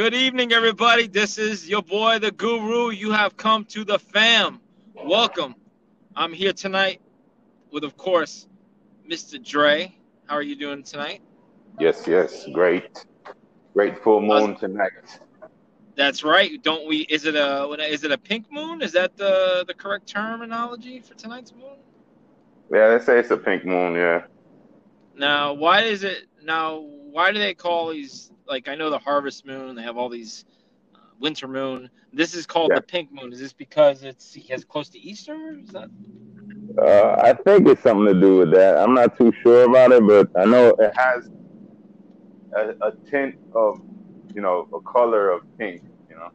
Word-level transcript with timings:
Good 0.00 0.14
evening, 0.14 0.50
everybody. 0.54 1.08
This 1.08 1.36
is 1.36 1.68
your 1.68 1.82
boy, 1.82 2.20
the 2.20 2.30
Guru. 2.30 2.88
You 2.88 3.10
have 3.10 3.36
come 3.36 3.66
to 3.66 3.84
the 3.84 3.98
fam. 3.98 4.58
Welcome. 4.94 5.54
I'm 6.16 6.32
here 6.32 6.54
tonight 6.54 7.02
with, 7.70 7.84
of 7.84 7.98
course, 7.98 8.48
Mr. 9.06 9.44
Dre. 9.44 9.94
How 10.24 10.36
are 10.36 10.42
you 10.42 10.56
doing 10.56 10.84
tonight? 10.84 11.20
Yes, 11.78 12.06
yes, 12.06 12.46
great, 12.54 13.04
great 13.74 14.02
full 14.02 14.22
moon 14.22 14.56
tonight. 14.56 15.20
That's 15.96 16.24
right. 16.24 16.62
Don't 16.62 16.88
we? 16.88 17.00
Is 17.00 17.26
it 17.26 17.34
a? 17.34 17.70
Is 17.86 18.02
it 18.02 18.10
a 18.10 18.16
pink 18.16 18.50
moon? 18.50 18.80
Is 18.80 18.92
that 18.92 19.18
the 19.18 19.66
the 19.68 19.74
correct 19.74 20.06
terminology 20.06 21.00
for 21.00 21.12
tonight's 21.12 21.52
moon? 21.52 21.76
Yeah, 22.72 22.96
they 22.96 23.04
say 23.04 23.18
it's 23.18 23.30
a 23.30 23.36
pink 23.36 23.66
moon. 23.66 23.96
Yeah. 23.96 24.22
Now, 25.14 25.52
why 25.52 25.82
is 25.82 26.04
it? 26.04 26.24
Now, 26.42 26.86
why 27.12 27.32
do 27.32 27.38
they 27.38 27.54
call 27.54 27.90
these? 27.90 28.30
Like, 28.46 28.68
I 28.68 28.74
know 28.74 28.90
the 28.90 28.98
harvest 28.98 29.46
moon. 29.46 29.76
They 29.76 29.82
have 29.82 29.96
all 29.96 30.08
these 30.08 30.44
uh, 30.94 30.98
winter 31.20 31.48
moon. 31.48 31.90
This 32.12 32.34
is 32.34 32.46
called 32.46 32.70
Yeah. 32.70 32.78
the 32.78 32.82
pink 32.82 33.10
moon. 33.12 33.32
Is 33.32 33.40
this 33.40 33.52
because 33.52 34.02
it's 34.02 34.36
as 34.50 34.64
close 34.64 34.88
to 34.90 34.98
Easter? 34.98 35.56
Is 35.62 35.68
that? 35.72 35.88
Uh, 36.80 37.16
I 37.22 37.34
think 37.34 37.68
it's 37.68 37.82
something 37.82 38.06
to 38.14 38.20
do 38.20 38.38
with 38.38 38.52
that. 38.54 38.78
I'm 38.78 38.94
not 38.94 39.16
too 39.16 39.32
sure 39.42 39.64
about 39.64 39.92
it, 39.92 40.06
but 40.06 40.28
I 40.40 40.44
know 40.44 40.68
it 40.78 40.92
has 40.96 41.28
a, 42.56 42.86
a 42.86 42.92
tint 43.10 43.36
of, 43.54 43.80
you 44.34 44.40
know, 44.42 44.68
a 44.74 44.80
color 44.80 45.30
of 45.30 45.42
pink. 45.58 45.82
You 46.08 46.16
know, 46.16 46.30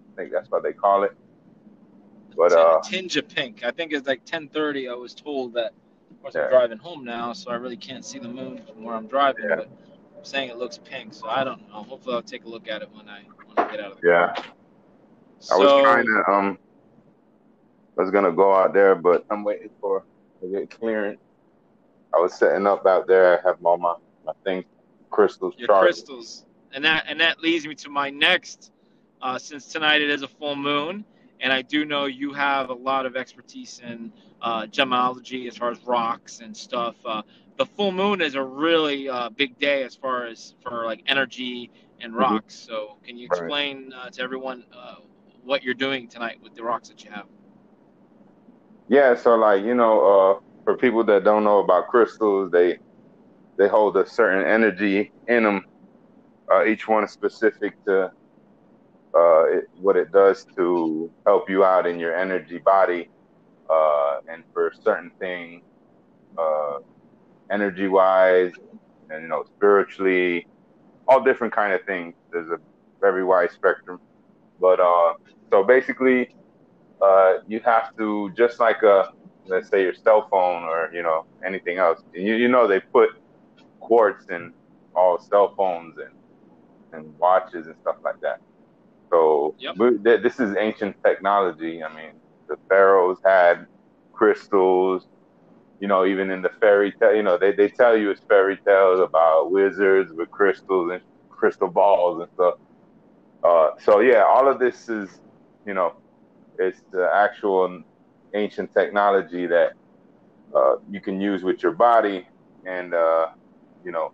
I 0.00 0.16
think 0.16 0.32
that's 0.32 0.50
what 0.50 0.62
they 0.62 0.72
call 0.72 1.04
it. 1.04 1.16
But 2.36 2.52
a 2.52 2.56
uh, 2.58 2.80
tinge 2.82 3.16
of 3.16 3.28
pink. 3.28 3.64
I 3.64 3.70
think 3.70 3.92
it's 3.92 4.06
like 4.06 4.24
10:30. 4.24 4.90
I 4.90 4.94
was 4.94 5.14
told 5.14 5.54
that. 5.54 5.72
Course, 6.24 6.36
I'm 6.36 6.48
driving 6.48 6.78
home 6.78 7.04
now, 7.04 7.34
so 7.34 7.50
I 7.50 7.56
really 7.56 7.76
can't 7.76 8.02
see 8.02 8.18
the 8.18 8.28
moon 8.28 8.58
from 8.66 8.82
where 8.82 8.94
I'm 8.94 9.06
driving. 9.06 9.44
Yeah. 9.46 9.56
But 9.56 9.68
I'm 10.16 10.24
saying 10.24 10.48
it 10.48 10.56
looks 10.56 10.78
pink, 10.78 11.12
so 11.12 11.28
I 11.28 11.44
don't 11.44 11.68
know. 11.68 11.82
Hopefully, 11.82 12.14
I'll 12.14 12.22
take 12.22 12.46
a 12.46 12.48
look 12.48 12.66
at 12.66 12.80
it 12.80 12.88
when 12.94 13.06
I 13.10 13.24
when 13.44 13.58
I 13.58 13.70
get 13.70 13.80
out 13.80 13.92
of 13.92 14.00
the 14.00 14.08
yeah, 14.08 14.32
car. 14.34 14.44
I 15.52 15.56
was 15.58 15.82
trying 15.82 16.06
to 16.06 16.32
um, 16.32 16.58
I 17.98 18.02
was 18.02 18.10
gonna 18.10 18.32
go 18.32 18.54
out 18.54 18.72
there, 18.72 18.94
but 18.94 19.26
I'm 19.30 19.44
waiting 19.44 19.68
for 19.82 20.02
to 20.40 20.48
get 20.48 20.70
clearance. 20.70 21.20
I 22.14 22.18
was 22.20 22.32
setting 22.32 22.66
up 22.66 22.86
out 22.86 23.06
there. 23.06 23.38
I 23.38 23.46
have 23.46 23.58
all 23.62 23.76
my 23.76 23.94
my 24.24 24.32
things, 24.44 24.64
crystals 25.10 25.52
your 25.58 25.68
charged. 25.68 25.84
crystals, 25.84 26.46
and 26.72 26.82
that 26.86 27.04
and 27.06 27.20
that 27.20 27.40
leads 27.40 27.66
me 27.66 27.74
to 27.74 27.90
my 27.90 28.08
next. 28.08 28.72
Uh, 29.20 29.38
since 29.38 29.66
tonight 29.66 30.00
it 30.00 30.08
is 30.08 30.22
a 30.22 30.28
full 30.28 30.56
moon, 30.56 31.04
and 31.40 31.52
I 31.52 31.62
do 31.62 31.84
know 31.84 32.06
you 32.06 32.32
have 32.32 32.70
a 32.70 32.74
lot 32.74 33.06
of 33.06 33.16
expertise 33.16 33.80
in 33.84 34.12
uh, 34.40 34.66
gemology 34.66 35.46
as 35.48 35.56
far 35.56 35.70
as 35.70 35.82
rocks 35.84 36.40
and 36.40 36.56
stuff. 36.56 36.96
Uh, 37.04 37.22
the 37.56 37.66
full 37.66 37.92
moon 37.92 38.20
is 38.20 38.34
a 38.34 38.42
really 38.42 39.08
uh, 39.08 39.30
big 39.30 39.58
day 39.58 39.82
as 39.84 39.94
far 39.96 40.26
as 40.26 40.54
for 40.62 40.84
like 40.84 41.02
energy 41.06 41.70
and 42.00 42.14
Mhm. 42.18 42.40
rocks. 42.40 42.54
So 42.56 42.98
can 43.04 43.16
you 43.16 43.26
Right. 43.30 43.52
explain 43.52 43.92
uh, 43.92 44.10
to 44.10 44.22
everyone 44.22 44.64
uh, 44.72 44.96
what 45.42 45.62
you're 45.62 45.74
doing 45.74 46.08
tonight 46.08 46.38
with 46.42 46.54
the 46.54 46.62
rocks 46.64 46.88
that 46.88 47.04
you 47.04 47.10
have? 47.10 47.26
Yeah, 48.88 49.14
so 49.14 49.34
like 49.36 49.64
you 49.64 49.74
know, 49.74 50.00
uh, 50.36 50.38
for 50.64 50.76
people 50.76 51.04
that 51.04 51.24
don't 51.24 51.44
know 51.44 51.60
about 51.60 51.88
crystals, 51.88 52.50
they 52.50 52.78
they 53.58 53.68
hold 53.68 53.96
a 53.96 54.06
certain 54.06 54.46
energy 54.46 55.12
in 55.26 55.44
them. 55.44 55.62
Uh, 56.52 56.64
each 56.64 56.88
one 56.88 57.04
is 57.04 57.12
specific 57.12 57.74
to 57.86 58.10
uh, 59.14 59.44
it, 59.44 59.70
what 59.80 59.96
it 59.96 60.12
does 60.12 60.46
to 60.56 61.10
help 61.26 61.48
you 61.48 61.64
out 61.64 61.86
in 61.86 61.98
your 61.98 62.16
energy 62.16 62.58
body, 62.58 63.08
uh, 63.70 64.20
and 64.28 64.42
for 64.52 64.72
certain 64.82 65.10
things, 65.18 65.62
uh, 66.38 66.78
energy 67.50 67.88
wise, 67.88 68.52
and 69.10 69.22
you 69.22 69.28
know, 69.28 69.44
spiritually, 69.56 70.46
all 71.06 71.22
different 71.22 71.52
kind 71.52 71.72
of 71.72 71.84
things. 71.84 72.14
There's 72.32 72.50
a 72.50 72.58
very 73.00 73.24
wide 73.24 73.50
spectrum, 73.52 74.00
but 74.60 74.80
uh, 74.80 75.14
so 75.50 75.62
basically 75.62 76.34
uh, 77.00 77.38
you 77.46 77.60
have 77.60 77.96
to 77.96 78.30
just 78.36 78.60
like 78.60 78.82
a 78.82 79.12
let's 79.46 79.68
say 79.68 79.82
your 79.82 79.94
cell 79.94 80.26
phone 80.30 80.64
or 80.64 80.90
you 80.92 81.02
know 81.02 81.26
anything 81.44 81.78
else. 81.78 82.00
You, 82.12 82.34
you 82.34 82.48
know 82.48 82.66
they 82.66 82.80
put 82.80 83.10
quartz 83.80 84.26
in 84.30 84.52
all 84.94 85.18
cell 85.20 85.54
phones 85.56 85.98
and 85.98 86.14
and 86.92 87.18
watches 87.18 87.66
and 87.66 87.76
stuff 87.82 87.96
like 88.04 88.20
that. 88.20 88.40
So 89.14 89.56
Yep. 89.58 89.76
we- 89.76 89.98
th- 90.04 90.22
this 90.22 90.40
is 90.40 90.56
ancient 90.58 90.96
technology. 91.06 91.82
I 91.84 91.94
mean, 91.94 92.20
the 92.48 92.56
pharaohs 92.68 93.18
had 93.24 93.66
crystals. 94.12 95.06
You 95.80 95.88
know, 95.88 96.06
even 96.06 96.30
in 96.30 96.42
the 96.42 96.50
fairy 96.60 96.94
tale, 97.00 97.14
you 97.14 97.22
know, 97.22 97.38
they, 97.38 97.52
they 97.52 97.68
tell 97.68 97.96
you 97.96 98.10
it's 98.10 98.22
fairy 98.28 98.58
tales 98.66 99.00
about 99.00 99.50
wizards 99.52 100.12
with 100.14 100.30
crystals 100.30 100.90
and 100.92 101.02
crystal 101.30 101.70
balls 101.70 102.20
and 102.20 102.28
stuff. 102.34 102.54
Uh, 103.46 103.70
so 103.80 104.00
yeah, 104.00 104.24
all 104.24 104.48
of 104.48 104.58
this 104.58 104.88
is, 104.88 105.10
you 105.66 105.74
know, 105.74 105.92
it's 106.58 106.80
the 106.92 107.08
actual 107.14 107.82
ancient 108.34 108.70
technology 108.76 109.46
that 109.46 109.72
uh, 110.54 110.74
you 110.88 111.00
can 111.00 111.20
use 111.20 111.42
with 111.42 111.62
your 111.62 111.72
body, 111.72 112.26
and 112.64 112.94
uh, 112.94 113.26
you 113.84 113.92
know, 113.92 114.10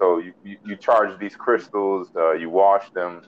so 0.00 0.18
you, 0.18 0.32
you, 0.42 0.56
you 0.64 0.76
charge 0.76 1.18
these 1.20 1.36
crystals, 1.36 2.08
uh, 2.16 2.32
you 2.32 2.50
wash 2.50 2.84
them. 2.94 3.22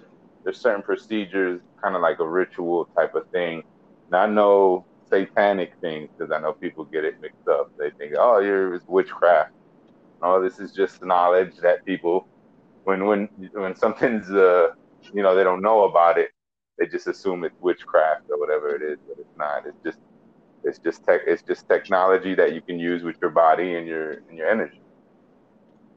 There's 0.44 0.60
certain 0.60 0.82
procedures, 0.82 1.60
kind 1.82 1.96
of 1.96 2.02
like 2.02 2.20
a 2.20 2.28
ritual 2.28 2.86
type 2.96 3.14
of 3.14 3.28
thing. 3.30 3.62
Not 4.10 4.32
no 4.32 4.86
satanic 5.10 5.72
things, 5.80 6.08
because 6.16 6.32
I 6.32 6.40
know 6.40 6.52
people 6.52 6.84
get 6.84 7.04
it 7.04 7.20
mixed 7.20 7.48
up. 7.48 7.70
They 7.78 7.90
think, 7.90 8.14
oh, 8.18 8.38
you're 8.40 8.74
it's 8.74 8.86
witchcraft. 8.86 9.52
No, 10.22 10.42
this 10.42 10.58
is 10.58 10.72
just 10.72 11.02
knowledge 11.04 11.56
that 11.62 11.84
people, 11.84 12.26
when 12.84 13.06
when 13.06 13.28
when 13.52 13.76
something's 13.76 14.30
uh, 14.30 14.68
you 15.12 15.22
know, 15.22 15.34
they 15.34 15.44
don't 15.44 15.62
know 15.62 15.84
about 15.84 16.18
it, 16.18 16.30
they 16.78 16.86
just 16.86 17.06
assume 17.06 17.44
it's 17.44 17.60
witchcraft 17.60 18.22
or 18.30 18.38
whatever 18.38 18.74
it 18.74 18.82
is, 18.82 18.98
but 19.08 19.18
it's 19.18 19.36
not. 19.36 19.66
It's 19.66 19.78
just 19.84 19.98
it's 20.64 20.78
just 20.78 21.04
tech 21.04 21.22
it's 21.26 21.42
just 21.42 21.68
technology 21.68 22.34
that 22.34 22.52
you 22.54 22.60
can 22.60 22.78
use 22.78 23.02
with 23.02 23.16
your 23.20 23.30
body 23.30 23.74
and 23.76 23.86
your 23.86 24.12
and 24.28 24.36
your 24.36 24.48
energy. 24.48 24.80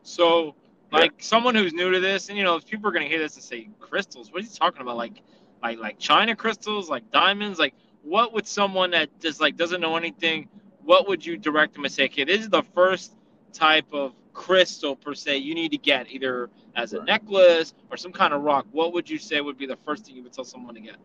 So, 0.03 0.55
Yeah. 0.91 0.99
like 0.99 1.13
someone 1.19 1.55
who's 1.55 1.73
new 1.73 1.91
to 1.91 1.99
this, 1.99 2.29
and 2.29 2.37
you 2.37 2.43
know, 2.43 2.59
people 2.59 2.89
are 2.89 2.91
gonna 2.91 3.05
hear 3.05 3.19
this 3.19 3.35
and 3.35 3.43
say, 3.43 3.69
"Crystals? 3.79 4.31
What 4.31 4.41
are 4.41 4.45
you 4.45 4.51
talking 4.51 4.81
about? 4.81 4.97
Like, 4.97 5.21
like, 5.63 5.79
like 5.79 5.99
China 5.99 6.35
crystals, 6.35 6.89
like 6.89 7.09
diamonds? 7.11 7.59
Like, 7.59 7.73
what 8.03 8.33
would 8.33 8.47
someone 8.47 8.91
that 8.91 9.09
just 9.19 9.41
like 9.41 9.57
doesn't 9.57 9.81
know 9.81 9.95
anything? 9.97 10.49
What 10.83 11.07
would 11.07 11.25
you 11.25 11.37
direct 11.37 11.73
them 11.73 11.83
to 11.83 11.89
say? 11.89 12.05
Okay, 12.05 12.25
this 12.25 12.41
is 12.41 12.49
the 12.49 12.63
first 12.75 13.13
type 13.53 13.85
of 13.93 14.13
crystal 14.33 14.95
per 14.95 15.13
se 15.13 15.37
you 15.37 15.55
need 15.55 15.71
to 15.71 15.77
get, 15.77 16.09
either 16.11 16.49
as 16.75 16.93
a 16.93 16.99
Right. 16.99 17.07
necklace 17.07 17.73
or 17.89 17.97
some 17.97 18.11
kind 18.13 18.33
of 18.33 18.41
rock. 18.43 18.65
What 18.71 18.93
would 18.93 19.09
you 19.09 19.17
say 19.17 19.41
would 19.41 19.57
be 19.57 19.67
the 19.67 19.77
first 19.77 20.05
thing 20.05 20.15
you 20.15 20.23
would 20.23 20.33
tell 20.33 20.45
someone 20.45 20.75
to 20.75 20.81
get? 20.81 20.97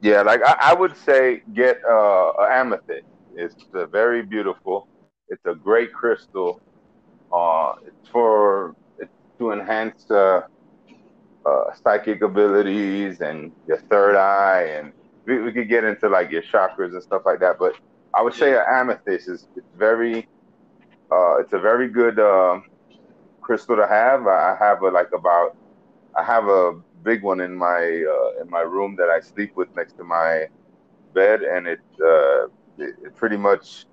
Yeah, 0.00 0.22
like 0.22 0.40
I, 0.44 0.56
I 0.70 0.74
would 0.74 0.96
say 0.96 1.42
get 1.54 1.78
uh 1.88 2.32
an 2.38 2.52
amethyst. 2.52 3.06
It's 3.34 3.56
very 3.90 4.22
beautiful. 4.22 4.88
It's 5.28 5.44
a 5.46 5.54
great 5.54 5.92
crystal. 5.92 6.60
Uh 7.32 7.72
it's 7.86 8.08
for 8.10 8.74
to 9.38 9.52
enhance 9.52 10.10
uh, 10.10 10.40
uh 11.46 11.62
psychic 11.82 12.22
abilities 12.22 13.20
and 13.20 13.52
your 13.66 13.78
third 13.90 14.16
eye 14.16 14.64
and 14.78 14.92
we, 15.26 15.40
we 15.42 15.52
could 15.52 15.68
get 15.68 15.84
into 15.84 16.08
like 16.08 16.30
your 16.30 16.42
chakras 16.42 16.92
and 16.92 17.02
stuff 17.02 17.22
like 17.24 17.40
that, 17.40 17.56
but 17.58 17.72
I 18.14 18.22
would 18.22 18.34
say 18.34 18.52
an 18.54 18.62
amethyst 18.70 19.28
is 19.28 19.46
it's 19.54 19.68
very 19.76 20.28
uh 21.12 21.36
it's 21.40 21.52
a 21.52 21.58
very 21.58 21.88
good 21.88 22.18
um 22.18 22.62
crystal 23.42 23.76
to 23.76 23.86
have. 23.86 24.26
I 24.26 24.54
I 24.54 24.56
have 24.64 24.82
a, 24.82 24.88
like 24.90 25.08
about 25.16 25.50
I 26.16 26.22
have 26.24 26.46
a 26.46 26.72
big 27.02 27.22
one 27.22 27.40
in 27.40 27.56
my 27.56 27.78
uh, 27.80 28.42
in 28.42 28.48
my 28.50 28.60
room 28.60 28.96
that 28.98 29.08
I 29.08 29.20
sleep 29.20 29.50
with 29.56 29.68
next 29.76 29.94
to 29.98 30.04
my 30.04 30.46
bed, 31.14 31.40
and 31.42 31.66
it, 31.66 31.80
uh, 32.02 32.44
it, 32.78 32.94
it 33.04 33.16
pretty 33.16 33.36
much 33.36 33.84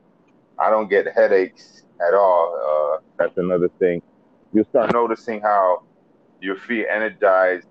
I 0.59 0.69
don't 0.69 0.89
get 0.89 1.07
headaches 1.15 1.83
at 2.05 2.13
all. 2.13 2.99
Uh, 2.99 3.03
that's 3.17 3.37
another 3.37 3.69
thing. 3.79 4.01
You 4.53 4.65
start 4.69 4.93
noticing 4.93 5.41
how 5.41 5.83
you 6.41 6.55
feel 6.55 6.85
energized 6.89 7.67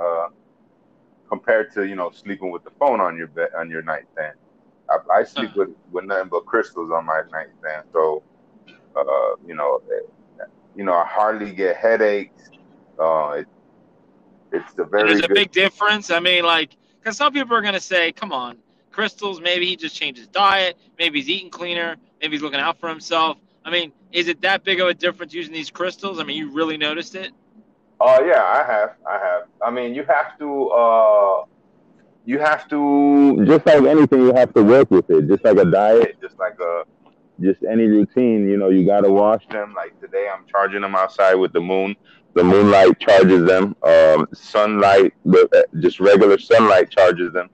uh, 0.00 0.28
compared 1.28 1.72
to 1.74 1.86
you 1.86 1.96
know 1.96 2.10
sleeping 2.10 2.50
with 2.50 2.64
the 2.64 2.70
phone 2.78 3.00
on 3.00 3.16
your 3.16 3.26
bed 3.28 3.48
on 3.56 3.70
your 3.70 3.82
nightstand. 3.82 4.34
I, 4.88 4.98
I 5.12 5.24
sleep 5.24 5.56
with 5.56 5.70
with 5.90 6.04
nothing 6.04 6.28
but 6.28 6.46
crystals 6.46 6.90
on 6.90 7.04
my 7.04 7.22
nightstand, 7.32 7.84
so 7.92 8.22
uh, 8.96 9.36
you 9.46 9.54
know, 9.54 9.80
eh, 9.92 10.44
you 10.74 10.84
know, 10.84 10.94
I 10.94 11.04
hardly 11.06 11.52
get 11.52 11.76
headaches. 11.76 12.50
Uh, 12.98 13.30
it, 13.38 13.46
it's 14.52 14.72
a 14.78 14.84
very 14.84 15.08
there's 15.08 15.24
a 15.24 15.28
good. 15.28 15.34
big 15.34 15.52
difference. 15.52 16.10
I 16.10 16.20
mean, 16.20 16.44
like, 16.44 16.76
because 16.98 17.16
some 17.16 17.32
people 17.32 17.54
are 17.56 17.62
gonna 17.62 17.80
say, 17.80 18.12
"Come 18.12 18.32
on, 18.32 18.58
crystals. 18.90 19.40
Maybe 19.40 19.66
he 19.66 19.76
just 19.76 19.94
changed 19.94 20.18
his 20.18 20.28
diet. 20.28 20.78
Maybe 20.98 21.20
he's 21.20 21.28
eating 21.28 21.50
cleaner. 21.50 21.96
Maybe 22.20 22.36
he's 22.36 22.42
looking 22.42 22.60
out 22.60 22.78
for 22.80 22.88
himself." 22.88 23.38
I 23.66 23.70
mean, 23.70 23.92
is 24.12 24.28
it 24.28 24.40
that 24.42 24.64
big 24.64 24.80
of 24.80 24.88
a 24.88 24.94
difference 24.94 25.34
using 25.34 25.52
these 25.52 25.70
crystals? 25.70 26.20
I 26.20 26.24
mean, 26.24 26.38
you 26.38 26.52
really 26.52 26.76
noticed 26.78 27.16
it? 27.16 27.32
Oh 28.00 28.24
yeah, 28.24 28.44
I 28.44 28.62
have, 28.64 28.90
I 29.08 29.18
have. 29.18 29.42
I 29.60 29.70
mean, 29.72 29.94
you 29.94 30.04
have 30.04 30.38
to, 30.38 30.68
uh, 30.68 31.44
you 32.24 32.38
have 32.38 32.68
to, 32.68 33.44
just 33.44 33.66
like 33.66 33.82
anything, 33.82 34.20
you 34.20 34.34
have 34.34 34.54
to 34.54 34.62
work 34.62 34.90
with 34.90 35.10
it. 35.10 35.28
Just 35.28 35.44
like 35.44 35.58
a 35.58 35.64
diet, 35.64 36.16
just 36.20 36.38
like 36.38 36.58
a, 36.60 36.84
just 37.40 37.64
any 37.64 37.84
routine. 37.84 38.48
You 38.48 38.56
know, 38.56 38.68
you 38.70 38.86
gotta 38.86 39.10
wash 39.10 39.46
them. 39.48 39.74
Like 39.76 40.00
today, 40.00 40.28
I'm 40.32 40.46
charging 40.46 40.82
them 40.82 40.94
outside 40.94 41.34
with 41.34 41.52
the 41.52 41.60
moon. 41.60 41.96
the 42.36 42.44
moonlight 42.44 43.00
charges 43.00 43.46
them. 43.46 43.74
Um, 43.82 44.28
sunlight, 44.34 45.14
just 45.80 46.00
regular 46.00 46.38
sunlight 46.38 46.90
charges 46.90 47.32
them. 47.32 47.48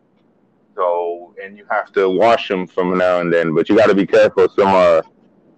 So, 0.74 1.34
and 1.42 1.56
you 1.56 1.64
have 1.70 1.92
to 1.92 2.10
wash 2.10 2.48
them 2.48 2.66
from 2.66 2.98
now 2.98 3.20
and 3.20 3.32
then, 3.32 3.54
but 3.54 3.68
you 3.68 3.76
got 3.76 3.86
to 3.86 3.94
be 3.94 4.06
careful. 4.06 4.48
Some 4.48 4.68
are, 4.68 5.04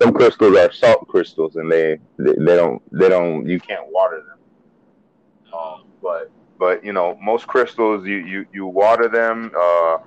some 0.01 0.13
crystals 0.13 0.57
are 0.57 0.73
salt 0.73 1.07
crystals, 1.09 1.57
and 1.57 1.71
they, 1.71 1.99
they, 2.19 2.33
they 2.33 2.57
don't, 2.57 2.83
they 2.93 3.09
don't, 3.09 3.47
you 3.47 3.61
can't 3.61 3.87
water 3.91 4.23
them. 4.27 4.39
Um, 5.59 5.85
but, 6.03 6.31
but 6.59 6.85
you 6.85 6.93
know, 6.93 7.19
most 7.23 7.47
crystals, 7.47 8.07
you 8.07 8.17
you 8.17 8.47
you 8.53 8.67
water 8.67 9.09
them. 9.09 9.53
Uh, 9.59 9.99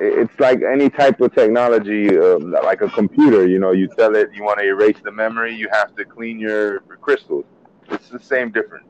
it's 0.00 0.38
like 0.38 0.60
any 0.62 0.90
type 0.90 1.20
of 1.20 1.34
technology, 1.34 2.16
uh, 2.16 2.38
like 2.38 2.82
a 2.82 2.88
computer. 2.88 3.46
You 3.46 3.58
know, 3.58 3.72
you 3.72 3.88
tell 3.88 4.14
it 4.16 4.30
you 4.34 4.42
want 4.42 4.58
to 4.58 4.66
erase 4.66 4.96
the 5.02 5.10
memory, 5.12 5.54
you 5.54 5.68
have 5.72 5.94
to 5.96 6.04
clean 6.04 6.38
your 6.38 6.80
crystals. 6.80 7.44
It's 7.90 8.08
the 8.08 8.20
same 8.20 8.50
difference. 8.50 8.86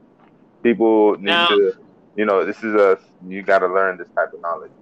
People 0.63 1.13
need 1.15 1.27
now, 1.27 1.49
to, 1.49 1.75
you 2.17 2.25
know, 2.25 2.45
this 2.45 2.59
is 2.59 2.75
a 2.75 2.99
you 3.27 3.43
got 3.43 3.61
to 3.61 3.69
learn 3.69 3.97
this 3.97 4.09
type 4.15 4.33
of 4.33 4.41
knowledge. 4.41 4.73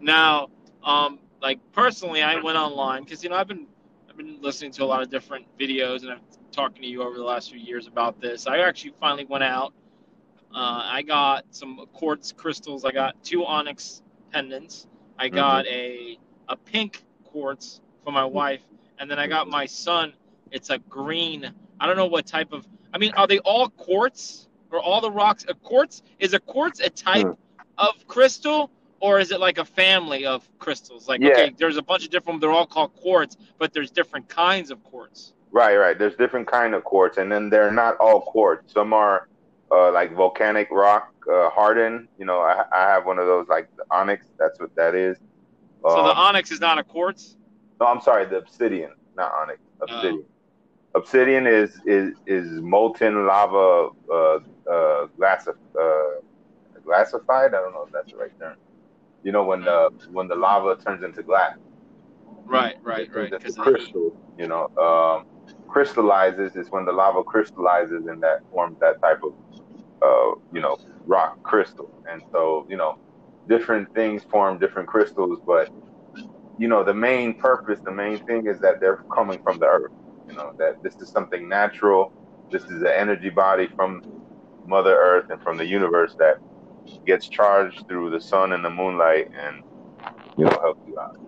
Now, 0.00 0.48
um, 0.82 1.18
like 1.42 1.60
personally, 1.72 2.22
I 2.22 2.40
went 2.40 2.56
online 2.56 3.04
because 3.04 3.22
you 3.22 3.30
know 3.30 3.36
I've 3.36 3.48
been 3.48 3.66
been 4.18 4.42
listening 4.42 4.72
to 4.72 4.82
a 4.82 4.84
lot 4.84 5.00
of 5.00 5.08
different 5.10 5.46
videos 5.58 6.02
and 6.02 6.10
I'm 6.10 6.20
talking 6.50 6.82
to 6.82 6.88
you 6.88 7.02
over 7.02 7.16
the 7.16 7.22
last 7.22 7.50
few 7.50 7.60
years 7.60 7.86
about 7.86 8.20
this. 8.20 8.46
I 8.46 8.58
actually 8.58 8.92
finally 9.00 9.24
went 9.24 9.44
out. 9.44 9.72
Uh, 10.52 10.82
I 10.84 11.02
got 11.02 11.44
some 11.50 11.86
quartz 11.92 12.32
crystals. 12.32 12.84
I 12.84 12.90
got 12.90 13.22
two 13.22 13.46
onyx 13.46 14.02
pendants. 14.32 14.86
I 15.18 15.28
got 15.28 15.66
mm-hmm. 15.66 16.18
a 16.50 16.52
a 16.52 16.56
pink 16.56 17.04
quartz 17.24 17.80
for 18.04 18.12
my 18.12 18.24
wife, 18.24 18.62
and 18.98 19.10
then 19.10 19.18
I 19.18 19.26
got 19.26 19.48
my 19.48 19.66
son. 19.66 20.14
It's 20.50 20.70
a 20.70 20.78
green. 20.78 21.52
I 21.78 21.86
don't 21.86 21.96
know 21.96 22.06
what 22.06 22.26
type 22.26 22.52
of. 22.52 22.66
I 22.92 22.98
mean, 22.98 23.12
are 23.16 23.26
they 23.26 23.38
all 23.40 23.68
quartz 23.68 24.48
or 24.72 24.80
all 24.80 25.00
the 25.00 25.10
rocks? 25.10 25.44
A 25.48 25.54
quartz 25.54 26.02
is 26.18 26.32
a 26.32 26.40
quartz 26.40 26.80
a 26.80 26.88
type 26.88 27.26
mm. 27.26 27.36
of 27.76 28.08
crystal, 28.08 28.70
or 29.00 29.18
is 29.18 29.30
it 29.30 29.40
like 29.40 29.58
a 29.58 29.64
family 29.64 30.26
of 30.26 30.48
crystals? 30.58 31.08
Like 31.08 31.20
yeah. 31.20 31.30
okay, 31.30 31.54
there's 31.56 31.76
a 31.76 31.82
bunch 31.82 32.04
of 32.04 32.10
different. 32.10 32.40
They're 32.40 32.52
all 32.52 32.66
called 32.66 32.94
quartz, 32.96 33.36
but 33.58 33.72
there's 33.72 33.90
different 33.90 34.28
kinds 34.28 34.70
of 34.70 34.82
quartz. 34.84 35.32
Right, 35.50 35.76
right. 35.76 35.98
There's 35.98 36.16
different 36.16 36.46
kind 36.46 36.74
of 36.74 36.84
quartz, 36.84 37.18
and 37.18 37.30
then 37.30 37.48
they're 37.48 37.70
not 37.70 37.96
all 37.98 38.20
quartz. 38.20 38.72
Some 38.72 38.92
are 38.92 39.28
uh, 39.70 39.92
like 39.92 40.14
volcanic 40.14 40.68
rock 40.70 41.12
uh, 41.30 41.50
hardened. 41.50 42.08
You 42.18 42.26
know, 42.26 42.40
I, 42.40 42.64
I 42.72 42.80
have 42.90 43.06
one 43.06 43.18
of 43.18 43.26
those 43.26 43.48
like 43.48 43.74
the 43.76 43.84
onyx. 43.90 44.26
That's 44.38 44.58
what 44.60 44.74
that 44.76 44.94
is. 44.94 45.16
Um, 45.84 45.90
so 45.90 46.02
the 46.02 46.10
um, 46.10 46.16
onyx 46.16 46.50
is 46.50 46.60
not 46.60 46.78
a 46.78 46.84
quartz. 46.84 47.36
No, 47.80 47.86
I'm 47.86 48.00
sorry, 48.00 48.26
the 48.26 48.38
obsidian, 48.38 48.92
not 49.16 49.32
onyx. 49.32 49.60
Oh. 49.80 49.84
Obsidian. 49.84 50.24
Oh. 50.24 50.34
Obsidian 50.94 51.46
is 51.46 51.80
is 51.84 52.14
is 52.26 52.48
molten 52.60 53.26
lava, 53.26 53.90
uh, 54.10 54.38
uh, 54.70 55.06
glass, 55.16 55.46
uh, 55.46 55.92
glassified. 56.84 57.54
I 57.54 57.60
don't 57.60 57.72
know 57.72 57.84
if 57.86 57.92
that's 57.92 58.10
the 58.10 58.18
right 58.18 58.38
term. 58.40 58.56
You 59.28 59.32
know 59.32 59.44
when 59.44 59.60
the 59.60 59.90
when 60.10 60.26
the 60.26 60.34
lava 60.34 60.76
turns 60.82 61.04
into 61.04 61.22
glass. 61.22 61.58
Right, 62.46 62.76
right, 62.82 63.14
right. 63.14 63.30
Because 63.30 63.56
crystal, 63.56 64.16
you 64.38 64.46
know, 64.46 64.70
um, 64.78 65.26
crystallizes 65.68 66.56
is 66.56 66.70
when 66.70 66.86
the 66.86 66.92
lava 66.92 67.22
crystallizes 67.22 68.06
and 68.06 68.22
that 68.22 68.40
forms 68.50 68.78
that 68.80 69.02
type 69.02 69.20
of 69.22 69.34
uh, 70.00 70.40
you 70.50 70.62
know, 70.62 70.78
rock 71.04 71.42
crystal. 71.42 71.90
And 72.10 72.22
so, 72.32 72.66
you 72.70 72.78
know, 72.78 72.98
different 73.48 73.92
things 73.94 74.24
form 74.30 74.58
different 74.58 74.88
crystals, 74.88 75.40
but 75.46 75.68
you 76.58 76.68
know, 76.68 76.82
the 76.82 76.94
main 76.94 77.34
purpose, 77.34 77.80
the 77.84 77.92
main 77.92 78.24
thing 78.24 78.46
is 78.46 78.58
that 78.60 78.80
they're 78.80 79.04
coming 79.14 79.42
from 79.42 79.58
the 79.58 79.66
earth. 79.66 79.92
You 80.26 80.36
know, 80.36 80.54
that 80.56 80.82
this 80.82 80.94
is 81.02 81.10
something 81.10 81.46
natural. 81.46 82.14
This 82.50 82.62
is 82.64 82.80
an 82.80 82.94
energy 82.96 83.28
body 83.28 83.68
from 83.76 84.00
Mother 84.66 84.96
Earth 84.96 85.26
and 85.28 85.42
from 85.42 85.58
the 85.58 85.66
universe 85.66 86.14
that 86.18 86.38
gets 87.06 87.28
charged 87.28 87.86
through 87.88 88.10
the 88.10 88.20
sun 88.20 88.52
and 88.52 88.64
the 88.64 88.70
moonlight 88.70 89.30
and 89.38 89.62
you 90.36 90.44
know 90.44 90.58
help 90.60 90.78
you 90.86 90.98
out. 90.98 91.18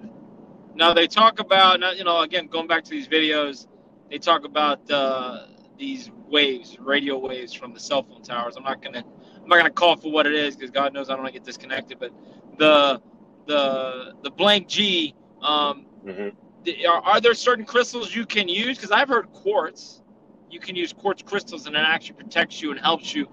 Now 0.74 0.94
they 0.94 1.06
talk 1.06 1.40
about, 1.40 1.80
you 1.96 2.04
know, 2.04 2.20
again 2.20 2.46
going 2.46 2.66
back 2.66 2.84
to 2.84 2.90
these 2.90 3.08
videos, 3.08 3.66
they 4.10 4.18
talk 4.18 4.44
about 4.44 4.90
uh, 4.90 5.46
these 5.78 6.10
waves, 6.28 6.78
radio 6.78 7.18
waves 7.18 7.52
from 7.52 7.74
the 7.74 7.80
cell 7.80 8.02
phone 8.02 8.22
towers. 8.22 8.56
I'm 8.56 8.62
not 8.62 8.82
gonna 8.82 9.04
I'm 9.42 9.48
not 9.48 9.56
gonna 9.56 9.70
call 9.70 9.96
for 9.96 10.10
what 10.12 10.26
it 10.26 10.34
is 10.34 10.56
because 10.56 10.70
God 10.70 10.92
knows 10.92 11.08
I 11.08 11.14
don't 11.14 11.22
want 11.22 11.34
to 11.34 11.38
get 11.38 11.44
disconnected. 11.44 11.98
But 11.98 12.12
the 12.58 13.00
the 13.46 14.14
the 14.22 14.30
blank 14.30 14.68
G. 14.68 15.14
Um, 15.42 15.86
mm-hmm. 16.04 16.28
the, 16.64 16.86
are, 16.86 17.00
are 17.02 17.20
there 17.20 17.34
certain 17.34 17.64
crystals 17.64 18.14
you 18.14 18.26
can 18.26 18.48
use? 18.48 18.76
Because 18.76 18.90
I've 18.90 19.08
heard 19.08 19.32
quartz. 19.32 20.02
You 20.50 20.60
can 20.60 20.76
use 20.76 20.92
quartz 20.92 21.22
crystals 21.22 21.66
and 21.66 21.76
it 21.76 21.78
actually 21.78 22.16
protects 22.16 22.60
you 22.60 22.72
and 22.72 22.80
helps 22.80 23.14
you 23.14 23.28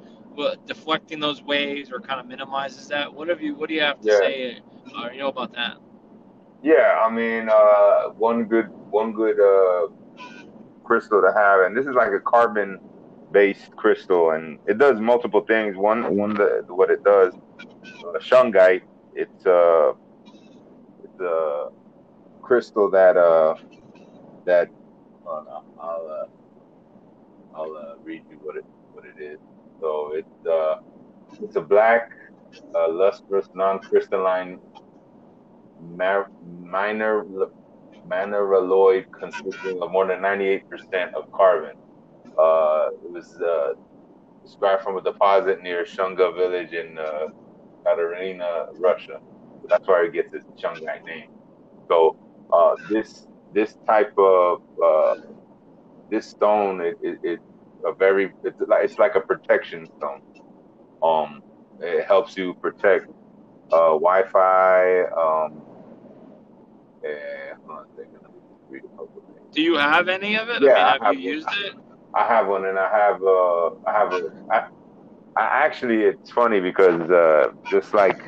deflecting 0.66 1.19
those 1.19 1.42
waves 1.42 1.92
or 1.92 2.00
kind 2.00 2.19
of 2.19 2.28
minimizes 2.28 2.88
that. 2.88 3.13
What 3.13 3.28
have 3.28 3.42
you? 3.42 3.56
What 3.56 3.69
do 3.69 3.75
you 3.75 3.81
have 3.81 4.00
to 4.01 4.07
yeah. 4.07 4.18
say? 4.19 4.62
Uh, 4.95 5.10
you 5.12 5.19
know 5.19 5.30
about 5.30 5.54
that? 5.54 5.78
Yeah, 6.63 7.04
I 7.06 7.10
mean, 7.12 7.50
uh, 7.50 8.10
one 8.10 8.45
good 8.45 8.69
one 8.89 9.13
good 9.13 9.39
uh, 9.39 9.88
crystal 10.84 11.22
to 11.22 11.31
have, 11.36 11.62
and 11.62 11.75
this 11.75 11.86
is 11.86 11.94
like 11.94 12.12
a 12.12 12.19
carbon 12.19 12.80
based 13.31 13.75
crystal, 13.75 14.31
and 14.31 14.60
it 14.68 14.78
does 14.78 15.00
multiple 15.00 15.42
things. 15.42 15.75
One, 15.75 16.16
one 16.16 16.34
the 16.34 16.63
what 16.68 16.90
it 16.90 17.04
does, 17.04 17.33
uh, 17.36 18.19
shungite. 18.19 18.83
It's 19.16 19.45
uh, 19.45 19.94
it's 21.04 21.19
a 21.19 21.69
crystal 22.42 22.90
that 22.92 23.18
uh, 23.18 23.56
that. 24.45 24.69
Oh 25.25 25.63
I'll 25.81 26.07
uh, 26.10 27.57
I'll 27.57 27.75
uh, 27.75 27.95
read 28.04 28.24
you 28.30 28.38
what 28.38 28.56
it 28.56 28.66
what 28.94 29.04
it 29.06 29.22
is. 29.22 29.40
So 29.82 30.12
it's 30.14 30.46
uh, 30.46 30.76
it's 31.42 31.56
a 31.56 31.62
black, 31.62 32.10
uh, 32.76 32.90
lustrous, 32.90 33.48
non-crystalline, 33.56 34.60
mar- 35.80 36.32
minor 36.44 37.26
mineraloid 38.06 39.06
consisting 39.20 39.80
of 39.82 39.92
more 39.92 40.08
than 40.08 40.20
98% 40.22 40.62
of 41.16 41.26
carbon. 41.34 41.74
Uh, 42.38 42.88
it 43.04 43.12
was 43.12 43.28
uh, 43.42 43.74
described 44.44 44.84
from 44.84 44.98
a 44.98 45.02
deposit 45.04 45.62
near 45.62 45.84
Shunga 45.86 46.36
village 46.36 46.74
in 46.74 46.98
uh, 46.98 47.28
Katerina, 47.86 48.66
Russia. 48.80 49.20
That's 49.70 49.88
where 49.88 50.06
it 50.06 50.14
gets 50.14 50.34
its 50.34 50.46
Shungite 50.62 51.04
name. 51.06 51.30
So 51.90 52.18
uh, 52.54 52.76
this 52.90 53.28
this 53.54 53.78
type 53.88 54.14
of 54.18 54.60
uh, 54.84 55.16
this 56.10 56.28
stone, 56.30 56.82
it, 56.82 56.96
it, 57.02 57.20
it 57.24 57.40
a 57.86 57.94
very 57.94 58.32
it's 58.44 58.60
like 58.68 58.84
it's 58.86 58.98
like 58.98 59.16
a 59.16 59.22
protection 59.22 59.88
stone. 59.98 60.22
Um, 61.04 61.42
it 61.80 62.06
helps 62.06 62.38
you 62.38 62.54
protect 62.56 63.07
uh, 63.72 63.94
Wi-Fi. 64.00 65.02
Um, 65.04 65.62
and 67.04 67.57
do 69.52 69.62
you 69.62 69.76
have 69.76 70.07
any 70.07 70.36
of 70.36 70.50
it? 70.50 70.62
Yeah, 70.62 70.74
I 70.74 70.76
mean, 70.76 70.86
have, 70.86 71.02
I 71.02 71.06
have 71.07 71.16
you 71.16 71.31
used 71.31 71.48
it? 71.66 71.74
I 72.16 72.28
have 72.28 72.48
one, 72.48 72.66
and 72.66 72.78
I 72.78 72.90
have 72.98 73.22
uh, 73.22 73.68
I 73.86 73.92
have 73.92 74.14
a. 74.14 74.22
I, 74.52 74.68
I 75.38 75.66
actually, 75.66 76.04
it's 76.04 76.31
funny 76.31 76.60
because 76.60 77.02
uh, 77.10 77.52
just 77.72 77.94
like 77.94 78.19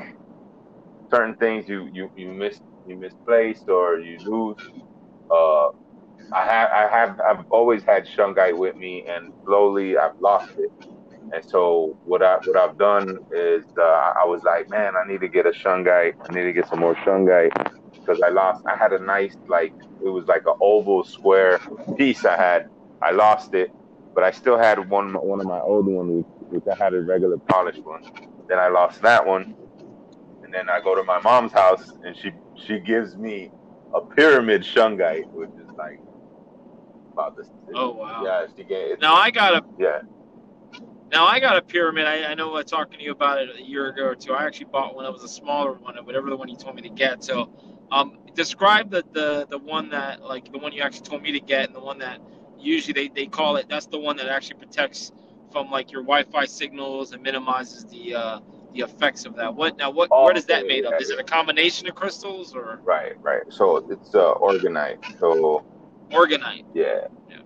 certain 1.12 1.36
things 1.36 1.68
you 1.68 1.90
you 1.92 2.10
you 2.16 2.32
miss 2.32 2.60
you 2.86 2.98
misplaced 2.98 3.68
or 3.70 4.00
you 4.00 4.18
lose. 4.26 4.58
Uh, 5.30 5.70
I 6.34 6.46
have 6.46 6.70
I 6.72 6.88
have 6.98 7.20
I've 7.22 7.46
always 7.52 7.84
had 7.84 8.06
shungite 8.06 8.58
with 8.58 8.76
me, 8.76 9.06
and 9.08 9.34
slowly 9.46 9.98
I've 9.98 10.20
lost 10.20 10.52
it. 10.58 10.72
And 11.34 11.44
so 11.46 11.98
what 12.04 12.24
I 12.24 12.38
what 12.46 12.58
I've 12.58 12.78
done 12.78 13.18
is 13.32 13.66
uh, 13.78 13.84
I 13.84 14.26
was 14.26 14.42
like, 14.44 14.70
man, 14.70 14.94
I 14.96 15.08
need 15.12 15.22
to 15.22 15.28
get 15.28 15.46
a 15.46 15.52
shungite. 15.52 16.14
I 16.28 16.34
need 16.34 16.44
to 16.44 16.54
get 16.54 16.68
some 16.68 16.80
more 16.80 16.96
shungite 16.96 17.52
because 17.94 18.22
I 18.22 18.30
lost. 18.30 18.64
I 18.68 18.76
had 18.76 18.94
a 18.94 19.00
nice 19.00 19.36
like 19.48 19.74
it 20.04 20.10
was 20.10 20.26
like 20.28 20.44
an 20.46 20.56
oval 20.62 21.04
square 21.04 21.60
piece. 21.98 22.26
I 22.26 22.38
had. 22.38 22.68
I 23.02 23.12
lost 23.12 23.54
it, 23.54 23.72
but 24.14 24.24
I 24.24 24.32
still 24.32 24.58
had 24.58 24.90
one 24.90 25.14
one 25.14 25.40
of 25.40 25.48
my 25.48 25.60
old 25.62 25.88
ones, 25.88 26.26
which 26.50 26.64
I 26.72 26.76
had 26.84 26.94
a 26.94 27.02
regular 27.02 27.38
polished 27.50 27.84
one. 27.86 28.04
Then 28.50 28.60
I 28.60 28.68
lost 28.70 29.02
that 29.04 29.26
one, 29.26 29.56
and 30.44 30.54
then 30.54 30.70
I 30.70 30.82
go 30.82 30.96
to 30.96 31.04
my 31.04 31.20
mom's 31.22 31.54
house, 31.54 31.92
and 32.04 32.16
she 32.18 32.32
she 32.56 32.80
gives 32.80 33.16
me 33.18 33.52
a 33.96 34.02
pyramid 34.02 34.64
shungite, 34.64 35.28
which 35.32 35.50
is 35.52 35.70
like 35.78 36.00
about 37.20 37.38
this. 37.38 37.50
Oh 37.76 37.92
wow! 37.92 38.24
Yeah, 38.24 38.46
she 38.56 38.64
gave. 38.64 39.00
Now 39.00 39.16
I 39.16 39.32
got 39.32 39.54
a 39.54 39.66
yeah. 39.78 40.02
Now 41.12 41.26
I 41.26 41.40
got 41.40 41.58
a 41.58 41.62
pyramid. 41.62 42.06
I, 42.06 42.32
I 42.32 42.36
know 42.36 42.50
I 42.52 42.58
was 42.58 42.66
talking 42.66 43.00
to 43.00 43.04
you 43.04 43.12
about 43.12 43.40
it 43.40 43.50
a 43.58 43.64
year 43.64 43.90
ago 43.90 44.04
or 44.04 44.16
two. 44.16 44.34
I 44.34 44.46
actually 44.46 44.68
bought 44.68 44.96
one 44.96 45.06
that 45.06 45.12
was 45.12 45.24
a 45.24 45.30
smaller 45.30 45.74
one, 45.74 45.98
or 45.98 46.04
whatever 46.04 46.30
the 46.30 46.38
one 46.38 46.48
you 46.48 46.56
told 46.56 46.76
me 46.76 46.82
to 46.84 46.90
get. 46.90 47.24
So 47.24 47.52
um, 47.92 48.20
describe 48.36 48.92
the, 48.92 49.04
the 49.12 49.48
the 49.50 49.58
one 49.58 49.90
that 49.90 50.22
like 50.22 50.52
the 50.52 50.60
one 50.60 50.72
you 50.72 50.82
actually 50.82 51.08
told 51.08 51.24
me 51.24 51.32
to 51.32 51.40
get, 51.40 51.68
and 51.68 51.76
the 51.76 51.80
one 51.80 52.00
that 52.00 52.20
usually 52.60 52.94
they, 52.94 53.08
they 53.10 53.26
call 53.26 53.56
it. 53.58 53.68
That's 53.70 53.88
the 53.88 54.00
one 54.00 54.18
that 54.18 54.28
actually 54.28 54.60
protects 54.60 55.12
from 55.52 55.72
like 55.72 55.92
your 55.92 56.04
Wi-Fi 56.04 56.46
signals 56.46 57.12
and 57.12 57.24
minimizes 57.24 57.86
the 57.86 58.16
uh, 58.16 58.40
the 58.74 58.82
effects 58.82 59.26
of 59.26 59.36
that. 59.38 59.54
What 59.54 59.78
now? 59.78 59.90
What 59.90 60.10
oh, 60.12 60.24
what 60.24 60.38
is 60.38 60.46
that 60.46 60.68
made 60.68 60.86
of? 60.86 60.94
Is 61.02 61.10
it 61.10 61.20
a 61.20 61.24
combination 61.24 61.88
of 61.88 61.96
crystals 61.96 62.56
or? 62.56 62.82
Right, 62.84 63.20
right. 63.22 63.42
So 63.50 63.78
it's 63.90 64.14
uh, 64.14 64.36
orgonite. 64.36 65.04
So 65.20 65.66
orgonite. 66.12 66.66
Yeah. 66.74 67.08
yeah. 67.30 67.38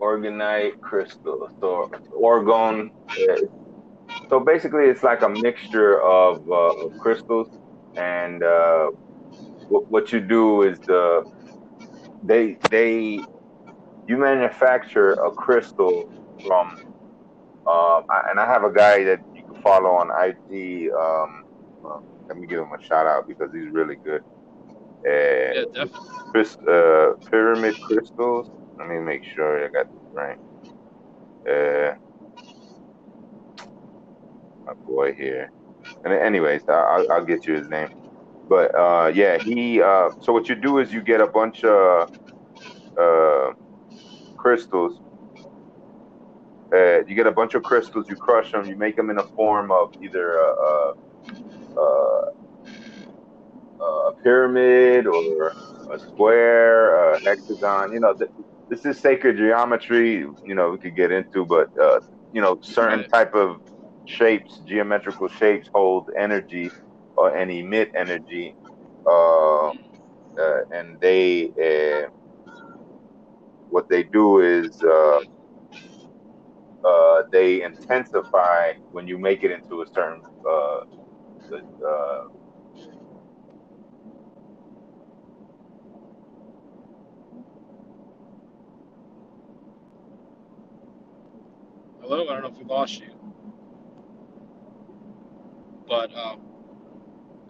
Orgonite 0.00 0.80
crystal. 0.80 1.48
So 1.60 1.90
orgone. 2.10 2.90
Uh, 3.10 3.46
so 4.28 4.40
basically, 4.40 4.84
it's 4.84 5.02
like 5.02 5.22
a 5.22 5.28
mixture 5.28 6.00
of, 6.02 6.48
uh, 6.48 6.86
of 6.86 6.98
crystals, 6.98 7.48
and 7.96 8.42
uh, 8.42 8.90
w- 9.64 9.86
what 9.88 10.12
you 10.12 10.20
do 10.20 10.62
is 10.62 10.78
the 10.80 11.24
they 12.22 12.56
they 12.70 13.20
you 14.08 14.16
manufacture 14.16 15.12
a 15.12 15.30
crystal 15.32 16.10
from. 16.46 16.78
Um, 17.64 18.04
and 18.28 18.40
I 18.40 18.46
have 18.46 18.64
a 18.64 18.72
guy 18.72 19.04
that 19.04 19.20
you 19.34 19.44
can 19.44 19.62
follow 19.62 19.90
on 19.90 20.10
IG. 20.10 20.90
Um, 20.90 21.44
let 22.28 22.36
me 22.36 22.46
give 22.46 22.58
him 22.60 22.72
a 22.76 22.82
shout 22.82 23.06
out 23.06 23.28
because 23.28 23.50
he's 23.52 23.70
really 23.70 23.96
good. 23.96 24.22
Uh, 25.04 25.66
yeah, 25.74 25.84
Chris, 26.30 26.56
uh, 26.58 27.14
pyramid 27.30 27.80
crystals. 27.82 28.50
Let 28.78 28.88
me 28.88 28.98
make 29.00 29.24
sure 29.24 29.64
I 29.64 29.68
got 29.68 29.92
this 29.92 30.02
right. 30.12 30.38
Uh, 31.48 31.94
my 34.64 34.74
boy 34.74 35.12
here. 35.14 35.50
And 36.04 36.12
anyways, 36.12 36.62
I'll, 36.68 37.10
I'll 37.10 37.24
get 37.24 37.46
you 37.46 37.54
his 37.54 37.68
name. 37.68 37.88
But 38.48 38.74
uh, 38.74 39.10
yeah, 39.12 39.38
he. 39.38 39.82
Uh, 39.82 40.10
so 40.20 40.32
what 40.32 40.48
you 40.48 40.54
do 40.54 40.78
is 40.78 40.92
you 40.92 41.02
get 41.02 41.20
a 41.20 41.26
bunch 41.26 41.64
of 41.64 42.10
uh, 42.98 43.52
crystals. 44.36 45.00
Uh, 46.72 47.04
you 47.06 47.14
get 47.14 47.26
a 47.26 47.32
bunch 47.32 47.54
of 47.54 47.62
crystals. 47.64 48.08
You 48.08 48.16
crush 48.16 48.52
them. 48.52 48.66
You 48.66 48.76
make 48.76 48.96
them 48.96 49.10
in 49.10 49.18
a 49.18 49.24
form 49.34 49.72
of 49.72 49.94
either 50.00 50.38
a, 53.82 54.12
pyramid 54.22 55.06
or 55.06 55.54
a 55.92 55.98
square, 55.98 57.14
a 57.14 57.20
hexagon. 57.20 57.92
You 57.92 58.00
know, 58.00 58.14
th- 58.14 58.30
this 58.68 58.84
is 58.84 58.98
sacred 58.98 59.36
geometry. 59.36 60.26
You 60.44 60.54
know, 60.54 60.70
we 60.70 60.78
could 60.78 60.96
get 60.96 61.10
into, 61.10 61.44
but 61.44 61.68
uh, 61.80 62.00
you 62.32 62.40
know, 62.40 62.58
certain 62.62 63.04
type 63.08 63.34
of 63.34 63.60
shapes, 64.06 64.60
geometrical 64.66 65.28
shapes, 65.28 65.68
hold 65.74 66.10
energy 66.16 66.70
or 67.16 67.36
and 67.36 67.50
emit 67.50 67.90
energy, 67.94 68.54
uh, 69.06 69.68
uh, 69.68 69.72
and 70.72 70.98
they 71.00 71.50
uh, 71.62 72.08
what 73.70 73.88
they 73.88 74.02
do 74.02 74.40
is. 74.40 74.82
Uh, 74.82 75.20
uh, 76.84 77.22
they 77.30 77.62
intensify 77.62 78.72
when 78.90 79.06
you 79.06 79.16
make 79.16 79.44
it 79.44 79.52
into 79.52 79.82
a 79.82 79.86
certain 79.94 80.20
Hello, 92.12 92.28
I 92.28 92.34
don't 92.34 92.42
know 92.42 92.50
if 92.50 92.58
we 92.58 92.64
lost 92.64 93.00
you, 93.00 93.08
but 95.88 96.14
um, 96.14 96.42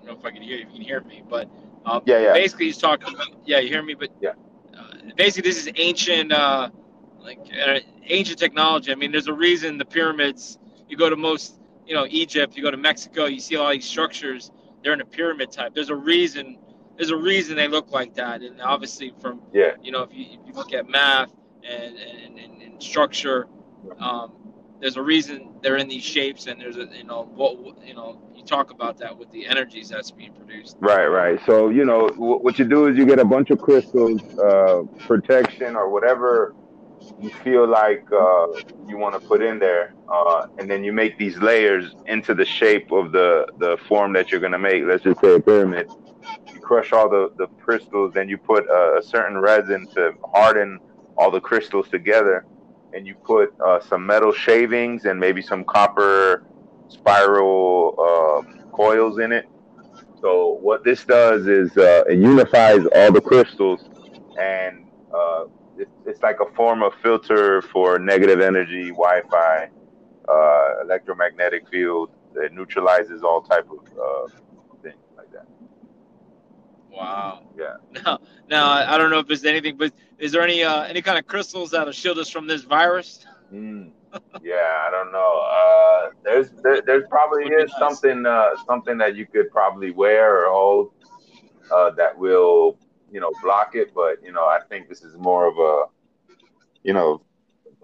I 0.00 0.06
don't 0.06 0.06
know 0.06 0.12
if 0.20 0.24
I 0.24 0.30
can 0.30 0.40
hear 0.40 0.56
you. 0.56 0.62
If 0.62 0.68
you 0.68 0.74
can 0.74 0.82
hear 0.82 1.00
me, 1.00 1.24
but 1.28 1.50
um, 1.84 2.02
yeah, 2.06 2.20
yeah. 2.20 2.32
Basically, 2.32 2.66
he's 2.66 2.78
talking 2.78 3.12
about 3.12 3.26
yeah, 3.44 3.58
you 3.58 3.66
hear 3.66 3.82
me, 3.82 3.94
but 3.94 4.10
yeah. 4.20 4.34
Uh, 4.78 5.10
basically, 5.16 5.50
this 5.50 5.66
is 5.66 5.72
ancient, 5.74 6.30
uh, 6.30 6.70
like 7.18 7.40
uh, 7.66 7.80
ancient 8.04 8.38
technology. 8.38 8.92
I 8.92 8.94
mean, 8.94 9.10
there's 9.10 9.26
a 9.26 9.32
reason 9.32 9.78
the 9.78 9.84
pyramids. 9.84 10.60
You 10.88 10.96
go 10.96 11.10
to 11.10 11.16
most, 11.16 11.60
you 11.84 11.94
know, 11.96 12.06
Egypt. 12.08 12.56
You 12.56 12.62
go 12.62 12.70
to 12.70 12.76
Mexico. 12.76 13.24
You 13.24 13.40
see 13.40 13.56
all 13.56 13.68
these 13.68 13.84
structures. 13.84 14.52
They're 14.84 14.92
in 14.92 15.00
a 15.00 15.04
pyramid 15.04 15.50
type. 15.50 15.74
There's 15.74 15.90
a 15.90 15.96
reason. 15.96 16.56
There's 16.96 17.10
a 17.10 17.16
reason 17.16 17.56
they 17.56 17.66
look 17.66 17.90
like 17.90 18.14
that, 18.14 18.42
and 18.42 18.62
obviously 18.62 19.12
from 19.20 19.42
yeah. 19.52 19.72
You 19.82 19.90
know, 19.90 20.04
if 20.04 20.14
you, 20.14 20.38
if 20.38 20.46
you 20.46 20.52
look 20.52 20.72
at 20.72 20.88
math 20.88 21.32
and 21.68 21.98
and, 21.98 22.38
and, 22.38 22.62
and 22.62 22.80
structure, 22.80 23.48
um, 23.98 24.34
there's 24.82 24.96
a 24.96 25.02
reason 25.02 25.48
they're 25.62 25.76
in 25.76 25.88
these 25.88 26.02
shapes, 26.02 26.48
and 26.48 26.60
there's 26.60 26.76
a 26.76 26.86
you 26.92 27.04
know 27.04 27.30
what 27.34 27.56
you 27.86 27.94
know 27.94 28.20
you 28.34 28.44
talk 28.44 28.72
about 28.72 28.98
that 28.98 29.16
with 29.16 29.30
the 29.30 29.46
energies 29.46 29.88
that's 29.88 30.10
being 30.10 30.32
produced. 30.32 30.76
Right, 30.80 31.06
right. 31.06 31.40
So 31.46 31.68
you 31.68 31.84
know 31.84 32.08
what 32.16 32.58
you 32.58 32.64
do 32.64 32.88
is 32.88 32.96
you 32.96 33.06
get 33.06 33.20
a 33.20 33.24
bunch 33.24 33.50
of 33.50 33.60
crystals, 33.60 34.20
uh, 34.38 34.82
protection 35.06 35.76
or 35.76 35.88
whatever 35.88 36.54
you 37.20 37.30
feel 37.44 37.66
like 37.66 38.04
uh, 38.12 38.46
you 38.88 38.96
want 38.96 39.14
to 39.14 39.20
put 39.26 39.40
in 39.40 39.60
there, 39.60 39.94
uh, 40.08 40.46
and 40.58 40.68
then 40.68 40.82
you 40.82 40.92
make 40.92 41.16
these 41.16 41.36
layers 41.38 41.94
into 42.06 42.34
the 42.34 42.44
shape 42.44 42.90
of 42.90 43.12
the 43.12 43.46
the 43.58 43.78
form 43.88 44.12
that 44.14 44.32
you're 44.32 44.40
gonna 44.40 44.58
make. 44.58 44.82
Let's 44.84 45.04
just 45.04 45.20
say 45.20 45.36
a 45.36 45.40
pyramid. 45.40 45.88
You 46.52 46.58
crush 46.58 46.92
all 46.92 47.08
the 47.08 47.30
the 47.38 47.46
crystals, 47.64 48.14
then 48.14 48.28
you 48.28 48.36
put 48.36 48.66
a, 48.66 48.98
a 48.98 49.02
certain 49.02 49.38
resin 49.38 49.86
to 49.94 50.12
harden 50.34 50.80
all 51.16 51.30
the 51.30 51.40
crystals 51.40 51.88
together 51.88 52.44
and 52.94 53.06
you 53.06 53.14
put 53.14 53.54
uh, 53.60 53.80
some 53.80 54.04
metal 54.06 54.32
shavings 54.32 55.04
and 55.04 55.18
maybe 55.18 55.42
some 55.42 55.64
copper 55.64 56.44
spiral 56.88 57.96
uh, 57.98 58.68
coils 58.70 59.18
in 59.18 59.32
it. 59.32 59.48
So 60.20 60.58
what 60.60 60.84
this 60.84 61.04
does 61.04 61.46
is 61.46 61.76
uh, 61.76 62.04
it 62.08 62.18
unifies 62.18 62.86
all 62.94 63.10
the 63.10 63.20
crystals, 63.20 63.88
and 64.40 64.86
uh, 65.12 65.46
it, 65.76 65.88
it's 66.06 66.22
like 66.22 66.38
a 66.40 66.54
form 66.54 66.82
of 66.82 66.92
filter 67.02 67.60
for 67.62 67.98
negative 67.98 68.40
energy, 68.40 68.90
Wi-Fi, 68.90 69.68
uh, 70.28 70.68
electromagnetic 70.82 71.68
field. 71.68 72.10
It 72.36 72.52
neutralizes 72.52 73.22
all 73.22 73.42
type 73.42 73.68
of 73.68 73.80
uh, 73.98 74.28
things 74.82 74.94
like 75.16 75.32
that. 75.32 75.46
Wow. 76.92 77.40
Yeah. 77.56 77.76
Now, 78.04 78.18
now 78.48 78.70
I 78.70 78.96
don't 78.98 79.10
know 79.10 79.18
if 79.18 79.26
there's 79.26 79.44
anything, 79.44 79.76
but 79.76 79.92
is 80.18 80.32
there 80.32 80.42
any 80.42 80.64
uh, 80.64 80.82
any 80.84 81.02
kind 81.02 81.18
of 81.18 81.26
crystals 81.26 81.70
that'll 81.70 81.92
shield 81.92 82.18
us 82.18 82.30
from 82.30 82.46
this 82.46 82.62
virus? 82.62 83.26
Mm. 83.52 83.90
Yeah, 84.42 84.86
I 84.86 84.90
don't 84.90 85.12
know. 85.12 85.42
Uh, 85.60 86.10
there's 86.24 86.50
there, 86.62 86.80
there's 86.80 87.04
probably 87.10 87.44
is 87.44 87.70
nice. 87.70 87.78
something 87.78 88.24
uh, 88.26 88.50
something 88.66 88.96
that 88.98 89.14
you 89.14 89.26
could 89.26 89.50
probably 89.50 89.90
wear 89.90 90.46
or 90.46 90.50
hold 90.50 90.92
uh, 91.70 91.90
that 91.90 92.16
will 92.16 92.78
you 93.10 93.20
know 93.20 93.30
block 93.42 93.74
it, 93.74 93.92
but 93.94 94.22
you 94.24 94.32
know 94.32 94.44
I 94.44 94.60
think 94.70 94.88
this 94.88 95.02
is 95.02 95.16
more 95.18 95.46
of 95.46 95.58
a 95.58 95.84
you 96.82 96.94
know 96.94 97.22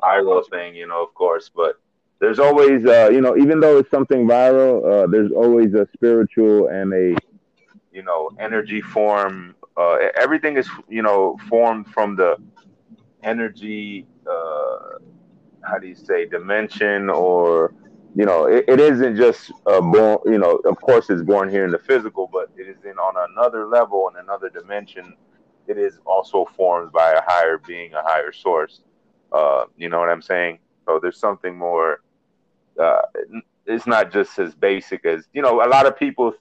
viral 0.03 0.43
thing, 0.49 0.75
you 0.75 0.87
know, 0.87 1.03
of 1.03 1.13
course, 1.15 1.51
but 1.55 1.81
there's 2.21 2.39
always 2.39 2.85
uh, 2.87 3.11
you 3.13 3.21
know 3.21 3.37
even 3.37 3.61
though 3.61 3.79
it's 3.79 3.91
something 3.91 4.27
viral, 4.27 4.85
uh, 4.85 5.07
there's 5.07 5.33
always 5.33 5.75
a 5.75 5.87
spiritual 5.95 6.69
and 6.69 6.93
a 6.95 7.15
you 7.93 8.03
know 8.03 8.31
energy 8.39 8.81
form. 8.81 9.55
Uh, 9.77 9.97
everything 10.17 10.57
is 10.57 10.69
you 10.89 11.03
know 11.03 11.39
formed 11.49 11.87
from 11.89 12.17
the 12.17 12.37
energy. 13.23 14.07
Uh, 14.31 14.99
how 15.63 15.79
do 15.79 15.87
you 15.87 15.95
say 15.95 16.27
dimension 16.27 17.11
or 17.11 17.75
you 18.15 18.25
know 18.25 18.47
it, 18.47 18.65
it 18.69 18.81
isn't 18.81 19.17
just 19.17 19.53
uh, 19.67 19.81
born. 19.81 20.19
You 20.27 20.39
know, 20.39 20.57
of 20.65 20.81
course, 20.81 21.11
it's 21.11 21.23
born 21.23 21.49
here 21.49 21.65
in 21.65 21.71
the 21.71 21.79
physical, 21.79 22.29
but 22.33 22.51
it 22.57 22.69
is 22.69 22.85
in 22.85 22.99
on 22.99 23.15
another 23.33 23.67
level 23.67 24.09
and 24.09 24.17
another 24.17 24.49
dimension. 24.49 25.15
It 25.67 25.77
is 25.79 25.99
also 26.07 26.47
formed 26.57 26.93
by 26.93 27.13
a 27.13 27.21
higher 27.27 27.59
being, 27.59 27.93
a 27.93 28.03
higher 28.03 28.33
source. 28.33 28.81
Uh, 29.33 29.65
you 29.77 29.89
know 29.91 29.99
what 29.99 30.09
I'm 30.09 30.23
saying? 30.23 30.59
So 30.87 30.99
there's 31.01 31.19
something 31.19 31.57
more. 31.57 32.01
Uh, 32.81 33.03
it's 33.67 33.87
not 33.87 34.11
just 34.11 34.39
as 34.39 34.55
basic 34.55 35.05
as 35.05 35.27
you 35.33 35.43
know. 35.43 35.63
A 35.63 35.69
lot 35.69 35.87
of 35.87 35.99
people 35.99 36.33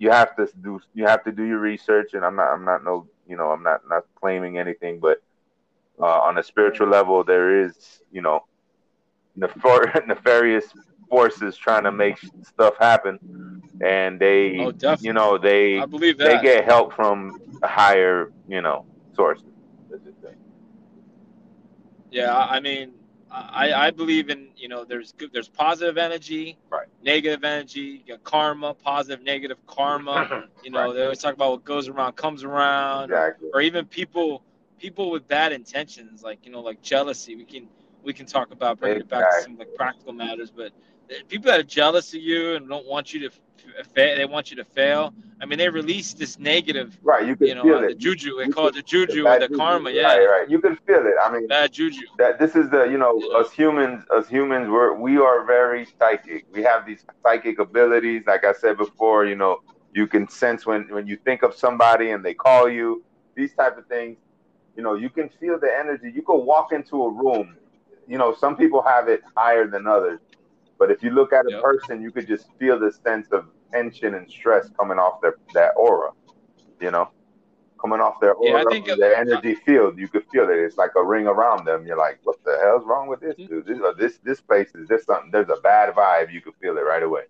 you 0.00 0.10
have 0.10 0.34
to 0.34 0.48
do 0.62 0.80
you 0.94 1.06
have 1.06 1.22
to 1.22 1.30
do 1.30 1.44
your 1.44 1.58
research 1.58 2.14
and 2.14 2.24
i'm 2.24 2.34
not 2.34 2.48
i'm 2.52 2.64
not 2.64 2.82
no 2.82 3.06
you 3.28 3.36
know 3.36 3.50
i'm 3.50 3.62
not 3.62 3.82
not 3.88 4.04
claiming 4.20 4.58
anything 4.58 4.98
but 4.98 5.22
uh, 6.00 6.20
on 6.28 6.38
a 6.38 6.42
spiritual 6.42 6.88
level 6.88 7.22
there 7.22 7.62
is 7.62 8.00
you 8.10 8.22
know 8.22 8.40
nefar- 9.38 10.06
nefarious 10.12 10.64
forces 11.08 11.56
trying 11.56 11.84
to 11.84 11.92
make 11.92 12.16
stuff 12.42 12.74
happen 12.78 13.18
and 13.84 14.18
they 14.18 14.58
oh, 14.58 14.72
you 15.00 15.12
know 15.12 15.36
they 15.36 15.78
I 15.78 15.86
believe 15.86 16.16
that. 16.18 16.24
they 16.24 16.42
get 16.42 16.64
help 16.64 16.94
from 16.94 17.38
higher 17.62 18.32
you 18.48 18.62
know 18.62 18.86
sources 19.14 19.44
yeah 22.10 22.36
i 22.36 22.58
mean 22.58 22.92
I, 23.32 23.72
I 23.72 23.90
believe 23.90 24.28
in 24.28 24.48
you 24.56 24.68
know 24.68 24.84
there's 24.84 25.12
good 25.12 25.32
there's 25.32 25.48
positive 25.48 25.98
energy, 25.98 26.58
right. 26.68 26.88
negative 27.02 27.44
energy, 27.44 28.02
you 28.06 28.18
karma, 28.24 28.74
positive, 28.74 29.24
negative 29.24 29.58
karma. 29.66 30.48
You 30.64 30.70
know 30.70 30.88
right. 30.88 30.94
they 30.94 31.02
always 31.04 31.18
talk 31.18 31.32
about 31.32 31.52
what 31.52 31.64
goes 31.64 31.88
around 31.88 32.16
comes 32.16 32.44
around, 32.44 33.04
exactly. 33.04 33.48
or, 33.48 33.60
or, 33.60 33.62
even 33.62 33.86
people 33.86 34.42
people 34.78 35.10
with 35.10 35.26
bad 35.26 35.52
intentions, 35.52 36.22
like 36.22 36.44
you 36.44 36.52
know 36.52 36.60
like 36.60 36.82
jealousy. 36.82 37.34
We 37.34 37.44
can 37.44 37.66
we 38.02 38.12
can 38.12 38.26
talk 38.26 38.50
about 38.50 38.78
bringing 38.78 39.00
exactly. 39.00 39.18
it 39.18 39.22
back 39.22 39.38
to 39.38 39.42
some 39.44 39.56
like 39.56 39.74
practical 39.74 40.12
matters, 40.12 40.50
but 40.50 40.72
eh, 41.10 41.22
people 41.28 41.50
that 41.50 41.60
are 41.60 41.64
jealous 41.64 42.12
of 42.12 42.20
you 42.20 42.56
and 42.56 42.68
don't 42.68 42.86
want 42.86 43.14
you 43.14 43.20
to 43.20 43.30
they 43.94 44.24
want 44.24 44.50
you 44.50 44.56
to 44.56 44.64
fail. 44.64 45.12
I 45.42 45.46
mean, 45.46 45.58
they 45.58 45.68
release 45.68 46.12
this 46.12 46.38
negative, 46.38 46.98
right? 47.02 47.26
You 47.26 47.34
can 47.34 47.46
you 47.46 47.54
know, 47.54 47.62
feel 47.62 47.76
uh, 47.76 47.82
it. 47.82 47.88
The 47.88 47.94
juju, 47.94 48.36
they 48.38 48.46
you 48.46 48.52
call 48.52 48.68
it 48.68 48.74
the 48.74 48.82
juju 48.82 49.26
or 49.26 49.38
the 49.38 49.48
juju. 49.48 49.58
karma. 49.58 49.90
Yeah, 49.90 50.02
right, 50.02 50.26
right. 50.26 50.50
You 50.50 50.60
can 50.60 50.76
feel 50.86 51.04
it. 51.06 51.14
I 51.22 51.32
mean, 51.32 51.46
bad 51.46 51.72
juju. 51.72 52.02
That 52.18 52.38
this 52.38 52.56
is 52.56 52.70
the 52.70 52.84
you 52.84 52.98
know, 52.98 53.18
yeah. 53.18 53.38
us 53.38 53.50
humans, 53.52 54.04
us 54.10 54.28
humans, 54.28 54.68
we're 54.68 54.94
we 54.94 55.16
are 55.18 55.44
very 55.44 55.86
psychic. 55.98 56.46
We 56.52 56.62
have 56.62 56.86
these 56.86 57.04
psychic 57.22 57.58
abilities. 57.58 58.24
Like 58.26 58.44
I 58.44 58.52
said 58.52 58.76
before, 58.76 59.24
you 59.24 59.36
know, 59.36 59.60
you 59.94 60.06
can 60.06 60.28
sense 60.28 60.66
when 60.66 60.88
when 60.90 61.06
you 61.06 61.16
think 61.16 61.42
of 61.42 61.54
somebody 61.54 62.10
and 62.10 62.24
they 62.24 62.34
call 62.34 62.68
you. 62.68 63.02
These 63.36 63.54
type 63.54 63.78
of 63.78 63.86
things. 63.86 64.18
you 64.76 64.82
know, 64.82 64.94
you 64.94 65.10
can 65.10 65.28
feel 65.28 65.58
the 65.58 65.70
energy. 65.78 66.12
You 66.14 66.22
could 66.22 66.38
walk 66.38 66.72
into 66.72 67.02
a 67.02 67.10
room. 67.10 67.56
You 68.06 68.18
know, 68.18 68.34
some 68.34 68.56
people 68.56 68.82
have 68.82 69.08
it 69.08 69.22
higher 69.36 69.66
than 69.66 69.86
others, 69.86 70.20
but 70.80 70.90
if 70.90 71.02
you 71.02 71.10
look 71.10 71.34
at 71.34 71.46
a 71.46 71.50
yep. 71.50 71.62
person, 71.62 72.00
you 72.00 72.10
could 72.10 72.26
just 72.26 72.46
feel 72.58 72.80
the 72.80 72.90
sense 72.90 73.28
of 73.32 73.44
tension 73.70 74.14
and 74.14 74.28
stress 74.28 74.70
coming 74.78 74.98
off 74.98 75.20
their 75.20 75.36
that 75.52 75.72
aura. 75.76 76.10
You 76.80 76.90
know, 76.90 77.10
coming 77.78 78.00
off 78.00 78.18
their 78.18 78.32
aura, 78.32 78.62
yeah, 78.62 78.64
I 78.66 78.72
think 78.72 78.86
their 78.86 79.14
energy 79.14 79.54
field. 79.54 79.98
You 79.98 80.08
could 80.08 80.24
feel 80.32 80.48
it. 80.48 80.56
It's 80.56 80.78
like 80.78 80.92
a 80.96 81.04
ring 81.04 81.26
around 81.26 81.66
them. 81.66 81.86
You're 81.86 81.98
like, 81.98 82.20
what 82.24 82.42
the 82.44 82.58
hell's 82.62 82.86
wrong 82.86 83.08
with 83.08 83.20
this 83.20 83.36
mm-hmm. 83.36 83.60
dude? 83.60 83.66
This 83.66 83.78
this 83.98 84.18
this 84.24 84.40
place 84.40 84.70
is 84.74 84.88
this 84.88 85.04
something. 85.04 85.30
There's 85.30 85.50
a 85.50 85.60
bad 85.60 85.94
vibe. 85.94 86.32
You 86.32 86.40
could 86.40 86.54
feel 86.62 86.78
it 86.78 86.80
right 86.80 87.02
away. 87.02 87.24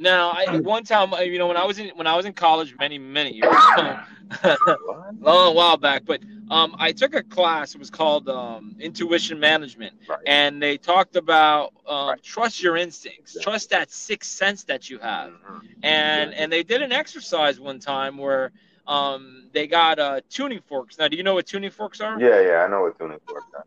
Now, 0.00 0.30
I, 0.30 0.60
one 0.60 0.84
time, 0.84 1.12
uh, 1.12 1.18
you 1.18 1.38
know, 1.38 1.48
when 1.48 1.56
I 1.56 1.64
was 1.64 1.80
in 1.80 1.88
when 1.96 2.06
I 2.06 2.14
was 2.14 2.24
in 2.24 2.34
college, 2.34 2.76
many 2.78 2.98
many 2.98 3.32
years 3.32 3.56
ago, 3.76 3.98
long 5.20 5.56
while 5.56 5.76
back, 5.76 6.04
but 6.04 6.20
um, 6.50 6.74
I 6.78 6.92
took 6.92 7.14
a 7.14 7.22
class. 7.22 7.74
It 7.74 7.78
was 7.78 7.90
called 7.90 8.28
um, 8.28 8.76
Intuition 8.80 9.38
Management, 9.38 9.94
right. 10.08 10.18
and 10.26 10.62
they 10.62 10.76
talked 10.76 11.16
about 11.16 11.72
um, 11.86 12.08
right. 12.08 12.22
trust 12.22 12.62
your 12.62 12.76
instincts, 12.76 13.36
trust 13.40 13.70
that 13.70 13.90
sixth 13.90 14.30
sense 14.30 14.64
that 14.64 14.88
you 14.88 14.98
have, 14.98 15.30
mm-hmm. 15.30 15.58
and 15.82 16.34
and 16.34 16.52
they 16.52 16.62
did 16.62 16.82
an 16.82 16.92
exercise 16.92 17.60
one 17.60 17.78
time 17.78 18.16
where 18.16 18.52
um, 18.86 19.48
they 19.52 19.66
got 19.66 19.98
uh, 19.98 20.20
tuning 20.30 20.60
forks. 20.66 20.98
Now, 20.98 21.08
do 21.08 21.16
you 21.16 21.22
know 21.22 21.34
what 21.34 21.46
tuning 21.46 21.70
forks 21.70 22.00
are? 22.00 22.20
Yeah, 22.20 22.40
yeah, 22.40 22.64
I 22.64 22.68
know 22.68 22.82
what 22.82 22.98
tuning 22.98 23.18
forks 23.26 23.46
are. 23.54 23.64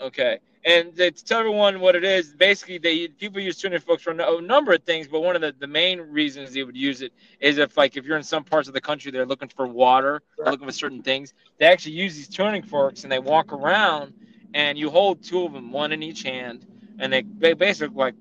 Okay. 0.00 0.38
And 0.66 0.96
to 0.96 1.10
tell 1.10 1.40
everyone 1.40 1.78
what 1.80 1.94
it 1.94 2.04
is, 2.04 2.32
basically 2.32 2.78
they 2.78 3.08
people 3.08 3.40
use 3.40 3.58
tuning 3.58 3.80
forks 3.80 4.02
for 4.02 4.12
a 4.12 4.40
number 4.40 4.72
of 4.72 4.82
things, 4.84 5.06
but 5.06 5.20
one 5.20 5.36
of 5.36 5.42
the, 5.42 5.54
the 5.58 5.66
main 5.66 6.00
reasons 6.00 6.54
they 6.54 6.62
would 6.62 6.76
use 6.76 7.02
it 7.02 7.12
is 7.38 7.58
if 7.58 7.76
like 7.76 7.98
if 7.98 8.06
you're 8.06 8.16
in 8.16 8.22
some 8.22 8.44
parts 8.44 8.66
of 8.66 8.72
the 8.72 8.80
country 8.80 9.10
they're 9.10 9.26
looking 9.26 9.48
for 9.48 9.66
water, 9.66 10.22
they're 10.36 10.50
looking 10.50 10.66
for 10.66 10.72
certain 10.72 11.02
things, 11.02 11.34
they 11.58 11.66
actually 11.66 11.92
use 11.92 12.16
these 12.16 12.28
tuning 12.28 12.62
forks 12.62 13.02
and 13.02 13.12
they 13.12 13.18
walk 13.18 13.52
around 13.52 14.14
and 14.54 14.78
you 14.78 14.88
hold 14.88 15.22
two 15.22 15.44
of 15.44 15.52
them, 15.52 15.70
one 15.70 15.92
in 15.92 16.02
each 16.02 16.22
hand, 16.22 16.64
and 16.98 17.12
they, 17.12 17.24
they 17.38 17.52
basically 17.52 17.94
like 17.94 18.14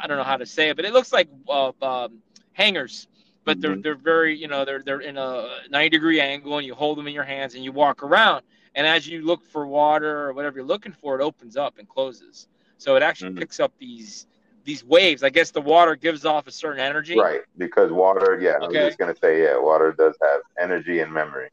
I 0.00 0.06
don't 0.06 0.18
know 0.18 0.24
how 0.24 0.36
to 0.36 0.46
say 0.46 0.68
it, 0.68 0.76
but 0.76 0.84
it 0.84 0.92
looks 0.92 1.12
like 1.12 1.28
uh, 1.48 1.72
um, 1.82 2.18
hangers, 2.52 3.08
but 3.44 3.60
they're 3.60 3.72
mm-hmm. 3.72 3.80
they're 3.80 3.96
very 3.96 4.36
you 4.36 4.46
know 4.46 4.64
they're 4.64 4.82
they're 4.84 5.00
in 5.00 5.16
a 5.18 5.48
90 5.68 5.88
degree 5.88 6.20
angle 6.20 6.58
and 6.58 6.66
you 6.66 6.74
hold 6.74 6.96
them 6.96 7.08
in 7.08 7.14
your 7.14 7.24
hands 7.24 7.54
and 7.56 7.64
you 7.64 7.72
walk 7.72 8.04
around 8.04 8.44
and 8.74 8.86
as 8.86 9.06
you 9.06 9.22
look 9.22 9.44
for 9.44 9.66
water 9.66 10.28
or 10.28 10.32
whatever 10.32 10.58
you're 10.58 10.66
looking 10.66 10.92
for, 10.92 11.18
it 11.18 11.22
opens 11.22 11.56
up 11.56 11.78
and 11.78 11.88
closes. 11.88 12.48
So 12.78 12.96
it 12.96 13.02
actually 13.02 13.30
mm-hmm. 13.30 13.40
picks 13.40 13.60
up 13.60 13.72
these 13.78 14.26
these 14.64 14.84
waves. 14.84 15.22
I 15.22 15.30
guess 15.30 15.50
the 15.50 15.60
water 15.60 15.96
gives 15.96 16.24
off 16.24 16.46
a 16.46 16.52
certain 16.52 16.80
energy. 16.80 17.18
Right, 17.18 17.42
because 17.56 17.90
water, 17.90 18.38
yeah, 18.40 18.58
okay. 18.62 18.80
I 18.80 18.84
was 18.84 18.90
just 18.90 18.98
gonna 18.98 19.16
say, 19.16 19.42
yeah, 19.42 19.58
water 19.58 19.92
does 19.96 20.14
have 20.22 20.42
energy 20.58 21.00
and 21.00 21.12
memory. 21.12 21.50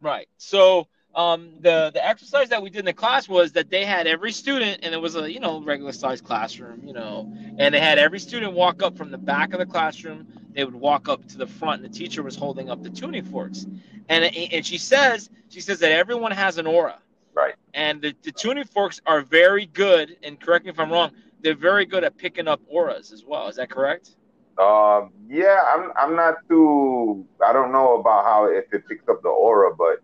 Right. 0.00 0.28
So 0.36 0.88
um, 1.16 1.48
the 1.60 1.90
the 1.94 2.06
exercise 2.06 2.50
that 2.50 2.62
we 2.62 2.68
did 2.68 2.80
in 2.80 2.84
the 2.84 2.92
class 2.92 3.26
was 3.28 3.52
that 3.52 3.70
they 3.70 3.86
had 3.86 4.06
every 4.06 4.30
student, 4.30 4.80
and 4.82 4.94
it 4.94 5.00
was 5.00 5.16
a 5.16 5.32
you 5.32 5.40
know 5.40 5.62
regular 5.62 5.92
sized 5.92 6.24
classroom, 6.24 6.86
you 6.86 6.92
know, 6.92 7.32
and 7.58 7.74
they 7.74 7.80
had 7.80 7.98
every 7.98 8.20
student 8.20 8.52
walk 8.52 8.82
up 8.82 8.96
from 8.96 9.10
the 9.10 9.18
back 9.18 9.54
of 9.54 9.58
the 9.58 9.66
classroom. 9.66 10.26
They 10.52 10.64
would 10.64 10.74
walk 10.74 11.08
up 11.08 11.26
to 11.28 11.38
the 11.38 11.46
front, 11.46 11.82
and 11.82 11.92
the 11.92 11.98
teacher 11.98 12.22
was 12.22 12.36
holding 12.36 12.68
up 12.68 12.82
the 12.82 12.90
tuning 12.90 13.24
forks, 13.24 13.66
and 14.10 14.24
and 14.24 14.64
she 14.64 14.76
says 14.76 15.30
she 15.48 15.60
says 15.60 15.78
that 15.80 15.90
everyone 15.90 16.32
has 16.32 16.58
an 16.58 16.66
aura, 16.66 16.98
right? 17.34 17.54
And 17.72 18.02
the, 18.02 18.14
the 18.22 18.32
tuning 18.32 18.64
forks 18.64 19.00
are 19.06 19.22
very 19.22 19.66
good, 19.66 20.18
and 20.22 20.38
correct 20.38 20.66
me 20.66 20.70
if 20.70 20.78
I'm 20.78 20.92
wrong, 20.92 21.12
they're 21.40 21.54
very 21.54 21.86
good 21.86 22.04
at 22.04 22.18
picking 22.18 22.46
up 22.46 22.60
auras 22.68 23.10
as 23.10 23.24
well. 23.24 23.48
Is 23.48 23.56
that 23.56 23.70
correct? 23.70 24.16
Um, 24.58 25.12
yeah, 25.28 25.62
I'm 25.74 25.92
I'm 25.96 26.14
not 26.14 26.34
too. 26.46 27.26
I 27.46 27.54
don't 27.54 27.72
know 27.72 27.98
about 28.00 28.24
how 28.24 28.46
if 28.50 28.72
it 28.72 28.86
picks 28.86 29.08
up 29.08 29.22
the 29.22 29.28
aura, 29.28 29.74
but 29.74 30.02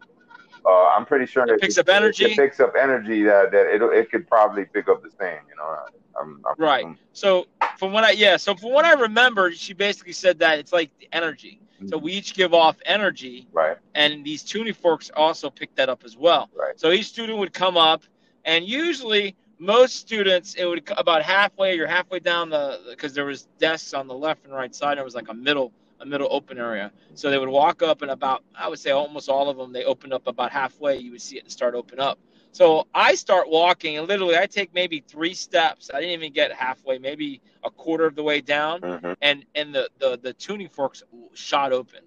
uh, 0.64 0.88
I'm 0.88 1.04
pretty 1.04 1.26
sure 1.26 1.44
it 1.46 1.60
picks 1.60 1.78
up 1.78 1.88
energy. 1.88 2.26
It 2.26 2.36
picks 2.36 2.60
up 2.60 2.74
energy 2.78 3.22
that 3.24 3.50
that 3.52 3.74
it 3.74 3.82
it 3.82 4.10
could 4.10 4.28
probably 4.28 4.64
pick 4.64 4.88
up 4.88 5.02
the 5.02 5.10
same. 5.10 5.40
You 5.48 5.56
know, 5.56 5.76
I'm, 6.20 6.40
I'm, 6.46 6.54
right. 6.58 6.84
I'm, 6.84 6.98
so 7.12 7.46
from 7.78 7.92
what 7.92 8.04
I 8.04 8.10
yeah, 8.12 8.36
so 8.36 8.54
from 8.54 8.72
what 8.72 8.84
I 8.84 8.92
remember, 8.92 9.52
she 9.52 9.72
basically 9.72 10.12
said 10.12 10.38
that 10.40 10.58
it's 10.58 10.72
like 10.72 10.90
energy. 11.12 11.60
Mm-hmm. 11.76 11.88
So 11.88 11.98
we 11.98 12.12
each 12.12 12.34
give 12.34 12.54
off 12.54 12.76
energy, 12.84 13.48
right? 13.52 13.76
And 13.94 14.24
these 14.24 14.42
tuning 14.42 14.74
forks 14.74 15.10
also 15.16 15.50
pick 15.50 15.74
that 15.76 15.88
up 15.88 16.04
as 16.04 16.16
well. 16.16 16.50
Right. 16.54 16.78
So 16.78 16.92
each 16.92 17.06
student 17.06 17.38
would 17.38 17.52
come 17.52 17.76
up, 17.76 18.02
and 18.44 18.64
usually 18.64 19.36
most 19.58 19.96
students 19.96 20.54
it 20.54 20.64
would 20.64 20.88
about 20.96 21.22
halfway 21.22 21.78
or 21.78 21.86
halfway 21.86 22.18
down 22.18 22.50
the 22.50 22.80
because 22.90 23.14
there 23.14 23.24
was 23.24 23.48
desks 23.58 23.94
on 23.94 24.06
the 24.06 24.14
left 24.14 24.44
and 24.44 24.52
right 24.52 24.74
side. 24.74 24.98
It 24.98 25.04
was 25.04 25.14
like 25.14 25.28
a 25.28 25.34
middle 25.34 25.72
a 26.02 26.06
middle 26.06 26.28
open 26.30 26.58
area. 26.58 26.92
So 27.14 27.30
they 27.30 27.38
would 27.38 27.48
walk 27.48 27.82
up 27.82 28.02
and 28.02 28.10
about, 28.10 28.44
I 28.54 28.68
would 28.68 28.78
say 28.78 28.90
almost 28.90 29.28
all 29.28 29.48
of 29.48 29.56
them, 29.56 29.72
they 29.72 29.84
opened 29.84 30.12
up 30.12 30.26
about 30.26 30.50
halfway. 30.50 30.98
You 30.98 31.12
would 31.12 31.22
see 31.22 31.38
it 31.38 31.50
start 31.50 31.74
open 31.74 32.00
up. 32.00 32.18
So 32.50 32.86
I 32.94 33.14
start 33.14 33.48
walking 33.48 33.96
and 33.96 34.06
literally 34.06 34.36
I 34.36 34.46
take 34.46 34.74
maybe 34.74 35.02
three 35.06 35.32
steps. 35.32 35.90
I 35.94 36.00
didn't 36.00 36.12
even 36.12 36.32
get 36.32 36.52
halfway, 36.52 36.98
maybe 36.98 37.40
a 37.64 37.70
quarter 37.70 38.04
of 38.04 38.14
the 38.14 38.22
way 38.22 38.42
down. 38.42 38.80
Mm-hmm. 38.80 39.12
And, 39.22 39.46
and 39.54 39.74
the, 39.74 39.88
the, 39.98 40.18
the 40.20 40.32
tuning 40.34 40.68
forks 40.68 41.02
shot 41.32 41.72
open. 41.72 42.00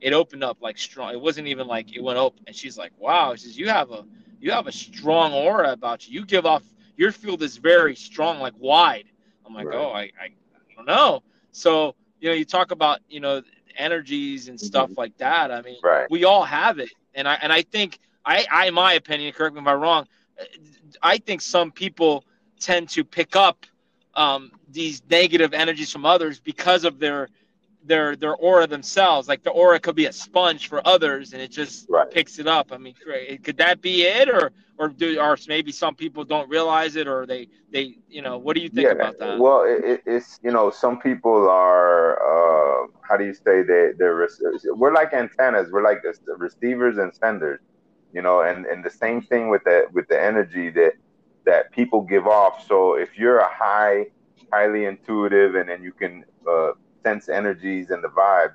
It 0.00 0.12
opened 0.12 0.44
up 0.44 0.58
like 0.60 0.76
strong. 0.76 1.12
It 1.14 1.20
wasn't 1.20 1.46
even 1.46 1.66
like 1.66 1.96
it 1.96 2.02
went 2.02 2.18
open. 2.18 2.42
And 2.46 2.54
she's 2.54 2.76
like, 2.76 2.92
wow, 2.98 3.34
she 3.36 3.44
says, 3.44 3.58
you 3.58 3.68
have 3.68 3.90
a, 3.90 4.04
you 4.40 4.50
have 4.50 4.66
a 4.66 4.72
strong 4.72 5.32
aura 5.32 5.72
about 5.72 6.06
you. 6.06 6.20
You 6.20 6.26
give 6.26 6.44
off, 6.44 6.62
your 6.96 7.12
field 7.12 7.42
is 7.42 7.56
very 7.56 7.96
strong, 7.96 8.38
like 8.38 8.54
wide. 8.58 9.06
I'm 9.46 9.54
like, 9.54 9.66
right. 9.66 9.78
oh, 9.78 9.92
I, 9.92 10.00
I, 10.00 10.24
I 10.24 10.74
don't 10.74 10.86
know. 10.86 11.22
So 11.52 11.94
you 12.20 12.28
know, 12.28 12.34
you 12.34 12.44
talk 12.44 12.70
about, 12.70 13.00
you 13.08 13.20
know, 13.20 13.42
energies 13.76 14.48
and 14.48 14.58
stuff 14.58 14.90
mm-hmm. 14.90 15.00
like 15.00 15.16
that. 15.18 15.50
I 15.50 15.62
mean, 15.62 15.76
right. 15.82 16.06
we 16.10 16.24
all 16.24 16.44
have 16.44 16.78
it. 16.78 16.90
And 17.14 17.28
I, 17.28 17.34
and 17.42 17.52
I 17.52 17.62
think 17.62 17.98
I, 18.24 18.46
I, 18.50 18.66
in 18.66 18.74
my 18.74 18.94
opinion, 18.94 19.32
correct 19.32 19.54
me 19.54 19.60
if 19.60 19.66
I'm 19.66 19.80
wrong. 19.80 20.06
I 21.02 21.18
think 21.18 21.40
some 21.40 21.70
people 21.70 22.24
tend 22.60 22.88
to 22.90 23.04
pick 23.04 23.36
up 23.36 23.66
um, 24.14 24.50
these 24.70 25.02
negative 25.10 25.54
energies 25.54 25.92
from 25.92 26.04
others 26.04 26.40
because 26.40 26.84
of 26.84 26.98
their 26.98 27.28
their 27.86 28.16
their 28.16 28.34
aura 28.36 28.66
themselves. 28.66 29.28
Like 29.28 29.42
the 29.42 29.50
aura 29.50 29.80
could 29.80 29.96
be 29.96 30.06
a 30.06 30.12
sponge 30.12 30.68
for 30.68 30.86
others, 30.86 31.32
and 31.32 31.42
it 31.42 31.50
just 31.50 31.86
right. 31.88 32.10
picks 32.10 32.38
it 32.38 32.46
up. 32.46 32.72
I 32.72 32.78
mean, 32.78 32.94
could 33.42 33.56
that 33.58 33.80
be 33.80 34.04
it, 34.04 34.28
or 34.28 34.52
or 34.78 34.88
do 34.88 35.18
or 35.20 35.36
maybe 35.48 35.72
some 35.72 35.94
people 35.94 36.24
don't 36.24 36.48
realize 36.48 36.96
it, 36.96 37.06
or 37.06 37.26
they 37.26 37.48
they 37.70 37.96
you 38.08 38.22
know 38.22 38.38
what 38.38 38.56
do 38.56 38.62
you 38.62 38.68
think 38.68 38.86
yeah, 38.86 38.92
about 38.92 39.18
that? 39.18 39.38
Well, 39.38 39.64
it, 39.66 40.02
it's 40.06 40.38
you 40.42 40.50
know 40.50 40.70
some 40.70 41.00
people 41.00 41.48
are 41.48 42.16
uh, 42.16 42.88
how 43.08 43.16
do 43.16 43.24
you 43.24 43.34
say 43.34 43.62
they 43.62 43.92
they're 43.98 44.28
we're 44.74 44.92
like 44.92 45.12
antennas, 45.12 45.70
we're 45.70 45.84
like 45.84 46.02
receivers 46.36 46.98
and 46.98 47.14
senders, 47.14 47.60
you 48.12 48.22
know, 48.22 48.42
and 48.42 48.66
and 48.66 48.84
the 48.84 48.90
same 48.90 49.22
thing 49.22 49.48
with 49.48 49.64
the 49.64 49.86
with 49.92 50.08
the 50.08 50.20
energy 50.20 50.70
that 50.70 50.92
that 51.44 51.72
people 51.72 52.02
give 52.02 52.26
off. 52.26 52.66
So 52.66 52.94
if 52.94 53.16
you're 53.16 53.38
a 53.38 53.52
high 53.52 54.06
highly 54.52 54.84
intuitive 54.84 55.54
and 55.54 55.68
then 55.68 55.82
you 55.82 55.92
can 55.92 56.24
uh, 56.48 56.72
sense 57.06 57.28
energies 57.28 57.90
and 57.90 58.02
the 58.02 58.08
vibe. 58.08 58.52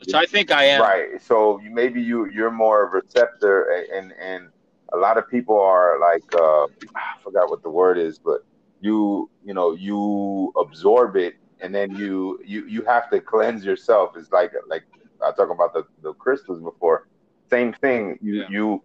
Which 0.00 0.14
I 0.14 0.26
think 0.26 0.50
I 0.50 0.64
am. 0.74 0.80
Right. 0.80 1.22
So 1.22 1.60
you, 1.60 1.70
maybe 1.70 2.00
you 2.02 2.18
you're 2.36 2.50
more 2.50 2.78
of 2.84 2.92
a 2.92 2.96
receptor, 3.02 3.56
and 3.96 4.12
and 4.30 4.48
a 4.92 4.98
lot 5.06 5.16
of 5.16 5.24
people 5.34 5.58
are 5.60 6.00
like 6.10 6.26
uh, 6.34 6.64
I 6.96 7.14
forgot 7.22 7.44
what 7.52 7.62
the 7.62 7.70
word 7.70 7.98
is, 7.98 8.18
but 8.18 8.40
you 8.80 9.30
you 9.46 9.54
know 9.54 9.68
you 9.88 10.52
absorb 10.64 11.16
it, 11.26 11.34
and 11.60 11.72
then 11.76 11.88
you 12.00 12.40
you 12.44 12.66
you 12.66 12.82
have 12.94 13.08
to 13.10 13.20
cleanse 13.20 13.64
yourself. 13.64 14.16
It's 14.16 14.32
like 14.32 14.52
like 14.68 14.84
I 15.24 15.30
talked 15.36 15.52
about 15.52 15.72
the 15.72 15.84
the 16.02 16.12
crystals 16.14 16.60
before. 16.70 17.06
Same 17.48 17.72
thing. 17.84 18.18
You 18.20 18.34
yeah. 18.40 18.46
you 18.54 18.82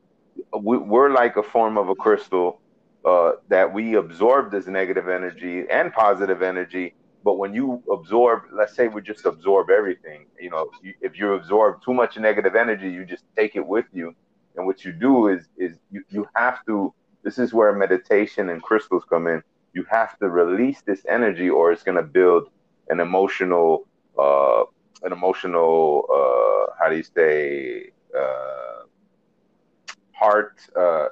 we, 0.67 0.77
we're 0.77 1.12
like 1.23 1.36
a 1.38 1.43
form 1.56 1.80
of 1.80 1.89
a 1.89 1.95
crystal 1.95 2.62
uh, 3.12 3.32
that 3.47 3.73
we 3.77 3.95
absorb 3.95 4.51
this 4.51 4.67
negative 4.67 5.08
energy 5.10 5.65
and 5.77 5.91
positive 5.93 6.43
energy 6.43 6.93
but 7.27 7.37
when 7.39 7.53
you 7.53 7.83
absorb, 7.91 8.43
let's 8.53 8.73
say 8.73 8.87
we 8.87 9.01
just 9.01 9.25
absorb 9.25 9.69
everything, 9.69 10.27
you 10.39 10.49
know, 10.49 10.71
you, 10.81 10.93
if 11.01 11.19
you 11.19 11.33
absorb 11.33 11.81
too 11.83 11.93
much 11.93 12.17
negative 12.17 12.55
energy, 12.55 12.89
you 12.89 13.03
just 13.03 13.25
take 13.35 13.57
it 13.57 13.67
with 13.67 13.83
you. 13.91 14.15
And 14.55 14.65
what 14.65 14.85
you 14.85 14.93
do 14.93 15.27
is, 15.27 15.49
is 15.57 15.73
you, 15.91 16.05
you 16.07 16.25
have 16.35 16.65
to, 16.67 16.93
this 17.25 17.37
is 17.37 17.53
where 17.53 17.73
meditation 17.73 18.47
and 18.47 18.63
crystals 18.63 19.03
come 19.09 19.27
in. 19.27 19.43
You 19.73 19.83
have 19.91 20.17
to 20.19 20.29
release 20.29 20.79
this 20.83 21.05
energy 21.09 21.49
or 21.49 21.73
it's 21.73 21.83
going 21.83 21.97
to 21.97 22.09
build 22.19 22.43
an 22.87 23.01
emotional, 23.01 23.85
uh, 24.17 24.63
an 25.03 25.11
emotional, 25.11 26.05
uh, 26.17 26.71
how 26.79 26.87
do 26.89 26.95
you 26.95 27.03
say, 27.03 27.89
uh, 28.17 28.83
heart, 30.13 30.61
uh, 30.79 31.07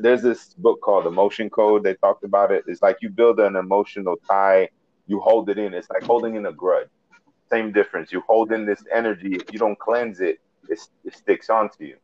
there's 0.00 0.22
this 0.22 0.54
book 0.54 0.80
called 0.80 1.06
Emotion 1.06 1.48
Code. 1.48 1.84
They 1.84 1.94
talked 1.94 2.24
about 2.24 2.50
it. 2.50 2.64
It's 2.66 2.82
like 2.82 2.96
you 3.02 3.08
build 3.08 3.38
an 3.38 3.54
emotional 3.54 4.16
tie 4.28 4.70
you 5.06 5.20
hold 5.20 5.48
it 5.50 5.58
in. 5.58 5.74
It's 5.74 5.90
like 5.90 6.02
holding 6.02 6.36
in 6.36 6.46
a 6.46 6.52
grudge. 6.52 6.88
Same 7.50 7.72
difference. 7.72 8.12
You 8.12 8.22
hold 8.26 8.52
in 8.52 8.66
this 8.66 8.82
energy. 8.92 9.34
If 9.36 9.52
you 9.52 9.58
don't 9.58 9.78
cleanse 9.78 10.20
it, 10.20 10.40
it, 10.68 10.80
it 11.04 11.14
sticks 11.16 11.50
onto 11.50 11.84
you. 11.84 11.96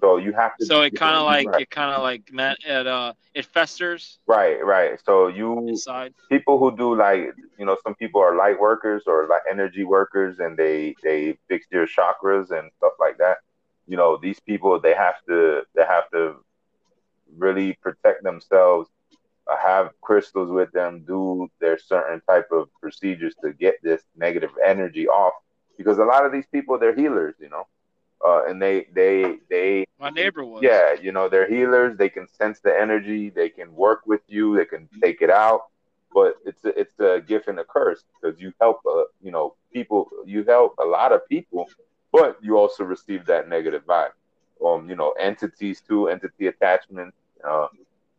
So 0.00 0.16
you 0.16 0.32
have 0.32 0.56
to. 0.56 0.66
So 0.66 0.80
it 0.82 0.94
kind 0.94 1.16
of 1.16 1.24
like 1.24 1.46
right. 1.48 1.62
it 1.62 1.70
kind 1.70 1.94
of 1.94 2.02
like 2.02 2.22
it 2.32 2.86
uh 2.86 3.12
it 3.34 3.44
festers. 3.44 4.18
Right, 4.26 4.64
right. 4.64 4.98
So 5.04 5.28
you 5.28 5.68
inside 5.68 6.14
people 6.30 6.58
who 6.58 6.74
do 6.74 6.96
like 6.96 7.34
you 7.58 7.66
know 7.66 7.76
some 7.84 7.94
people 7.94 8.20
are 8.20 8.34
light 8.34 8.58
workers 8.58 9.04
or 9.06 9.26
like 9.28 9.42
energy 9.50 9.84
workers 9.84 10.38
and 10.38 10.56
they 10.56 10.94
they 11.02 11.36
fix 11.48 11.66
their 11.70 11.86
chakras 11.86 12.50
and 12.50 12.70
stuff 12.78 12.94
like 12.98 13.18
that. 13.18 13.38
you 13.86 13.96
know, 13.96 14.16
these 14.16 14.40
people 14.40 14.80
they 14.80 14.94
have 14.94 15.16
to 15.26 15.62
they 15.74 15.84
have 15.84 16.08
to 16.12 16.36
really 17.36 17.74
protect 17.82 18.22
themselves, 18.22 18.88
have 19.56 19.90
crystals 20.00 20.50
with 20.50 20.70
them, 20.72 21.04
do 21.06 21.48
their 21.60 21.78
certain 21.78 22.20
type 22.28 22.48
of 22.52 22.68
procedures 22.80 23.34
to 23.42 23.52
get 23.52 23.76
this 23.82 24.02
negative 24.16 24.50
energy 24.64 25.08
off. 25.08 25.34
Because 25.76 25.98
a 25.98 26.04
lot 26.04 26.26
of 26.26 26.32
these 26.32 26.46
people, 26.46 26.78
they're 26.78 26.94
healers, 26.94 27.34
you 27.40 27.48
know, 27.48 27.66
uh, 28.26 28.44
and 28.46 28.60
they 28.60 28.86
they 28.92 29.38
they. 29.48 29.86
My 29.98 30.10
neighbor 30.10 30.44
was. 30.44 30.62
Yeah, 30.62 30.94
you 31.00 31.12
know, 31.12 31.28
they're 31.28 31.48
healers. 31.48 31.96
They 31.96 32.08
can 32.08 32.28
sense 32.28 32.60
the 32.60 32.78
energy. 32.78 33.30
They 33.30 33.48
can 33.48 33.74
work 33.74 34.02
with 34.06 34.20
you. 34.28 34.56
They 34.56 34.66
can 34.66 34.88
take 35.02 35.22
it 35.22 35.30
out. 35.30 35.62
But 36.12 36.34
it's 36.44 36.64
a, 36.64 36.78
it's 36.78 36.98
a 36.98 37.22
gift 37.26 37.48
and 37.48 37.58
a 37.60 37.64
curse 37.64 38.02
because 38.20 38.38
you 38.40 38.52
help, 38.60 38.80
uh, 38.84 39.04
you 39.22 39.30
know, 39.30 39.54
people. 39.72 40.10
You 40.26 40.44
help 40.44 40.74
a 40.78 40.84
lot 40.84 41.12
of 41.12 41.26
people, 41.28 41.70
but 42.12 42.36
you 42.42 42.58
also 42.58 42.84
receive 42.84 43.24
that 43.26 43.48
negative 43.48 43.86
vibe. 43.86 44.10
Um, 44.64 44.90
you 44.90 44.96
know, 44.96 45.12
entities 45.12 45.80
too, 45.80 46.08
entity 46.08 46.48
attachments, 46.48 47.16
uh, 47.48 47.68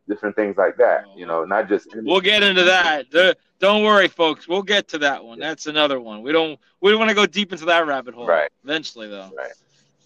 different 0.08 0.36
things 0.36 0.58
like 0.58 0.78
that. 0.78 1.06
You 1.16 1.26
know, 1.26 1.46
not 1.46 1.68
just. 1.68 1.88
We'll 1.96 2.22
get 2.22 2.44
into 2.44 2.64
that. 2.64 3.12
The, 3.12 3.36
don't 3.60 3.84
worry, 3.84 4.08
folks. 4.08 4.48
We'll 4.48 4.64
get 4.64 4.88
to 4.90 4.98
that 5.00 5.24
one. 5.24 5.40
That's 5.40 5.68
another 5.68 6.00
one. 6.00 6.22
We 6.22 6.32
don't. 6.32 6.60
We 6.82 6.92
don't 6.92 7.00
want 7.00 7.10
to 7.10 7.16
go 7.16 7.26
deep 7.26 7.52
into 7.52 7.66
that 7.66 7.86
rabbit 7.86 8.14
hole. 8.14 8.28
Right. 8.28 8.50
Eventually, 8.64 9.08
though. 9.08 9.30
Right. 9.36 9.52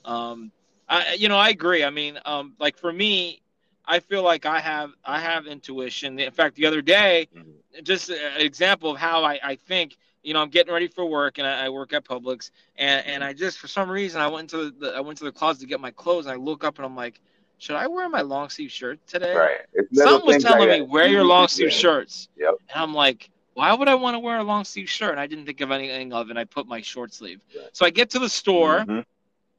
Um, 0.03 0.51
I 0.87 1.13
you 1.13 1.29
know 1.29 1.37
I 1.37 1.49
agree. 1.49 1.83
I 1.83 1.89
mean, 1.89 2.19
um, 2.25 2.53
like 2.59 2.77
for 2.77 2.91
me, 2.91 3.41
I 3.85 3.99
feel 3.99 4.23
like 4.23 4.45
I 4.45 4.59
have 4.59 4.91
I 5.03 5.19
have 5.19 5.47
intuition. 5.47 6.19
In 6.19 6.31
fact, 6.31 6.55
the 6.55 6.65
other 6.65 6.81
day, 6.81 7.27
Mhm. 7.35 7.83
just 7.83 8.09
an 8.09 8.39
example 8.39 8.91
of 8.91 8.97
how 8.97 9.23
I, 9.23 9.39
I 9.43 9.55
think. 9.55 9.97
You 10.23 10.33
know, 10.33 10.41
I'm 10.41 10.49
getting 10.49 10.73
ready 10.73 10.87
for 10.87 11.05
work, 11.05 11.37
and 11.37 11.45
I, 11.45 11.65
I 11.65 11.69
work 11.69 11.93
at 11.93 12.03
Publix, 12.03 12.49
and, 12.77 13.05
and 13.05 13.23
I 13.23 13.31
just 13.33 13.59
for 13.59 13.67
some 13.67 13.87
reason 13.91 14.21
I 14.21 14.27
went 14.27 14.51
into 14.51 14.71
the 14.71 14.89
I 14.95 14.99
went 14.99 15.19
to 15.19 15.23
the 15.23 15.31
closet 15.31 15.61
to 15.61 15.67
get 15.67 15.79
my 15.79 15.91
clothes, 15.91 16.25
and 16.25 16.33
I 16.33 16.35
look 16.35 16.63
up 16.63 16.77
and 16.79 16.85
I'm 16.85 16.95
like, 16.95 17.21
should 17.57 17.75
I 17.75 17.87
wear 17.87 18.09
my 18.09 18.21
long 18.21 18.49
sleeve 18.49 18.71
shirt 18.71 18.99
today? 19.07 19.33
Right. 19.35 19.59
Someone 19.93 20.25
was 20.25 20.43
telling 20.43 20.69
like 20.69 20.81
me 20.81 20.85
wear 20.87 21.07
your 21.07 21.23
long 21.23 21.47
sleeve 21.47 21.71
Yeah. 21.71 21.77
shirts, 21.77 22.29
Yep. 22.37 22.55
and 22.73 22.81
I'm 22.83 22.93
like, 22.93 23.29
why 23.53 23.73
would 23.73 23.87
I 23.87 23.95
want 23.95 24.15
to 24.15 24.19
wear 24.19 24.37
a 24.37 24.43
long 24.43 24.63
sleeve 24.65 24.89
shirt? 24.89 25.11
And 25.11 25.19
I 25.19 25.27
didn't 25.27 25.45
think 25.45 25.61
of 25.61 25.71
anything 25.71 26.11
of 26.13 26.27
it. 26.27 26.31
And 26.31 26.39
I 26.39 26.43
put 26.43 26.67
my 26.67 26.81
short 26.81 27.13
sleeve. 27.13 27.39
Right. 27.55 27.69
So 27.73 27.85
I 27.85 27.89
get 27.89 28.09
to 28.11 28.19
the 28.19 28.29
store, 28.29 28.79
Mhm. 28.79 29.05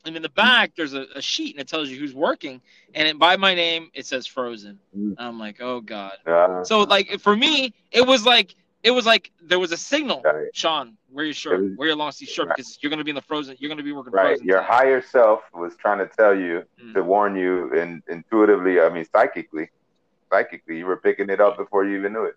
and 0.04 0.16
in 0.16 0.22
the 0.22 0.28
back 0.28 0.72
there's 0.76 0.94
a, 0.94 1.06
a 1.14 1.22
sheet, 1.22 1.54
and 1.54 1.61
it 1.61 1.68
tells 1.68 1.88
you 1.88 1.98
who's 1.98 2.14
working, 2.14 2.61
and 2.94 3.09
it, 3.09 3.18
by 3.18 3.37
my 3.37 3.54
name 3.54 3.90
it 3.94 4.06
says 4.06 4.26
Frozen. 4.26 4.78
And 4.92 5.16
I'm 5.18 5.38
like, 5.38 5.61
oh 5.61 5.80
god. 5.80 6.12
Uh, 6.26 6.62
So 6.64 6.80
like 6.82 7.18
for 7.20 7.35
me, 7.37 7.72
it 7.90 8.06
was 8.06 8.24
like 8.26 8.54
it 8.87 8.92
was 8.92 9.05
like 9.12 9.25
there 9.42 9.59
was 9.59 9.72
a 9.72 9.77
signal. 9.77 10.22
Right. 10.25 10.55
Sean, 10.55 10.96
wear 11.11 11.25
your 11.25 11.35
shirt, 11.35 11.61
was- 11.61 11.77
wear 11.79 11.88
your 11.88 11.96
long 11.96 12.12
sleeve 12.12 12.31
shirt 12.31 12.46
Right. 12.49 12.57
because 12.57 12.79
you're 12.81 12.90
gonna 12.90 13.05
be 13.05 13.11
in 13.11 13.16
the 13.22 13.22
Frozen. 13.31 13.57
You're 13.59 13.68
gonna 13.68 13.83
be 13.83 13.92
working 13.92 14.12
right. 14.12 14.29
Frozen. 14.29 14.46
Your 14.46 14.61
today. 14.61 14.72
higher 14.77 15.01
self 15.03 15.40
was 15.53 15.77
trying 15.77 15.99
to 15.99 16.07
tell 16.20 16.35
you 16.35 16.64
Mm. 16.83 16.94
to 16.94 17.03
warn 17.03 17.37
you, 17.37 17.53
and 17.79 18.03
intuitively, 18.09 18.81
I 18.81 18.88
mean, 18.88 19.05
psychically, 19.14 19.70
psychically, 20.31 20.79
you 20.79 20.87
were 20.87 20.96
picking 21.09 21.29
it 21.31 21.40
up 21.40 21.57
before 21.57 21.85
you 21.85 21.99
even 21.99 22.12
knew 22.12 22.25
it. 22.25 22.37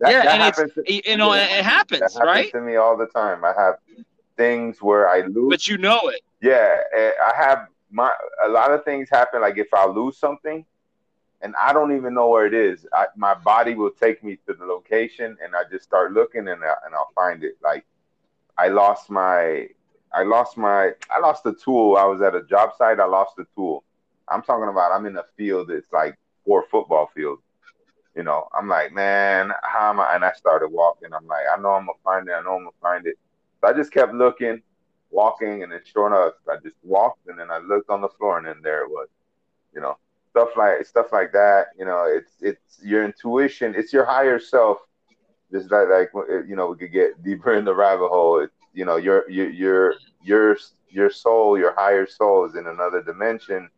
Yeah, 0.00 0.08
and 0.08 0.42
it's- 0.42 0.58
happens 0.58 0.72
to- 0.74 1.10
You 1.10 1.16
know, 1.16 1.32
yeah, 1.34 1.42
it, 1.44 1.58
it 1.60 1.64
happens, 1.64 2.00
that 2.00 2.12
happens 2.12 2.26
right? 2.26 2.50
to 2.52 2.60
me 2.60 2.76
all 2.76 2.96
the 2.96 3.06
time. 3.06 3.44
I 3.44 3.52
have 3.56 3.76
things 4.36 4.80
where 4.82 5.08
I 5.08 5.20
lose. 5.20 5.48
But 5.50 5.68
you 5.68 5.78
know 5.78 6.00
it. 6.08 6.20
Yeah, 6.40 6.80
eh, 6.92 7.12
I 7.30 7.32
have 7.36 7.68
my 7.90 8.10
a 8.44 8.48
lot 8.48 8.72
of 8.72 8.84
things 8.84 9.08
happen. 9.10 9.40
Like 9.42 9.58
if 9.58 9.68
I 9.74 9.84
lose 9.86 10.16
something, 10.18 10.64
and 11.42 11.54
I 11.56 11.72
don't 11.72 11.96
even 11.96 12.14
know 12.14 12.28
where 12.28 12.46
it 12.46 12.54
is, 12.54 12.86
I, 12.92 13.06
my 13.16 13.34
body 13.34 13.74
will 13.74 13.90
take 13.90 14.22
me 14.22 14.38
to 14.46 14.54
the 14.54 14.64
location, 14.64 15.36
and 15.42 15.54
I 15.54 15.62
just 15.70 15.84
start 15.84 16.12
looking, 16.12 16.48
and 16.48 16.62
I, 16.64 16.74
and 16.86 16.94
I'll 16.94 17.10
find 17.14 17.42
it. 17.42 17.56
Like 17.62 17.84
I 18.56 18.68
lost 18.68 19.10
my, 19.10 19.68
I 20.14 20.22
lost 20.22 20.56
my, 20.56 20.92
I 21.10 21.18
lost 21.20 21.42
the 21.42 21.54
tool. 21.54 21.96
I 21.96 22.04
was 22.04 22.22
at 22.22 22.34
a 22.34 22.44
job 22.44 22.70
site. 22.78 23.00
I 23.00 23.06
lost 23.06 23.36
the 23.36 23.46
tool. 23.54 23.84
I'm 24.28 24.42
talking 24.42 24.68
about. 24.68 24.92
I'm 24.92 25.06
in 25.06 25.16
a 25.16 25.24
field. 25.36 25.70
It's 25.70 25.92
like 25.92 26.16
four 26.46 26.64
football 26.70 27.10
fields. 27.14 27.42
You 28.14 28.22
know, 28.22 28.46
I'm 28.56 28.68
like, 28.68 28.92
man, 28.92 29.52
how 29.62 29.90
am 29.90 29.98
I? 29.98 30.14
And 30.14 30.24
I 30.24 30.32
started 30.32 30.68
walking. 30.68 31.12
I'm 31.12 31.26
like, 31.26 31.44
I 31.52 31.60
know 31.60 31.70
I'm 31.70 31.86
gonna 31.86 31.98
find 32.04 32.28
it. 32.28 32.32
I 32.32 32.42
know 32.42 32.56
I'm 32.56 32.64
gonna 32.64 32.70
find 32.80 33.06
it. 33.06 33.16
So 33.60 33.68
I 33.68 33.72
just 33.72 33.90
kept 33.90 34.14
looking, 34.14 34.62
walking, 35.10 35.62
and 35.62 35.72
then 35.72 35.80
sure 35.84 36.06
enough, 36.06 36.34
I 36.48 36.56
just 36.62 36.76
walked, 36.82 37.26
and 37.26 37.38
then 37.38 37.50
I 37.50 37.58
looked 37.58 37.90
on 37.90 38.00
the 38.00 38.10
floor, 38.10 38.38
and 38.38 38.46
then 38.46 38.60
there 38.62 38.84
it 38.84 38.90
was. 38.90 39.08
You 39.74 39.80
know, 39.80 39.96
stuff 40.32 40.48
like 40.56 40.84
stuff 40.86 41.12
like 41.12 41.32
that. 41.32 41.66
You 41.78 41.84
know, 41.84 42.04
it's 42.08 42.32
it's 42.40 42.80
your 42.82 43.04
intuition. 43.04 43.74
It's 43.76 43.92
your 43.92 44.04
higher 44.04 44.38
self. 44.38 44.78
Just 45.52 45.70
like 45.70 45.88
like 45.88 46.10
you 46.48 46.56
know, 46.56 46.68
we 46.70 46.76
could 46.76 46.92
get 46.92 47.22
deeper 47.22 47.54
in 47.54 47.64
the 47.64 47.74
rabbit 47.74 48.08
hole. 48.08 48.40
It's, 48.40 48.54
you 48.72 48.84
know, 48.84 48.96
your 48.96 49.28
your 49.30 49.50
your 49.50 49.94
your 50.22 50.56
your 50.88 51.10
soul, 51.10 51.58
your 51.58 51.74
higher 51.76 52.06
soul, 52.06 52.46
is 52.46 52.56
in 52.56 52.66
another 52.66 53.02
dimension, 53.02 53.68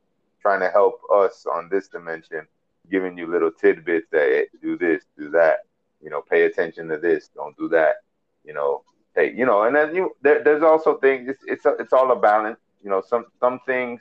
trying 0.41 0.61
to 0.61 0.71
help 0.71 1.01
us 1.13 1.45
on 1.53 1.69
this 1.71 1.89
dimension, 1.89 2.47
giving 2.91 3.19
you 3.19 3.27
little 3.27 3.51
tidbits 3.51 4.07
that 4.13 4.29
hey, 4.29 4.47
do 4.63 4.79
this, 4.79 5.03
do 5.19 5.31
that. 5.31 5.59
You 6.01 6.11
know, 6.11 6.23
pay 6.23 6.45
attention 6.45 6.89
to 6.89 6.99
this, 6.99 7.31
don't 7.35 7.57
do 7.57 7.69
that. 7.71 7.97
You 8.45 8.55
know, 8.55 8.85
hey, 9.17 9.33
you 9.35 9.47
know, 9.47 9.65
and 9.65 9.75
then 9.75 9.95
you 9.97 10.15
there, 10.23 10.45
there's 10.45 10.63
also 10.63 10.99
things. 10.99 11.29
It's 11.29 11.43
it's 11.47 11.67
a, 11.67 11.75
it's 11.81 11.93
all 11.93 12.13
a 12.13 12.17
balance. 12.17 12.61
You 12.85 12.91
know, 12.91 13.03
some 13.05 13.27
some 13.41 13.59
things, 13.67 14.01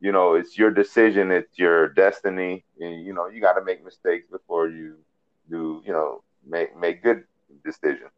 you 0.00 0.12
know, 0.12 0.34
it's 0.34 0.58
your 0.58 0.70
decision, 0.70 1.30
it's 1.30 1.58
your 1.58 1.88
destiny. 1.88 2.64
And, 2.80 3.04
you 3.04 3.12
know, 3.14 3.28
you 3.28 3.40
got 3.40 3.54
to 3.54 3.64
make 3.64 3.84
mistakes 3.84 4.26
before 4.30 4.68
you 4.68 4.96
do. 5.50 5.82
You 5.86 5.92
know, 5.92 6.22
make 6.46 6.76
make 6.76 7.02
good 7.02 7.24
decisions. 7.64 8.10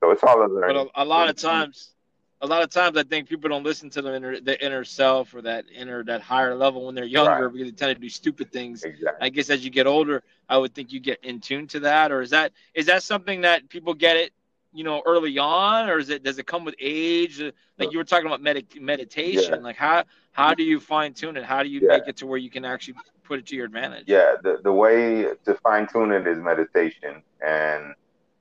So 0.00 0.10
it's 0.10 0.22
all 0.22 0.42
a 0.42 0.48
But 0.48 0.76
a, 0.76 0.88
a 0.94 1.04
lot 1.04 1.28
of 1.28 1.36
times, 1.36 1.94
a 2.40 2.46
lot 2.46 2.62
of 2.62 2.70
times, 2.70 2.96
I 2.96 3.02
think 3.02 3.28
people 3.28 3.48
don't 3.50 3.64
listen 3.64 3.90
to 3.90 4.02
the 4.02 4.14
inner, 4.14 4.40
the 4.40 4.64
inner 4.64 4.84
self 4.84 5.34
or 5.34 5.42
that 5.42 5.66
inner, 5.74 6.02
that 6.04 6.22
higher 6.22 6.54
level 6.54 6.86
when 6.86 6.94
they're 6.94 7.04
younger 7.04 7.44
Right. 7.46 7.52
because 7.52 7.68
they 7.68 7.72
tend 7.76 7.94
to 7.96 8.00
do 8.00 8.08
stupid 8.08 8.50
things. 8.52 8.84
Exactly. 8.84 9.26
I 9.26 9.28
guess 9.30 9.50
as 9.50 9.64
you 9.64 9.70
get 9.70 9.86
older, 9.86 10.22
I 10.48 10.56
would 10.58 10.74
think 10.74 10.92
you 10.92 11.00
get 11.00 11.22
in 11.22 11.40
tune 11.40 11.66
to 11.68 11.80
that, 11.80 12.10
or 12.12 12.22
is 12.22 12.30
that 12.30 12.52
is 12.74 12.86
that 12.86 13.02
something 13.02 13.42
that 13.42 13.68
people 13.68 13.94
get 13.94 14.16
it, 14.16 14.32
you 14.72 14.84
know, 14.84 15.02
early 15.06 15.38
on, 15.38 15.88
or 15.88 15.98
is 15.98 16.10
it 16.10 16.22
does 16.22 16.38
it 16.38 16.46
come 16.46 16.64
with 16.64 16.74
age? 16.80 17.40
Like 17.78 17.92
you 17.92 17.98
were 17.98 18.04
talking 18.04 18.26
about 18.26 18.40
med- 18.42 18.66
meditation, 18.80 19.62
Yeah. 19.62 19.62
like 19.62 19.76
how 19.76 20.04
how 20.32 20.54
do 20.54 20.62
you 20.62 20.80
fine 20.80 21.12
tune 21.14 21.36
it? 21.36 21.44
How 21.44 21.62
do 21.62 21.68
you 21.68 21.80
Yeah. 21.80 21.88
make 21.88 22.06
it 22.08 22.16
to 22.18 22.26
where 22.26 22.38
you 22.38 22.50
can 22.50 22.64
actually 22.64 22.96
put 23.24 23.38
it 23.38 23.46
to 23.46 23.56
your 23.56 23.66
advantage? 23.66 24.06
Yeah, 24.06 24.36
the, 24.42 24.58
the 24.62 24.72
way 24.72 25.24
to 25.44 25.54
fine 25.62 25.86
tune 25.86 26.12
it 26.12 26.26
is 26.26 26.38
meditation 26.38 27.22
and 27.44 27.94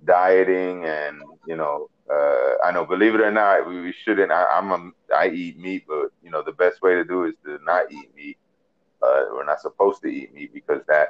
dieting 0.06 0.86
and 0.86 1.18
you 1.46 1.56
know 1.56 1.90
uh, 2.12 2.54
I 2.66 2.72
know 2.72 2.86
believe 2.86 3.16
it 3.16 3.22
or 3.22 3.32
not 3.32 3.68
we, 3.68 3.82
we 3.82 3.92
shouldn't 3.92 4.32
I, 4.32 4.46
I'm 4.52 4.72
a 4.72 4.92
I 5.16 5.30
eat 5.30 5.58
meat 5.58 5.84
but 5.88 6.10
you 6.22 6.30
know 6.32 6.42
the 6.44 6.52
best 6.54 6.82
way 6.82 6.94
to 6.96 7.04
do 7.04 7.26
is 7.26 7.34
to 7.46 7.60
not 7.64 7.92
eat 7.92 8.10
meat 8.16 8.38
uh, 9.02 9.26
we're 9.32 9.46
not 9.46 9.60
supposed 9.60 10.02
to 10.02 10.08
eat 10.08 10.34
meat 10.34 10.54
because 10.54 10.82
that 10.88 11.10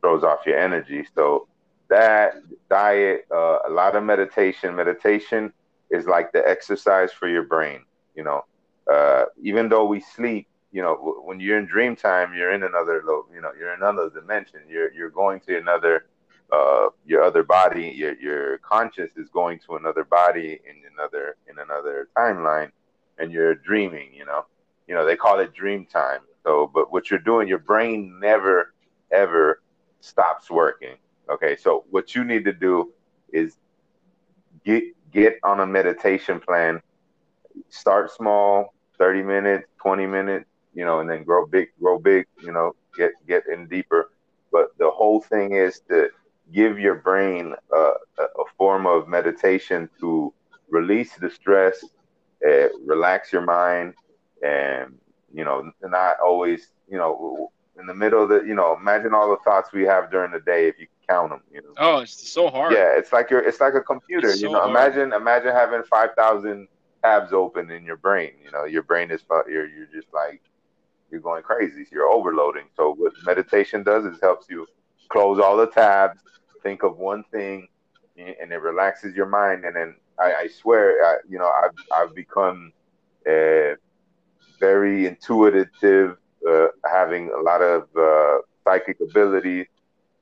throws 0.00 0.22
off 0.24 0.46
your 0.46 0.58
energy 0.58 1.06
so 1.14 1.46
that 1.88 2.34
diet 2.70 3.26
uh, 3.32 3.58
a 3.66 3.70
lot 3.70 3.96
of 3.96 4.02
meditation 4.02 4.74
meditation 4.74 5.52
is 5.90 6.06
like 6.06 6.32
the 6.32 6.46
exercise 6.48 7.12
for 7.12 7.28
your 7.28 7.42
brain 7.42 7.80
you 8.14 8.22
know 8.24 8.44
uh, 8.92 9.24
even 9.42 9.68
though 9.68 9.84
we 9.84 10.00
sleep 10.00 10.46
you 10.72 10.82
know, 10.82 10.96
w- 10.96 11.20
when 11.24 11.40
you're 11.40 11.58
in 11.58 11.66
dream 11.66 11.96
time, 11.96 12.34
you're 12.34 12.52
in 12.52 12.62
another, 12.62 13.02
you 13.34 13.40
know, 13.40 13.52
you're 13.58 13.72
in 13.72 13.80
another 13.82 14.10
dimension. 14.10 14.60
You're 14.68 14.92
you're 14.92 15.10
going 15.10 15.40
to 15.40 15.56
another, 15.58 16.06
uh, 16.52 16.88
your 17.06 17.22
other 17.22 17.42
body. 17.42 17.92
Your 17.96 18.14
your 18.20 18.58
conscious 18.58 19.10
is 19.16 19.28
going 19.30 19.60
to 19.66 19.76
another 19.76 20.04
body 20.04 20.60
in 20.68 20.82
another 20.94 21.36
in 21.48 21.58
another 21.58 22.08
timeline, 22.16 22.70
and 23.18 23.32
you're 23.32 23.54
dreaming. 23.54 24.10
You 24.14 24.26
know, 24.26 24.44
you 24.86 24.94
know 24.94 25.06
they 25.06 25.16
call 25.16 25.40
it 25.40 25.54
dream 25.54 25.86
time. 25.86 26.20
So, 26.44 26.70
but 26.72 26.92
what 26.92 27.10
you're 27.10 27.20
doing, 27.20 27.48
your 27.48 27.58
brain 27.58 28.18
never 28.20 28.74
ever 29.10 29.62
stops 30.00 30.50
working. 30.50 30.96
Okay, 31.30 31.56
so 31.56 31.84
what 31.90 32.14
you 32.14 32.24
need 32.24 32.44
to 32.44 32.52
do 32.52 32.92
is 33.32 33.56
get 34.64 34.84
get 35.12 35.38
on 35.44 35.60
a 35.60 35.66
meditation 35.66 36.40
plan. 36.40 36.80
Start 37.70 38.10
small, 38.10 38.74
30 38.98 39.22
minutes, 39.22 39.66
20 39.82 40.06
minutes, 40.06 40.46
you 40.74 40.84
know, 40.84 41.00
and 41.00 41.08
then 41.10 41.24
grow 41.24 41.46
big, 41.46 41.68
grow 41.80 41.98
big, 41.98 42.26
you 42.42 42.52
know, 42.52 42.74
get 42.96 43.12
get 43.26 43.42
in 43.52 43.66
deeper. 43.68 44.10
But 44.52 44.76
the 44.78 44.90
whole 44.90 45.20
thing 45.20 45.52
is 45.52 45.80
to 45.88 46.08
give 46.52 46.78
your 46.78 46.96
brain 46.96 47.54
a, 47.72 47.76
a 48.18 48.44
form 48.56 48.86
of 48.86 49.08
meditation 49.08 49.88
to 50.00 50.32
release 50.70 51.14
the 51.16 51.30
stress, 51.30 51.84
uh, 52.46 52.68
relax 52.84 53.32
your 53.32 53.42
mind, 53.42 53.94
and 54.42 54.94
you 55.32 55.44
know, 55.44 55.70
not 55.82 56.16
always, 56.24 56.72
you 56.88 56.96
know, 56.96 57.50
in 57.78 57.86
the 57.86 57.94
middle 57.94 58.22
of 58.22 58.28
the, 58.28 58.42
you 58.46 58.54
know, 58.54 58.76
imagine 58.78 59.14
all 59.14 59.30
the 59.30 59.38
thoughts 59.44 59.72
we 59.72 59.84
have 59.84 60.10
during 60.10 60.32
the 60.32 60.40
day 60.40 60.68
if 60.68 60.78
you 60.78 60.86
count 61.08 61.30
them, 61.30 61.42
you 61.52 61.62
know. 61.62 61.72
Oh, 61.76 61.98
it's 61.98 62.30
so 62.30 62.48
hard. 62.48 62.72
Yeah, 62.72 62.96
it's 62.96 63.12
like 63.12 63.30
you're, 63.30 63.40
it's 63.40 63.60
like 63.60 63.74
a 63.74 63.80
computer. 63.80 64.28
It's 64.28 64.40
you 64.40 64.48
so 64.48 64.52
know, 64.54 64.60
hard. 64.60 64.70
imagine, 64.70 65.12
imagine 65.12 65.52
having 65.52 65.82
five 65.84 66.10
thousand 66.16 66.68
tabs 67.02 67.32
open 67.32 67.70
in 67.70 67.84
your 67.84 67.96
brain. 67.96 68.32
You 68.44 68.50
know, 68.50 68.64
your 68.64 68.82
brain 68.82 69.10
is, 69.10 69.22
you're, 69.48 69.68
you're 69.68 69.86
just 69.86 70.08
like, 70.12 70.42
you're 71.10 71.20
going 71.20 71.42
crazy. 71.42 71.86
You're 71.90 72.08
overloading. 72.08 72.64
So 72.76 72.94
what 72.94 73.12
meditation 73.24 73.82
does 73.82 74.04
is 74.04 74.20
helps 74.20 74.50
you 74.50 74.66
close 75.08 75.38
all 75.40 75.56
the 75.56 75.68
tabs, 75.68 76.20
think 76.62 76.82
of 76.82 76.98
one 76.98 77.24
thing, 77.30 77.68
and 78.16 78.52
it 78.52 78.60
relaxes 78.60 79.14
your 79.14 79.26
mind. 79.26 79.64
And 79.64 79.76
then 79.76 79.94
I, 80.18 80.34
I 80.34 80.48
swear, 80.48 81.02
I, 81.04 81.16
you 81.28 81.38
know, 81.38 81.48
I've, 81.48 81.70
I've 81.94 82.14
become 82.14 82.72
uh, 83.26 83.76
very 84.58 85.06
intuitive, 85.06 86.18
uh, 86.48 86.66
having 86.90 87.30
a 87.30 87.40
lot 87.40 87.62
of 87.62 87.88
uh, 87.96 88.38
psychic 88.64 88.98
abilities 89.00 89.66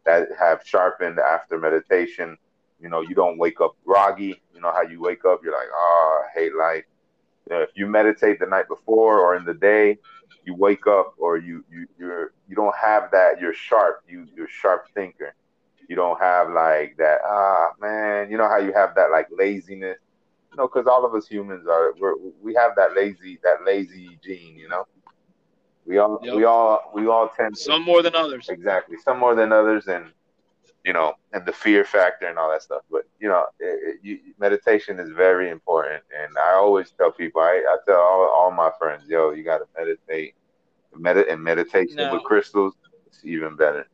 that 0.05 0.29
have 0.39 0.61
sharpened 0.65 1.19
after 1.19 1.59
meditation. 1.59 2.37
You 2.81 2.89
know, 2.89 3.01
you 3.01 3.15
don't 3.15 3.39
wake 3.39 3.61
up 3.61 3.77
groggy. 3.85 4.41
You 4.55 4.61
know 4.61 4.73
how 4.73 4.83
you 4.83 5.01
wake 5.01 5.25
up, 5.25 5.41
you're 5.43 5.53
like, 5.53 5.69
oh, 5.75 6.23
I 6.27 6.39
hate 6.39 6.55
life. 6.55 6.85
You 7.49 7.57
know, 7.57 7.63
if 7.63 7.71
you 7.75 7.87
meditate 7.87 8.39
the 8.39 8.47
night 8.47 8.69
before 8.69 9.21
or 9.21 9.37
in 9.37 9.45
the 9.45 9.55
day, 9.55 9.99
you 10.45 10.55
wake 10.55 10.87
up 10.87 11.15
or 11.19 11.37
you 11.39 11.65
you 11.71 11.87
you're 11.99 12.33
you 12.49 12.55
don't 12.57 12.75
have 12.77 13.11
that. 13.13 13.41
You're 13.41 13.55
sharp. 13.55 14.03
You 14.09 14.27
you're 14.35 14.49
sharp 14.49 14.87
thinker. 14.95 15.35
You 15.89 15.97
don't 15.97 16.21
have 16.21 16.51
like 16.51 16.97
that. 16.99 17.21
Ah, 17.25 17.71
man. 17.81 18.31
You 18.31 18.39
know 18.39 18.49
how 18.49 18.59
you 18.59 18.73
have 18.75 18.95
that 18.97 19.11
like 19.11 19.29
laziness. 19.37 19.99
You 20.53 20.57
know, 20.59 20.69
because 20.69 20.87
all 20.87 21.05
of 21.05 21.15
us 21.15 21.27
humans 21.29 21.67
are 21.69 21.95
we're, 21.99 22.15
we 22.43 22.55
have 22.55 22.73
that 22.77 22.95
lazy 22.97 23.39
that 23.43 23.65
lazy 23.65 24.19
gene. 24.25 24.57
You 24.57 24.69
know, 24.69 24.85
we 25.87 25.99
all 25.99 26.19
yep. 26.23 26.35
we 26.35 26.45
all 26.45 26.91
we 26.95 27.07
all 27.07 27.29
tend 27.29 27.57
some 27.57 27.83
more 27.83 28.03
than 28.03 28.15
others. 28.15 28.49
Exactly, 28.49 28.97
some 29.05 29.19
more 29.19 29.35
than 29.35 29.53
others, 29.53 29.87
and 29.87 30.13
you 30.85 30.93
know, 30.93 31.15
and 31.33 31.45
the 31.45 31.53
fear 31.53 31.85
factor 31.85 32.27
and 32.27 32.39
all 32.39 32.51
that 32.51 32.63
stuff. 32.63 32.83
But 32.91 33.03
you 33.19 33.29
know, 33.29 33.47
it, 33.59 33.65
it, 33.65 33.97
you, 34.03 34.19
meditation 34.39 34.99
is 35.01 35.11
very 35.11 35.51
important, 35.51 36.03
and 36.17 36.37
I 36.39 36.53
always 36.53 36.91
tell 36.91 37.11
people, 37.11 37.41
I, 37.41 37.65
I 37.69 37.77
tell 37.87 37.99
all, 37.99 38.29
all 38.29 38.51
my 38.53 38.71
friends, 38.79 39.03
yo, 39.09 39.33
you 39.33 39.43
got 39.43 39.59
to 39.59 39.67
meditate, 39.77 40.35
Medi- 40.95 41.29
and 41.29 41.43
meditation 41.43 41.97
now, 41.97 42.13
with 42.13 42.23
crystals, 42.23 42.75
it's 43.07 43.25
even 43.25 43.57
better. 43.57 43.89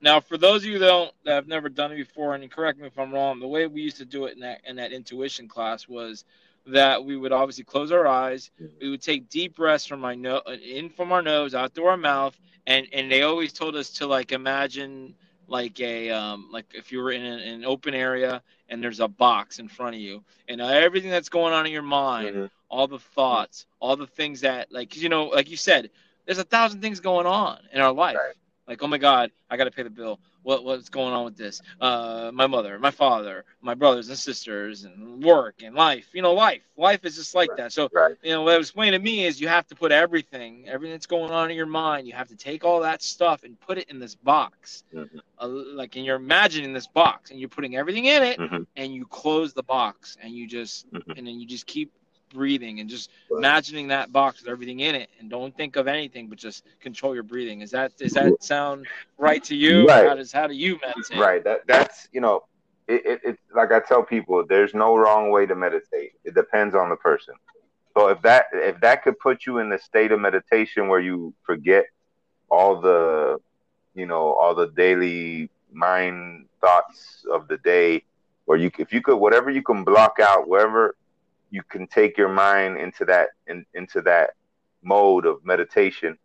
Now, 0.00 0.20
for 0.20 0.38
those 0.38 0.62
of 0.62 0.70
you 0.70 0.78
that, 0.78 0.86
don't, 0.86 1.12
that 1.24 1.34
have 1.34 1.48
never 1.48 1.68
done 1.68 1.92
it 1.92 1.96
before, 1.96 2.34
and 2.34 2.50
correct 2.50 2.78
me 2.78 2.86
if 2.86 2.98
I'm 2.98 3.12
wrong, 3.12 3.38
the 3.38 3.46
way 3.46 3.66
we 3.66 3.82
used 3.82 3.98
to 3.98 4.04
do 4.06 4.24
it 4.26 4.34
in 4.34 4.40
that 4.40 4.62
in 4.66 4.76
that 4.76 4.92
intuition 4.92 5.46
class 5.46 5.88
was 5.88 6.24
that 6.66 7.04
we 7.04 7.16
would 7.16 7.32
obviously 7.32 7.64
close 7.64 7.92
our 7.92 8.06
eyes. 8.06 8.50
We 8.80 8.90
would 8.90 9.02
take 9.02 9.28
deep 9.28 9.56
breaths 9.56 9.86
from 9.86 10.00
my 10.00 10.14
nose, 10.14 10.42
in 10.64 10.90
from 10.90 11.12
our 11.12 11.22
nose, 11.22 11.54
out 11.54 11.74
through 11.74 11.86
our 11.86 11.96
mouth, 11.96 12.38
and 12.66 12.86
and 12.92 13.10
they 13.10 13.22
always 13.22 13.52
told 13.52 13.76
us 13.76 13.90
to 13.90 14.06
like 14.06 14.32
imagine 14.32 15.14
like 15.48 15.80
a 15.80 16.10
um, 16.10 16.48
like 16.52 16.66
if 16.74 16.90
you 16.90 17.00
were 17.00 17.12
in 17.12 17.22
an, 17.22 17.38
an, 17.40 17.64
open 17.64 17.94
area 17.94 18.42
and 18.68 18.82
there's 18.82 19.00
a 19.00 19.08
box 19.08 19.58
in 19.58 19.68
front 19.68 19.94
of 19.94 20.00
you 20.00 20.24
and 20.48 20.60
everything 20.60 21.10
that's 21.10 21.28
going 21.28 21.52
on 21.52 21.66
in 21.66 21.72
your 21.72 21.82
mind 21.82 22.34
mm-hmm. 22.34 22.46
all 22.68 22.86
the 22.86 22.98
thoughts 22.98 23.66
all 23.80 23.96
the 23.96 24.06
things 24.06 24.40
that 24.40 24.70
like 24.72 24.96
you 24.96 25.08
know 25.08 25.26
like 25.26 25.48
you 25.48 25.56
said 25.56 25.90
there's 26.24 26.38
a 26.38 26.44
thousand 26.44 26.80
things 26.80 27.00
going 27.00 27.26
on 27.26 27.58
in 27.72 27.80
our 27.80 27.92
life 27.92 28.16
right. 28.16 28.34
like 28.66 28.82
oh 28.82 28.88
my 28.88 28.98
god 28.98 29.30
i 29.50 29.56
got 29.56 29.64
to 29.64 29.70
pay 29.70 29.82
the 29.82 29.90
bill 29.90 30.18
what 30.46 30.62
what's 30.62 30.88
going 30.88 31.12
on 31.12 31.24
with 31.24 31.36
this? 31.36 31.60
Uh, 31.80 32.30
my 32.32 32.46
mother, 32.46 32.78
my 32.78 32.92
father, 32.92 33.44
my 33.62 33.74
brothers 33.74 34.08
and 34.08 34.16
sisters, 34.16 34.84
and 34.84 35.22
work 35.24 35.56
and 35.64 35.74
life. 35.74 36.06
You 36.12 36.22
know, 36.22 36.34
life. 36.34 36.62
Life 36.76 37.04
is 37.04 37.16
just 37.16 37.34
like 37.34 37.50
right. 37.50 37.58
that. 37.58 37.72
So, 37.72 37.88
right. 37.92 38.14
you 38.22 38.30
know, 38.30 38.42
what 38.42 38.54
I 38.54 38.58
was 38.58 38.68
explaining 38.68 39.00
to 39.00 39.04
me 39.04 39.24
is 39.24 39.40
you 39.40 39.48
have 39.48 39.66
to 39.66 39.74
put 39.74 39.90
everything, 39.90 40.68
everything 40.68 40.92
that's 40.92 41.06
going 41.06 41.32
on 41.32 41.50
in 41.50 41.56
your 41.56 41.66
mind, 41.66 42.06
you 42.06 42.12
have 42.12 42.28
to 42.28 42.36
take 42.36 42.62
all 42.62 42.80
that 42.82 43.02
stuff 43.02 43.42
and 43.42 43.58
put 43.60 43.76
it 43.76 43.90
in 43.90 43.98
this 43.98 44.14
box. 44.14 44.84
Mm-hmm. 44.94 45.18
Uh, 45.40 45.48
like, 45.48 45.96
and 45.96 46.04
you're 46.04 46.14
imagining 46.14 46.72
this 46.72 46.86
box, 46.86 47.32
and 47.32 47.40
you're 47.40 47.48
putting 47.48 47.74
everything 47.74 48.04
in 48.04 48.22
it, 48.22 48.38
mm-hmm. 48.38 48.62
and 48.76 48.94
you 48.94 49.04
close 49.06 49.52
the 49.52 49.64
box, 49.64 50.16
and 50.22 50.32
you 50.32 50.46
just, 50.46 50.88
mm-hmm. 50.92 51.10
and 51.10 51.26
then 51.26 51.40
you 51.40 51.46
just 51.46 51.66
keep 51.66 51.90
breathing 52.36 52.80
and 52.80 52.88
just 52.88 53.10
right. 53.30 53.38
imagining 53.38 53.88
that 53.88 54.12
box 54.12 54.42
with 54.42 54.50
everything 54.50 54.80
in 54.80 54.94
it 54.94 55.08
and 55.18 55.30
don't 55.30 55.56
think 55.56 55.76
of 55.76 55.88
anything 55.88 56.28
but 56.28 56.38
just 56.38 56.64
control 56.80 57.14
your 57.14 57.24
breathing. 57.24 57.62
Is 57.62 57.70
that 57.70 57.96
does 57.96 58.12
that 58.12 58.42
sound 58.42 58.86
right 59.18 59.42
to 59.44 59.56
you? 59.56 59.86
Right. 59.86 60.06
how 60.06 60.14
does 60.14 60.30
how 60.30 60.46
do 60.46 60.54
you 60.54 60.78
meditate? 60.84 61.18
Right. 61.18 61.42
That 61.42 61.66
that's 61.66 62.08
you 62.12 62.20
know 62.20 62.44
it, 62.88 63.04
it, 63.04 63.20
it 63.24 63.38
like 63.54 63.72
i 63.72 63.80
tell 63.80 64.02
people 64.04 64.44
there's 64.46 64.74
no 64.74 64.96
wrong 64.96 65.30
way 65.30 65.46
to 65.46 65.54
meditate. 65.54 66.12
It 66.24 66.34
depends 66.34 66.74
on 66.74 66.90
the 66.90 66.96
person. 66.96 67.34
So 67.96 68.08
if 68.08 68.20
that 68.22 68.46
if 68.52 68.78
that 68.80 69.02
could 69.02 69.18
put 69.18 69.46
you 69.46 69.58
in 69.58 69.70
the 69.70 69.78
state 69.78 70.12
of 70.12 70.20
meditation 70.20 70.88
where 70.88 71.00
you 71.00 71.34
forget 71.44 71.86
all 72.50 72.80
the 72.80 73.38
you 73.94 74.06
know 74.06 74.34
all 74.34 74.54
the 74.54 74.68
daily 74.68 75.50
mind 75.72 76.46
thoughts 76.60 77.24
of 77.32 77.48
the 77.48 77.56
day 77.58 78.04
or 78.46 78.56
you 78.56 78.70
if 78.78 78.92
you 78.92 79.00
could 79.00 79.16
whatever 79.16 79.50
you 79.50 79.62
can 79.62 79.84
block 79.84 80.18
out 80.20 80.48
wherever 80.48 80.94
you 81.50 81.62
can 81.62 81.86
take 81.86 82.18
your 82.18 82.28
mind 82.28 82.78
into 82.78 83.04
that 83.04 83.30
in, 83.46 83.64
into 83.74 84.00
that 84.02 84.30
mode 84.82 85.26
of 85.26 85.44
meditation. 85.44 86.18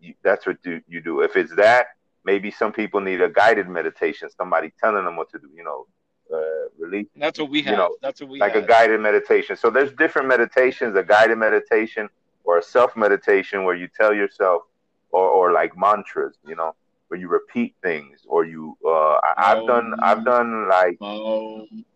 You, 0.00 0.14
that's 0.22 0.46
what 0.46 0.62
do, 0.62 0.80
you 0.88 1.00
do. 1.00 1.22
If 1.22 1.36
it's 1.36 1.54
that 1.56 1.86
maybe 2.24 2.50
some 2.50 2.72
people 2.72 3.00
need 3.00 3.20
a 3.22 3.30
guided 3.40 3.68
meditation 3.68 4.28
somebody 4.36 4.68
telling 4.82 5.04
them 5.06 5.16
what 5.16 5.30
to 5.30 5.38
do 5.38 5.48
you 5.58 5.64
know 5.68 5.86
uh, 6.34 6.66
release 6.78 7.06
that's 7.16 7.38
what 7.38 7.48
we 7.48 7.62
have. 7.62 7.72
you 7.72 7.76
know, 7.78 7.96
that's 8.02 8.20
what 8.20 8.28
we 8.28 8.38
like 8.38 8.54
have. 8.54 8.64
a 8.64 8.66
guided 8.66 9.00
meditation. 9.00 9.56
So 9.56 9.70
there's 9.70 9.92
different 9.92 10.28
meditations 10.28 10.94
a 10.96 11.02
guided 11.02 11.38
meditation 11.38 12.04
or 12.44 12.58
a 12.58 12.62
self 12.62 12.90
meditation 12.96 13.64
where 13.64 13.74
you 13.82 13.88
tell 14.00 14.12
yourself 14.12 14.62
or, 15.10 15.26
or 15.36 15.52
like 15.52 15.72
mantras 15.84 16.34
you 16.46 16.56
know 16.60 16.74
where 17.08 17.18
you 17.20 17.28
repeat 17.28 17.74
things 17.82 18.20
or 18.26 18.44
you 18.44 18.76
uh 18.86 19.16
I, 19.36 19.54
have 19.54 19.66
done 19.66 19.94
I've 20.02 20.24
done 20.24 20.68
like 20.68 20.98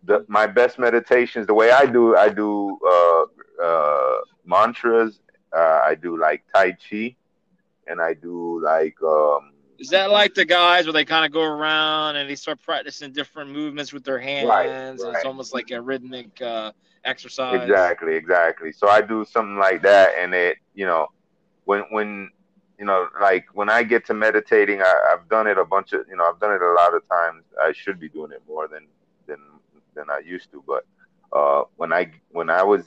the 0.05 0.25
my 0.29 0.47
best 0.47 0.79
meditations 0.79 1.47
the 1.47 1.55
way 1.55 1.71
I 1.71 1.87
do 1.87 2.17
I 2.17 2.29
do 2.29 2.79
uh 2.87 3.25
uh 3.65 4.17
mantras 4.45 5.21
uh 5.57 5.81
I 5.85 5.95
do 5.95 6.19
like 6.19 6.45
tai 6.55 6.73
chi 6.73 7.17
and 7.87 8.01
I 8.01 8.15
do 8.15 8.61
like 8.63 8.97
um 9.03 9.53
is 9.79 9.89
that 9.89 10.11
like 10.11 10.35
the 10.35 10.45
guys 10.45 10.87
where 10.87 10.93
they 10.93 11.05
kind 11.05 11.27
of 11.27 11.33
go 11.33 11.43
around 11.43 12.15
and 12.15 12.31
they 12.31 12.37
start 12.37 12.63
practicing 12.63 13.13
different 13.13 13.51
movements 13.51 13.93
with 13.93 14.05
their 14.05 14.19
hands? 14.19 14.49
Right, 14.49 14.69
right. 14.69 15.17
It's 15.17 15.25
almost 15.25 15.53
like 15.53 15.73
a 15.73 15.81
rhythmic 15.81 16.41
uh, 16.41 16.71
exercise. 17.05 17.63
Exactly, 17.63 18.15
exactly. 18.15 18.71
So 18.71 18.89
I 18.89 19.01
do 19.01 19.25
something 19.25 19.57
like 19.57 19.83
that, 19.83 20.11
and 20.17 20.35
it, 20.35 20.59
you 20.73 20.87
know, 20.87 21.09
when 21.65 21.83
when 21.91 22.31
you 22.83 22.87
know, 22.87 23.07
like 23.21 23.47
when 23.55 23.69
I 23.69 23.85
get 23.85 24.05
to 24.07 24.15
meditating, 24.15 24.83
I, 24.83 24.93
have 25.11 25.29
done 25.29 25.47
it 25.47 25.57
a 25.57 25.65
bunch 25.65 25.93
of, 25.93 26.01
you 26.11 26.17
know, 26.17 26.25
I've 26.25 26.41
done 26.41 26.53
it 26.53 26.61
a 26.61 26.73
lot 26.73 26.93
of 26.93 27.09
times. 27.09 27.45
I 27.63 27.71
should 27.71 28.01
be 28.01 28.09
doing 28.09 28.33
it 28.33 28.43
more 28.49 28.67
than 28.67 28.89
than 29.29 29.39
than 29.95 30.11
I 30.11 30.19
used 30.19 30.51
to. 30.51 30.65
But 30.67 30.85
uh, 31.33 31.63
when 31.77 31.93
I 31.93 32.11
when 32.33 32.51
I 32.51 32.65
was 32.65 32.83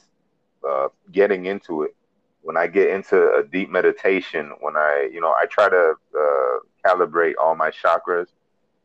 uh, 0.69 0.89
getting 1.13 1.45
into 1.45 1.83
it, 1.83 1.95
when 2.41 2.57
I 2.57 2.67
get 2.67 2.89
into 2.89 3.35
a 3.35 3.43
deep 3.49 3.69
meditation, 3.69 4.51
when 4.59 4.75
I, 4.75 5.09
you 5.13 5.21
know, 5.21 5.31
I 5.31 5.45
try 5.45 5.69
to 5.69 5.93
uh, 6.13 6.57
calibrate 6.85 7.35
all 7.41 7.55
my 7.55 7.71
chakras. 7.71 8.27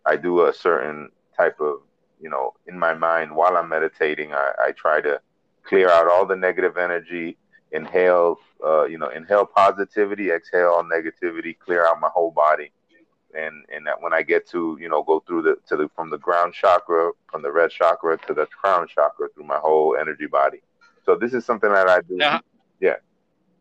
I 0.07 0.15
do 0.15 0.47
a 0.47 0.55
certain 0.55 1.11
type 1.37 1.59
of, 1.59 1.81
you 2.21 2.31
know, 2.31 2.55
in 2.69 2.79
my 2.79 2.95
mind 2.95 3.35
while 3.35 3.57
I'm 3.57 3.69
meditating. 3.69 4.33
I, 4.33 4.53
I 4.67 4.71
try 4.71 5.01
to 5.01 5.21
clear 5.65 5.91
out 5.91 6.07
all 6.07 6.25
the 6.25 6.37
negative 6.37 6.77
energy 6.77 7.37
inhale, 7.73 8.39
uh, 8.65 8.85
you 8.85 8.99
know, 8.99 9.09
inhale 9.09 9.47
positivity, 9.47 10.31
exhale 10.31 10.83
negativity, 10.85 11.59
clear 11.59 11.87
out 11.87 12.01
my 12.01 12.09
whole 12.09 12.31
body. 12.31 12.73
And 13.35 13.65
and 13.73 13.87
that 13.87 14.03
when 14.03 14.13
I 14.13 14.23
get 14.23 14.49
to 14.49 14.77
you 14.81 14.89
know 14.89 15.05
go 15.05 15.21
through 15.21 15.43
the 15.43 15.57
to 15.69 15.77
the 15.77 15.89
from 15.95 16.11
the 16.11 16.19
ground 16.19 16.53
chakra 16.53 17.13
from 17.31 17.43
the 17.43 17.53
red 17.53 17.71
chakra 17.71 18.19
to 18.27 18.35
the 18.35 18.47
crown 18.47 18.89
chakra 18.89 19.29
through 19.33 19.45
my 19.45 19.59
whole 19.59 19.97
energy 19.97 20.27
body. 20.27 20.63
So 21.05 21.15
this 21.15 21.33
is 21.33 21.45
something 21.45 21.71
that 21.71 21.89
I 21.89 22.01
do. 22.01 22.17
Now, 22.17 22.41
yeah. 22.81 22.97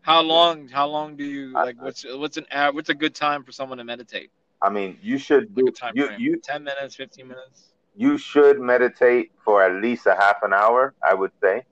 How 0.01 0.21
long? 0.21 0.67
How 0.67 0.87
long 0.87 1.15
do 1.15 1.23
you 1.23 1.53
like? 1.53 1.79
What's 1.79 2.03
what's 2.03 2.37
an 2.37 2.45
what's 2.73 2.89
a 2.89 2.95
good 2.95 3.13
time 3.13 3.43
for 3.43 3.51
someone 3.51 3.77
to 3.77 3.83
meditate? 3.83 4.31
I 4.61 4.69
mean, 4.69 4.97
you 5.03 5.19
should 5.19 5.53
do 5.55 5.67
like 5.81 5.95
you, 5.95 6.09
you 6.17 6.37
ten 6.37 6.63
minutes, 6.63 6.95
fifteen 6.95 7.27
minutes. 7.27 7.69
You 7.95 8.17
should 8.17 8.59
meditate 8.59 9.31
for 9.43 9.61
at 9.63 9.81
least 9.81 10.07
a 10.07 10.15
half 10.15 10.37
an 10.41 10.53
hour. 10.53 10.95
I 11.03 11.13
would 11.13 11.31
say 11.41 11.63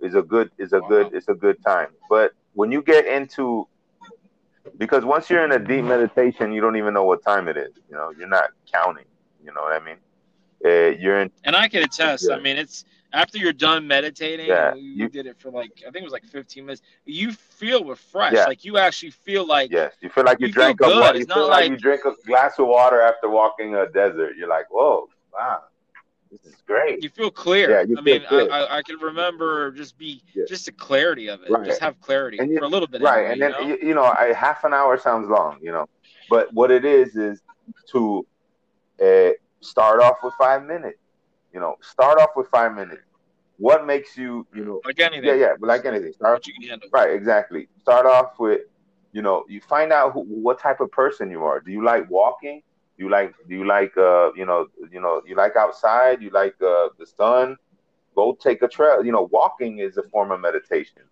is 0.00 0.14
a 0.14 0.22
good 0.22 0.50
is 0.58 0.72
a 0.72 0.80
good 0.80 1.12
it's 1.12 1.28
a 1.28 1.34
good 1.34 1.62
time. 1.64 1.88
But 2.08 2.32
when 2.54 2.72
you 2.72 2.82
get 2.82 3.06
into 3.06 3.68
because 4.78 5.04
once 5.04 5.30
you're 5.30 5.44
in 5.44 5.52
a 5.52 5.58
deep 5.58 5.84
meditation, 5.84 6.52
you 6.52 6.60
don't 6.60 6.76
even 6.76 6.94
know 6.94 7.04
what 7.04 7.22
time 7.22 7.48
it 7.48 7.56
is. 7.56 7.72
You 7.88 7.96
know, 7.96 8.12
you're 8.16 8.28
not 8.28 8.50
counting. 8.72 9.04
You 9.44 9.52
know 9.54 9.62
what 9.62 9.80
I 9.80 9.84
mean? 9.84 9.96
Uh, 10.64 10.96
you're 10.98 11.20
in. 11.20 11.30
And 11.44 11.54
I 11.54 11.68
can 11.68 11.82
attest. 11.82 12.26
Yeah. 12.28 12.36
I 12.36 12.40
mean, 12.40 12.56
it's 12.56 12.84
after 13.12 13.38
you're 13.38 13.52
done 13.52 13.86
meditating. 13.86 14.46
Yeah, 14.46 14.74
you, 14.74 15.04
you, 15.04 15.08
did 15.08 15.26
it 15.26 15.38
for 15.38 15.50
like 15.50 15.70
I 15.86 15.90
think 15.90 15.96
it 15.96 16.04
was 16.04 16.12
like 16.12 16.24
15 16.24 16.66
minutes. 16.66 16.82
You 17.04 17.32
feel 17.32 17.84
refreshed. 17.84 18.36
Yeah. 18.36 18.46
Like 18.46 18.64
you 18.64 18.78
actually 18.78 19.10
feel 19.10 19.46
like. 19.46 19.70
Yes, 19.70 19.94
you 20.00 20.08
feel 20.08 20.24
like 20.24 20.40
you, 20.40 20.48
you 20.48 20.52
drank 20.52 20.80
a 20.80 20.88
water. 20.88 21.18
You 21.18 21.26
feel 21.26 21.48
like, 21.48 21.62
like 21.62 21.70
you 21.70 21.76
drink 21.76 22.02
a 22.04 22.14
glass 22.26 22.58
of 22.58 22.66
water 22.66 23.00
after 23.00 23.28
walking 23.28 23.74
a 23.74 23.86
desert. 23.88 24.36
You're 24.36 24.48
like, 24.48 24.66
whoa, 24.70 25.08
wow. 25.32 25.62
This 26.30 26.44
is 26.44 26.56
great. 26.66 27.02
You 27.02 27.08
feel 27.08 27.30
clear. 27.30 27.70
Yeah, 27.70 27.82
you 27.82 27.96
I 27.98 28.00
mean, 28.00 28.22
I, 28.30 28.36
I, 28.46 28.76
I, 28.78 28.82
can 28.82 28.98
remember 28.98 29.70
just 29.72 29.96
be 29.96 30.22
yeah. 30.34 30.44
just 30.48 30.66
the 30.66 30.72
clarity 30.72 31.28
of 31.28 31.42
it. 31.42 31.50
Right. 31.50 31.66
Just 31.66 31.80
have 31.80 32.00
clarity 32.00 32.38
you, 32.40 32.58
for 32.58 32.64
a 32.64 32.68
little 32.68 32.88
bit. 32.88 33.00
Right, 33.00 33.26
anyway, 33.26 33.32
and 33.32 33.42
then 33.42 33.68
you 33.68 33.68
know, 33.68 33.88
you 33.88 33.94
know 33.94 34.04
I, 34.04 34.32
half 34.32 34.64
an 34.64 34.74
hour 34.74 34.98
sounds 34.98 35.28
long, 35.28 35.58
you 35.62 35.72
know, 35.72 35.88
but 36.28 36.52
what 36.52 36.70
it 36.70 36.84
is 36.84 37.16
is 37.16 37.42
to 37.92 38.26
uh, 39.02 39.30
start 39.60 40.00
off 40.00 40.16
with 40.22 40.34
five 40.38 40.64
minutes. 40.64 40.98
You 41.52 41.60
know, 41.60 41.76
start 41.80 42.20
off 42.20 42.30
with 42.36 42.48
five 42.48 42.74
minutes. 42.74 43.02
What 43.58 43.86
makes 43.86 44.16
you, 44.16 44.46
you 44.54 44.64
know, 44.64 44.80
like 44.84 45.00
anything? 45.00 45.24
Yeah, 45.24 45.34
yeah, 45.34 45.52
like 45.60 45.86
anything. 45.86 46.12
Start, 46.12 46.44
right, 46.92 47.14
exactly. 47.14 47.68
Start 47.80 48.04
off 48.04 48.38
with, 48.38 48.62
you 49.12 49.22
know, 49.22 49.44
you 49.48 49.62
find 49.62 49.92
out 49.92 50.12
who, 50.12 50.20
what 50.20 50.58
type 50.58 50.80
of 50.80 50.90
person 50.90 51.30
you 51.30 51.42
are. 51.44 51.60
Do 51.60 51.70
you 51.70 51.82
like 51.82 52.10
walking? 52.10 52.60
You 52.96 53.10
like 53.10 53.34
you 53.48 53.66
like 53.66 53.96
uh 53.96 54.32
you 54.34 54.46
know 54.46 54.68
you 54.90 55.00
know 55.00 55.22
you 55.26 55.36
like 55.36 55.56
outside? 55.56 56.22
You 56.22 56.30
like 56.30 56.54
uh 56.62 56.88
the 56.98 57.06
sun? 57.06 57.56
Go 58.14 58.34
take 58.34 58.62
a 58.62 58.68
trail. 58.68 59.04
You 59.04 59.12
know, 59.12 59.28
walking 59.30 59.78
is 59.78 59.96
a 59.98 60.02
form 60.04 60.30
of 60.32 60.40
meditation. 60.40 61.02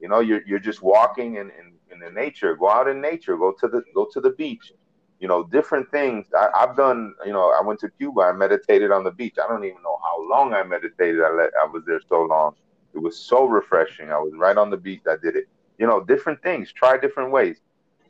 You 0.00 0.08
know, 0.08 0.20
you're 0.20 0.42
you're 0.46 0.58
just 0.58 0.82
walking 0.82 1.36
in, 1.36 1.50
in, 1.50 1.72
in 1.90 1.98
the 1.98 2.10
nature. 2.10 2.54
Go 2.56 2.70
out 2.70 2.88
in 2.88 3.00
nature. 3.00 3.36
Go 3.36 3.52
to 3.60 3.68
the 3.68 3.82
go 3.94 4.06
to 4.12 4.20
the 4.20 4.30
beach. 4.30 4.72
You 5.20 5.28
know, 5.28 5.44
different 5.44 5.90
things. 5.90 6.26
I, 6.36 6.48
I've 6.54 6.76
done. 6.76 7.14
You 7.24 7.32
know, 7.32 7.50
I 7.50 7.62
went 7.62 7.80
to 7.80 7.90
Cuba. 7.90 8.22
I 8.22 8.32
meditated 8.32 8.90
on 8.90 9.04
the 9.04 9.10
beach. 9.10 9.36
I 9.42 9.46
don't 9.48 9.64
even 9.64 9.82
know 9.82 9.98
how 10.02 10.28
long 10.30 10.54
I 10.54 10.62
meditated. 10.62 11.20
I 11.22 11.30
let 11.32 11.50
I 11.62 11.66
was 11.66 11.84
there 11.86 12.00
so 12.08 12.22
long. 12.22 12.54
It 12.94 12.98
was 12.98 13.18
so 13.18 13.44
refreshing. 13.46 14.10
I 14.10 14.18
was 14.18 14.32
right 14.36 14.56
on 14.56 14.70
the 14.70 14.76
beach. 14.76 15.02
I 15.08 15.16
did 15.22 15.36
it. 15.36 15.46
You 15.78 15.86
know, 15.86 16.02
different 16.02 16.42
things. 16.42 16.72
Try 16.72 16.96
different 16.98 17.30
ways. 17.30 17.60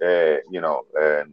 Uh, 0.01 0.37
you 0.51 0.61
know, 0.61 0.85
and 0.95 1.33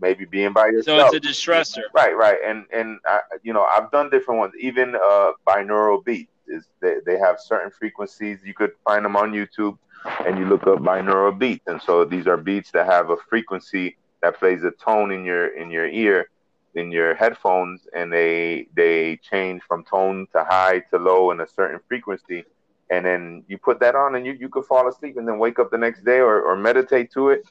maybe 0.00 0.24
being 0.24 0.52
by 0.52 0.66
yourself. 0.66 1.10
So 1.10 1.16
it's 1.16 1.26
a 1.26 1.28
distressor. 1.28 1.82
Right, 1.94 2.16
right. 2.16 2.38
And 2.44 2.64
and 2.72 2.98
I, 3.06 3.20
you 3.42 3.52
know, 3.52 3.64
I've 3.64 3.90
done 3.90 4.10
different 4.10 4.38
ones. 4.38 4.54
Even 4.58 4.94
uh, 4.94 5.32
binaural 5.46 6.04
beats 6.04 6.32
is 6.46 6.64
they, 6.80 6.96
they 7.06 7.18
have 7.18 7.36
certain 7.38 7.70
frequencies. 7.70 8.40
You 8.44 8.54
could 8.54 8.72
find 8.84 9.04
them 9.04 9.16
on 9.16 9.32
YouTube, 9.32 9.78
and 10.26 10.38
you 10.38 10.46
look 10.46 10.66
up 10.66 10.78
binaural 10.80 11.38
beats. 11.38 11.66
And 11.66 11.80
so 11.80 12.04
these 12.04 12.26
are 12.26 12.36
beats 12.36 12.70
that 12.72 12.86
have 12.86 13.10
a 13.10 13.16
frequency 13.28 13.96
that 14.22 14.38
plays 14.38 14.64
a 14.64 14.70
tone 14.72 15.12
in 15.12 15.24
your 15.24 15.48
in 15.56 15.70
your 15.70 15.86
ear, 15.86 16.28
in 16.74 16.90
your 16.92 17.14
headphones, 17.14 17.86
and 17.94 18.12
they 18.12 18.66
they 18.74 19.16
change 19.16 19.62
from 19.68 19.84
tone 19.84 20.26
to 20.32 20.44
high 20.44 20.80
to 20.90 20.98
low 20.98 21.30
in 21.30 21.40
a 21.40 21.48
certain 21.48 21.80
frequency. 21.88 22.44
And 22.92 23.06
then 23.06 23.44
you 23.46 23.56
put 23.56 23.78
that 23.78 23.94
on, 23.94 24.16
and 24.16 24.26
you, 24.26 24.32
you 24.32 24.48
could 24.48 24.64
fall 24.64 24.88
asleep, 24.88 25.16
and 25.16 25.26
then 25.28 25.38
wake 25.38 25.60
up 25.60 25.70
the 25.70 25.78
next 25.78 26.04
day 26.04 26.18
or, 26.18 26.42
or 26.42 26.56
meditate 26.56 27.12
to 27.12 27.28
it, 27.28 27.44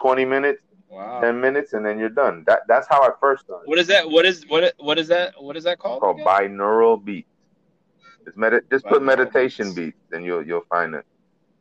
twenty 0.00 0.24
minutes, 0.24 0.62
Wow. 0.88 1.20
Ten 1.20 1.40
minutes 1.40 1.72
and 1.72 1.84
then 1.84 1.98
you're 1.98 2.08
done. 2.08 2.44
That 2.46 2.60
that's 2.68 2.86
how 2.88 3.02
I 3.02 3.10
first 3.20 3.44
started. 3.44 3.68
What 3.68 3.78
is 3.78 3.86
that? 3.88 4.08
What 4.08 4.24
is 4.24 4.44
what? 4.48 4.74
What 4.78 4.98
is 4.98 5.08
that? 5.08 5.40
What 5.42 5.56
is 5.56 5.64
that 5.64 5.78
called? 5.78 6.00
Called 6.00 6.20
again? 6.20 6.26
binaural 6.26 7.02
beats. 7.02 7.28
It's 8.26 8.36
med- 8.36 8.62
just 8.70 8.84
binaural 8.84 8.90
put 8.90 9.02
meditation 9.02 9.68
beats. 9.68 9.96
beats 9.96 10.12
and 10.12 10.24
you'll 10.24 10.46
you'll 10.46 10.66
find 10.68 10.94
it. 10.94 11.04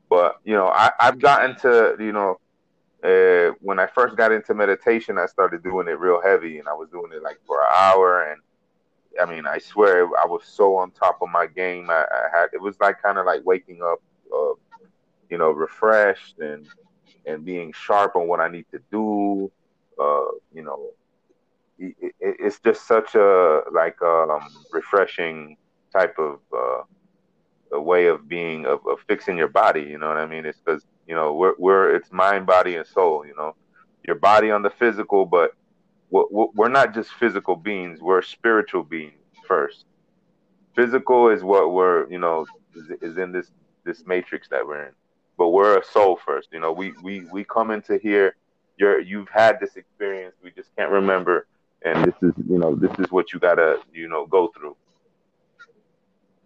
But 0.09 0.39
you 0.43 0.53
know, 0.53 0.67
I 0.67 0.91
I've 0.99 1.19
gotten 1.19 1.55
to 1.61 1.95
you 1.99 2.11
know, 2.11 2.39
uh, 3.03 3.55
when 3.61 3.79
I 3.79 3.87
first 3.87 4.15
got 4.15 4.31
into 4.31 4.53
meditation, 4.53 5.17
I 5.17 5.25
started 5.25 5.63
doing 5.63 5.87
it 5.87 5.99
real 5.99 6.21
heavy, 6.21 6.59
and 6.59 6.67
I 6.67 6.73
was 6.73 6.89
doing 6.89 7.11
it 7.11 7.23
like 7.23 7.39
for 7.47 7.61
an 7.61 7.67
hour. 7.75 8.31
And 8.31 8.41
I 9.19 9.25
mean, 9.25 9.47
I 9.47 9.57
swear 9.57 10.05
I 10.21 10.27
was 10.27 10.43
so 10.45 10.75
on 10.77 10.91
top 10.91 11.19
of 11.21 11.29
my 11.29 11.47
game. 11.47 11.89
I, 11.89 12.05
I 12.11 12.37
had 12.37 12.47
it 12.53 12.61
was 12.61 12.79
like 12.79 13.01
kind 13.01 13.17
of 13.17 13.25
like 13.25 13.41
waking 13.43 13.81
up, 13.81 14.01
uh, 14.31 14.53
you 15.29 15.39
know, 15.39 15.49
refreshed 15.49 16.37
and 16.39 16.67
and 17.25 17.45
being 17.45 17.73
sharp 17.73 18.15
on 18.15 18.27
what 18.27 18.39
I 18.39 18.47
need 18.47 18.65
to 18.71 18.79
do. 18.91 19.51
Uh, 19.99 20.25
you 20.53 20.63
know, 20.63 20.89
it, 21.79 21.95
it, 22.01 22.13
it's 22.19 22.59
just 22.59 22.87
such 22.87 23.15
a 23.15 23.61
like 23.71 24.01
um, 24.01 24.39
refreshing 24.71 25.57
type 25.91 26.17
of 26.19 26.39
uh, 26.53 26.83
a 27.71 27.81
way 27.81 28.07
of 28.07 28.27
being 28.27 28.65
of, 28.65 28.85
of 28.87 28.99
fixing 29.07 29.37
your 29.37 29.47
body. 29.47 29.81
You 29.81 29.97
know 29.97 30.07
what 30.07 30.17
I 30.17 30.25
mean? 30.25 30.45
It's 30.45 30.59
because 30.59 30.85
you 31.07 31.15
know 31.15 31.33
we're 31.33 31.55
we're 31.57 31.95
it's 31.95 32.11
mind, 32.11 32.45
body, 32.45 32.75
and 32.75 32.87
soul. 32.87 33.25
You 33.25 33.35
know, 33.35 33.55
your 34.03 34.15
body 34.15 34.51
on 34.51 34.61
the 34.61 34.69
physical, 34.69 35.25
but 35.25 35.51
we're, 36.09 36.69
not 36.69 36.93
just 36.93 37.11
physical 37.13 37.55
beings. 37.55 37.99
We're 38.01 38.21
spiritual 38.21 38.83
beings 38.83 39.13
first. 39.47 39.85
Physical 40.75 41.29
is 41.29 41.43
what 41.43 41.73
we're 41.73 42.09
you 42.09 42.19
know 42.19 42.45
is 43.01 43.17
in 43.17 43.31
this 43.31 43.51
this 43.83 44.05
matrix 44.05 44.47
that 44.49 44.65
we're 44.65 44.87
in 44.87 44.91
but 45.37 45.49
we're 45.49 45.77
a 45.77 45.83
soul 45.83 46.19
first. 46.25 46.49
You 46.51 46.59
know, 46.59 46.71
we 46.71 46.93
we 47.03 47.25
we 47.31 47.43
come 47.43 47.71
into 47.71 47.97
here. 47.97 48.35
You're 48.77 48.99
you've 48.99 49.29
had 49.29 49.59
this 49.59 49.75
experience. 49.75 50.35
We 50.43 50.51
just 50.51 50.69
can't 50.75 50.91
remember, 50.91 51.47
and 51.83 52.05
this 52.05 52.15
is 52.21 52.33
you 52.49 52.57
know 52.57 52.75
this 52.75 52.91
is 52.99 53.11
what 53.11 53.33
you 53.33 53.39
gotta 53.39 53.79
you 53.93 54.07
know 54.07 54.25
go 54.25 54.51
through. 54.55 54.75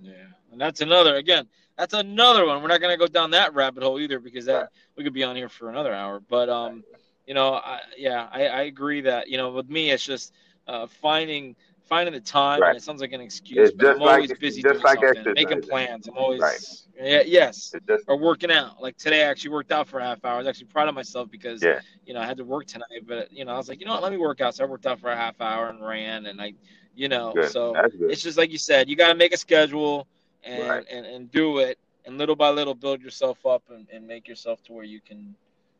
Yeah, 0.01 0.13
and 0.51 0.59
that's 0.59 0.81
another 0.81 1.15
again. 1.15 1.47
That's 1.77 1.93
another 1.93 2.45
one. 2.45 2.61
We're 2.61 2.67
not 2.67 2.81
gonna 2.81 2.97
go 2.97 3.07
down 3.07 3.31
that 3.31 3.53
rabbit 3.53 3.83
hole 3.83 3.99
either 3.99 4.19
because 4.19 4.45
that 4.45 4.69
we 4.95 5.03
could 5.03 5.13
be 5.13 5.23
on 5.23 5.35
here 5.35 5.49
for 5.49 5.69
another 5.69 5.93
hour. 5.93 6.19
But 6.19 6.49
um, 6.49 6.83
you 7.25 7.33
know, 7.33 7.53
I, 7.53 7.79
yeah, 7.97 8.27
I, 8.31 8.47
I 8.47 8.61
agree 8.63 9.01
that 9.01 9.29
you 9.29 9.37
know 9.37 9.51
with 9.51 9.69
me 9.69 9.91
it's 9.91 10.05
just 10.05 10.33
uh, 10.67 10.87
finding 10.87 11.55
finding 11.89 12.13
the 12.13 12.19
time. 12.21 12.61
Right. 12.61 12.75
it 12.75 12.83
sounds 12.83 13.01
like 13.01 13.11
an 13.11 13.19
excuse, 13.19 13.69
it's 13.69 13.77
but 13.77 13.95
I'm 13.95 14.01
always 14.01 14.29
like, 14.29 14.39
busy 14.39 14.61
doing 14.61 14.79
like 14.79 14.99
something, 14.99 15.33
making 15.33 15.61
plans. 15.63 16.07
I'm 16.07 16.17
always 16.17 16.41
right. 16.41 16.59
yeah, 17.01 17.23
yes, 17.25 17.73
just, 17.87 18.03
or 18.07 18.17
working 18.17 18.51
out. 18.51 18.81
Like 18.81 18.95
today, 18.97 19.23
I 19.23 19.29
actually 19.29 19.49
worked 19.49 19.71
out 19.71 19.87
for 19.87 19.99
a 19.99 20.03
half 20.03 20.23
hour. 20.23 20.35
I 20.35 20.37
was 20.37 20.47
actually 20.47 20.67
proud 20.67 20.87
of 20.87 20.95
myself 20.95 21.29
because 21.29 21.61
yeah. 21.61 21.79
you 22.05 22.13
know 22.13 22.21
I 22.21 22.25
had 22.25 22.37
to 22.37 22.45
work 22.45 22.67
tonight, 22.67 23.05
but 23.07 23.33
you 23.33 23.43
know 23.43 23.51
I 23.51 23.57
was 23.57 23.67
like, 23.67 23.79
you 23.79 23.85
know 23.87 23.93
what, 23.93 24.03
let 24.03 24.11
me 24.11 24.17
work 24.17 24.39
out. 24.39 24.55
So 24.55 24.63
I 24.63 24.67
worked 24.67 24.85
out 24.85 24.99
for 24.99 25.09
a 25.09 25.15
half 25.15 25.41
hour 25.41 25.69
and 25.69 25.85
ran, 25.85 26.27
and 26.27 26.39
I, 26.39 26.53
you 26.95 27.09
know, 27.09 27.33
good. 27.33 27.51
so 27.51 27.73
it's 28.01 28.21
just 28.21 28.37
like 28.37 28.51
you 28.51 28.59
said, 28.59 28.87
you 28.87 28.95
got 28.95 29.09
to 29.09 29.15
make 29.15 29.33
a 29.33 29.37
schedule 29.37 30.07
and, 30.43 30.69
right. 30.69 30.85
and 30.89 31.05
and 31.05 31.31
do 31.31 31.57
it, 31.57 31.79
and 32.05 32.17
little 32.17 32.35
by 32.35 32.49
little 32.49 32.75
build 32.75 33.01
yourself 33.01 33.45
up 33.45 33.63
and, 33.69 33.87
and 33.91 34.07
make 34.07 34.27
yourself 34.27 34.61
to 34.63 34.73
where 34.73 34.85
you 34.85 35.01
can, 35.01 35.35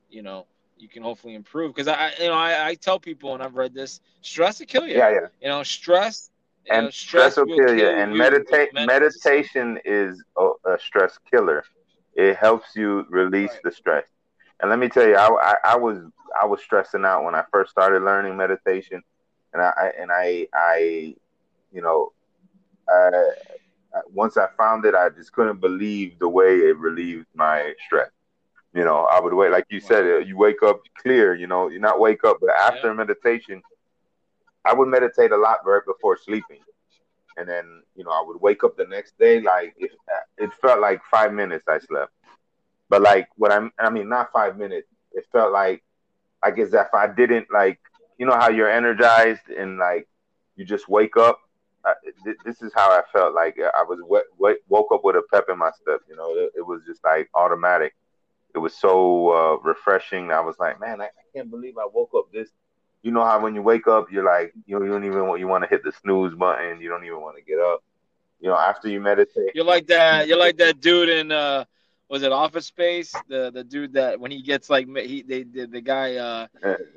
you 0.10 0.24
know, 0.24 0.46
you 0.80 0.88
can 0.88 1.04
hopefully 1.04 1.36
improve. 1.36 1.74
Because 1.74 1.88
I, 1.88 2.12
you 2.20 2.28
know, 2.28 2.34
I, 2.34 2.70
I 2.70 2.76
tell 2.76 3.00
people, 3.00 3.34
and 3.34 3.44
I've 3.44 3.56
read 3.56 3.74
this, 3.74 4.02
stress 4.22 4.60
will 4.60 4.68
kill 4.68 4.88
you. 4.88 4.98
Yeah, 4.98 5.10
yeah. 5.10 5.28
You 5.42 5.50
know, 5.50 5.64
stress. 5.64 6.32
And 6.70 6.86
know, 6.86 6.90
stress, 6.92 7.34
stress, 7.34 7.48
will, 7.48 7.58
kill, 7.58 7.76
you. 7.76 7.88
And 7.88 8.16
meditate, 8.16 8.74
meditation 8.74 9.80
is 9.86 10.22
a, 10.38 10.52
a, 10.66 10.78
stress 10.80 11.18
killer. 11.30 11.64
It 12.16 12.38
helps 12.38 12.76
you 12.76 13.06
release 13.10 13.52
right. 13.52 13.64
the 13.64 13.72
stress. 13.72 14.06
And 14.60 14.70
let 14.70 14.80
me 14.80 14.90
tell 14.90 15.08
you, 15.08 15.16
I, 15.16 15.28
I, 15.28 15.56
I, 15.74 15.78
was 15.78 15.98
I 16.40 16.46
was 16.46 16.62
stressing 16.62 17.06
out 17.06 17.24
when 17.24 17.34
I 17.34 17.44
first 17.52 17.72
started 17.72 18.04
learning 18.04 18.36
meditation, 18.36 19.02
and 19.54 19.62
I 19.62 19.92
and 19.98 20.12
I 20.12 20.48
I, 20.54 21.16
you 21.72 21.82
know, 21.82 22.12
I, 22.90 23.12
once 24.14 24.38
I 24.38 24.48
found 24.58 24.86
it, 24.86 24.96
I 24.96 25.10
just 25.10 25.32
couldn't 25.32 25.62
believe 25.62 26.20
the 26.20 26.28
way 26.28 26.58
it 26.58 26.78
relieved 26.78 27.28
my 27.34 27.74
stress. 27.86 28.12
You 28.74 28.84
know, 28.84 29.06
I 29.06 29.20
would 29.20 29.34
wait, 29.34 29.52
like 29.52 29.66
you 29.70 29.80
said, 29.80 30.04
uh, 30.04 30.18
you 30.20 30.38
wake 30.38 30.62
up 30.62 30.82
clear. 31.02 31.34
You 31.34 31.48
know, 31.48 31.70
you 31.70 31.80
not 31.80 32.00
wake 32.00 32.24
up, 32.24 32.38
but 32.40 32.52
after 32.52 32.88
yeah. 32.88 32.94
meditation, 32.94 33.64
I 34.64 34.74
would 34.74 34.88
meditate 34.88 35.32
a 35.32 35.38
lot 35.38 35.66
right 35.66 35.82
before 35.86 36.18
sleeping, 36.18 36.60
and 37.36 37.50
then 37.50 37.82
you 37.96 38.04
know 38.04 38.12
I 38.12 38.24
would 38.26 38.40
wake 38.40 38.64
up 38.64 38.78
the 38.78 38.86
next 38.86 39.18
day 39.18 39.42
like 39.42 39.74
it, 39.78 39.92
it 40.38 40.52
felt 40.62 40.82
like 40.82 41.02
five 41.10 41.34
minutes 41.34 41.66
I 41.68 41.80
slept, 41.80 42.14
but 42.90 43.02
like 43.02 43.28
what 43.38 43.52
I'm, 43.52 43.72
I 43.80 43.90
mean, 43.90 44.08
not 44.08 44.32
five 44.32 44.58
minutes. 44.58 44.88
It 45.14 45.26
felt 45.32 45.52
like, 45.52 45.84
I 46.44 46.52
guess 46.52 46.72
if 46.72 46.94
I 46.94 47.08
didn't 47.08 47.48
like, 47.52 47.80
you 48.20 48.28
know 48.28 48.36
how 48.36 48.50
you're 48.50 48.70
energized 48.70 49.50
and 49.50 49.80
like 49.80 50.08
you 50.56 50.66
just 50.66 50.88
wake 50.88 51.18
up. 51.18 51.40
I, 51.86 51.94
this 52.46 52.62
is 52.62 52.72
how 52.76 52.92
I 52.92 53.02
felt 53.12 53.34
like 53.34 53.58
I 53.58 53.84
was 53.84 54.00
wet, 54.06 54.26
wet, 54.38 54.58
woke 54.68 54.92
up 54.92 55.04
with 55.04 55.16
a 55.16 55.24
pep 55.32 55.46
in 55.50 55.58
my 55.58 55.72
step. 55.82 56.02
You 56.08 56.18
know, 56.18 56.36
it, 56.36 56.52
it 56.58 56.68
was 56.68 56.84
just 56.86 57.04
like 57.04 57.30
automatic 57.34 57.96
it 58.54 58.58
was 58.58 58.76
so 58.76 59.30
uh, 59.30 59.58
refreshing. 59.58 60.32
I 60.32 60.40
was 60.42 60.56
like, 60.60 60.80
man, 60.80 61.02
I, 61.02 61.06
I, 61.06 61.10
can't 61.36 61.50
believe 61.50 61.78
I 61.78 61.88
woke 61.92 62.12
up 62.16 62.32
this. 62.32 62.50
You 63.04 63.12
know 63.12 63.24
how 63.24 63.42
when 63.42 63.56
you 63.56 63.62
wake 63.62 63.88
up, 63.88 64.12
you're 64.12 64.26
like, 64.26 64.54
you, 64.66 64.78
know, 64.78 64.86
you 64.86 64.92
don't 64.92 65.06
even 65.06 65.28
want 65.28 65.40
you 65.40 65.48
want 65.48 65.64
to 65.64 65.70
hit 65.70 65.84
the 65.84 65.92
snooze 65.92 66.36
button. 66.36 66.82
You 66.82 66.90
don't 66.90 67.06
even 67.06 67.22
want 67.22 67.38
to 67.38 67.44
get 67.44 67.60
up. 67.60 67.84
You 68.42 68.50
know, 68.50 68.58
after 68.58 68.90
you 68.90 69.00
meditate, 69.00 69.52
you're 69.54 69.66
like 69.66 69.88
that. 69.88 70.28
You're 70.28 70.38
like 70.38 70.58
that 70.58 70.82
dude 70.82 71.10
in 71.10 71.32
uh, 71.32 71.66
was 72.10 72.24
it 72.24 72.32
Office 72.32 72.66
Space? 72.66 73.14
The 73.28 73.52
the 73.52 73.64
dude 73.64 73.94
that 73.94 74.20
when 74.20 74.32
he 74.32 74.42
gets 74.42 74.70
like 74.70 74.88
he 74.88 75.22
they, 75.22 75.44
the, 75.44 75.68
the 75.68 75.82
guy 75.82 76.16
uh 76.16 76.48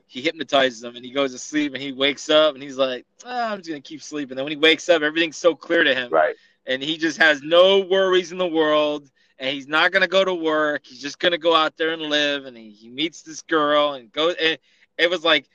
he 0.07 0.23
hypnotizes 0.23 0.83
him 0.83 0.97
and 0.97 1.05
he 1.05 1.13
goes 1.13 1.33
to 1.33 1.39
sleep 1.39 1.75
and 1.75 1.83
he 1.83 1.93
wakes 1.93 2.31
up 2.31 2.55
and 2.55 2.63
he's 2.63 2.79
like, 2.79 3.07
oh, 3.25 3.45
I'm 3.49 3.59
just 3.59 3.69
gonna 3.69 3.81
keep 3.81 4.03
sleeping. 4.03 4.33
And 4.33 4.39
then 4.39 4.45
when 4.45 4.53
he 4.53 4.59
wakes 4.59 4.89
up, 4.89 5.03
everything's 5.03 5.37
so 5.37 5.55
clear 5.55 5.85
to 5.85 5.95
him. 5.95 6.11
Right. 6.11 6.35
And 6.67 6.83
he 6.83 6.97
just 6.97 7.19
has 7.19 7.43
no 7.43 7.81
worries 7.81 8.33
in 8.33 8.39
the 8.39 8.47
world 8.47 9.11
and 9.43 9.51
he's 9.51 9.67
not 9.67 9.91
gonna 9.91 10.07
go 10.07 10.25
to 10.25 10.33
work. 10.33 10.87
He's 10.87 11.03
just 11.03 11.19
gonna 11.19 11.37
go 11.37 11.53
out 11.53 11.77
there 11.77 11.91
and 11.91 12.03
live. 12.03 12.47
And 12.47 12.57
he, 12.57 12.71
he 12.71 12.89
meets 12.89 13.23
this 13.23 13.43
girl 13.43 13.95
and 13.95 14.11
goes. 14.13 14.37
And 14.41 14.57
it 14.97 15.11
was 15.11 15.25
like 15.25 15.49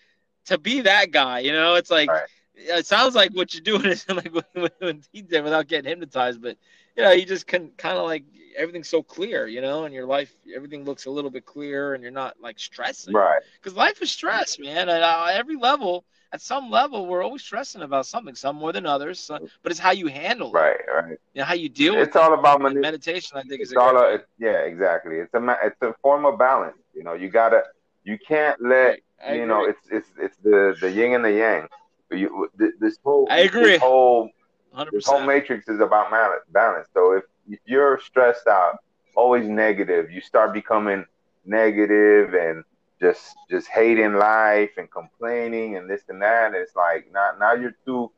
to 0.47 0.57
be 0.57 0.81
that 0.81 1.11
guy, 1.11 1.39
you 1.39 1.53
know. 1.53 1.75
It's 1.75 1.89
like 1.89 2.09
right. 2.11 2.27
it 2.53 2.85
sounds 2.85 3.15
like 3.15 3.31
what 3.33 3.53
you're 3.53 3.63
doing 3.63 3.85
is 3.91 4.05
like 4.09 4.31
when 4.79 5.03
he 5.13 5.21
did 5.21 5.41
without 5.41 5.67
getting 5.67 5.89
hypnotized, 5.89 6.41
but 6.41 6.57
you 6.97 7.03
know, 7.03 7.11
you 7.11 7.25
just 7.25 7.47
can 7.47 7.71
kind 7.77 7.97
of 7.97 8.03
like 8.03 8.25
everything's 8.57 8.89
so 8.89 9.01
clear, 9.01 9.47
you 9.47 9.61
know, 9.61 9.85
and 9.85 9.93
your 9.93 10.05
life 10.05 10.35
everything 10.53 10.83
looks 10.83 11.05
a 11.05 11.11
little 11.11 11.31
bit 11.31 11.45
clearer, 11.45 11.93
and 11.93 12.03
you're 12.03 12.11
not 12.11 12.35
like 12.41 12.59
stressing, 12.59 13.13
right? 13.13 13.41
Because 13.53 13.77
life 13.77 14.01
is 14.01 14.11
stress, 14.11 14.59
man. 14.59 14.89
At 14.89 15.01
uh, 15.01 15.27
every 15.31 15.55
level, 15.55 16.03
at 16.33 16.41
some 16.41 16.69
level, 16.69 17.05
we're 17.05 17.23
always 17.23 17.41
stressing 17.41 17.81
about 17.81 18.05
something, 18.05 18.35
some 18.35 18.55
more 18.57 18.73
than 18.73 18.85
others. 18.85 19.19
So, 19.19 19.47
but 19.63 19.71
it's 19.71 19.79
how 19.79 19.91
you 19.91 20.07
handle 20.07 20.49
it, 20.49 20.59
right? 20.59 20.77
Right. 20.93 21.17
You 21.33 21.41
know, 21.41 21.45
how 21.45 21.53
you 21.53 21.69
deal 21.69 21.93
it's 21.93 21.99
with 21.99 22.07
it. 22.07 22.09
It's 22.09 22.15
all 22.17 22.33
about 22.33 22.61
mani- 22.61 22.79
meditation. 22.79 23.37
I 23.37 23.43
think 23.43 23.61
it's 23.61 23.73
all 23.75 23.97
a, 23.97 24.19
yeah, 24.37 24.59
exactly. 24.59 25.17
It's 25.17 25.33
a 25.33 25.57
it's 25.63 25.81
a 25.81 25.93
form 26.01 26.25
of 26.25 26.37
balance. 26.37 26.77
You 26.93 27.03
know, 27.03 27.13
you 27.13 27.29
gotta 27.29 27.63
you 28.03 28.17
can't 28.17 28.61
let 28.61 28.99
right. 29.25 29.37
you 29.37 29.45
know 29.45 29.65
it's 29.65 29.79
it's 29.89 30.09
it's 30.19 30.37
the 30.37 30.75
the 30.81 30.91
yin 30.91 31.13
and 31.13 31.25
the 31.25 31.31
yang. 31.31 31.67
You, 32.11 32.49
this 32.79 32.97
whole 33.03 33.27
I 33.29 33.39
agree. 33.39 33.71
This 33.71 33.81
whole 33.81 34.29
100%. 34.75 34.91
this 34.91 35.05
whole 35.05 35.25
matrix 35.25 35.67
is 35.67 35.81
about 35.81 36.09
balance. 36.51 36.87
So 36.93 37.13
if 37.13 37.23
if 37.49 37.59
you're 37.65 37.99
stressed 38.03 38.47
out, 38.47 38.77
always 39.15 39.47
negative, 39.47 40.11
you 40.11 40.21
start 40.21 40.53
becoming 40.53 41.05
negative 41.45 42.33
and 42.33 42.63
just 42.99 43.35
just 43.49 43.67
hating 43.67 44.13
life 44.15 44.71
and 44.77 44.89
complaining 44.91 45.75
and 45.77 45.89
this 45.89 46.03
and 46.09 46.21
that. 46.21 46.47
And 46.47 46.55
it's 46.55 46.75
like 46.75 47.07
now 47.13 47.31
now 47.39 47.53
you're 47.53 47.75
too 47.85 48.11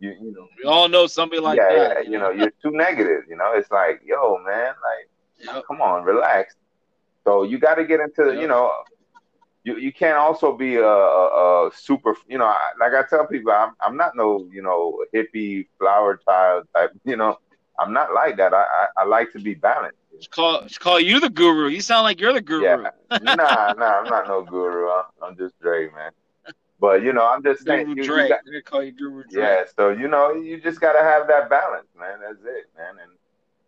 you 0.00 0.10
you 0.20 0.32
know 0.32 0.46
we 0.58 0.64
all 0.68 0.88
know 0.88 1.06
somebody 1.06 1.40
like 1.40 1.56
yeah, 1.58 1.70
that. 1.72 2.04
Yeah, 2.04 2.10
you 2.10 2.18
know, 2.18 2.30
you're 2.30 2.52
too 2.62 2.70
negative, 2.72 3.22
you 3.28 3.36
know. 3.36 3.52
It's 3.54 3.70
like, 3.70 4.00
yo, 4.04 4.38
man, 4.44 4.74
like 4.88 5.08
yep. 5.54 5.64
come 5.66 5.80
on, 5.80 6.04
relax. 6.04 6.54
So 7.24 7.42
you 7.44 7.58
got 7.58 7.74
to 7.76 7.84
get 7.84 8.00
into 8.00 8.32
Yep. 8.32 8.40
you 8.40 8.48
know. 8.48 8.70
You, 9.64 9.76
you 9.78 9.92
can't 9.92 10.16
also 10.16 10.56
be 10.56 10.76
a, 10.76 10.86
a, 10.86 11.68
a 11.68 11.70
super 11.74 12.16
you 12.28 12.38
know 12.38 12.46
I- 12.46 12.72
like 12.80 12.92
I 12.94 13.06
tell 13.08 13.26
people 13.26 13.52
I'm 13.52 13.72
I'm 13.80 13.96
not 13.96 14.16
no 14.16 14.46
you 14.52 14.62
know 14.62 15.04
hippie 15.14 15.66
flower 15.78 16.16
child 16.16 16.66
type 16.74 16.92
you 17.04 17.16
know 17.16 17.36
I'm 17.78 17.92
not 17.92 18.14
like 18.14 18.36
that 18.38 18.52
I 18.54 18.62
I, 18.62 18.86
I 18.98 19.04
like 19.04 19.32
to 19.32 19.40
be 19.40 19.54
balanced 19.54 19.98
Just 20.16 20.30
call, 20.30 20.62
just 20.62 20.80
call 20.80 21.00
you 21.00 21.20
the 21.20 21.30
guru. 21.30 21.68
You 21.68 21.80
sound 21.80 22.04
like 22.04 22.20
you're 22.20 22.32
the 22.32 22.40
guru. 22.40 22.64
Yeah, 22.64 22.90
nah, 23.22 23.72
nah, 23.72 24.00
I'm 24.00 24.08
not 24.08 24.28
no 24.28 24.42
guru. 24.42 24.88
I'm, 24.88 25.04
I'm 25.22 25.36
just 25.36 25.58
Dre, 25.60 25.88
man. 25.94 26.12
But 26.80 27.02
you 27.02 27.12
know, 27.12 27.26
I'm 27.26 27.42
just 27.42 27.64
saying, 27.64 27.86
Guru 27.86 27.96
you, 27.96 28.02
you 28.02 28.08
Dre. 28.08 28.28
got, 28.28 28.40
call 28.64 28.82
you 28.82 28.92
Guru 28.92 29.24
Dre. 29.24 29.42
yeah. 29.42 29.64
So 29.76 29.90
you 29.90 30.08
know, 30.08 30.32
you 30.32 30.60
just 30.60 30.80
gotta 30.80 31.00
have 31.00 31.26
that 31.28 31.48
balance, 31.48 31.88
man. 31.98 32.18
That's 32.20 32.40
it, 32.44 32.66
man. 32.76 32.94
And 33.02 33.12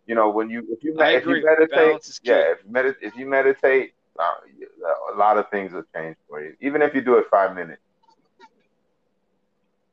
you 0.05 0.15
know, 0.15 0.29
when 0.29 0.49
you 0.49 0.65
if 0.69 0.83
you 0.83 0.95
if 0.99 1.25
you 1.25 1.43
meditate, 1.43 1.69
Balance 1.71 2.09
is 2.09 2.19
key. 2.19 2.29
yeah, 2.29 2.51
if 2.51 2.59
you 2.63 2.71
medit 2.71 2.95
if 3.01 3.15
you 3.15 3.25
meditate, 3.27 3.93
uh, 4.19 4.31
a 5.13 5.17
lot 5.17 5.37
of 5.37 5.49
things 5.49 5.73
will 5.73 5.83
change 5.95 6.15
for 6.29 6.43
you. 6.43 6.55
Even 6.61 6.81
if 6.81 6.93
you 6.93 7.01
do 7.01 7.17
it 7.17 7.25
five 7.29 7.55
minutes. 7.55 7.81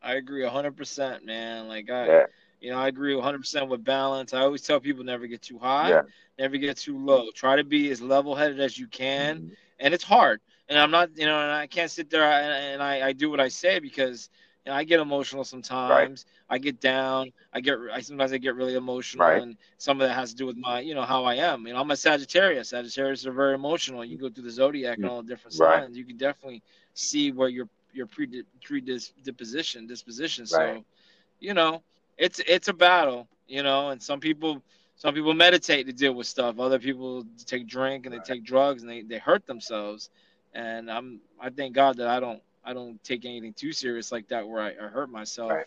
I 0.02 0.14
agree 0.14 0.46
hundred 0.46 0.76
percent, 0.76 1.24
man. 1.24 1.68
Like 1.68 1.90
I, 1.90 2.06
Yeah, 2.06 2.26
you 2.64 2.72
know, 2.72 2.78
I 2.78 2.88
agree 2.88 3.20
hundred 3.20 3.40
percent 3.40 3.68
with 3.70 3.84
balance. 3.84 4.34
I 4.34 4.40
always 4.40 4.62
tell 4.62 4.80
people 4.80 5.04
never 5.04 5.26
get 5.28 5.42
too 5.42 5.58
high, 5.58 5.90
yeah. 5.90 6.02
never 6.38 6.56
get 6.58 6.78
too 6.78 6.98
low. 6.98 7.30
Try 7.34 7.56
to 7.56 7.64
be 7.64 7.90
as 7.90 8.02
level 8.02 8.34
headed 8.36 8.60
as 8.60 8.78
you 8.78 8.88
can. 8.88 9.42
Mhm. 9.42 9.56
and 9.80 9.94
it's 9.94 10.04
hard. 10.04 10.40
And 10.68 10.78
I'm 10.78 10.90
not, 10.90 11.10
you 11.16 11.26
know, 11.26 11.38
and 11.40 11.52
I 11.52 11.66
can't 11.66 11.90
sit 11.90 12.10
there 12.10 12.24
and, 12.24 12.74
and 12.74 12.82
I, 12.82 13.08
I 13.08 13.12
do 13.12 13.30
what 13.30 13.40
I 13.40 13.48
say 13.48 13.80
because 13.80 14.30
you 14.64 14.70
know, 14.72 14.76
I 14.76 14.84
get 14.84 15.00
emotional 15.00 15.44
sometimes. 15.44 16.26
I 16.48 16.58
get 16.58 16.80
down. 16.80 17.32
I 17.52 17.60
get, 17.60 17.78
I 17.92 18.00
sometimes 18.00 18.32
I 18.32 18.38
get 18.38 18.54
really 18.56 18.74
emotional, 18.74 19.24
Right. 19.24 19.42
and 19.42 19.56
some 19.78 20.00
of 20.00 20.08
that 20.08 20.14
has 20.14 20.30
to 20.30 20.36
do 20.36 20.46
with 20.46 20.56
my, 20.56 20.80
you 20.80 20.94
know, 20.94 21.02
how 21.02 21.24
I 21.24 21.34
am. 21.36 21.66
You 21.66 21.74
know, 21.74 21.80
I'm 21.80 21.90
a 21.90 21.96
Sagittarius. 21.96 22.70
Sagittarius 22.70 23.26
are 23.26 23.32
very 23.32 23.54
emotional. 23.54 24.04
You 24.04 24.18
go 24.18 24.30
through 24.30 24.44
the 24.44 24.50
zodiac 24.50 25.00
and 25.02 25.10
all 25.10 25.22
the 25.22 25.28
different 25.28 25.54
Right. 25.58 25.82
signs, 25.82 25.96
you 25.96 26.04
can 26.04 26.16
definitely 26.16 26.62
see 26.94 27.32
where 27.32 27.48
your 27.48 27.68
your 27.92 28.06
predis- 28.06 28.44
predisposition 28.62 29.86
disposition. 29.86 30.46
So, 30.46 30.62
Right. 30.62 30.84
you 31.40 31.54
know, 31.54 31.82
it's 32.18 32.40
it's 32.46 32.68
a 32.68 32.72
battle. 32.72 33.28
You 33.46 33.62
know, 33.62 33.90
and 33.90 34.02
some 34.02 34.20
people 34.20 34.62
some 34.96 35.14
people 35.14 35.34
meditate 35.34 35.86
to 35.86 35.92
deal 35.92 36.14
with 36.14 36.26
stuff. 36.26 36.58
Other 36.58 36.78
people 36.78 37.24
take 37.46 37.66
drink 37.66 38.06
and 38.06 38.14
they 38.14 38.20
take 38.20 38.44
drugs 38.44 38.82
and 38.82 38.90
they, 38.90 39.02
they 39.02 39.18
hurt 39.18 39.46
themselves. 39.46 40.10
And 40.54 40.90
I'm 40.90 41.20
I 41.40 41.50
thank 41.50 41.74
God 41.74 41.98
that 41.98 42.08
I 42.08 42.20
don't 42.20 42.42
I 42.64 42.72
don't 42.72 43.02
take 43.04 43.24
anything 43.24 43.52
too 43.52 43.72
serious 43.72 44.12
like 44.12 44.28
that 44.28 44.48
where 44.48 44.62
I, 44.62 44.70
I 44.70 44.88
hurt 44.88 45.10
myself. 45.10 45.50
Right. 45.50 45.66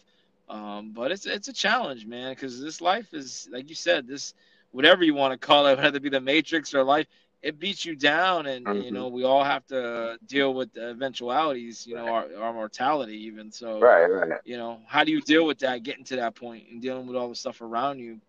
Um, 0.50 0.92
but 0.92 1.12
it's 1.12 1.26
it's 1.26 1.50
a 1.50 1.54
challenge, 1.54 2.06
man, 2.06 2.34
because 2.34 2.62
this 2.62 2.80
life 2.82 3.14
is 3.14 3.50
like 3.52 3.70
you 3.70 3.76
said, 3.76 4.08
this 4.08 4.34
whatever 4.72 5.04
you 5.04 5.14
want 5.14 5.40
to 5.40 5.46
call 5.46 5.68
it, 5.68 5.78
whether 5.82 5.98
it 5.98 6.04
be 6.04 6.10
the 6.10 6.22
matrix 6.22 6.74
or 6.74 6.84
life, 6.84 7.08
it 7.42 7.60
beats 7.60 7.86
you 7.86 7.96
down, 7.96 8.46
and 8.48 8.72
you 8.74 8.92
Mhm. 8.92 8.94
know 8.94 9.10
we 9.10 9.24
all 9.24 9.44
have 9.44 9.66
to 9.68 10.18
deal 10.26 10.54
with 10.54 10.74
the 10.74 10.90
eventualities, 10.90 11.86
you 11.86 11.96
know, 11.96 12.10
our, 12.10 12.28
our 12.42 12.54
mortality 12.54 13.26
even. 13.26 13.52
So 13.52 13.90
Right, 13.90 14.06
right. 14.08 14.40
you 14.44 14.58
know 14.58 14.80
how 14.88 15.04
do 15.04 15.12
you 15.12 15.22
deal 15.22 15.46
with 15.46 15.60
that 15.60 15.84
getting 15.84 16.06
to 16.06 16.18
that 16.18 16.36
point 16.36 16.66
and 16.72 16.82
dealing 16.82 17.08
with 17.08 17.16
all 17.16 17.30
the 17.30 17.36
stuff 17.36 17.62
around 17.62 18.00
you 18.00 18.20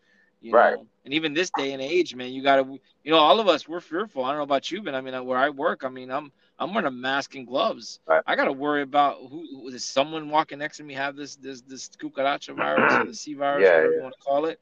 you 0.41 0.55
Right. 0.55 0.77
know 0.77 0.87
and 1.05 1.15
even 1.15 1.33
this 1.35 1.51
day 1.51 1.73
and 1.73 1.83
age 1.83 2.15
man 2.15 2.33
you 2.33 2.43
gotta 2.43 2.63
you 3.03 3.11
know 3.11 3.19
all 3.19 3.41
of 3.41 3.49
us 3.49 3.69
we're 3.69 3.81
fearful 3.81 4.25
i 4.25 4.29
don't 4.29 4.39
know 4.39 4.43
about 4.43 4.71
you 4.71 4.83
but 4.83 4.95
i 4.95 5.01
mean 5.01 5.15
where 5.25 5.39
i 5.39 5.49
work 5.51 5.85
i 5.85 5.89
mean 5.89 6.11
i'm 6.11 6.31
i'm 6.59 6.73
wearing 6.75 6.87
a 6.87 6.91
mask 6.91 7.35
and 7.35 7.47
gloves 7.47 8.01
Right. 8.07 8.23
i 8.27 8.35
gotta 8.37 8.53
worry 8.53 8.83
about 8.83 9.17
who, 9.31 9.47
who 9.53 9.69
is 9.69 9.85
someone 9.85 10.31
walking 10.31 10.59
next 10.59 10.79
to 10.79 10.85
me 10.85 10.95
have 10.95 11.17
this 11.17 11.37
this 11.37 11.63
this 11.63 11.89
cucaracha 12.01 12.55
virus 12.55 12.99
or 12.99 13.05
the 13.07 13.15
c 13.15 13.35
virus 13.35 13.73
Yeah, 13.73 13.75
whatever 13.75 13.93
yeah. 13.93 13.99
you 13.99 14.03
want 14.03 14.15
to 14.19 14.25
call 14.25 14.47
it 14.47 14.59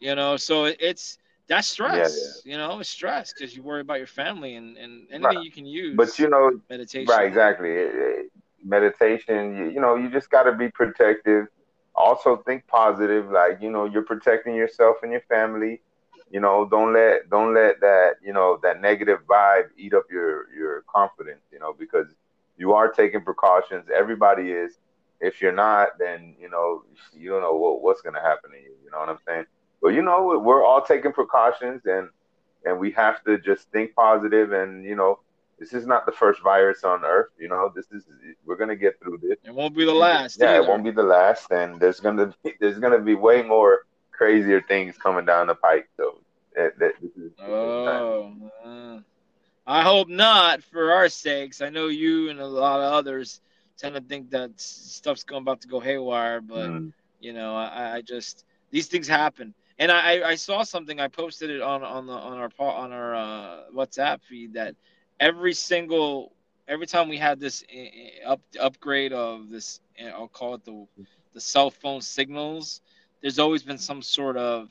you 0.00 0.14
know 0.14 0.36
so 0.36 0.64
it, 0.64 0.76
it's 0.80 1.18
that's 1.48 1.68
stress 1.68 2.42
you 2.44 2.56
know 2.56 2.78
it's 2.80 2.88
stress 2.90 3.32
because 3.32 3.54
you 3.56 3.62
worry 3.62 3.80
about 3.80 3.98
your 3.98 4.06
family 4.06 4.54
and 4.56 4.76
and 4.76 5.06
anything 5.10 5.38
Right. 5.38 5.38
you 5.40 5.50
can 5.52 5.66
use 5.66 5.96
But 5.96 6.18
you 6.18 6.28
know, 6.28 6.60
meditation 6.68 7.06
Right, 7.06 7.26
exactly. 7.26 7.70
It- 7.70 7.94
it- 7.94 8.30
Meditation, 8.64 9.56
you, 9.56 9.64
you 9.70 9.80
know, 9.80 9.94
you 9.96 10.08
just 10.10 10.30
got 10.30 10.42
to 10.44 10.52
be 10.52 10.68
protective. 10.70 11.46
Also, 11.94 12.36
think 12.36 12.66
positive. 12.66 13.30
Like 13.30 13.60
you 13.60 13.70
know, 13.70 13.84
you're 13.84 14.02
protecting 14.04 14.54
yourself 14.54 14.96
and 15.02 15.12
your 15.12 15.20
family. 15.22 15.80
You 16.30 16.40
know, 16.40 16.66
don't 16.68 16.92
let 16.92 17.28
don't 17.30 17.54
let 17.54 17.80
that 17.80 18.16
you 18.22 18.32
know 18.32 18.58
that 18.62 18.80
negative 18.80 19.20
vibe 19.28 19.68
eat 19.76 19.94
up 19.94 20.04
your 20.10 20.52
your 20.54 20.82
confidence. 20.88 21.44
You 21.52 21.58
know, 21.60 21.72
because 21.78 22.14
you 22.56 22.72
are 22.72 22.88
taking 22.90 23.22
precautions. 23.22 23.88
Everybody 23.94 24.50
is. 24.52 24.78
If 25.20 25.40
you're 25.40 25.52
not, 25.52 25.98
then 25.98 26.34
you 26.38 26.48
know 26.50 26.82
you 27.12 27.30
don't 27.30 27.42
know 27.42 27.54
what, 27.56 27.82
what's 27.82 28.00
going 28.02 28.14
to 28.14 28.20
happen 28.20 28.50
to 28.50 28.56
you. 28.58 28.74
You 28.84 28.90
know 28.90 28.98
what 28.98 29.08
I'm 29.08 29.18
saying? 29.26 29.44
But 29.80 29.90
you 29.90 30.02
know, 30.02 30.40
we're 30.42 30.64
all 30.64 30.82
taking 30.82 31.12
precautions, 31.12 31.82
and 31.84 32.08
and 32.64 32.78
we 32.78 32.92
have 32.92 33.22
to 33.24 33.38
just 33.38 33.70
think 33.70 33.94
positive 33.94 34.52
and 34.52 34.84
you 34.84 34.96
know 34.96 35.18
this 35.58 35.72
is 35.72 35.86
not 35.86 36.06
the 36.06 36.12
first 36.12 36.42
virus 36.42 36.84
on 36.84 37.04
earth 37.04 37.28
you 37.38 37.48
know 37.48 37.70
this 37.74 37.86
is 37.92 38.04
we're 38.44 38.56
gonna 38.56 38.76
get 38.76 38.94
through 39.00 39.18
this. 39.22 39.38
It 39.44 39.54
won't 39.54 39.76
be 39.76 39.84
the 39.84 39.94
last 39.94 40.38
yeah 40.40 40.56
it 40.56 40.66
won't 40.66 40.84
be 40.84 40.90
the 40.90 41.02
last 41.02 41.50
and 41.50 41.80
there's 41.80 42.00
gonna 42.00 42.32
be 42.44 42.54
there's 42.60 42.78
gonna 42.78 42.98
be 43.00 43.14
way 43.14 43.42
more 43.42 43.80
crazier 44.12 44.60
things 44.60 44.96
coming 44.98 45.24
down 45.24 45.46
the 45.46 45.54
pike 45.54 45.86
so 45.96 46.20
that, 46.54 46.78
that 46.78 46.92
this 47.00 47.12
is 47.16 47.32
Oh, 47.38 48.34
uh, 48.64 48.98
I 49.66 49.82
hope 49.82 50.08
not 50.08 50.62
for 50.62 50.92
our 50.92 51.08
sakes. 51.08 51.60
I 51.60 51.70
know 51.70 51.88
you 51.88 52.30
and 52.30 52.40
a 52.40 52.46
lot 52.46 52.80
of 52.80 52.92
others 52.92 53.40
tend 53.78 53.94
to 53.94 54.00
think 54.00 54.30
that 54.30 54.50
stuff's 54.60 55.24
going 55.24 55.42
about 55.42 55.62
to 55.62 55.68
go 55.68 55.80
haywire, 55.80 56.40
but 56.40 56.72
Mm, 56.72 56.92
you 57.20 57.32
know, 57.32 57.54
I, 57.56 57.96
I 57.96 58.02
just 58.02 58.44
these 58.70 58.86
things 58.88 59.06
happen. 59.08 59.54
And 59.78 59.92
I, 59.92 60.30
I 60.30 60.34
saw 60.34 60.64
something. 60.64 60.98
I 60.98 61.06
posted 61.08 61.50
it 61.50 61.62
on 61.62 61.84
on 61.84 62.06
the 62.06 62.12
on 62.12 62.38
our 62.38 62.50
on 62.58 62.92
our 62.92 63.14
uh, 63.14 63.60
WhatsApp 63.74 64.22
feed 64.22 64.54
that 64.54 64.74
every 65.20 65.54
single 65.54 66.32
every 66.66 66.86
time 66.86 67.08
we 67.08 67.16
had 67.16 67.38
this 67.38 67.64
uh, 67.72 68.28
up 68.30 68.40
upgrade 68.60 69.12
of 69.12 69.50
this, 69.50 69.80
uh, 70.02 70.08
I'll 70.08 70.28
call 70.28 70.54
it 70.54 70.64
the 70.64 70.86
the 71.32 71.40
cell 71.40 71.70
phone 71.70 72.00
signals. 72.00 72.80
There's 73.20 73.38
always 73.38 73.62
been 73.62 73.78
some 73.78 74.02
sort 74.02 74.36
of 74.36 74.70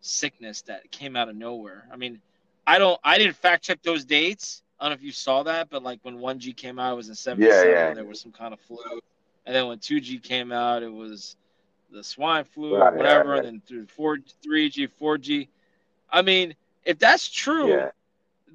sickness 0.00 0.62
that 0.62 0.90
came 0.90 1.16
out 1.16 1.28
of 1.28 1.36
nowhere. 1.36 1.86
I 1.92 1.96
mean, 1.96 2.20
I 2.66 2.78
don't 2.78 3.00
I 3.02 3.18
didn't 3.18 3.36
fact 3.36 3.64
check 3.64 3.82
those 3.82 4.04
dates. 4.04 4.62
I 4.78 4.84
don't 4.84 4.90
know 4.90 4.94
if 4.94 5.02
you 5.02 5.12
saw 5.12 5.44
that, 5.44 5.70
but 5.70 5.82
like 5.82 6.00
when 6.02 6.18
1G 6.18 6.56
came 6.56 6.78
out, 6.78 6.92
it 6.92 6.96
was 6.96 7.08
in 7.08 7.14
77. 7.14 7.70
yeah. 7.70 7.94
There 7.94 8.04
was 8.04 8.20
some 8.20 8.32
kind 8.32 8.52
of 8.52 8.60
flu. 8.60 8.78
And 9.46 9.54
then 9.54 9.68
when 9.68 9.78
2G 9.78 10.22
came 10.22 10.52
out, 10.52 10.82
it 10.82 10.92
was 10.92 11.36
the 11.92 12.02
swine 12.04 12.44
flu 12.44 12.76
Right, 12.76 12.94
whatever. 12.94 13.30
right, 13.30 13.36
right. 13.38 13.44
And 13.44 13.46
then 13.46 13.62
through 13.66 13.86
4, 13.86 14.18
3G, 14.44 14.88
4G. 15.00 15.48
I 16.10 16.22
mean, 16.22 16.54
if 16.84 16.98
that's 16.98 17.28
true, 17.28 17.68
yeah 17.70 17.90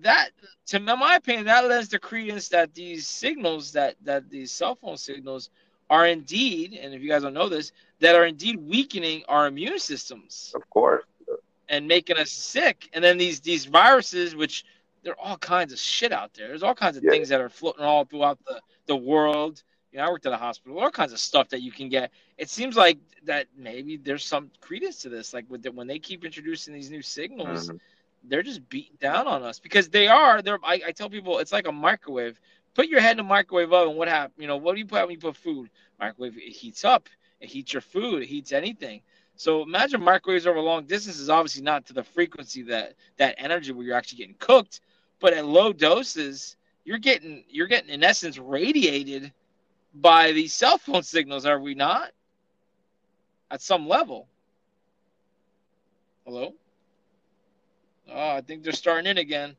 that, 0.01 0.29
to 0.67 0.79
my 0.79 1.15
opinion, 1.15 1.45
that 1.45 1.67
lends 1.67 1.89
the 1.89 1.99
credence 1.99 2.49
that 2.49 2.73
these 2.73 3.07
signals, 3.07 3.71
that, 3.71 3.95
that 4.03 4.29
these 4.29 4.51
cell 4.51 4.75
phone 4.75 4.97
signals 4.97 5.49
are 5.89 6.05
indeed, 6.07 6.77
and 6.79 6.93
if 6.93 7.01
you 7.01 7.09
guys 7.09 7.23
don't 7.23 7.33
know 7.33 7.49
this, 7.49 7.71
that 7.99 8.15
are 8.15 8.25
indeed 8.25 8.57
weakening 8.57 9.23
our 9.27 9.47
immune 9.47 9.79
systems 9.79 10.51
of 10.55 10.69
course 10.69 11.03
and 11.69 11.88
making 11.88 12.17
us 12.17 12.31
sick. 12.31 12.89
And 12.93 13.03
then 13.03 13.17
these 13.17 13.39
these 13.39 13.65
viruses, 13.65 14.35
which 14.35 14.65
there 15.03 15.13
are 15.13 15.19
all 15.31 15.38
kinds 15.38 15.73
of 15.73 15.79
shit 15.79 16.11
out 16.11 16.33
there. 16.33 16.49
There's 16.49 16.63
all 16.63 16.75
kinds 16.75 16.97
of 16.97 17.03
Yeah. 17.03 17.11
things 17.11 17.29
that 17.29 17.41
are 17.41 17.49
floating 17.49 17.83
all 17.83 18.05
throughout 18.05 18.38
the, 18.45 18.61
the 18.85 18.95
world. 18.95 19.63
You 19.91 19.99
know, 19.99 20.05
I 20.05 20.09
worked 20.09 20.25
at 20.25 20.33
a 20.33 20.38
hospital. 20.38 20.79
All 20.79 20.91
kinds 20.91 21.13
of 21.13 21.19
stuff 21.19 21.49
that 21.49 21.61
you 21.61 21.71
can 21.71 21.89
get. 21.89 22.11
It 22.38 22.49
seems 22.49 22.75
like 22.75 22.99
that 23.23 23.47
maybe 23.57 23.97
there's 23.97 24.25
some 24.25 24.51
credence 24.61 25.01
to 25.03 25.09
this. 25.09 25.33
Like 25.33 25.45
with 25.49 25.63
the, 25.63 25.71
when 25.71 25.88
they 25.88 25.99
keep 25.99 26.25
introducing 26.25 26.73
these 26.73 26.91
new 26.91 27.01
signals, 27.01 27.69
Mhm. 27.69 27.79
they're 28.23 28.43
just 28.43 28.67
beating 28.69 28.97
down 28.99 29.27
on 29.27 29.43
us 29.43 29.59
because 29.59 29.89
they 29.89 30.07
are. 30.07 30.41
They're. 30.41 30.59
I, 30.63 30.81
I 30.88 30.91
tell 30.91 31.09
people 31.09 31.39
it's 31.39 31.51
like 31.53 31.67
a 31.67 31.71
microwave. 31.71 32.39
Put 32.73 32.88
your 32.89 32.99
head 33.01 33.13
in 33.13 33.21
a 33.21 33.23
microwave 33.23 33.73
oven. 33.73 33.95
What 33.95 34.07
happens? 34.07 34.39
You 34.39 34.47
know, 34.47 34.57
what 34.57 34.73
do 34.73 34.79
you 34.79 34.85
put 34.85 35.01
when 35.01 35.11
you 35.11 35.17
put 35.19 35.35
food? 35.38 35.69
Microwave. 35.99 36.38
It 36.38 36.51
heats 36.51 36.83
up. 36.85 37.09
It 37.39 37.49
heats 37.49 37.73
your 37.73 37.81
food. 37.81 38.23
It 38.23 38.27
heats 38.27 38.51
anything. 38.51 39.01
So 39.35 39.61
imagine 39.63 40.01
microwaves 40.03 40.47
over 40.47 40.59
long 40.59 40.85
distances. 40.85 41.29
Obviously, 41.29 41.63
not 41.63 41.85
to 41.88 41.93
the 41.93 42.03
frequency 42.03 42.63
that 42.63 42.93
that 43.17 43.35
energy 43.38 43.71
where 43.71 43.85
you're 43.85 43.95
actually 43.95 44.17
getting 44.19 44.35
cooked, 44.38 44.81
but 45.19 45.33
at 45.33 45.45
low 45.45 45.71
doses, 45.73 46.57
you're 46.83 46.97
getting 46.97 47.45
you're 47.49 47.67
getting 47.67 47.89
in 47.89 48.03
essence 48.03 48.38
radiated 48.38 49.31
by 50.01 50.31
these 50.31 50.53
cell 50.53 50.77
phone 50.77 51.03
signals. 51.03 51.45
Are 51.45 51.59
we 51.59 51.75
not? 51.75 52.11
At 53.51 53.61
some 53.61 53.87
level. 53.87 54.27
Hello. 56.25 56.53
Oh, 58.09 58.29
I 58.29 58.41
think 58.41 58.63
they're 58.63 58.73
starting 58.73 59.09
in 59.09 59.17
again. 59.17 59.55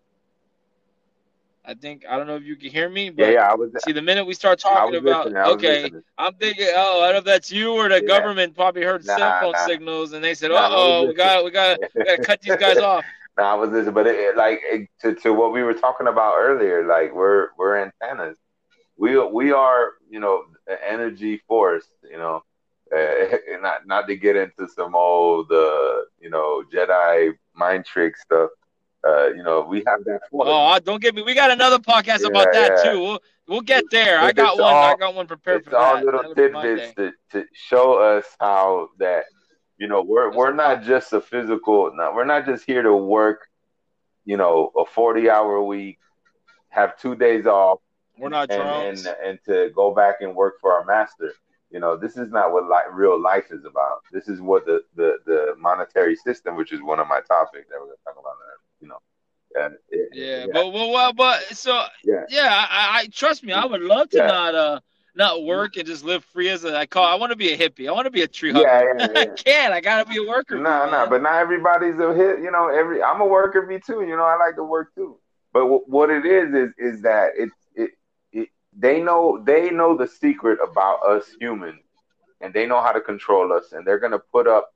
I 1.64 1.74
think 1.74 2.04
I 2.08 2.16
don't 2.16 2.26
know 2.26 2.36
if 2.36 2.44
you 2.44 2.56
can 2.56 2.70
hear 2.70 2.88
me, 2.88 3.10
but 3.10 3.36
yeah 3.36 3.46
yeah 3.46 3.50
i 3.50 3.54
was 3.54 3.70
see 3.76 3.92
the 3.92 4.02
minute 4.02 4.24
we 4.26 4.34
start 4.34 4.58
talking 4.58 4.94
about 4.94 5.32
listening 5.32 5.36
I 5.36 5.48
was 5.48 5.62
okay, 5.62 5.90
listening. 5.90 6.02
I'm 6.18 6.34
thinking, 6.34 6.68
oh, 6.74 7.00
I 7.02 7.06
don't 7.06 7.12
know 7.14 7.18
if 7.18 7.24
that's 7.24 7.52
you 7.52 7.72
or 7.74 7.88
the 7.88 8.00
Yeah. 8.00 8.02
government 8.02 8.54
probably 8.54 8.82
heard 8.84 9.04
Nah, 9.04 9.16
cell 9.16 9.32
phone 9.32 9.54
nah. 9.54 9.68
signals 9.68 10.12
and 10.12 10.22
they 10.24 10.34
said, 10.34 10.50
Nah, 10.50 10.66
uh 10.66 10.68
oh, 10.70 11.04
we 11.06 11.14
got 11.14 11.44
we 11.44 11.50
got 11.50 11.78
we 11.94 12.02
got 12.04 12.12
to 12.12 12.18
cut 12.20 12.40
these 12.40 12.56
guys 12.56 12.80
off. 12.80 13.06
No, 13.38 13.44
I 13.44 13.54
was 13.54 13.70
listening, 13.70 13.94
but 13.94 14.06
it, 14.06 14.16
it, 14.16 14.36
like 14.36 14.60
it, 14.64 14.88
to 15.00 15.14
to 15.22 15.32
what 15.32 15.52
we 15.52 15.62
were 15.62 15.74
talking 15.74 16.06
about 16.08 16.36
earlier, 16.38 16.86
like 16.86 17.14
we're 17.14 17.48
we're 17.56 17.76
antennas. 17.78 18.36
We 18.98 19.18
we 19.18 19.52
are 19.52 19.92
you 20.10 20.20
know 20.20 20.44
the 20.66 20.76
energy 20.86 21.42
force. 21.48 21.86
You 22.10 22.18
know, 22.18 22.42
uh, 22.96 23.36
not 23.60 23.86
not 23.86 24.06
to 24.08 24.16
get 24.16 24.36
into 24.36 24.68
some 24.68 24.94
old 24.94 25.50
uh, 25.50 26.02
you 26.20 26.30
know 26.30 26.64
Jedi 26.72 27.32
mind 27.58 27.84
trick 27.84 28.16
stuff, 28.16 28.50
Uh, 29.06 29.28
you 29.28 29.42
know, 29.42 29.60
we 29.62 29.82
have 29.86 30.04
that. 30.04 30.20
For 30.30 30.44
oh, 30.46 30.78
don't 30.80 31.00
get 31.00 31.14
me. 31.14 31.22
We 31.22 31.34
got 31.34 31.50
another 31.50 31.78
podcast 31.78 32.20
yeah, 32.20 32.28
about 32.28 32.52
that 32.52 32.72
yeah. 32.76 32.92
too. 32.92 33.00
We'll 33.00 33.22
we'll 33.46 33.60
get 33.60 33.84
there. 33.90 34.18
I 34.18 34.32
got 34.32 34.58
one. 34.58 34.72
All, 34.72 34.94
I 34.94 34.96
got 34.96 35.14
one 35.14 35.26
prepared 35.26 35.64
for 35.64 35.76
all 35.76 35.96
that. 35.96 36.04
little 36.04 36.34
tidbits 36.34 36.94
to, 36.94 37.12
to 37.32 37.44
show 37.52 37.94
us 37.94 38.24
how 38.40 38.88
that 38.98 39.24
you 39.78 39.86
know 39.86 40.02
we're 40.02 40.34
we're 40.34 40.52
not 40.52 40.82
just 40.82 41.12
a 41.12 41.20
physical. 41.20 41.92
No, 41.94 42.12
we're 42.14 42.24
not 42.24 42.46
just 42.46 42.64
here 42.64 42.82
to 42.82 42.94
work. 42.94 43.46
You 44.24 44.36
know, 44.36 44.72
a 44.76 44.84
forty 44.84 45.30
hour 45.30 45.62
week, 45.62 45.98
have 46.70 46.98
two 46.98 47.14
days 47.14 47.46
off. 47.46 47.80
We're 48.18 48.28
not 48.28 48.50
and, 48.50 48.98
and, 48.98 49.16
and 49.24 49.38
to 49.46 49.70
go 49.74 49.94
back 49.94 50.16
and 50.20 50.34
work 50.34 50.54
for 50.60 50.72
our 50.72 50.84
master. 50.84 51.32
You 51.70 51.80
know, 51.80 51.96
this 51.96 52.16
is 52.16 52.30
not 52.30 52.52
what 52.52 52.66
like 52.68 52.86
real 52.92 53.20
life 53.20 53.46
is 53.50 53.64
about. 53.64 54.02
This 54.10 54.28
is 54.28 54.40
what 54.40 54.64
the, 54.64 54.82
the, 54.96 55.18
the 55.26 55.54
monetary 55.58 56.16
system, 56.16 56.56
which 56.56 56.72
is 56.72 56.82
one 56.82 56.98
of 56.98 57.06
my 57.08 57.20
topics 57.28 57.68
that 57.68 57.78
we're 57.78 57.86
gonna 57.86 57.96
talk 58.04 58.16
about. 58.18 58.34
You 58.80 58.88
know, 58.88 58.98
yeah, 59.54 59.68
yeah, 59.90 60.04
yeah. 60.12 60.46
but 60.52 60.72
well, 60.72 60.90
well, 60.90 61.12
but 61.12 61.42
so 61.56 61.84
yeah, 62.04 62.24
yeah 62.28 62.66
I, 62.70 63.00
I 63.00 63.06
trust 63.08 63.44
me. 63.44 63.52
I 63.52 63.64
would 63.64 63.82
love 63.82 64.08
to 64.10 64.18
yeah. 64.18 64.26
not 64.26 64.54
uh 64.54 64.80
not 65.14 65.42
work 65.42 65.76
and 65.76 65.86
just 65.86 66.04
live 66.04 66.24
free 66.24 66.48
as 66.48 66.64
a, 66.64 66.76
I 66.76 66.86
call. 66.86 67.04
I 67.04 67.16
want 67.16 67.30
to 67.30 67.36
be 67.36 67.52
a 67.52 67.58
hippie. 67.58 67.88
I 67.88 67.92
want 67.92 68.06
to 68.06 68.10
be 68.10 68.22
a 68.22 68.28
tree 68.28 68.52
hugger. 68.52 68.66
Yeah, 68.66 68.82
yeah, 68.98 69.08
yeah. 69.12 69.20
I 69.20 69.26
can't. 69.26 69.72
I 69.74 69.80
gotta 69.80 70.08
be 70.08 70.18
a 70.18 70.28
worker. 70.28 70.56
No, 70.56 70.62
nah, 70.62 70.84
no, 70.86 70.90
nah, 70.92 71.06
but 71.08 71.22
not 71.22 71.34
everybody's 71.34 71.98
a 71.98 72.14
hit. 72.14 72.40
You 72.40 72.50
know, 72.50 72.68
every 72.68 73.02
I'm 73.02 73.20
a 73.20 73.26
worker 73.26 73.66
me 73.66 73.80
too. 73.84 74.02
You 74.02 74.16
know, 74.16 74.24
I 74.24 74.36
like 74.36 74.56
to 74.56 74.64
work 74.64 74.94
too. 74.94 75.18
But 75.52 75.60
w- 75.60 75.84
what 75.86 76.10
it 76.10 76.24
is 76.24 76.54
is 76.54 76.70
is 76.78 77.02
that 77.02 77.32
it's 77.36 77.54
they 78.78 79.00
know 79.02 79.42
they 79.44 79.70
know 79.70 79.96
the 79.96 80.06
secret 80.06 80.58
about 80.62 81.02
us 81.04 81.26
humans 81.40 81.82
and 82.40 82.54
they 82.54 82.66
know 82.66 82.80
how 82.80 82.92
to 82.92 83.00
control 83.00 83.52
us 83.52 83.72
and 83.72 83.86
they're 83.86 83.98
going 83.98 84.12
to 84.12 84.22
put 84.32 84.46
up 84.46 84.70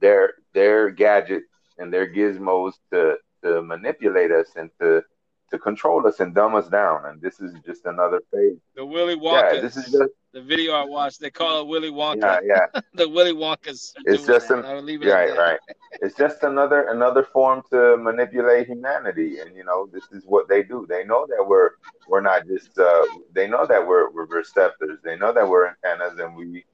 their 0.00 0.34
their 0.54 0.90
gadgets 0.90 1.46
and 1.78 1.92
their 1.92 2.12
gizmos 2.12 2.74
to 2.92 3.16
to 3.42 3.62
manipulate 3.62 4.30
us 4.30 4.48
and 4.56 4.70
to 4.80 5.02
to 5.50 5.58
control 5.58 6.06
us 6.06 6.20
and 6.20 6.34
dumb 6.34 6.54
us 6.54 6.68
down. 6.68 7.06
And 7.06 7.20
this 7.20 7.40
is 7.40 7.54
just 7.64 7.86
another 7.86 8.20
phase. 8.32 8.58
The 8.74 8.84
willy 8.84 9.16
wonka. 9.16 9.54
yeah, 9.54 9.60
this 9.60 9.76
is 9.76 9.90
just 9.90 10.12
the 10.32 10.42
video 10.42 10.74
i 10.74 10.84
watched 10.84 11.20
they 11.20 11.30
call 11.30 11.62
it 11.62 11.66
willy 11.66 11.90
wonka. 11.90 12.40
Yeah 12.44 12.66
yeah. 12.74 12.80
The 12.94 13.08
willy 13.08 13.32
wonkas 13.32 13.94
it's 14.04 14.26
just 14.26 14.50
an, 14.50 14.62
right 14.62 15.36
right. 15.36 15.58
It's 16.02 16.16
just 16.16 16.42
another 16.42 16.88
another 16.88 17.22
form 17.22 17.62
to 17.70 17.96
manipulate 17.96 18.66
humanity. 18.66 19.40
And 19.40 19.56
you 19.56 19.64
know 19.64 19.88
this 19.92 20.04
is 20.12 20.24
what 20.26 20.48
they 20.48 20.62
do. 20.62 20.86
They 20.88 21.04
know 21.04 21.26
that 21.26 21.44
we're 21.46 21.70
we're 22.08 22.20
not 22.20 22.46
just 22.46 22.78
uh, 22.78 23.06
they 23.32 23.48
know 23.48 23.66
that 23.66 23.86
we're 23.86 24.10
we're 24.10 24.26
receptors. 24.26 24.98
They 25.02 25.16
know 25.16 25.32
that 25.32 25.48
we're 25.48 25.68
antennas, 25.68 26.18
and 26.18 26.36
we 26.36 26.64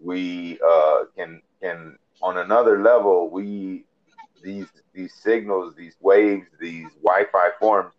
we 0.00 0.58
uh, 0.66 1.04
can 1.16 1.42
can 1.60 1.98
on 2.22 2.38
another 2.38 2.82
level 2.82 3.28
we 3.28 3.84
these 4.42 4.66
these 4.92 5.14
signals, 5.14 5.74
these 5.74 5.96
waves, 6.00 6.46
these 6.60 6.88
Wi-Fi 7.02 7.50
forms, 7.58 7.92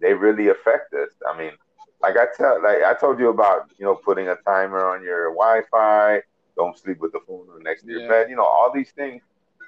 they 0.00 0.14
really 0.14 0.48
affect 0.48 0.92
us. 0.94 1.10
I 1.28 1.36
mean, 1.36 1.52
like 2.02 2.16
I 2.16 2.26
tell, 2.36 2.62
like 2.62 2.82
I 2.82 2.94
told 2.94 3.18
you 3.18 3.28
about, 3.28 3.70
you 3.78 3.84
know, 3.84 3.94
putting 3.94 4.28
a 4.28 4.36
timer 4.36 4.84
on 4.84 5.02
your 5.02 5.30
Wi-Fi. 5.30 6.22
Don't 6.56 6.78
sleep 6.78 7.00
with 7.00 7.12
the 7.12 7.20
phone 7.26 7.46
next 7.62 7.82
to 7.82 7.92
yeah. 7.92 7.98
your 7.98 8.08
bed. 8.08 8.30
You 8.30 8.36
know, 8.36 8.44
all 8.44 8.72
these 8.72 8.90
things. 8.92 9.22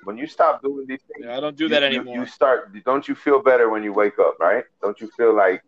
When 0.05 0.17
you 0.17 0.27
stop 0.29 0.63
doing 0.63 0.87
these 0.87 1.01
things, 1.03 1.27
yeah, 1.27 1.37
I 1.37 1.41
don't 1.41 1.57
do 1.57 1.69
that 1.69 1.83
anymore. 1.83 2.15
You, 2.15 2.21
you 2.21 2.27
start. 2.27 2.73
Don't 2.85 3.09
you 3.09 3.17
feel 3.17 3.43
better 3.43 3.69
when 3.69 3.83
you 3.83 3.93
wake 3.93 4.19
up? 4.19 4.39
Right? 4.39 4.65
Don't 4.81 4.99
you 5.01 5.11
feel 5.17 5.35
like 5.35 5.63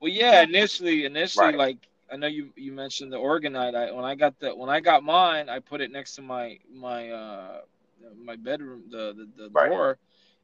well, 0.00 0.10
yeah, 0.10 0.42
initially, 0.42 1.04
initially, 1.04 1.46
right. 1.46 1.56
like 1.56 1.76
I 2.10 2.16
know 2.16 2.26
you 2.26 2.50
you 2.56 2.72
mentioned 2.72 3.12
the 3.12 3.18
orgonite. 3.18 3.74
I 3.74 3.92
when 3.92 4.04
I 4.04 4.14
got 4.14 4.38
the 4.40 4.54
when 4.56 4.70
I 4.70 4.80
got 4.80 5.04
mine, 5.04 5.48
I 5.48 5.58
put 5.58 5.80
it 5.80 5.92
next 5.92 6.14
to 6.16 6.22
my 6.22 6.58
my 6.74 7.10
uh 7.10 7.60
my 8.24 8.36
bedroom 8.36 8.84
the 8.90 9.14
the, 9.36 9.44
the 9.44 9.50
right. 9.50 9.68
door, 9.68 9.98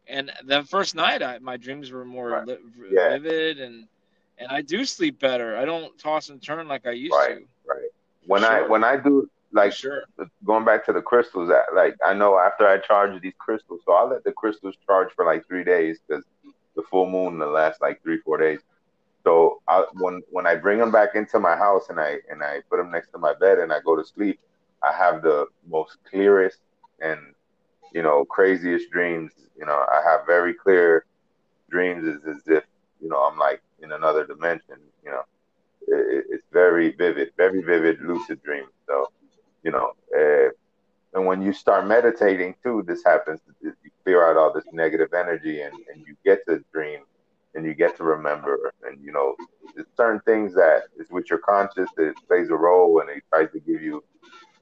and 0.08 0.32
the 0.44 0.62
first 0.64 0.94
night, 0.94 1.22
I 1.22 1.38
my 1.38 1.56
dreams 1.56 1.90
were 1.90 2.04
more 2.04 2.30
right. 2.30 2.46
li- 2.46 2.58
yeah. 2.90 3.10
vivid 3.10 3.60
and 3.60 3.86
and 4.38 4.50
I 4.50 4.62
do 4.62 4.84
sleep 4.84 5.18
better. 5.18 5.56
I 5.56 5.64
don't 5.64 5.96
toss 5.98 6.28
and 6.28 6.42
turn 6.42 6.68
like 6.68 6.86
I 6.86 6.92
used 6.92 7.14
right, 7.14 7.38
to. 7.38 7.44
Right. 7.66 7.90
When 8.26 8.42
sure. 8.42 8.50
I 8.50 8.68
when 8.68 8.84
I 8.84 8.96
do 8.96 9.28
like 9.52 9.72
sure. 9.72 10.04
going 10.44 10.64
back 10.64 10.84
to 10.86 10.92
the 10.92 11.02
crystals, 11.02 11.50
like 11.74 11.96
I 12.04 12.14
know 12.14 12.38
after 12.38 12.66
I 12.66 12.78
charge 12.78 13.20
these 13.20 13.34
crystals, 13.38 13.80
so 13.84 13.92
I 13.92 14.04
let 14.04 14.24
the 14.24 14.32
crystals 14.32 14.74
charge 14.86 15.08
for 15.14 15.24
like 15.24 15.46
three 15.46 15.64
days 15.64 15.98
because 16.06 16.24
the 16.74 16.82
full 16.90 17.08
moon 17.08 17.38
the 17.38 17.46
last 17.46 17.80
like 17.80 18.02
three 18.02 18.18
four 18.18 18.38
days. 18.38 18.60
So 19.24 19.60
I, 19.66 19.84
when 19.94 20.22
when 20.30 20.46
I 20.46 20.54
bring 20.54 20.78
them 20.78 20.92
back 20.92 21.14
into 21.14 21.40
my 21.40 21.56
house 21.56 21.88
and 21.88 21.98
I 21.98 22.18
and 22.30 22.42
I 22.42 22.60
put 22.70 22.76
them 22.76 22.90
next 22.90 23.10
to 23.12 23.18
my 23.18 23.34
bed 23.34 23.58
and 23.58 23.72
I 23.72 23.80
go 23.80 23.96
to 23.96 24.04
sleep, 24.04 24.38
I 24.82 24.92
have 24.92 25.22
the 25.22 25.46
most 25.68 25.96
clearest 26.08 26.58
and 27.00 27.18
you 27.96 28.02
know 28.02 28.26
craziest 28.26 28.90
dreams. 28.90 29.32
You 29.58 29.64
know, 29.64 29.86
I 29.96 30.02
have 30.08 30.26
very 30.26 30.52
clear 30.52 31.06
dreams 31.70 32.06
as, 32.06 32.20
as 32.36 32.42
if 32.46 32.64
you 33.00 33.08
know 33.08 33.20
I'm 33.26 33.38
like 33.38 33.62
in 33.82 33.92
another 33.92 34.26
dimension. 34.26 34.76
You 35.02 35.12
know, 35.12 35.22
it, 35.88 36.26
it's 36.28 36.44
very 36.52 36.92
vivid, 36.92 37.30
very 37.38 37.62
vivid, 37.62 38.02
lucid 38.02 38.42
dreams. 38.42 38.72
So, 38.86 39.06
you 39.64 39.70
know, 39.70 39.92
uh, 40.14 40.50
and 41.14 41.24
when 41.26 41.40
you 41.40 41.54
start 41.54 41.86
meditating 41.86 42.54
too, 42.62 42.84
this 42.86 43.02
happens. 43.02 43.40
You 43.62 43.72
clear 44.04 44.28
out 44.28 44.36
all 44.36 44.52
this 44.52 44.70
negative 44.72 45.14
energy 45.14 45.62
and, 45.62 45.74
and 45.90 46.06
you 46.06 46.14
get 46.22 46.40
to 46.48 46.62
dream 46.74 47.00
and 47.54 47.64
you 47.64 47.72
get 47.72 47.96
to 47.96 48.04
remember. 48.04 48.74
And 48.84 49.02
you 49.02 49.12
know, 49.12 49.34
there's 49.74 49.88
certain 49.96 50.20
things 50.26 50.54
that 50.54 50.82
is 50.98 51.08
with 51.10 51.30
your 51.30 51.38
conscious 51.38 51.88
that 51.96 52.12
plays 52.28 52.50
a 52.50 52.54
role, 52.54 53.00
and 53.00 53.08
it 53.08 53.22
tries 53.32 53.50
to 53.52 53.60
give 53.60 53.80
you 53.82 54.04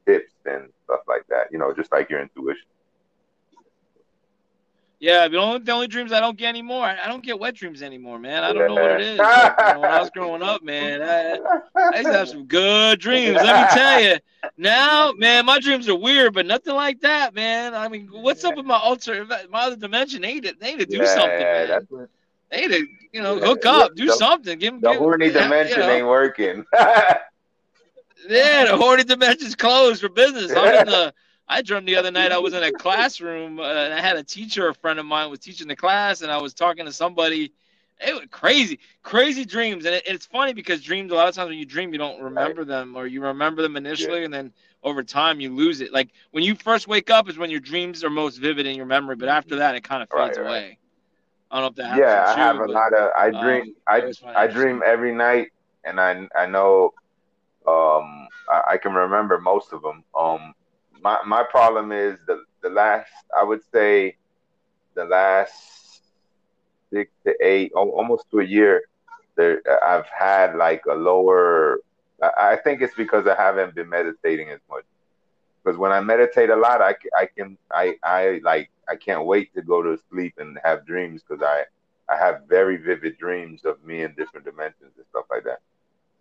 tips 0.07 0.35
and 0.47 0.69
stuff 0.85 1.01
like 1.09 1.27
that. 1.31 1.49
You 1.51 1.59
know, 1.59 1.75
just 1.75 1.91
like 1.91 2.09
your 2.09 2.23
intuition. 2.23 2.69
Yeah, 5.05 5.29
the 5.29 5.37
only 5.37 5.59
the 5.59 5.73
only 5.73 5.87
dreams 5.87 6.13
I 6.13 6.21
don't 6.21 6.39
get 6.39 6.49
anymore. 6.49 6.87
I 6.87 7.07
don't 7.09 7.23
get 7.23 7.39
wet 7.39 7.55
dreams 7.55 7.83
anymore, 7.83 8.19
man. 8.19 8.43
I 8.43 8.55
don't 8.55 8.69
know 8.69 8.83
what 8.83 8.93
it 8.93 9.01
is. 9.03 9.19
Like, 9.19 9.55
you 9.59 9.75
know, 9.75 9.81
when 9.81 9.91
I 9.91 10.01
was 10.01 10.09
growing 10.09 10.41
up, 10.41 10.63
man, 10.63 11.03
I, 11.03 11.39
I, 11.79 11.99
used 11.99 12.07
to 12.07 12.13
have 12.15 12.29
some 12.31 12.47
good 12.47 13.01
dreams. 13.01 13.35
Let 13.35 13.71
me 13.71 13.79
tell 13.79 14.03
you. 14.03 14.17
Now, 14.57 15.13
man, 15.13 15.45
my 15.45 15.61
dreams 15.61 15.91
are 15.91 15.95
weird, 15.95 16.33
but 16.33 16.47
nothing 16.47 16.75
like 16.75 17.03
that, 17.03 17.35
man. 17.35 17.75
I 17.75 17.87
mean, 17.89 18.09
what's 18.13 18.45
up 18.45 18.57
with 18.57 18.65
my 18.65 18.79
alter, 18.79 19.27
my 19.51 19.65
other 19.65 19.77
dimension? 19.77 20.23
They 20.23 20.35
need 20.35 20.45
to, 20.45 20.55
they 20.59 20.71
need 20.71 20.81
to 20.81 20.87
do 20.87 20.97
yeah, 20.97 21.15
something, 21.15 21.39
man. 21.39 21.69
That's 21.69 21.91
what, 21.91 22.09
Hey, 22.51 22.69
to 22.69 22.87
you 23.13 23.21
know, 23.21 23.39
hook 23.39 23.67
up, 23.67 23.95
do 23.97 24.07
the, 24.07 24.13
something. 24.15 24.59
Give, 24.59 24.81
the 24.81 24.93
give, 24.93 24.99
horny 24.99 25.31
dimension 25.31 25.81
you 25.81 25.87
know. 25.87 25.93
ain't 25.93 26.07
working. 26.07 26.65
yeah, 26.79 27.19
the 28.65 28.77
horny 28.79 29.05
dimension's 29.05 29.55
closed 29.55 30.01
for 30.01 30.09
business. 30.09 30.51
I'm 30.51 30.81
in 30.81 30.87
the. 30.87 31.13
I 31.49 31.63
dreamt 31.63 31.87
the 31.87 31.97
other 31.97 32.11
night 32.11 32.33
I 32.33 32.39
was 32.39 32.55
in 32.55 32.63
a 32.63 32.73
classroom 32.85 33.61
uh, 33.61 33.65
and 33.65 33.95
I 33.95 34.01
had 34.01 34.17
a 34.17 34.25
teacher, 34.25 34.69
a 34.69 34.75
friend 34.75 34.99
of 34.99 35.07
mine 35.07 35.31
was 35.31 35.41
teaching 35.41 35.69
the 35.69 35.77
class, 35.77 36.23
and 36.23 36.31
I 36.31 36.39
was 36.39 36.55
talking 36.55 36.87
to 36.87 36.93
somebody. 36.93 37.53
It 38.05 38.13
was 38.13 38.25
crazy, 38.31 38.81
crazy 39.03 39.45
dreams, 39.45 39.85
and 39.85 39.95
it, 39.95 40.03
it's 40.07 40.27
funny 40.27 40.53
because 40.53 40.83
dreams. 40.83 41.13
A 41.13 41.15
lot 41.15 41.29
of 41.29 41.35
times 41.35 41.51
when 41.51 41.59
you 41.59 41.67
dream, 41.67 41.93
you 41.93 41.99
don't 41.99 42.21
remember 42.21 42.63
right. 42.63 42.69
them, 42.69 42.97
or 42.97 43.07
you 43.07 43.23
remember 43.23 43.63
them 43.63 43.77
initially, 43.77 44.21
yeah. 44.21 44.25
and 44.25 44.35
then 44.35 44.53
over 44.83 45.03
time 45.03 45.41
you 45.41 45.55
lose 45.55 45.81
it. 45.81 45.93
Like 45.93 46.11
when 46.33 46.43
you 46.43 46.55
first 46.55 46.89
wake 46.89 47.11
up 47.11 47.29
is 47.29 47.39
when 47.39 47.51
your 47.51 47.61
dreams 47.61 48.03
are 48.03 48.11
most 48.11 48.39
vivid 48.39 48.67
in 48.67 48.77
your 48.77 48.87
memory, 48.87 49.17
but 49.17 49.29
after 49.29 49.57
that 49.57 49.75
it 49.75 49.85
kind 49.85 50.03
of 50.03 50.11
fades 50.11 50.39
right, 50.39 50.45
right. 50.45 50.49
away. 50.49 50.79
I 51.51 51.61
don't 51.61 51.63
know 51.63 51.69
if 51.69 51.75
that 51.77 51.85
happens. 51.85 52.01
Yeah, 52.01 52.25
I 52.27 52.35
have 52.37 52.59
a 52.59 52.67
lot 52.67 52.93
of. 52.93 53.11
I 53.17 53.31
dream. 53.31 53.63
Um, 53.63 53.75
I 53.87 54.13
I 54.35 54.47
dream 54.49 54.83
every 54.85 55.15
night, 55.15 55.53
and 55.85 56.01
I 56.01 56.27
I 56.37 56.47
know. 56.47 56.93
Um, 57.67 58.29
I, 58.51 58.63
I, 58.73 58.77
can 58.77 58.93
remember 58.93 59.41
most 59.41 59.73
of 59.73 59.81
them. 59.81 60.05
Um, 60.19 60.53
my 61.05 61.19
my 61.27 61.43
problem 61.45 61.93
is 61.93 62.19
the 62.27 62.43
the 62.63 62.71
last. 62.71 63.13
I 63.39 63.45
would 63.45 63.63
say, 63.73 64.17
the 64.95 65.05
last 65.05 66.03
six 66.91 67.13
to 67.25 67.35
eight, 67.41 67.73
almost 67.75 68.31
to 68.31 68.41
a 68.41 68.45
year. 68.45 68.83
There, 69.37 69.61
I've 69.85 70.07
had 70.07 70.57
like 70.57 70.83
a 70.91 70.95
lower. 70.95 71.81
I 72.23 72.57
think 72.57 72.81
it's 72.81 72.95
because 72.95 73.27
I 73.27 73.35
haven't 73.35 73.75
been 73.75 73.89
meditating 73.89 74.49
as 74.51 74.61
much. 74.71 74.85
Because 75.63 75.79
when 75.79 75.93
I 75.93 76.01
meditate 76.01 76.51
a 76.51 76.57
lot, 76.57 76.81
I, 76.81 76.95
I 77.19 77.27
can 77.27 77.59
I 77.71 77.97
I 78.03 78.41
like 78.43 78.71
I 78.89 78.97
can't 78.97 79.25
wait 79.27 79.55
to 79.55 79.63
go 79.63 79.83
to 79.83 79.99
sleep 80.11 80.35
and 80.39 80.59
have 80.65 80.87
dreams 80.87 81.23
because 81.23 81.43
I 81.43 81.65
I 82.09 82.17
have 82.17 82.43
very 82.49 82.77
vivid 82.77 83.19
dreams 83.19 83.65
of 83.65 83.83
me 83.85 84.03
in 84.03 84.15
different 84.15 84.47
dimensions 84.47 84.93
and 84.97 85.05
stuff 85.11 85.27
like 85.31 85.45
that. 85.45 85.61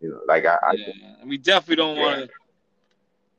You 0.02 0.10
know, 0.10 0.20
like 0.28 0.46
I, 0.46 0.58
yeah, 0.74 0.88
I 1.22 1.26
we 1.26 1.38
definitely 1.38 1.78
don't 1.78 1.96
yeah. 1.96 2.04
want 2.04 2.30
to. 2.30 2.43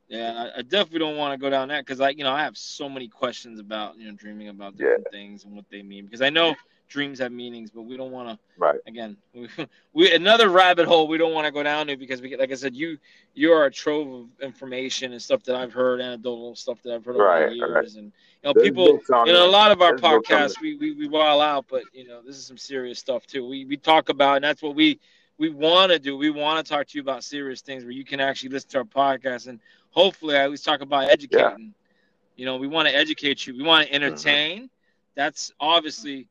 Yeah, 0.08 0.50
I, 0.54 0.58
I, 0.58 0.62
definitely 0.62 0.98
don't 0.98 1.16
want 1.16 1.32
to 1.32 1.42
go 1.42 1.48
down 1.48 1.68
that 1.68 1.84
because 1.84 2.00
I, 2.00 2.10
you 2.10 2.24
know, 2.24 2.32
I 2.32 2.42
have 2.42 2.58
so 2.58 2.90
many 2.90 3.08
questions 3.08 3.58
about 3.58 3.96
you 3.98 4.06
know 4.06 4.12
dreaming 4.14 4.48
about 4.48 4.76
different 4.76 5.06
yeah. 5.10 5.18
things 5.18 5.44
and 5.44 5.54
what 5.54 5.64
they 5.70 5.82
mean 5.82 6.04
because 6.04 6.20
I 6.20 6.28
know 6.28 6.54
dreams 6.88 7.18
have 7.18 7.32
meanings, 7.32 7.70
but 7.70 7.82
we 7.82 7.96
don't 7.96 8.12
want 8.12 8.28
to. 8.28 8.38
Right. 8.58 8.78
Again, 8.86 9.16
we, 9.34 9.48
we 9.92 10.14
another 10.14 10.48
rabbit 10.48 10.86
hole 10.86 11.08
we 11.08 11.18
don't 11.18 11.32
want 11.32 11.46
to 11.46 11.52
go 11.52 11.62
down 11.62 11.86
to 11.88 11.96
because 11.96 12.20
we, 12.20 12.36
like 12.36 12.52
I 12.52 12.54
said, 12.54 12.74
you 12.74 12.98
you 13.34 13.52
are 13.52 13.64
a 13.64 13.70
trove 13.70 14.12
of 14.12 14.26
information 14.42 15.12
and 15.12 15.20
stuff 15.20 15.42
that 15.44 15.56
I've 15.56 15.72
heard, 15.72 16.00
anecdotal 16.00 16.54
stuff 16.54 16.82
that 16.82 16.94
I've 16.94 17.04
heard 17.04 17.16
over 17.16 17.24
right, 17.24 17.48
the 17.48 17.56
years, 17.56 17.70
right. 17.70 17.84
and 17.84 18.04
you 18.04 18.12
know, 18.44 18.52
There's 18.54 18.68
people, 18.68 19.00
you 19.26 19.32
know, 19.32 19.46
a 19.46 19.50
lot 19.50 19.72
of 19.72 19.80
our 19.80 19.96
podcasts 19.96 20.60
we, 20.60 20.76
we 20.76 20.92
we 20.92 21.08
wild 21.08 21.42
out, 21.42 21.66
but 21.68 21.82
you 21.92 22.06
know, 22.06 22.20
this 22.24 22.36
is 22.36 22.46
some 22.46 22.58
serious 22.58 22.98
stuff 22.98 23.26
too. 23.26 23.46
We 23.46 23.64
we 23.64 23.76
talk 23.76 24.08
about, 24.08 24.36
and 24.36 24.44
that's 24.44 24.62
what 24.62 24.74
we 24.74 25.00
we 25.38 25.50
want 25.50 25.90
to 25.90 25.98
do. 25.98 26.16
We 26.16 26.30
want 26.30 26.64
to 26.64 26.72
talk 26.72 26.86
to 26.88 26.98
you 26.98 27.02
about 27.02 27.24
serious 27.24 27.60
things 27.60 27.82
where 27.82 27.92
you 27.92 28.04
can 28.04 28.20
actually 28.20 28.50
listen 28.50 28.70
to 28.70 28.78
our 28.78 28.84
podcast 28.84 29.48
and 29.48 29.58
hopefully 29.94 30.36
I 30.36 30.44
always 30.44 30.62
talk 30.62 30.80
about 30.80 31.08
educating. 31.10 31.40
Yeah. 31.40 32.36
You 32.36 32.46
know, 32.46 32.56
we 32.56 32.66
want 32.66 32.88
to 32.88 32.94
educate 32.94 33.46
you. 33.46 33.56
We 33.56 33.62
want 33.62 33.86
to 33.86 33.94
mm-hmm. 33.94 34.04
entertain. 34.04 34.58
Mm-hmm. 34.58 34.66
That's 35.14 35.52
obviously 35.60 36.28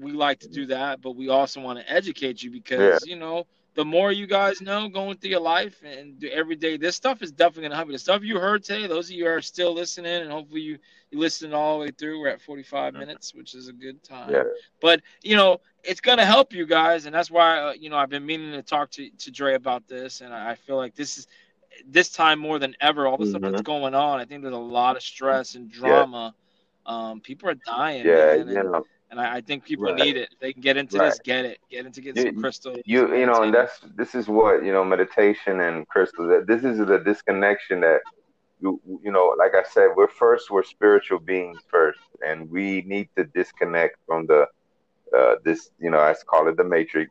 we 0.00 0.12
like 0.12 0.40
to 0.40 0.48
do 0.48 0.66
that, 0.66 1.02
but 1.02 1.16
we 1.16 1.28
also 1.28 1.60
want 1.60 1.78
to 1.78 1.90
educate 1.92 2.42
you 2.42 2.50
because 2.50 3.04
yeah. 3.06 3.14
you 3.14 3.18
know 3.18 3.46
the 3.76 3.84
more 3.84 4.10
you 4.10 4.26
guys 4.26 4.62
know 4.62 4.88
going 4.88 5.18
through 5.18 5.30
your 5.30 5.40
life 5.40 5.82
and 5.84 6.24
every 6.24 6.56
day, 6.56 6.78
this 6.78 6.96
stuff 6.96 7.20
is 7.22 7.30
definitely 7.30 7.64
gonna 7.64 7.76
help 7.76 7.88
you. 7.88 7.92
The 7.92 7.98
stuff 7.98 8.22
you 8.24 8.40
heard 8.40 8.64
today, 8.64 8.86
those 8.86 9.10
of 9.10 9.16
you 9.16 9.26
are 9.26 9.42
still 9.42 9.74
listening, 9.74 10.22
and 10.22 10.32
hopefully 10.32 10.62
you 10.62 10.78
you 11.10 11.18
listen 11.18 11.52
all 11.52 11.78
the 11.78 11.84
way 11.84 11.90
through. 11.90 12.20
We're 12.20 12.28
at 12.28 12.40
45 12.40 12.92
mm-hmm. 12.92 13.00
minutes, 13.00 13.34
which 13.34 13.54
is 13.54 13.68
a 13.68 13.72
good 13.72 14.02
time. 14.02 14.32
Yeah. 14.32 14.44
But 14.80 15.02
you 15.22 15.36
know, 15.36 15.60
it's 15.84 16.00
gonna 16.00 16.24
help 16.24 16.54
you 16.54 16.66
guys, 16.66 17.04
and 17.04 17.14
that's 17.14 17.30
why 17.30 17.58
uh, 17.58 17.72
you 17.72 17.90
know 17.90 17.96
I've 17.96 18.08
been 18.08 18.24
meaning 18.24 18.52
to 18.52 18.62
talk 18.62 18.90
to 18.92 19.10
to 19.10 19.30
Dre 19.30 19.54
about 19.54 19.86
this, 19.86 20.22
and 20.22 20.32
I 20.32 20.54
feel 20.54 20.76
like 20.76 20.94
this 20.94 21.18
is 21.18 21.26
this 21.86 22.10
time 22.10 22.38
more 22.38 22.58
than 22.58 22.76
ever. 22.80 23.06
All 23.06 23.16
the 23.16 23.24
mm-hmm. 23.24 23.36
stuff 23.36 23.52
that's 23.52 23.62
going 23.62 23.94
on, 23.94 24.20
I 24.20 24.24
think 24.24 24.42
there's 24.42 24.54
a 24.54 24.58
lot 24.58 24.96
of 24.96 25.02
stress 25.02 25.54
and 25.54 25.70
drama. 25.70 26.34
Yeah. 26.34 27.10
Um, 27.10 27.20
people 27.20 27.48
are 27.48 27.54
dying. 27.54 28.06
Yeah, 28.06 28.36
man, 28.36 28.48
you 28.48 28.54
know 28.62 28.84
and 29.10 29.20
I, 29.20 29.36
I 29.36 29.40
think 29.40 29.64
people 29.64 29.86
right. 29.86 29.96
need 29.96 30.16
it. 30.16 30.30
If 30.32 30.40
they 30.40 30.52
can 30.52 30.62
get 30.62 30.76
into 30.76 30.98
right. 30.98 31.10
this, 31.10 31.18
get 31.20 31.44
it. 31.44 31.58
Get 31.70 31.86
into 31.86 32.00
get 32.00 32.18
some 32.18 32.40
crystal. 32.40 32.76
You 32.84 33.14
you 33.16 33.26
know, 33.26 33.42
and 33.42 33.54
that's 33.54 33.80
this 33.94 34.14
is 34.14 34.28
what 34.28 34.64
you 34.64 34.72
know, 34.72 34.84
meditation 34.84 35.60
and 35.60 35.86
crystal. 35.88 36.26
That 36.28 36.46
this 36.46 36.64
is 36.64 36.78
the 36.78 36.98
disconnection 36.98 37.80
that 37.80 38.00
you 38.60 38.80
you 39.02 39.12
know, 39.12 39.34
like 39.38 39.54
I 39.54 39.62
said, 39.68 39.88
we're 39.96 40.08
first 40.08 40.50
we're 40.50 40.64
spiritual 40.64 41.18
beings 41.18 41.58
first, 41.68 42.00
and 42.26 42.50
we 42.50 42.82
need 42.82 43.08
to 43.16 43.24
disconnect 43.24 43.98
from 44.06 44.26
the 44.26 44.46
uh, 45.16 45.36
this 45.44 45.70
you 45.78 45.90
know, 45.90 45.98
I 45.98 46.14
call 46.26 46.48
it 46.48 46.56
the 46.56 46.64
matrix, 46.64 47.10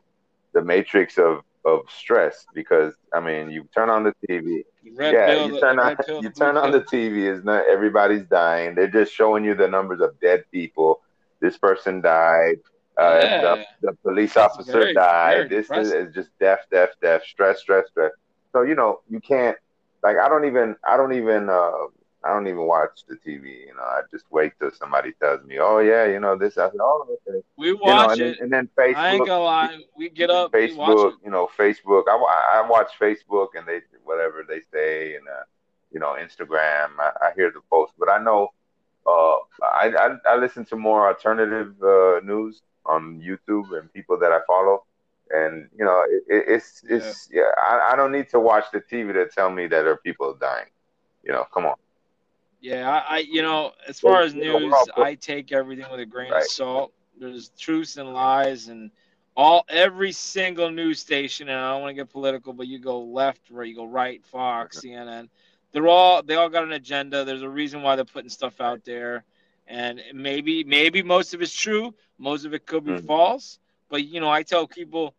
the 0.52 0.62
matrix 0.62 1.18
of 1.18 1.42
of 1.66 1.80
stress 1.90 2.46
because 2.54 2.94
I 3.12 3.20
mean, 3.20 3.50
you 3.50 3.68
turn 3.74 3.90
on 3.90 4.04
the 4.04 4.14
TV. 4.26 4.62
Red 4.94 5.14
yeah, 5.14 5.26
pill, 5.26 5.50
you 5.50 5.60
turn 5.60 5.78
on 5.80 5.96
you 6.22 6.30
turn 6.30 6.56
on 6.56 6.70
the 6.70 6.80
TV. 6.80 7.30
Is 7.30 7.44
not 7.44 7.68
everybody's 7.68 8.24
dying. 8.24 8.74
They're 8.76 8.86
just 8.86 9.12
showing 9.12 9.44
you 9.44 9.54
the 9.54 9.66
numbers 9.66 10.00
of 10.00 10.18
dead 10.20 10.44
people 10.52 11.02
this 11.40 11.58
person 11.58 12.00
died. 12.00 12.60
Uh, 12.98 13.20
yeah. 13.22 13.40
the, 13.42 13.64
the, 13.82 13.92
police 14.02 14.38
officer 14.38 14.72
very, 14.72 14.94
died. 14.94 15.50
Very 15.50 15.62
this 15.62 15.70
is, 15.70 15.92
is, 15.92 16.14
just 16.14 16.30
death, 16.40 16.60
death, 16.72 16.90
death, 17.02 17.22
stress, 17.26 17.60
stress, 17.60 17.84
stress. 17.90 18.12
So 18.52 18.62
you 18.62 18.74
know 18.74 19.00
you 19.10 19.20
can't 19.20 19.56
like 20.02 20.16
I 20.16 20.28
don't 20.28 20.46
even 20.46 20.76
I 20.88 20.96
don't 20.96 21.12
even 21.12 21.50
uh, 21.50 21.72
I 22.26 22.32
don't 22.32 22.48
even 22.48 22.66
watch 22.66 23.04
the 23.08 23.16
TV. 23.16 23.66
You 23.66 23.74
know 23.76 23.82
I 23.82 24.02
just 24.10 24.24
wait 24.30 24.52
till 24.58 24.70
somebody 24.72 25.12
tells 25.20 25.44
me, 25.44 25.58
oh 25.58 25.78
yeah, 25.78 26.06
you 26.06 26.20
know 26.20 26.36
this. 26.36 26.58
I 26.58 26.68
said, 26.70 26.80
oh 26.80 27.18
okay. 27.28 27.42
We 27.56 27.72
watch 27.72 28.18
you 28.18 28.24
know, 28.24 28.30
it, 28.30 28.38
and, 28.40 28.52
then, 28.52 28.60
and 28.60 28.68
then 28.68 28.70
Facebook. 28.76 28.96
I 28.96 29.10
ain't 29.12 29.26
gonna 29.26 29.44
lie, 29.44 29.78
we 29.96 30.08
get 30.08 30.30
up. 30.30 30.52
Facebook, 30.52 31.14
you 31.24 31.30
know 31.30 31.48
Facebook. 31.58 32.04
I, 32.08 32.60
I 32.60 32.68
watch 32.68 32.90
Facebook 33.00 33.48
and 33.56 33.66
they 33.66 33.80
whatever 34.04 34.44
they 34.48 34.60
say 34.72 35.16
and 35.16 35.26
uh, 35.28 35.44
you 35.92 36.00
know 36.00 36.16
Instagram. 36.18 36.90
I, 36.98 37.10
I 37.22 37.30
hear 37.36 37.50
the 37.50 37.60
posts, 37.70 37.94
but 37.98 38.10
I 38.10 38.18
know 38.22 38.50
uh, 39.06 39.36
I, 39.62 39.92
I, 39.96 40.16
I 40.30 40.36
listen 40.36 40.64
to 40.66 40.76
more 40.76 41.06
alternative 41.06 41.74
uh, 41.82 42.20
news 42.24 42.62
on 42.84 43.20
YouTube 43.20 43.78
and 43.78 43.92
people 43.92 44.18
that 44.18 44.32
I 44.32 44.40
follow, 44.46 44.84
and 45.30 45.68
you 45.78 45.84
know 45.84 46.04
it, 46.08 46.44
it's 46.48 46.84
it's 46.88 47.28
yeah. 47.32 47.42
yeah 47.42 47.50
I, 47.62 47.92
I 47.92 47.96
don't 47.96 48.12
need 48.12 48.28
to 48.30 48.40
watch 48.40 48.64
the 48.72 48.80
TV 48.80 49.12
to 49.12 49.28
tell 49.28 49.50
me 49.50 49.64
that 49.68 49.82
there 49.82 49.92
are 49.92 49.96
people 49.98 50.34
dying. 50.34 50.66
You 51.24 51.32
know, 51.32 51.44
come 51.52 51.66
on. 51.66 51.74
Yeah, 52.60 52.90
I, 52.90 53.16
I 53.16 53.18
you 53.18 53.42
know 53.42 53.72
as 53.88 54.00
far 54.00 54.22
as 54.22 54.34
news, 54.34 54.74
I 54.96 55.14
take 55.14 55.52
everything 55.52 55.86
with 55.90 56.00
a 56.00 56.06
grain 56.06 56.32
right. 56.32 56.42
of 56.42 56.48
salt. 56.48 56.92
There's 57.18 57.50
truths 57.58 57.96
and 57.96 58.12
lies 58.12 58.68
and 58.68 58.90
all 59.36 59.64
every 59.68 60.12
single 60.12 60.70
news 60.70 60.98
station, 60.98 61.48
and 61.48 61.58
I 61.58 61.72
don't 61.72 61.82
want 61.82 61.90
to 61.90 61.94
get 61.94 62.10
political, 62.10 62.52
but 62.52 62.66
you 62.66 62.78
go 62.78 63.00
left, 63.00 63.50
right, 63.50 63.68
you 63.68 63.76
go 63.76 63.86
right, 63.86 64.24
Fox, 64.24 64.80
CNN 64.80 65.28
they're 65.76 65.88
all 65.88 66.22
they 66.22 66.36
all 66.36 66.48
got 66.48 66.64
an 66.64 66.72
agenda. 66.72 67.22
There's 67.22 67.42
a 67.42 67.48
reason 67.50 67.82
why 67.82 67.96
they're 67.96 68.06
putting 68.06 68.30
stuff 68.30 68.62
out 68.62 68.82
there, 68.86 69.24
and 69.66 70.00
maybe 70.14 70.64
maybe 70.64 71.02
most 71.02 71.34
of 71.34 71.42
it's 71.42 71.54
true, 71.54 71.94
most 72.18 72.46
of 72.46 72.54
it 72.54 72.64
could 72.64 72.84
be 72.84 72.92
mm-hmm. 72.92 73.06
false. 73.06 73.58
But 73.90 74.06
you 74.06 74.20
know, 74.20 74.30
I 74.30 74.42
tell 74.42 74.66
people, 74.66 75.14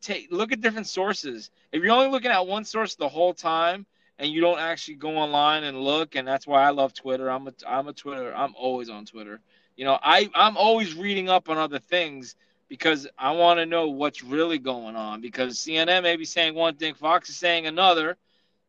take 0.00 0.28
look 0.30 0.52
at 0.52 0.60
different 0.60 0.86
sources. 0.86 1.50
If 1.72 1.82
you're 1.82 1.92
only 1.92 2.10
looking 2.10 2.30
at 2.30 2.46
one 2.46 2.64
source 2.64 2.94
the 2.94 3.08
whole 3.08 3.34
time 3.34 3.86
and 4.18 4.30
you 4.30 4.40
don't 4.40 4.58
actually 4.58 4.94
go 4.94 5.16
online 5.16 5.64
and 5.64 5.80
look, 5.80 6.16
and 6.16 6.26
that's 6.26 6.46
why 6.46 6.62
I 6.62 6.70
love 6.70 6.92
Twitter. 6.92 7.30
I'm 7.30 7.46
a 7.46 7.52
I'm 7.66 7.88
a 7.88 7.92
Twitter. 7.92 8.34
I'm 8.34 8.54
always 8.56 8.90
on 8.90 9.04
Twitter. 9.04 9.40
You 9.76 9.84
know, 9.84 9.98
I 10.02 10.28
I'm 10.34 10.56
always 10.56 10.94
reading 10.94 11.28
up 11.28 11.48
on 11.48 11.58
other 11.58 11.78
things 11.78 12.34
because 12.68 13.06
I 13.18 13.32
want 13.32 13.58
to 13.58 13.66
know 13.66 13.88
what's 13.88 14.22
really 14.22 14.58
going 14.58 14.96
on. 14.96 15.20
Because 15.20 15.58
CNN 15.58 16.02
may 16.02 16.16
be 16.16 16.24
saying 16.24 16.54
one 16.54 16.74
thing, 16.76 16.94
Fox 16.94 17.30
is 17.30 17.36
saying 17.36 17.66
another 17.66 18.16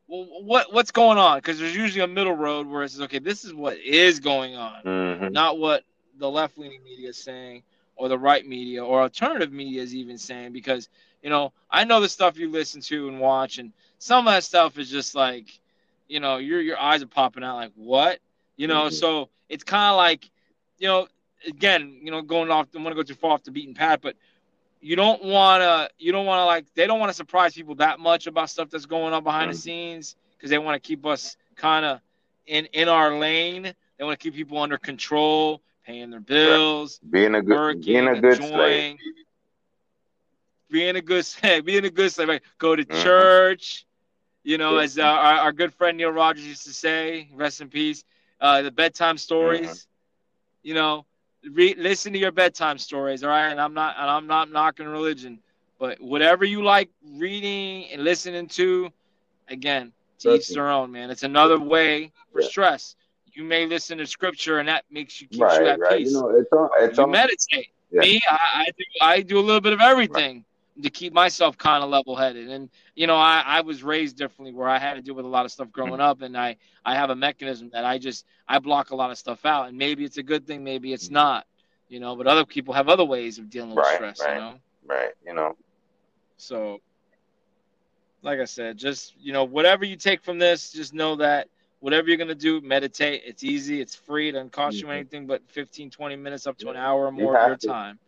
well, 0.09 0.25
what 0.41 0.73
what's 0.73 0.91
going 0.91 1.17
on? 1.17 1.37
Because 1.37 1.59
there's 1.59 1.75
usually 1.75 2.03
a 2.03 2.07
middle 2.07 2.35
road 2.35 2.67
where 2.67 2.83
it 2.83 2.89
says, 2.89 3.01
okay, 3.01 3.19
this 3.19 3.45
is 3.45 3.53
what 3.53 3.77
is 3.77 4.19
going 4.19 4.55
on, 4.55 4.83
mm-hmm. 4.83 5.31
not 5.31 5.59
what 5.59 5.83
the 6.17 6.29
left 6.29 6.57
leaning 6.57 6.83
media 6.83 7.09
is 7.09 7.17
saying 7.17 7.63
or 7.95 8.09
the 8.09 8.17
right 8.17 8.45
media 8.45 8.83
or 8.83 9.01
alternative 9.01 9.53
media 9.53 9.81
is 9.81 9.93
even 9.93 10.17
saying. 10.17 10.51
Because 10.51 10.89
you 11.21 11.29
know, 11.29 11.53
I 11.69 11.83
know 11.83 12.01
the 12.01 12.09
stuff 12.09 12.39
you 12.39 12.49
listen 12.49 12.81
to 12.81 13.07
and 13.07 13.19
watch, 13.19 13.59
and 13.59 13.71
some 13.99 14.27
of 14.27 14.33
that 14.33 14.43
stuff 14.43 14.77
is 14.77 14.89
just 14.89 15.13
like, 15.13 15.47
you 16.07 16.19
know, 16.19 16.37
your 16.37 16.61
your 16.61 16.79
eyes 16.79 17.03
are 17.03 17.07
popping 17.07 17.43
out 17.43 17.55
like 17.55 17.71
what, 17.75 18.19
you 18.57 18.67
know. 18.67 18.85
Mm-hmm. 18.85 18.95
So 18.95 19.29
it's 19.47 19.63
kind 19.63 19.91
of 19.91 19.97
like, 19.97 20.29
you 20.79 20.87
know, 20.87 21.07
again, 21.47 21.99
you 22.01 22.09
know, 22.09 22.21
going 22.21 22.49
off. 22.49 22.71
Don't 22.71 22.83
want 22.83 22.95
to 22.95 23.01
go 23.01 23.05
too 23.05 23.13
far 23.13 23.33
off 23.33 23.43
the 23.43 23.51
beaten 23.51 23.75
path, 23.75 23.99
but 24.01 24.15
you 24.81 24.95
don't 24.95 25.23
want 25.23 25.61
to 25.61 25.89
you 25.97 26.11
don't 26.11 26.25
want 26.25 26.39
to 26.39 26.45
like 26.45 26.65
they 26.75 26.87
don't 26.87 26.99
want 26.99 27.09
to 27.09 27.13
surprise 27.13 27.53
people 27.53 27.75
that 27.75 27.99
much 27.99 28.27
about 28.27 28.49
stuff 28.49 28.69
that's 28.69 28.85
going 28.85 29.13
on 29.13 29.23
behind 29.23 29.43
mm-hmm. 29.43 29.51
the 29.51 29.57
scenes 29.57 30.15
because 30.37 30.49
they 30.49 30.57
want 30.57 30.81
to 30.81 30.87
keep 30.87 31.05
us 31.05 31.37
kind 31.55 31.85
of 31.85 31.99
in 32.47 32.65
in 32.67 32.87
our 32.87 33.17
lane 33.17 33.73
they 33.97 34.03
want 34.03 34.17
to 34.17 34.23
keep 34.23 34.33
people 34.33 34.57
under 34.57 34.77
control 34.77 35.61
paying 35.85 36.09
their 36.09 36.19
bills 36.19 36.99
being 37.09 37.35
a 37.35 37.41
good 37.41 37.57
working, 37.57 37.81
being 37.81 38.07
a 38.07 38.21
good 38.21 38.37
slave 38.37 38.97
being 40.71 40.95
a 40.95 41.01
good 41.01 41.25
being 41.65 41.85
a 41.85 41.89
good 41.89 42.11
slave 42.11 42.29
like 42.29 42.43
go 42.57 42.75
to 42.75 42.85
mm-hmm. 42.85 43.03
church 43.03 43.85
you 44.43 44.57
know 44.57 44.77
as 44.77 44.97
uh, 44.97 45.03
our, 45.03 45.35
our, 45.35 45.51
good 45.51 45.73
friend 45.73 45.97
neil 45.97 46.11
rogers 46.11 46.45
used 46.45 46.65
to 46.65 46.73
say 46.73 47.27
rest 47.33 47.61
in 47.61 47.69
peace 47.69 48.03
uh, 48.41 48.61
the 48.61 48.71
bedtime 48.71 49.17
stories 49.17 49.69
mm-hmm. 49.69 50.67
you 50.67 50.73
know 50.73 51.05
Read, 51.51 51.77
listen 51.77 52.11
to 52.13 52.19
your 52.19 52.31
bedtime 52.31 52.77
stories, 52.77 53.23
all 53.23 53.29
right? 53.29 53.47
And 53.47 53.61
I'm 53.61 53.73
not, 53.73 53.95
and 53.97 54.09
I'm 54.09 54.27
not 54.27 54.51
knocking 54.51 54.87
religion, 54.87 55.39
but 55.79 55.99
whatever 56.01 56.43
you 56.43 56.63
like 56.63 56.89
reading 57.13 57.85
and 57.91 58.03
listening 58.03 58.47
to, 58.49 58.91
again, 59.47 59.93
to 60.19 60.35
each 60.35 60.49
their 60.49 60.69
own, 60.69 60.91
man. 60.91 61.09
It's 61.09 61.23
another 61.23 61.57
way 61.57 62.11
for 62.33 62.41
yeah. 62.41 62.47
stress. 62.49 62.95
You 63.31 63.45
may 63.45 63.65
listen 63.65 63.99
to 63.99 64.05
scripture, 64.05 64.59
and 64.59 64.67
that 64.67 64.83
makes 64.91 65.21
you 65.21 65.29
keep 65.29 65.41
right, 65.41 65.61
you 65.61 65.67
at 65.67 65.79
right. 65.79 65.99
peace. 65.99 66.11
You 66.11 66.21
know, 66.21 66.29
it's 66.31 66.51
all, 66.51 66.69
it's 66.77 66.97
you 66.97 67.03
all, 67.03 67.09
meditate. 67.09 67.69
Yeah. 67.89 68.01
Me, 68.01 68.21
I, 68.29 68.37
I, 68.53 68.65
do, 68.77 68.83
I 69.01 69.21
do 69.21 69.39
a 69.39 69.41
little 69.41 69.61
bit 69.61 69.71
of 69.71 69.79
everything. 69.79 70.35
Right 70.35 70.45
to 70.83 70.89
keep 70.89 71.13
myself 71.13 71.57
kind 71.57 71.83
of 71.83 71.89
level 71.89 72.15
headed. 72.15 72.49
And 72.49 72.69
you 72.95 73.07
know, 73.07 73.15
I, 73.15 73.43
I 73.45 73.61
was 73.61 73.83
raised 73.83 74.17
differently 74.17 74.53
where 74.53 74.67
I 74.67 74.79
had 74.79 74.95
to 74.95 75.01
deal 75.01 75.15
with 75.15 75.25
a 75.25 75.29
lot 75.29 75.45
of 75.45 75.51
stuff 75.51 75.71
growing 75.71 75.99
up, 75.99 76.21
and 76.21 76.37
I 76.37 76.57
I 76.85 76.95
have 76.95 77.09
a 77.09 77.15
mechanism 77.15 77.69
that 77.73 77.85
I 77.85 77.97
just 77.97 78.25
I 78.47 78.59
block 78.59 78.91
a 78.91 78.95
lot 78.95 79.11
of 79.11 79.17
stuff 79.17 79.45
out, 79.45 79.69
and 79.69 79.77
maybe 79.77 80.03
it's 80.03 80.17
a 80.17 80.23
good 80.23 80.45
thing, 80.47 80.63
maybe 80.63 80.93
it's 80.93 81.09
not, 81.09 81.45
you 81.87 81.99
know. 81.99 82.15
But 82.15 82.27
other 82.27 82.45
people 82.45 82.73
have 82.73 82.89
other 82.89 83.05
ways 83.05 83.39
of 83.39 83.49
dealing 83.49 83.69
with 83.71 83.85
right, 83.85 83.95
stress, 83.95 84.21
right, 84.21 84.35
you 84.35 84.39
know. 84.39 84.53
Right. 84.85 85.11
You 85.25 85.33
know. 85.33 85.55
So, 86.37 86.79
like 88.21 88.39
I 88.39 88.45
said, 88.45 88.77
just 88.77 89.13
you 89.19 89.33
know, 89.33 89.43
whatever 89.43 89.85
you 89.85 89.95
take 89.95 90.23
from 90.23 90.39
this, 90.39 90.71
just 90.71 90.93
know 90.93 91.15
that 91.17 91.47
whatever 91.79 92.07
you're 92.07 92.17
gonna 92.17 92.35
do, 92.35 92.61
meditate. 92.61 93.23
It's 93.25 93.43
easy, 93.43 93.81
it's 93.81 93.95
free, 93.95 94.29
it 94.29 94.33
doesn't 94.33 94.51
cost 94.51 94.77
mm-hmm. 94.77 94.87
you 94.87 94.93
anything 94.93 95.27
but 95.27 95.41
15, 95.49 95.89
20 95.89 96.15
minutes 96.15 96.47
up 96.47 96.57
to 96.59 96.69
an 96.69 96.77
hour 96.77 97.05
or 97.05 97.11
more 97.11 97.33
you 97.33 97.37
of 97.39 97.47
your 97.47 97.57
to. 97.57 97.67
time 97.67 97.99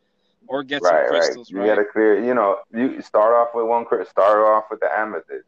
or 0.48 0.64
get 0.64 0.82
right, 0.82 0.92
some 0.92 1.10
crystals. 1.10 1.52
Right. 1.52 1.66
You 1.66 1.76
got 1.76 1.82
to 1.82 1.86
clear. 1.86 2.24
You 2.24 2.34
know, 2.34 2.60
you 2.74 3.02
start 3.02 3.34
off 3.34 3.50
with 3.54 3.66
one 3.66 3.86
crystal. 3.86 4.10
Start 4.10 4.38
off 4.40 4.66
with 4.70 4.80
the 4.80 4.90
amethyst. 4.92 5.48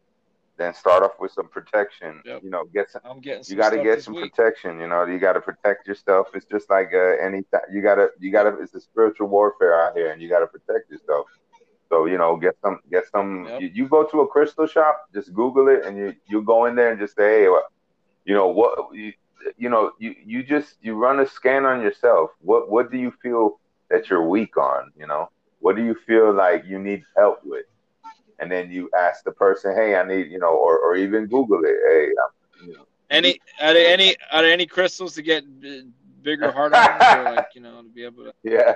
Then 0.56 0.72
start 0.72 1.02
off 1.02 1.12
with 1.18 1.32
some 1.32 1.48
protection. 1.48 2.22
Yep. 2.24 2.44
You 2.44 2.50
know, 2.50 2.64
get 2.72 2.90
some. 2.90 3.02
I'm 3.04 3.20
getting. 3.20 3.42
Some 3.42 3.56
you 3.56 3.62
got 3.62 3.70
to 3.70 3.82
get 3.82 4.02
some 4.02 4.14
week. 4.14 4.34
protection. 4.34 4.80
You 4.80 4.86
know, 4.86 5.04
you 5.04 5.18
got 5.18 5.32
to 5.32 5.40
protect 5.40 5.88
yourself. 5.88 6.28
It's 6.32 6.46
just 6.46 6.70
like 6.70 6.90
uh, 6.94 7.16
any. 7.20 7.42
You 7.72 7.82
gotta. 7.82 8.10
You 8.20 8.30
gotta. 8.30 8.56
It's 8.60 8.74
a 8.74 8.80
spiritual 8.80 9.28
warfare 9.28 9.80
out 9.84 9.96
here, 9.96 10.12
and 10.12 10.22
you 10.22 10.28
got 10.28 10.40
to 10.40 10.46
protect 10.46 10.90
yourself. 10.90 11.26
So 11.88 12.06
you 12.06 12.18
know, 12.18 12.36
get 12.36 12.56
some. 12.62 12.78
Get 12.90 13.04
some. 13.10 13.46
Yep. 13.46 13.60
You, 13.62 13.70
you, 13.74 13.88
go 13.88 14.04
to 14.04 14.20
a 14.20 14.28
crystal 14.28 14.68
shop. 14.68 15.08
Just 15.12 15.34
Google 15.34 15.68
it, 15.68 15.84
and 15.84 15.96
you 15.96 16.14
you 16.28 16.42
go 16.42 16.66
in 16.66 16.76
there 16.76 16.90
and 16.90 17.00
just 17.00 17.16
say, 17.16 17.40
hey, 17.40 17.48
well, 17.48 17.66
you 18.24 18.34
know 18.34 18.46
what 18.46 18.94
you, 18.94 19.12
you 19.56 19.68
know 19.68 19.92
you 19.98 20.14
you 20.24 20.42
just 20.42 20.76
you 20.82 20.94
run 20.94 21.20
a 21.20 21.26
scan 21.26 21.64
on 21.64 21.82
yourself. 21.82 22.30
What 22.40 22.70
what 22.70 22.90
do 22.90 22.98
you 22.98 23.12
feel 23.22 23.58
that 23.94 24.10
you're 24.10 24.26
weak 24.26 24.56
on, 24.56 24.90
you 24.98 25.06
know? 25.06 25.30
What 25.60 25.76
do 25.76 25.84
you 25.84 25.94
feel 26.06 26.32
like 26.32 26.64
you 26.66 26.78
need 26.78 27.02
help 27.16 27.40
with? 27.44 27.66
And 28.40 28.50
then 28.50 28.70
you 28.70 28.90
ask 28.98 29.22
the 29.24 29.32
person, 29.32 29.74
hey, 29.74 29.94
I 29.94 30.02
need, 30.02 30.30
you 30.30 30.38
know, 30.38 30.54
or, 30.54 30.78
or 30.78 30.96
even 30.96 31.26
Google 31.26 31.60
it. 31.64 31.76
Hey, 31.88 32.06
I'm, 32.06 32.66
you 32.66 32.74
know. 32.74 32.86
Any 33.10 33.38
are 33.62 33.72
there 33.72 33.92
any 33.92 34.16
are 34.32 34.42
there 34.42 34.52
any 34.52 34.66
crystals 34.66 35.14
to 35.14 35.22
get 35.22 35.44
bigger 36.22 36.50
heart 36.50 36.72
or 36.72 37.34
like 37.34 37.46
you 37.54 37.60
know 37.60 37.82
to 37.82 37.88
be 37.88 38.02
able 38.02 38.24
to 38.24 38.32
yeah 38.42 38.74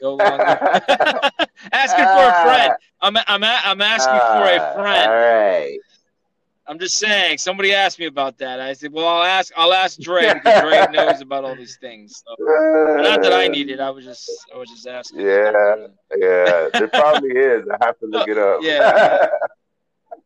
go 0.00 0.14
longer? 0.14 0.58
asking 1.72 2.04
for 2.04 2.24
a 2.24 2.42
friend. 2.42 2.72
I'm 3.00 3.16
I'm 3.16 3.44
I'm 3.44 3.80
asking 3.80 4.18
for 4.18 4.48
a 4.50 4.58
ah, 4.58 4.72
friend. 4.74 5.10
All 5.10 5.14
right. 5.14 5.78
I'm 6.68 6.78
just 6.78 6.96
saying. 6.96 7.38
Somebody 7.38 7.72
asked 7.72 7.98
me 7.98 8.06
about 8.06 8.38
that. 8.38 8.60
I 8.60 8.72
said, 8.72 8.92
"Well, 8.92 9.06
I'll 9.06 9.22
ask. 9.22 9.52
I'll 9.56 9.72
ask 9.72 9.98
Dre 9.98 10.34
because 10.34 10.60
Dre 10.62 10.86
knows 10.92 11.20
about 11.20 11.44
all 11.44 11.54
these 11.54 11.76
things." 11.80 12.22
So, 12.26 12.44
not 12.44 13.22
that 13.22 13.32
I 13.32 13.48
need 13.48 13.70
it. 13.70 13.78
I 13.78 13.90
was 13.90 14.04
just, 14.04 14.30
I 14.52 14.58
was 14.58 14.68
just 14.68 14.86
asking. 14.86 15.20
Yeah, 15.20 15.76
yeah. 16.16 16.68
There 16.72 16.88
probably 16.88 17.30
is. 17.30 17.66
I 17.68 17.84
have 17.84 17.98
to 18.00 18.06
look 18.06 18.28
it 18.28 18.38
up. 18.38 18.60
Yeah. 18.62 19.28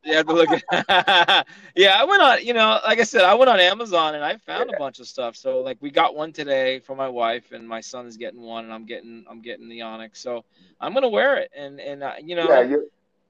You 0.05 0.15
have 0.15 0.27
to 0.27 0.33
look 0.33 0.49
at. 0.51 1.47
yeah, 1.77 2.01
I 2.01 2.05
went 2.05 2.23
on. 2.23 2.45
You 2.45 2.55
know, 2.55 2.81
like 2.85 3.01
I 3.01 3.05
said, 3.05 3.23
I 3.23 3.35
went 3.35 3.51
on 3.51 3.61
Amazon 3.61 4.15
and 4.15 4.25
I 4.25 4.39
found 4.39 4.71
yeah. 4.71 4.77
a 4.77 4.79
bunch 4.79 4.99
of 4.99 5.07
stuff. 5.07 5.37
So 5.37 5.61
like 5.61 5.77
we 5.81 5.91
got 5.91 6.15
one 6.15 6.33
today 6.33 6.79
for 6.81 6.97
my 6.97 7.09
wife, 7.09 7.53
and 7.53 7.69
my 7.69 7.83
son 7.83 8.07
is 8.07 8.17
getting 8.17 8.41
one, 8.41 8.65
and 8.65 8.73
I'm 8.73 8.87
getting 8.87 9.25
I'm 9.29 9.43
getting 9.43 9.69
the 9.69 9.83
Onyx. 9.83 10.23
So 10.23 10.45
I'm 10.81 10.95
gonna 10.95 11.11
wear 11.11 11.37
it, 11.37 11.51
and 11.55 11.81
and 11.81 12.03
uh, 12.03 12.15
you 12.23 12.35
know. 12.35 12.49
Yeah, 12.49 12.77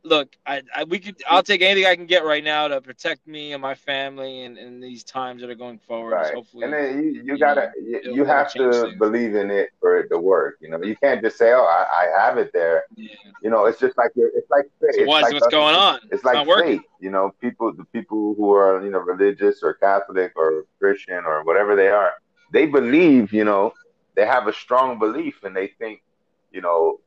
look, 0.02 0.36
I, 0.46 0.62
I, 0.74 0.84
we 0.84 0.98
could 0.98 1.16
I'll 1.28 1.42
take 1.42 1.62
anything 1.62 1.86
I 1.86 1.94
can 1.94 2.06
get 2.06 2.24
right 2.24 2.42
now 2.42 2.68
to 2.68 2.80
protect 2.80 3.26
me 3.26 3.52
and 3.52 3.62
my 3.62 3.74
family 3.74 4.44
and 4.44 4.56
in 4.58 4.80
these 4.80 5.04
times 5.04 5.40
that 5.40 5.50
are 5.50 5.54
going 5.54 5.78
forward. 5.78 6.12
Right. 6.12 6.34
Hopefully, 6.34 6.64
and 6.64 6.72
then 6.72 7.02
you, 7.02 7.10
you, 7.10 7.22
you 7.24 7.38
gotta 7.38 7.72
know, 7.78 8.00
you, 8.02 8.14
you 8.14 8.24
have 8.24 8.52
to 8.52 8.72
things. 8.72 8.98
believe 8.98 9.34
in 9.34 9.50
it 9.50 9.70
for 9.80 9.98
it 9.98 10.08
to 10.08 10.18
work. 10.18 10.56
You 10.60 10.70
know, 10.70 10.82
you 10.82 10.96
can't 10.96 11.20
just 11.22 11.36
say, 11.36 11.52
"Oh, 11.52 11.64
I, 11.64 12.04
I 12.04 12.20
have 12.26 12.38
it 12.38 12.50
there." 12.52 12.84
Yeah. 12.96 13.08
You 13.42 13.50
know, 13.50 13.66
it's 13.66 13.78
just 13.78 13.96
like 13.96 14.10
you're, 14.14 14.30
it's 14.34 14.50
like 14.50 14.64
so 14.80 14.86
it's 14.88 15.08
what's, 15.08 15.24
like 15.24 15.34
what's 15.34 15.48
going 15.48 15.74
on? 15.74 16.00
It's, 16.10 16.24
like 16.24 16.46
faith. 16.46 16.82
You 17.00 17.10
know, 17.10 17.34
people 17.40 17.72
the 17.72 17.84
people 17.84 18.34
who 18.34 18.52
are 18.52 18.82
you 18.84 18.90
know 18.90 19.00
religious 19.00 19.62
or 19.62 19.74
Catholic 19.74 20.32
or 20.36 20.64
Christian 20.78 21.24
or 21.24 21.44
whatever 21.44 21.76
they 21.76 21.88
are, 21.88 22.12
they 22.52 22.66
believe. 22.66 23.32
You 23.32 23.44
know, 23.44 23.74
they 24.14 24.26
have 24.26 24.46
a 24.46 24.52
strong 24.52 24.98
belief 24.98 25.42
and 25.44 25.56
they 25.56 25.68
think, 25.68 26.02
you 26.52 26.60
know, 26.60 27.00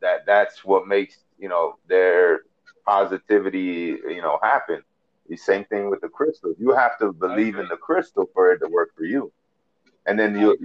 that 0.00 0.26
that's 0.26 0.64
what 0.64 0.86
makes 0.86 1.18
you 1.38 1.48
know 1.48 1.76
their 1.88 2.40
positivity, 2.86 3.98
you 4.08 4.22
know, 4.22 4.38
happen. 4.42 4.82
The 5.28 5.36
same 5.36 5.64
thing 5.64 5.90
with 5.90 6.00
the 6.00 6.08
crystal. 6.08 6.54
You 6.58 6.72
have 6.72 6.98
to 6.98 7.12
believe 7.12 7.58
in 7.58 7.66
the 7.68 7.76
crystal 7.76 8.30
for 8.32 8.52
it 8.52 8.60
to 8.60 8.68
work 8.68 8.90
for 8.96 9.04
you, 9.04 9.32
and 10.06 10.18
then 10.18 10.38
you'll 10.38 10.56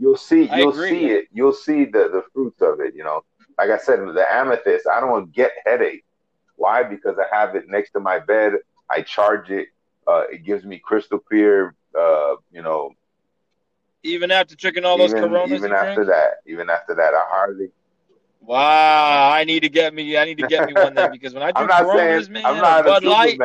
you'll 0.00 0.16
see 0.16 0.50
you'll 0.52 0.72
see 0.72 1.06
it. 1.06 1.26
You'll 1.32 1.52
see 1.52 1.84
the 1.84 2.08
the 2.10 2.22
fruits 2.32 2.60
of 2.60 2.80
it. 2.80 2.94
You 2.96 3.04
know, 3.04 3.22
like 3.56 3.70
I 3.70 3.78
said, 3.78 4.00
the 4.00 4.26
amethyst. 4.28 4.88
I 4.88 5.00
don't 5.00 5.32
get 5.32 5.52
headache. 5.64 6.04
Why? 6.56 6.82
Because 6.82 7.16
I 7.18 7.36
have 7.36 7.54
it 7.54 7.68
next 7.68 7.92
to 7.92 8.00
my 8.00 8.18
bed. 8.18 8.54
I 8.90 9.02
charge 9.02 9.50
it. 9.50 9.68
Uh, 10.06 10.24
it 10.32 10.44
gives 10.44 10.64
me 10.64 10.80
crystal 10.82 11.20
clear. 11.20 11.76
Uh, 11.96 12.34
you 12.50 12.62
know, 12.62 12.90
even 14.02 14.30
after 14.32 14.56
drinking 14.56 14.84
all 14.84 14.98
those 14.98 15.10
even, 15.10 15.22
Coronas. 15.22 15.56
Even 15.56 15.72
after 15.72 16.04
drink? 16.04 16.10
that, 16.10 16.30
even 16.46 16.70
after 16.70 16.94
that, 16.96 17.14
I 17.14 17.22
hardly 17.28 17.68
Wow, 18.40 19.30
I 19.30 19.44
need 19.44 19.60
to 19.60 19.68
get 19.68 19.94
me. 19.94 20.16
I 20.16 20.24
need 20.24 20.38
to 20.38 20.46
get 20.46 20.66
me 20.66 20.72
one 20.72 20.94
then 20.94 21.10
because 21.12 21.34
when 21.34 21.42
I 21.42 21.52
drink 21.52 21.70
Coronas, 21.70 22.26
saying, 22.26 22.32
man, 22.32 22.46
I'm 22.46 22.56
not 22.56 22.84
Bud 22.84 23.04
Light. 23.04 23.38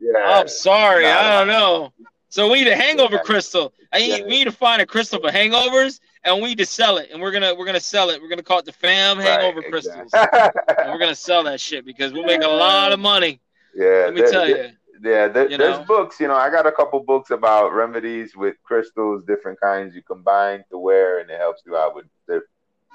Yeah, 0.00 0.12
I'm 0.16 0.48
sorry, 0.48 1.06
I 1.06 1.38
don't 1.38 1.48
know. 1.48 1.92
So 2.28 2.50
we 2.50 2.64
need 2.64 2.70
a 2.70 2.76
hangover 2.76 3.14
yeah. 3.14 3.22
crystal. 3.22 3.72
I 3.92 3.98
need, 4.00 4.08
yeah. 4.08 4.22
we 4.24 4.30
need 4.30 4.44
to 4.44 4.52
find 4.52 4.82
a 4.82 4.86
crystal 4.86 5.20
for 5.20 5.30
hangovers, 5.30 6.00
and 6.24 6.42
we 6.42 6.48
need 6.48 6.58
to 6.58 6.66
sell 6.66 6.98
it. 6.98 7.10
And 7.12 7.22
we're 7.22 7.30
gonna 7.30 7.54
we're 7.54 7.66
gonna 7.66 7.80
sell 7.80 8.10
it. 8.10 8.20
We're 8.20 8.28
gonna 8.28 8.42
call 8.42 8.58
it 8.58 8.64
the 8.64 8.72
Fam 8.72 9.18
Hangover 9.18 9.60
right, 9.60 9.70
Crystals. 9.70 10.10
and 10.14 10.90
we're 10.90 10.98
gonna 10.98 11.14
sell 11.14 11.44
that 11.44 11.60
shit 11.60 11.84
because 11.84 12.12
we'll 12.12 12.24
make 12.24 12.42
a 12.42 12.48
lot 12.48 12.92
of 12.92 13.00
money. 13.00 13.40
Yeah, 13.74 14.06
let 14.06 14.14
me 14.14 14.22
tell 14.22 14.48
you. 14.48 14.70
Yeah, 15.02 15.28
there, 15.28 15.48
there's 15.48 15.58
know? 15.58 15.84
books. 15.84 16.18
You 16.18 16.28
know, 16.28 16.36
I 16.36 16.50
got 16.50 16.66
a 16.66 16.72
couple 16.72 17.00
books 17.00 17.30
about 17.30 17.72
remedies 17.72 18.34
with 18.34 18.56
crystals, 18.62 19.24
different 19.26 19.60
kinds 19.60 19.94
you 19.94 20.02
combine 20.02 20.64
to 20.70 20.78
wear, 20.78 21.20
and 21.20 21.30
it 21.30 21.38
helps 21.38 21.62
you 21.66 21.76
out 21.76 21.94
with 21.94 22.06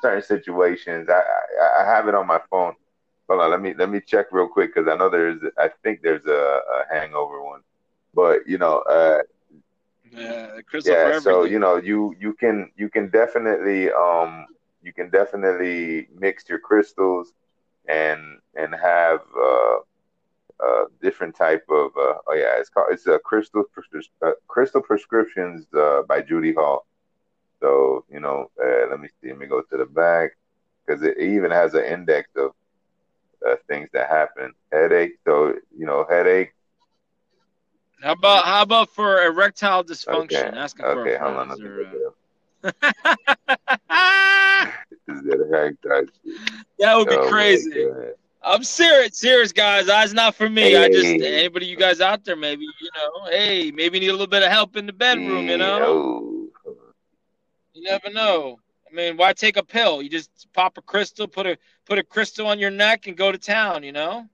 certain 0.01 0.23
situations. 0.23 1.09
I, 1.09 1.21
I, 1.61 1.83
I 1.83 1.85
have 1.85 2.07
it 2.07 2.15
on 2.15 2.27
my 2.27 2.39
phone. 2.49 2.73
Hold 3.27 3.41
on, 3.41 3.51
let 3.51 3.61
me 3.61 3.73
let 3.77 3.89
me 3.89 4.01
check 4.01 4.27
real 4.31 4.47
quick 4.47 4.73
because 4.73 4.89
I 4.89 4.95
know 4.95 5.09
there's 5.09 5.39
I 5.57 5.69
think 5.83 6.01
there's 6.01 6.25
a, 6.25 6.61
a 6.75 6.83
hangover 6.93 7.43
one, 7.43 7.61
but 8.13 8.47
you 8.47 8.57
know, 8.57 8.79
uh, 8.79 9.19
yeah, 10.11 10.61
yeah. 10.83 11.19
So 11.19 11.43
you 11.43 11.59
know, 11.59 11.77
you 11.77 12.15
you 12.19 12.33
can 12.33 12.71
you 12.75 12.89
can 12.89 13.09
definitely 13.09 13.91
um 13.91 14.47
you 14.81 14.93
can 14.93 15.09
definitely 15.09 16.07
mix 16.17 16.49
your 16.49 16.59
crystals 16.59 17.33
and 17.87 18.39
and 18.55 18.73
have 18.73 19.21
uh, 19.37 19.77
uh 20.63 20.85
different 21.01 21.35
type 21.35 21.65
of 21.69 21.91
uh, 21.97 22.15
oh 22.27 22.33
yeah 22.33 22.57
it's 22.59 22.69
called 22.69 22.87
it's 22.91 23.07
a 23.07 23.19
crystal 23.19 23.63
uh, 24.21 24.31
crystal 24.47 24.81
prescriptions 24.81 25.65
uh, 25.73 26.01
by 26.07 26.21
Judy 26.21 26.53
Hall 26.53 26.85
so, 27.61 28.05
you 28.11 28.19
know, 28.19 28.49
uh, 28.61 28.89
let 28.89 28.99
me 28.99 29.09
see. 29.21 29.29
Let 29.29 29.39
me 29.39 29.47
go 29.47 29.61
to 29.61 29.77
the 29.77 29.85
back 29.85 30.31
because 30.85 31.03
it 31.03 31.17
even 31.19 31.51
has 31.51 31.73
an 31.73 31.83
index 31.83 32.29
of 32.35 32.51
uh, 33.45 33.55
things 33.67 33.89
that 33.93 34.09
happen. 34.09 34.53
Headache. 34.71 35.17
So, 35.25 35.53
you 35.77 35.85
know, 35.85 36.05
headache. 36.09 36.53
How 38.01 38.13
about 38.13 38.45
how 38.45 38.61
about 38.61 38.89
for 38.89 39.25
erectile 39.25 39.83
dysfunction? 39.83 40.47
Okay. 40.47 40.57
Asking 40.57 40.85
okay, 40.85 41.17
for 41.17 41.23
hold 41.23 41.37
on. 41.37 41.51
Or, 41.61 41.83
uh... 42.63 42.71
that 46.79 46.95
would 46.95 47.09
be 47.09 47.15
oh 47.15 47.29
crazy. 47.29 47.87
I'm 48.41 48.63
serious, 48.63 49.17
serious 49.17 49.51
guys. 49.51 49.87
That's 49.87 50.13
not 50.13 50.33
for 50.33 50.49
me. 50.49 50.61
Hey. 50.61 50.85
I 50.85 50.87
just 50.87 51.05
anybody 51.05 51.65
you 51.65 51.75
guys 51.75 51.99
out 51.99 52.23
there, 52.23 52.37
maybe 52.37 52.63
you 52.63 52.89
know, 52.95 53.29
hey, 53.29 53.69
maybe 53.71 53.99
need 53.99 54.07
a 54.07 54.13
little 54.13 54.27
bit 54.27 54.43
of 54.43 54.49
help 54.49 54.77
in 54.77 54.85
the 54.85 54.93
bedroom, 54.93 55.49
you 55.49 55.57
know. 55.57 56.38
You 57.73 57.83
never 57.83 58.09
know. 58.11 58.59
I 58.91 58.95
mean, 58.95 59.17
why 59.17 59.33
take 59.33 59.57
a 59.57 59.63
pill? 59.63 60.01
You 60.01 60.09
just 60.09 60.47
pop 60.53 60.77
a 60.77 60.81
crystal, 60.81 61.27
put 61.27 61.45
a 61.47 61.57
put 61.85 61.99
a 61.99 62.03
crystal 62.03 62.47
on 62.47 62.59
your 62.59 62.71
neck, 62.71 63.07
and 63.07 63.17
go 63.17 63.31
to 63.31 63.37
town. 63.37 63.83
You 63.83 63.91
know. 63.91 64.27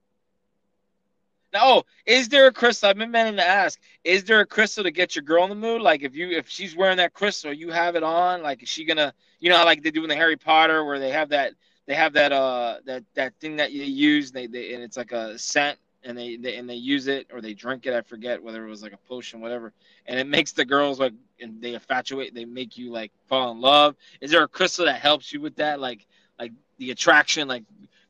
Now, 1.52 1.60
oh, 1.64 1.84
is 2.04 2.28
there 2.28 2.46
a 2.46 2.52
crystal? 2.52 2.88
I've 2.88 2.98
been 2.98 3.10
meaning 3.10 3.36
to 3.36 3.46
ask. 3.46 3.80
Is 4.04 4.24
there 4.24 4.40
a 4.40 4.46
crystal 4.46 4.84
to 4.84 4.90
get 4.90 5.14
your 5.16 5.22
girl 5.22 5.44
in 5.44 5.50
the 5.50 5.56
mood? 5.56 5.80
Like, 5.80 6.02
if 6.02 6.14
you 6.14 6.30
if 6.30 6.48
she's 6.48 6.76
wearing 6.76 6.98
that 6.98 7.14
crystal, 7.14 7.52
you 7.52 7.70
have 7.70 7.96
it 7.96 8.02
on. 8.02 8.42
Like, 8.42 8.62
is 8.62 8.68
she 8.68 8.84
gonna? 8.84 9.14
You 9.40 9.50
know 9.50 9.64
like 9.64 9.82
they 9.82 9.90
do 9.90 10.02
in 10.02 10.08
the 10.08 10.16
Harry 10.16 10.36
Potter, 10.36 10.84
where 10.84 10.98
they 10.98 11.10
have 11.10 11.30
that 11.30 11.52
they 11.86 11.94
have 11.94 12.14
that 12.14 12.32
uh 12.32 12.78
that 12.86 13.04
that 13.14 13.34
thing 13.40 13.56
that 13.56 13.72
you 13.72 13.84
use. 13.84 14.32
They, 14.32 14.46
they 14.46 14.74
and 14.74 14.82
it's 14.82 14.96
like 14.96 15.12
a 15.12 15.38
scent 15.38 15.78
and 16.06 16.16
they, 16.16 16.36
they 16.36 16.56
and 16.56 16.70
they 16.70 16.74
use 16.74 17.08
it 17.08 17.26
or 17.32 17.40
they 17.40 17.52
drink 17.52 17.86
it. 17.86 17.94
I 17.94 18.00
forget 18.00 18.42
whether 18.42 18.64
it 18.64 18.70
was 18.70 18.82
like 18.82 18.92
a 18.92 19.08
potion, 19.08 19.40
whatever. 19.40 19.72
And 20.06 20.18
it 20.18 20.26
makes 20.26 20.52
the 20.52 20.64
girls 20.64 21.00
like 21.00 21.12
and 21.40 21.60
they 21.60 21.74
infatuate. 21.74 22.34
They 22.34 22.44
make 22.44 22.78
you 22.78 22.90
like 22.90 23.12
fall 23.28 23.50
in 23.50 23.60
love. 23.60 23.96
Is 24.20 24.30
there 24.30 24.42
a 24.42 24.48
crystal 24.48 24.86
that 24.86 25.00
helps 25.00 25.32
you 25.32 25.40
with 25.40 25.56
that? 25.56 25.80
Like 25.80 26.06
like 26.38 26.52
the 26.78 26.92
attraction, 26.92 27.48
like 27.48 27.64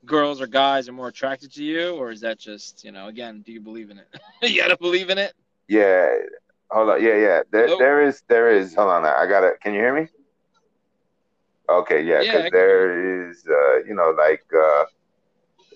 girls 0.05 0.41
or 0.41 0.47
guys 0.47 0.89
are 0.89 0.93
more 0.93 1.09
attracted 1.09 1.53
to 1.55 1.65
you, 1.65 1.91
or 1.97 2.11
is 2.11 2.21
that 2.21 2.39
just 2.39 2.85
you 2.85 2.93
know? 2.93 3.09
Again, 3.09 3.43
do 3.45 3.53
you 3.53 3.61
believe 3.61 3.91
in 3.91 3.99
it? 3.99 4.09
you 4.43 4.61
gotta 4.61 4.77
believe 4.77 5.11
in 5.11 5.19
it. 5.19 5.33
Yeah. 5.69 6.15
Hold 6.71 6.91
on. 6.91 7.03
Yeah, 7.03 7.17
yeah. 7.17 7.41
There, 7.51 7.69
there 7.79 8.03
is, 8.03 8.23
there 8.29 8.51
is. 8.51 8.75
Hold 8.75 8.91
on. 8.91 9.05
I 9.05 9.27
got 9.27 9.45
it. 9.45 9.61
Can 9.61 9.73
you 9.73 9.81
hear 9.81 9.95
me? 9.95 10.09
Okay. 11.69 12.03
Yeah. 12.03 12.21
Because 12.21 12.45
yeah, 12.45 12.51
there 12.51 13.29
is, 13.29 13.45
uh, 13.49 13.85
you 13.85 13.95
know, 13.95 14.15
like 14.17 14.45
uh, 14.55 14.85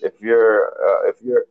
if 0.01 0.13
you're, 0.19 0.67
uh, 0.67 1.09
if 1.09 1.15
you're, 1.21 1.45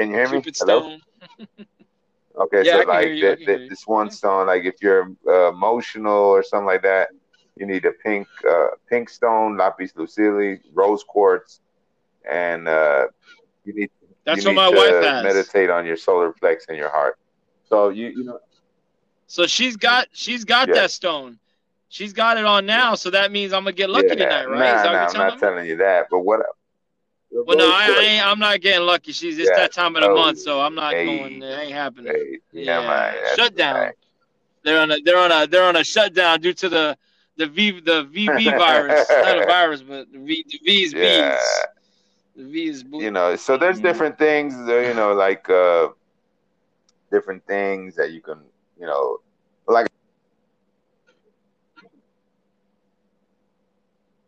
can 0.00 0.10
you 0.10 0.14
hear 0.16 0.28
me? 0.30 0.42
Hello. 0.56 0.96
okay, 2.36 2.62
yeah, 2.64 2.80
so 2.80 2.88
like 2.88 3.08
the, 3.08 3.36
the, 3.46 3.66
this 3.68 3.86
one 3.86 4.10
stone, 4.10 4.46
like 4.46 4.64
if 4.64 4.76
you're 4.80 5.12
uh, 5.28 5.50
emotional 5.50 6.12
or 6.12 6.42
something 6.42 6.66
like 6.66 6.82
that, 6.82 7.10
you 7.56 7.66
need 7.66 7.84
a 7.84 7.92
pink 7.92 8.26
uh, 8.48 8.68
pink 8.88 9.10
stone, 9.10 9.58
lapis 9.58 9.92
lazuli, 9.96 10.60
rose 10.72 11.04
quartz, 11.04 11.60
and 12.30 12.66
uh, 12.66 13.08
you 13.64 13.74
need 13.74 13.90
that's 14.24 14.44
you 14.44 14.54
what 14.54 14.70
need 14.70 14.76
my 14.76 14.90
wife 14.90 15.04
has. 15.04 15.22
Meditate 15.22 15.68
on 15.68 15.84
your 15.84 15.96
solar 15.96 16.32
plex 16.32 16.68
and 16.68 16.78
your 16.78 16.88
heart. 16.90 17.18
So 17.68 17.90
you 17.90 18.08
you 18.08 18.24
know. 18.24 18.38
So 19.26 19.46
she's 19.46 19.76
got 19.76 20.08
she's 20.12 20.44
got 20.44 20.68
yeah. 20.68 20.74
that 20.76 20.90
stone. 20.90 21.38
She's 21.90 22.12
got 22.12 22.38
it 22.38 22.46
on 22.46 22.64
now, 22.66 22.94
so 22.94 23.10
that 23.10 23.32
means 23.32 23.52
I'm 23.52 23.64
gonna 23.64 23.72
get 23.72 23.90
lucky 23.90 24.08
yeah, 24.08 24.14
tonight, 24.14 24.48
right? 24.48 24.84
Nah, 24.84 24.92
nah, 24.92 25.06
I'm 25.08 25.12
not 25.12 25.38
telling 25.38 25.66
you 25.66 25.76
that. 25.76 26.06
But 26.10 26.20
what 26.20 26.40
well, 27.32 27.56
no, 27.56 27.70
I, 27.70 27.94
I 27.96 28.02
ain't, 28.02 28.26
I'm 28.26 28.38
not 28.38 28.60
getting 28.60 28.86
lucky. 28.86 29.12
She's 29.12 29.38
it's 29.38 29.48
yeah, 29.48 29.56
that 29.56 29.72
time 29.72 29.94
of 29.94 30.02
the 30.02 30.10
month, 30.10 30.38
so 30.40 30.60
I'm 30.60 30.74
not 30.74 30.94
hey, 30.94 31.04
going. 31.04 31.42
It 31.42 31.46
ain't 31.46 31.72
happening. 31.72 32.12
Hey, 32.12 32.38
yeah, 32.52 32.80
man, 32.80 33.36
shutdown. 33.36 33.76
Right. 33.76 33.94
They're 34.64 34.80
on 34.80 34.90
a 34.90 35.00
they're 35.00 35.18
on 35.18 35.30
a 35.30 35.46
they're 35.46 35.64
on 35.64 35.76
a 35.76 35.84
shutdown 35.84 36.40
due 36.40 36.52
to 36.54 36.68
the 36.68 36.98
the 37.36 37.46
V 37.46 37.80
the 37.80 38.04
VB 38.06 38.58
virus, 38.58 39.08
not 39.08 39.42
a 39.42 39.46
virus, 39.46 39.82
but 39.82 40.12
the 40.12 40.18
V 40.18 40.44
the 40.48 40.60
V 40.64 40.82
is 40.82 40.92
yeah. 40.92 41.30
bees. 41.30 41.66
The 42.36 42.50
V 42.50 42.66
is 42.66 42.82
blue. 42.82 43.02
You 43.02 43.10
know, 43.12 43.36
so 43.36 43.56
there's 43.56 43.80
different 43.80 44.18
things. 44.18 44.54
You 44.54 44.94
know, 44.94 45.14
like 45.14 45.48
uh, 45.48 45.88
different 47.12 47.46
things 47.46 47.94
that 47.94 48.10
you 48.12 48.20
can, 48.20 48.40
you 48.78 48.86
know, 48.86 49.18
like. 49.66 49.86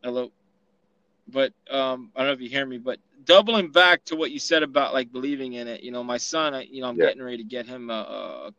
Hello 0.03 0.32
but 1.33 1.53
um, 1.70 2.11
I 2.14 2.20
don't 2.20 2.28
know 2.28 2.33
if 2.33 2.41
you 2.41 2.49
hear 2.49 2.66
me, 2.66 2.78
but 2.78 2.99
doubling 3.24 3.70
back 3.70 4.05
to 4.07 4.16
what 4.16 4.30
you 4.30 4.39
said 4.39 4.62
about 4.62 4.93
like 4.93 5.12
believing 5.12 5.55
in 5.55 5.68
it, 5.68 5.83
you 5.83 5.91
know, 5.91 6.05
my 6.05 6.18
son, 6.18 6.55
I, 6.55 6.62
you 6.62 6.83
know, 6.83 6.89
I'm 6.89 6.97
yeah. 6.97 7.07
getting 7.07 7.22
ready 7.22 7.39
to 7.39 7.45
get 7.45 7.66
him 7.66 7.91
a, 7.91 8.53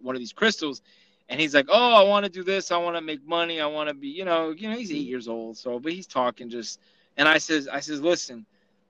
one 0.00 0.14
of 0.14 0.20
these 0.20 0.32
crystals, 0.32 0.82
and 1.28 1.40
he's 1.40 1.54
like, 1.54 1.66
"Oh, 1.68 1.94
I 1.94 2.02
want 2.08 2.24
to 2.24 2.30
do 2.30 2.42
this. 2.44 2.70
I 2.70 2.76
want 2.78 2.96
to 2.96 3.02
make 3.02 3.26
money. 3.26 3.60
I 3.60 3.66
want 3.66 3.88
to 3.88 3.94
be, 3.94 4.08
you 4.08 4.24
know, 4.24 4.50
you 4.50 4.68
know, 4.70 4.76
he's 4.76 4.92
eight 4.92 5.06
years 5.06 5.28
old, 5.28 5.56
so 5.56 5.78
but 5.78 5.92
he's 5.92 6.06
talking 6.06 6.50
just." 6.50 6.80
And 7.16 7.28
I 7.28 7.38
says, 7.38 7.66
I 7.66 7.80
says, 7.80 8.00
listen, 8.00 8.46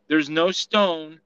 there's 0.09 0.29
no 0.29 0.51
stone 0.51 1.21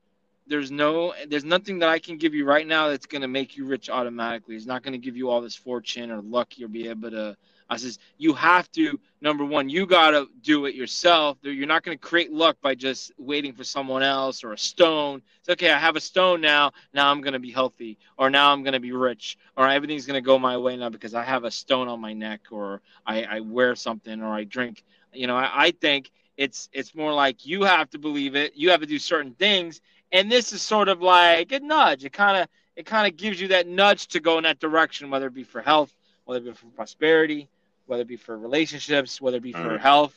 there's 0.47 0.71
no 0.71 1.15
there's 1.29 1.45
nothing 1.45 1.79
that 1.81 1.89
I 1.89 1.99
can 1.99 2.17
give 2.17 2.35
you 2.35 2.45
right 2.45 2.67
now 2.67 2.89
that's 2.89 3.07
going 3.07 3.23
to 3.23 3.29
make 3.29 3.57
you 3.57 3.65
rich 3.65 3.89
automatically. 3.91 4.57
It's 4.57 4.67
not 4.67 4.83
going 4.83 4.93
to 4.93 4.99
give 4.99 5.17
you 5.17 5.31
all 5.31 5.41
this 5.41 5.55
fortune 5.55 6.11
or 6.11 6.21
luck 6.21 6.59
you'll 6.59 6.69
be 6.69 6.89
able 6.89 7.11
to 7.11 7.37
I 7.73 7.77
says 7.79 7.99
you 8.19 8.35
have 8.35 8.71
to 8.73 9.01
number 9.23 9.47
one, 9.47 9.71
you 9.71 9.87
gotta 9.87 10.27
do 10.43 10.67
it 10.67 10.75
yourself. 10.75 11.39
You're 11.43 11.67
not 11.67 11.83
gonna 11.85 11.97
create 11.97 12.31
luck 12.31 12.59
by 12.61 12.75
just 12.75 13.13
waiting 13.17 13.55
for 13.55 13.65
someone 13.65 14.03
else 14.03 14.45
or 14.45 14.53
a 14.53 14.59
stone. 14.59 15.23
It's 15.41 15.49
okay, 15.49 15.71
I 15.71 15.79
have 15.79 15.97
a 15.97 16.01
stone 16.01 16.43
now. 16.43 16.73
Now 16.93 17.11
I'm 17.11 17.23
gonna 17.23 17.39
be 17.39 17.51
healthy, 17.51 17.97
or 18.19 18.29
now 18.29 18.53
I'm 18.53 18.63
gonna 18.63 18.79
be 18.81 18.93
rich, 18.93 19.39
or 19.57 19.67
everything's 19.69 20.05
gonna 20.05 20.21
go 20.21 20.39
my 20.39 20.59
way 20.59 20.77
now 20.77 20.91
because 20.91 21.15
I 21.15 21.25
have 21.25 21.45
a 21.45 21.51
stone 21.51 21.89
on 21.89 21.99
my 21.99 22.13
neck, 22.13 22.43
or 22.51 22.83
I, 23.07 23.23
I 23.23 23.41
wear 23.41 23.75
something, 23.75 24.21
or 24.21 24.35
I 24.35 24.45
drink. 24.45 24.85
You 25.15 25.27
know, 25.27 25.37
I, 25.37 25.51
I 25.67 25.71
think 25.71 26.11
it's 26.37 26.69
it's 26.75 26.95
more 26.95 27.15
like 27.15 27.47
you 27.47 27.63
have 27.63 27.89
to 27.91 27.99
believe 27.99 28.37
it. 28.37 28.53
You 28.55 28.71
have 28.71 28.81
to 28.81 28.87
do 28.87 28.99
certain 28.99 29.33
things, 29.33 29.81
and 30.13 30.31
this 30.31 30.53
is 30.53 30.61
sort 30.61 30.89
of 30.89 31.01
like 31.01 31.53
a 31.53 31.61
nudge. 31.61 32.05
It 32.05 32.13
kind 32.13 32.37
of 32.37 32.49
it 32.77 32.87
kind 32.87 33.11
of 33.11 33.17
gives 33.17 33.41
you 33.41 33.49
that 33.49 33.67
nudge 33.67 34.09
to 34.09 34.21
go 34.21 34.37
in 34.37 34.45
that 34.45 34.61
direction, 34.61 35.11
whether 35.11 35.29
it 35.29 35.35
be 35.35 35.45
for 35.45 35.63
health, 35.63 35.95
whether 36.25 36.41
it 36.41 36.45
be 36.45 36.53
for 36.53 36.67
prosperity, 36.67 37.49
whether 37.87 38.03
it 38.03 38.09
be 38.09 38.17
for 38.17 38.39
relationships, 38.39 39.21
whether 39.21 39.37
it 39.39 39.43
be 39.43 39.53
for 39.53 39.59
mm. 39.59 39.81
health. 39.81 40.15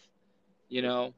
You 0.70 0.82
know, 0.82 1.14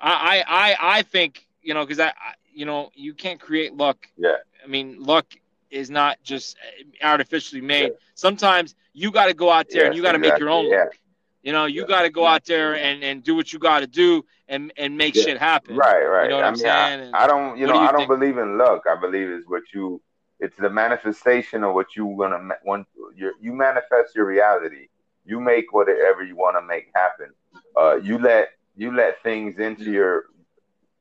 I 0.00 0.44
I 0.46 0.76
I 0.98 1.02
think 1.02 1.46
you 1.62 1.74
know 1.74 1.84
because 1.84 2.00
I, 2.00 2.08
I 2.08 2.34
you 2.52 2.66
know 2.66 2.90
you 2.94 3.14
can't 3.14 3.40
create 3.40 3.74
luck. 3.74 4.06
Yeah. 4.16 4.36
I 4.62 4.66
mean, 4.66 5.02
luck 5.02 5.26
is 5.70 5.90
not 5.90 6.18
just 6.22 6.56
artificially 7.02 7.60
made. 7.60 7.88
Yeah. 7.88 7.98
Sometimes 8.14 8.74
you 8.92 9.10
got 9.10 9.26
to 9.26 9.34
go 9.34 9.50
out 9.50 9.68
there 9.68 9.82
yes, 9.82 9.86
and 9.88 9.96
you 9.96 10.02
got 10.02 10.12
to 10.12 10.18
exactly. 10.18 10.32
make 10.32 10.40
your 10.40 10.50
own 10.50 10.70
yeah. 10.70 10.84
luck. 10.84 10.98
You 11.42 11.52
know, 11.52 11.66
you 11.66 11.82
yeah. 11.82 11.88
got 11.88 12.02
to 12.02 12.10
go 12.10 12.26
out 12.26 12.44
there 12.46 12.74
and, 12.74 13.04
and 13.04 13.22
do 13.22 13.34
what 13.34 13.52
you 13.52 13.58
got 13.58 13.80
to 13.80 13.86
do 13.86 14.24
and 14.48 14.72
and 14.76 14.96
make 14.96 15.14
shit 15.14 15.38
happen. 15.38 15.76
Right, 15.76 16.04
right. 16.04 16.24
You 16.24 16.30
know 16.30 16.36
what 16.36 16.44
I 16.44 16.48
am 16.48 16.56
saying? 16.56 17.14
I, 17.14 17.24
I, 17.24 17.26
don't, 17.26 17.58
you 17.58 17.66
know, 17.66 17.74
do 17.74 17.78
you 17.80 17.84
I 17.84 17.92
don't 17.92 18.08
believe 18.08 18.38
in 18.38 18.56
luck. 18.56 18.84
I 18.90 18.98
believe 18.98 19.28
it's 19.28 19.46
what 19.46 19.62
you, 19.74 20.00
it's 20.40 20.56
the 20.56 20.70
manifestation 20.70 21.62
of 21.64 21.74
what 21.74 21.96
you 21.96 22.14
gonna 22.18 22.48
want. 22.64 22.86
You 23.16 23.52
manifest 23.52 24.14
your 24.14 24.26
reality 24.26 24.88
you 25.24 25.40
make 25.40 25.72
whatever 25.72 26.22
you 26.22 26.36
want 26.36 26.56
to 26.56 26.62
make 26.62 26.90
happen. 26.94 27.30
Uh, 27.76 27.96
you 27.96 28.18
let 28.18 28.50
you 28.76 28.94
let 28.94 29.22
things 29.22 29.58
into 29.58 29.90
your 29.90 30.24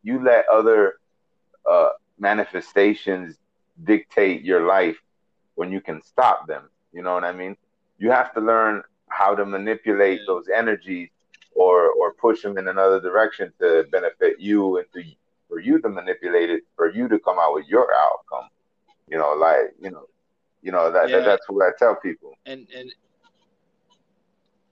you 0.04 0.22
let 0.22 0.46
other 0.50 0.96
uh, 1.70 1.90
manifestations 2.20 3.38
dictate 3.84 4.44
your 4.44 4.66
life 4.66 4.98
when 5.56 5.72
you 5.72 5.82
can 5.82 6.02
stop 6.02 6.48
them. 6.48 6.70
You 6.92 7.02
know 7.02 7.14
what 7.14 7.24
I 7.24 7.32
mean? 7.32 7.56
You 7.98 8.12
have 8.12 8.34
to 8.34 8.42
learn 8.42 8.84
how 9.08 9.36
to 9.36 9.46
manipulate 9.46 10.22
those 10.28 10.46
energies 10.54 11.10
or 11.56 11.92
or 11.92 12.14
push 12.14 12.42
them 12.42 12.58
in 12.58 12.68
another 12.68 13.00
direction 13.00 13.54
to 13.60 13.86
benefit 13.92 14.40
you 14.40 14.78
and 14.78 14.88
to 14.94 15.04
for 15.48 15.60
you 15.60 15.80
to 15.82 15.90
manipulate 15.90 16.50
it 16.50 16.64
for 16.76 16.92
you 16.92 17.08
to 17.08 17.20
come 17.20 17.38
out 17.40 17.54
with 17.54 17.68
your 17.68 17.94
outcome. 17.94 18.50
You 19.08 19.18
know, 19.18 19.34
like 19.34 19.74
you 19.80 19.92
know, 19.92 20.08
you 20.62 20.72
know 20.72 20.92
that, 20.92 21.10
yeah. 21.10 21.18
that 21.18 21.26
that's 21.26 21.50
what 21.50 21.66
I 21.66 21.72
tell 21.78 21.96
people. 21.96 22.34
And 22.46 22.68
and 22.76 22.92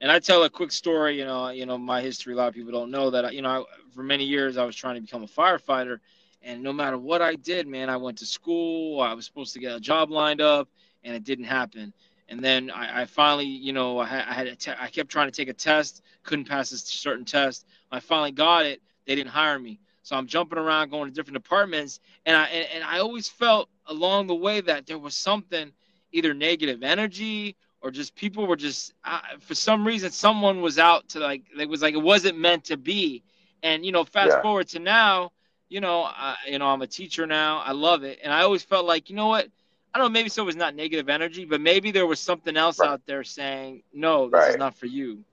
and 0.02 0.12
I 0.12 0.20
tell 0.20 0.43
a 0.43 0.49
quick 0.49 0.72
story. 0.72 1.18
You 1.18 1.26
know, 1.26 1.49
you 1.49 1.66
know 1.66 1.78
my 1.78 2.02
history. 2.02 2.34
A 2.34 2.36
lot 2.36 2.47
of 2.49 2.56
people 2.56 2.72
don't 2.72 2.91
know 2.91 3.12
that. 3.12 3.34
You 3.34 3.43
know, 3.43 3.49
I, 3.49 3.64
for 3.93 4.04
many 4.04 4.26
years 4.26 4.58
I 4.58 4.66
was 4.66 4.76
trying 4.76 4.95
to 4.95 5.02
become 5.02 5.24
a 5.24 5.28
firefighter, 5.28 5.99
and 6.41 6.62
no 6.62 6.74
matter 6.74 6.97
what 6.97 7.22
I 7.22 7.36
did, 7.36 7.68
man, 7.68 7.89
I 7.89 7.97
went 7.97 8.18
to 8.18 8.26
school. 8.26 8.99
I 8.99 9.14
was 9.14 9.26
supposed 9.26 9.54
to 9.54 9.60
get 9.60 9.76
a 9.76 9.80
job 9.80 10.10
lined 10.10 10.41
up, 10.41 10.68
and 11.04 11.16
it 11.16 11.24
didn't 11.24 11.45
happen. 11.45 11.93
And 12.28 12.39
then 12.39 12.72
I, 12.72 13.02
I 13.02 13.06
finally, 13.06 13.45
you 13.45 13.74
know, 13.74 13.99
I 13.99 14.08
had, 14.08 14.26
I, 14.28 14.34
had 14.34 14.60
te- 14.60 14.72
I 14.80 14.88
kept 14.88 15.10
trying 15.10 15.28
to 15.28 15.32
take 15.32 15.49
a 15.49 15.54
test, 15.54 16.02
couldn't 16.24 16.45
pass 16.45 16.72
a 16.72 16.78
certain 16.78 17.26
test. 17.26 17.66
I 17.91 17.99
finally 17.99 18.32
got 18.32 18.66
it. 18.66 18.82
They 19.06 19.16
didn't 19.16 19.32
hire 19.32 19.60
me, 19.60 19.80
so 20.02 20.16
I'm 20.16 20.28
jumping 20.28 20.58
around, 20.58 20.89
going 20.89 21.10
to 21.10 21.14
different 21.14 21.36
departments, 21.36 21.99
and 22.26 22.36
I 22.36 22.45
and, 22.45 22.68
and 22.76 22.84
I 22.84 22.99
always 22.99 23.28
felt 23.28 23.70
along 23.86 24.28
the 24.28 24.36
way 24.36 24.62
that 24.62 24.88
there 24.88 24.97
was 24.97 25.16
something, 25.16 25.72
either 26.12 26.34
negative 26.34 26.82
energy 26.82 27.56
or 27.82 27.92
just 27.92 28.16
people 28.16 28.48
were 28.48 28.56
just 28.56 28.94
uh, 29.04 29.20
for 29.40 29.56
some 29.56 29.86
reason 29.86 30.12
someone 30.12 30.62
was 30.62 30.80
out 30.80 31.10
to 31.10 31.20
like 31.20 31.44
it 31.58 31.68
was 31.68 31.82
like 31.82 31.94
it 31.94 32.02
wasn't 32.02 32.38
meant 32.38 32.64
to 32.66 32.78
be 32.78 33.24
and 33.64 33.86
you 33.86 33.92
know 33.92 34.04
fast 34.04 34.30
yeah. 34.30 34.42
forward 34.42 34.68
to 34.68 34.80
now 34.80 35.32
you 35.70 35.82
know 35.82 36.04
I, 36.04 36.36
you 36.48 36.60
know 36.60 36.68
i'm 36.68 36.82
a 36.82 36.88
teacher 36.88 37.26
now 37.28 37.60
i 37.60 37.72
love 37.72 38.04
it 38.04 38.20
and 38.24 38.32
i 38.34 38.42
always 38.42 38.64
felt 38.64 38.86
like 38.86 39.10
you 39.10 39.16
know 39.16 39.28
what 39.28 39.48
i 39.94 39.98
don't 39.98 40.08
know 40.08 40.14
maybe 40.14 40.30
so 40.30 40.44
it 40.44 40.46
was 40.46 40.56
not 40.56 40.76
negative 40.76 41.10
energy 41.10 41.46
but 41.46 41.62
maybe 41.62 41.92
there 41.92 42.06
was 42.06 42.20
something 42.20 42.56
else 42.56 42.80
right. 42.80 42.90
out 42.90 43.02
there 43.06 43.24
saying 43.24 43.84
no 43.94 44.30
this 44.30 44.34
right. 44.34 44.50
is 44.52 44.58
not 44.58 44.76
for 44.76 44.86
you 44.86 45.24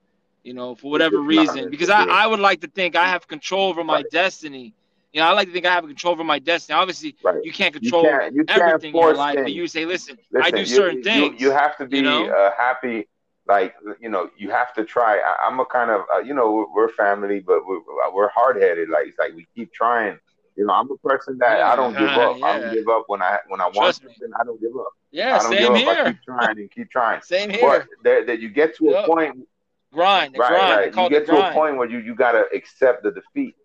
you 0.43 0.53
know 0.53 0.75
for 0.75 0.89
whatever 0.89 1.19
reason 1.19 1.69
because 1.69 1.89
I, 1.89 2.05
I 2.05 2.27
would 2.27 2.39
like 2.39 2.61
to 2.61 2.67
think 2.67 2.95
i 2.95 3.07
have 3.07 3.27
control 3.27 3.69
over 3.69 3.83
my 3.83 3.95
right. 3.95 4.05
destiny 4.11 4.73
you 5.11 5.21
know, 5.21 5.27
I 5.27 5.31
like 5.31 5.47
to 5.47 5.53
think 5.53 5.65
I 5.65 5.73
have 5.73 5.85
control 5.85 6.13
over 6.13 6.23
my 6.23 6.39
destiny. 6.39 6.77
Obviously, 6.77 7.15
right. 7.23 7.43
you 7.43 7.51
can't 7.51 7.73
control 7.73 8.03
you 8.03 8.09
can't, 8.09 8.35
you 8.35 8.45
everything 8.47 8.69
can't 8.69 8.83
in 8.83 8.93
your 8.93 9.13
life, 9.15 9.35
things. 9.35 9.45
but 9.45 9.53
you 9.53 9.67
say, 9.67 9.85
listen, 9.85 10.17
listen 10.31 10.53
I 10.53 10.55
do 10.55 10.65
certain 10.65 10.97
you, 10.97 11.03
things. 11.03 11.41
You, 11.41 11.51
have 11.51 11.77
to 11.77 11.87
be 11.87 12.01
know? 12.01 12.29
uh, 12.29 12.51
happy. 12.55 13.07
Like, 13.47 13.73
you 13.99 14.09
know, 14.09 14.29
you 14.37 14.51
have 14.51 14.73
to 14.75 14.85
try. 14.85 15.17
I, 15.17 15.47
am 15.47 15.59
a 15.59 15.65
kind 15.65 15.89
of, 15.89 16.01
uh, 16.13 16.19
you 16.19 16.35
know, 16.35 16.67
we're 16.73 16.89
family, 16.89 17.39
but 17.39 17.65
we're, 17.65 17.79
we're 18.13 18.29
hard 18.29 18.61
headed. 18.61 18.89
Like, 18.89 19.07
it's 19.07 19.17
like 19.17 19.33
we 19.35 19.47
keep 19.55 19.73
trying. 19.73 20.19
You 20.55 20.65
know, 20.65 20.73
I'm 20.73 20.91
a 20.91 20.97
person 20.97 21.37
that 21.39 21.57
yeah, 21.57 21.71
I 21.71 21.75
don't 21.75 21.93
give 21.93 22.09
up. 22.09 22.37
Yeah. 22.37 22.45
I 22.45 22.59
don't 22.59 22.73
give 22.73 22.89
up 22.89 23.05
when 23.07 23.21
I 23.23 23.39
when 23.47 23.61
I 23.61 23.69
want 23.69 23.95
something. 23.95 24.29
I 24.39 24.43
don't 24.43 24.61
give 24.61 24.75
up. 24.75 24.91
Yeah, 25.09 25.37
I 25.37 25.39
don't 25.39 25.51
same 25.53 25.73
give 25.73 25.77
here. 25.77 26.03
I 26.03 26.11
keep 26.11 26.21
trying 26.23 26.59
and 26.59 26.71
keep 26.71 26.91
trying. 26.91 27.21
Same 27.21 27.49
here. 27.49 27.87
But 28.03 28.27
that 28.27 28.39
you 28.39 28.49
get 28.49 28.75
to 28.77 28.85
yep. 28.85 29.05
a 29.05 29.07
point. 29.07 29.47
Grind, 29.91 30.35
right, 30.37 30.49
grind. 30.49 30.95
right. 30.95 31.03
You 31.03 31.09
get 31.09 31.25
to 31.27 31.49
a 31.49 31.51
point 31.51 31.77
where 31.77 31.89
you 31.89 31.97
you 31.99 32.13
gotta 32.13 32.45
accept 32.53 33.01
the 33.01 33.11
defeat, 33.11 33.55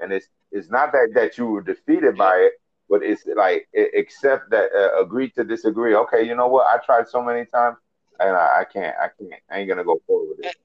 and 0.00 0.12
it's 0.12 0.28
it's 0.52 0.70
not 0.70 0.92
that 0.92 1.10
that 1.14 1.38
you 1.38 1.46
were 1.46 1.62
defeated 1.62 2.16
by 2.16 2.36
it, 2.36 2.52
but 2.88 3.02
it's 3.02 3.24
like 3.36 3.68
accept 3.96 4.50
that, 4.50 4.70
uh, 4.74 5.00
agree 5.02 5.30
to 5.30 5.44
disagree. 5.44 5.94
Okay, 5.94 6.22
you 6.22 6.34
know 6.34 6.48
what? 6.48 6.66
I 6.66 6.84
tried 6.84 7.08
so 7.08 7.22
many 7.22 7.44
times, 7.46 7.76
and 8.20 8.36
I, 8.36 8.60
I 8.60 8.64
can't, 8.64 8.94
I 8.98 9.08
can't, 9.18 9.42
I 9.50 9.58
ain't 9.58 9.68
gonna 9.68 9.84
go 9.84 10.00
forward 10.06 10.36
with 10.36 10.46
it. 10.46 10.56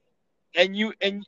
And, 0.54 0.66
and 0.66 0.76
you 0.76 0.92
and 1.00 1.26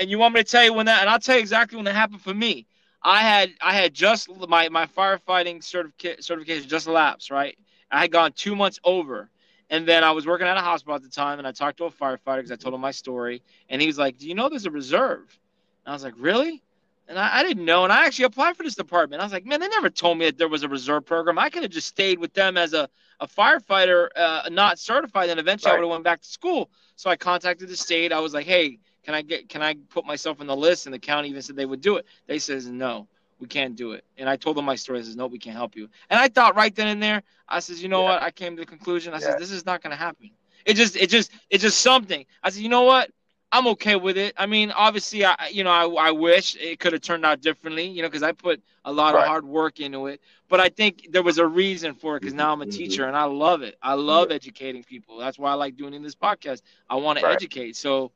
and 0.00 0.10
you 0.10 0.18
want 0.18 0.34
me 0.34 0.42
to 0.42 0.50
tell 0.50 0.64
you 0.64 0.72
when 0.72 0.86
that? 0.86 1.00
And 1.00 1.10
I'll 1.10 1.18
tell 1.18 1.36
you 1.36 1.40
exactly 1.40 1.76
when 1.76 1.84
that 1.86 1.94
happened 1.94 2.22
for 2.22 2.34
me. 2.34 2.66
I 3.02 3.20
had 3.20 3.50
I 3.60 3.72
had 3.74 3.94
just 3.94 4.28
my 4.48 4.68
my 4.68 4.86
firefighting 4.86 5.62
certificate 5.62 6.24
certification 6.24 6.68
just 6.68 6.86
lapsed, 6.86 7.30
right? 7.30 7.56
I 7.90 8.00
had 8.00 8.12
gone 8.12 8.32
two 8.32 8.54
months 8.54 8.78
over. 8.84 9.30
And 9.70 9.86
then 9.86 10.02
I 10.02 10.12
was 10.12 10.26
working 10.26 10.46
at 10.46 10.56
a 10.56 10.60
hospital 10.60 10.94
at 10.94 11.02
the 11.02 11.10
time, 11.10 11.38
and 11.38 11.46
I 11.46 11.52
talked 11.52 11.76
to 11.76 11.84
a 11.84 11.90
firefighter 11.90 12.36
because 12.36 12.52
I 12.52 12.56
told 12.56 12.74
him 12.74 12.80
my 12.80 12.90
story, 12.90 13.42
and 13.68 13.82
he 13.82 13.86
was 13.86 13.98
like, 13.98 14.16
"Do 14.16 14.26
you 14.26 14.34
know 14.34 14.48
there's 14.48 14.64
a 14.64 14.70
reserve?" 14.70 15.38
And 15.84 15.92
I 15.92 15.92
was 15.92 16.02
like, 16.02 16.14
"Really?" 16.16 16.62
And 17.08 17.18
I, 17.18 17.38
I, 17.38 17.42
didn't 17.42 17.64
know. 17.64 17.84
And 17.84 17.92
I 17.92 18.04
actually 18.04 18.26
applied 18.26 18.56
for 18.56 18.62
this 18.62 18.74
department. 18.74 19.22
I 19.22 19.24
was 19.24 19.32
like, 19.32 19.46
man, 19.46 19.60
they 19.60 19.68
never 19.68 19.88
told 19.88 20.18
me 20.18 20.26
that 20.26 20.36
there 20.36 20.48
was 20.48 20.62
a 20.62 20.68
reserve 20.68 21.06
program. 21.06 21.38
I 21.38 21.48
could 21.48 21.62
have 21.62 21.72
just 21.72 21.88
stayed 21.88 22.18
with 22.18 22.34
them 22.34 22.58
as 22.58 22.74
a, 22.74 22.88
a 23.18 23.26
firefighter, 23.26 24.08
uh, 24.14 24.48
not 24.52 24.78
certified. 24.78 25.30
And 25.30 25.40
eventually 25.40 25.70
right. 25.70 25.78
I 25.78 25.80
would 25.80 25.86
have 25.86 25.92
went 25.92 26.04
back 26.04 26.20
to 26.20 26.28
school. 26.28 26.70
So 26.96 27.08
I 27.08 27.16
contacted 27.16 27.68
the 27.68 27.76
state. 27.76 28.12
I 28.12 28.20
was 28.20 28.34
like, 28.34 28.46
hey, 28.46 28.78
can 29.04 29.14
I 29.14 29.22
get, 29.22 29.48
can 29.48 29.62
I 29.62 29.74
put 29.88 30.04
myself 30.04 30.40
on 30.40 30.46
the 30.46 30.56
list? 30.56 30.86
And 30.86 30.94
the 30.94 30.98
county 30.98 31.30
even 31.30 31.40
said 31.40 31.56
they 31.56 31.64
would 31.64 31.80
do 31.80 31.96
it. 31.96 32.04
They 32.26 32.38
says, 32.38 32.68
no, 32.68 33.08
we 33.38 33.46
can't 33.46 33.74
do 33.74 33.92
it. 33.92 34.04
And 34.18 34.28
I 34.28 34.36
told 34.36 34.58
them 34.58 34.66
my 34.66 34.74
story. 34.74 34.98
I 34.98 35.02
says, 35.02 35.16
no, 35.16 35.26
we 35.26 35.38
can't 35.38 35.56
help 35.56 35.76
you. 35.76 35.88
And 36.10 36.20
I 36.20 36.28
thought 36.28 36.56
right 36.56 36.74
then 36.74 36.88
and 36.88 37.02
there, 37.02 37.22
I 37.48 37.60
says, 37.60 37.82
you 37.82 37.88
know 37.88 38.02
yeah. 38.02 38.10
what? 38.10 38.22
I 38.22 38.30
came 38.30 38.54
to 38.56 38.60
the 38.60 38.66
conclusion. 38.66 39.14
I 39.14 39.16
yeah. 39.16 39.22
says, 39.22 39.36
this 39.38 39.50
is 39.50 39.64
not 39.64 39.82
going 39.82 39.92
to 39.92 39.96
happen. 39.96 40.30
It 40.66 40.74
just, 40.74 40.96
it 40.96 41.08
just, 41.08 41.30
it's 41.48 41.62
just 41.62 41.80
something. 41.80 42.26
I 42.42 42.50
said, 42.50 42.62
you 42.62 42.68
know 42.68 42.82
what? 42.82 43.10
I'm 43.50 43.66
okay 43.68 43.96
with 43.96 44.18
it. 44.18 44.34
I 44.36 44.46
mean, 44.46 44.70
obviously, 44.70 45.24
I 45.24 45.48
you 45.50 45.64
know 45.64 45.70
I, 45.70 46.08
I 46.08 46.10
wish 46.10 46.56
it 46.56 46.78
could 46.80 46.92
have 46.92 47.02
turned 47.02 47.24
out 47.24 47.40
differently, 47.40 47.86
you 47.86 48.02
know, 48.02 48.08
because 48.08 48.22
I 48.22 48.32
put 48.32 48.62
a 48.84 48.92
lot 48.92 49.14
right. 49.14 49.22
of 49.22 49.26
hard 49.26 49.44
work 49.44 49.80
into 49.80 50.06
it. 50.06 50.20
But 50.48 50.60
I 50.60 50.68
think 50.68 51.08
there 51.10 51.22
was 51.22 51.38
a 51.38 51.46
reason 51.46 51.94
for 51.94 52.16
it 52.16 52.20
because 52.20 52.34
now 52.34 52.52
I'm 52.52 52.62
a 52.62 52.64
mm-hmm. 52.64 52.76
teacher 52.76 53.06
and 53.06 53.16
I 53.16 53.24
love 53.24 53.62
it. 53.62 53.76
I 53.82 53.94
love 53.94 54.30
yeah. 54.30 54.36
educating 54.36 54.82
people. 54.82 55.18
That's 55.18 55.38
why 55.38 55.50
I 55.50 55.54
like 55.54 55.76
doing 55.76 56.02
this 56.02 56.14
podcast. 56.14 56.62
I 56.88 56.96
want 56.96 57.22
right. 57.22 57.28
to 57.28 57.34
educate. 57.34 57.76
So, 57.76 58.12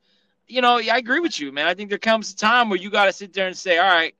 you 0.47 0.61
know, 0.61 0.77
I 0.79 0.97
agree 0.97 1.19
with 1.19 1.39
you, 1.39 1.51
man. 1.51 1.67
I 1.67 1.75
think 1.75 1.89
there 1.89 1.99
comes 1.99 2.31
a 2.33 2.35
time 2.35 2.69
where 2.69 2.79
you 2.79 2.89
got 2.89 3.05
to 3.05 3.13
sit 3.13 3.33
there 3.33 3.47
and 3.47 3.55
say, 3.55 3.77
all 3.77 3.87
right, 3.87 4.15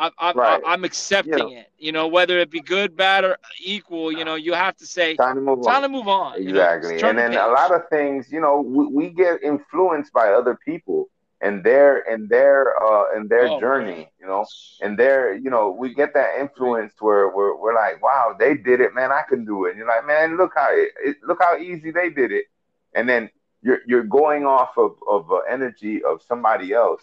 I, 0.00 0.10
I, 0.18 0.32
right. 0.32 0.62
I, 0.66 0.72
am 0.72 0.84
accepting 0.84 1.52
it. 1.52 1.70
You 1.78 1.92
know, 1.92 2.08
whether 2.08 2.38
it 2.38 2.50
be 2.50 2.60
good, 2.60 2.96
bad, 2.96 3.22
or 3.22 3.36
equal, 3.62 4.10
you 4.10 4.24
know, 4.24 4.34
you 4.34 4.54
have 4.54 4.74
to 4.78 4.86
say 4.86 5.14
time 5.14 5.34
to 5.34 5.42
move 5.42 5.62
time 5.62 5.76
on. 5.76 5.82
to 5.82 5.88
move 5.90 6.08
on. 6.08 6.40
Exactly. 6.40 6.94
You 6.94 7.02
know, 7.02 7.08
and 7.10 7.18
then 7.18 7.34
a 7.34 7.48
lot 7.48 7.74
of 7.74 7.86
things, 7.90 8.32
you 8.32 8.40
know, 8.40 8.62
we, 8.62 8.86
we, 8.86 9.10
get 9.10 9.42
influenced 9.42 10.14
by 10.14 10.28
other 10.28 10.58
people 10.64 11.10
and 11.42 11.62
their 11.62 11.98
and 12.10 12.30
their 12.30 12.82
uh 12.82 13.14
and 13.14 13.28
their 13.28 13.48
oh, 13.48 13.60
journey, 13.60 13.92
man. 13.92 14.06
you 14.18 14.26
know, 14.26 14.46
and 14.80 14.98
their 14.98 15.34
you 15.34 15.50
know, 15.50 15.70
we 15.70 15.92
get 15.92 16.14
that 16.14 16.40
influence 16.40 16.94
where 17.00 17.28
we're 17.28 17.54
we're 17.54 17.74
like, 17.74 18.02
wow, 18.02 18.34
they 18.38 18.54
did 18.54 18.80
it, 18.80 18.94
man, 18.94 19.12
I 19.12 19.22
can 19.28 19.44
do 19.44 19.66
it. 19.66 19.70
And 19.70 19.78
you're 19.78 19.86
like, 19.86 20.06
man, 20.06 20.38
look 20.38 20.52
how 20.56 20.68
it, 20.70 20.92
it, 21.04 21.16
look 21.26 21.38
how 21.42 21.58
easy 21.58 21.90
they 21.90 22.08
did 22.08 22.32
it, 22.32 22.46
and 22.94 23.06
then 23.06 23.28
you're 23.60 23.80
you're 23.86 24.04
going 24.04 24.46
off 24.46 24.78
of 24.78 24.92
of 25.06 25.30
uh, 25.30 25.40
energy 25.40 26.02
of 26.02 26.22
somebody 26.22 26.72
else, 26.72 27.02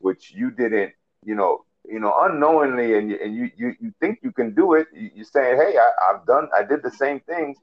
which 0.00 0.30
you 0.30 0.50
didn't, 0.50 0.92
you 1.24 1.34
know 1.34 1.64
you 1.84 2.00
know, 2.00 2.14
unknowingly, 2.22 2.96
and 2.96 3.10
you, 3.10 3.18
and 3.22 3.34
you, 3.34 3.50
you, 3.56 3.74
you 3.80 3.94
think 4.00 4.20
you 4.22 4.32
can 4.32 4.54
do 4.54 4.74
it. 4.74 4.86
You, 4.94 5.22
are 5.22 5.24
saying, 5.24 5.56
hey, 5.56 5.78
I, 5.78 5.90
I've 6.10 6.26
done, 6.26 6.48
I 6.56 6.62
did 6.62 6.82
the 6.82 6.90
same 6.90 7.20
things, 7.20 7.58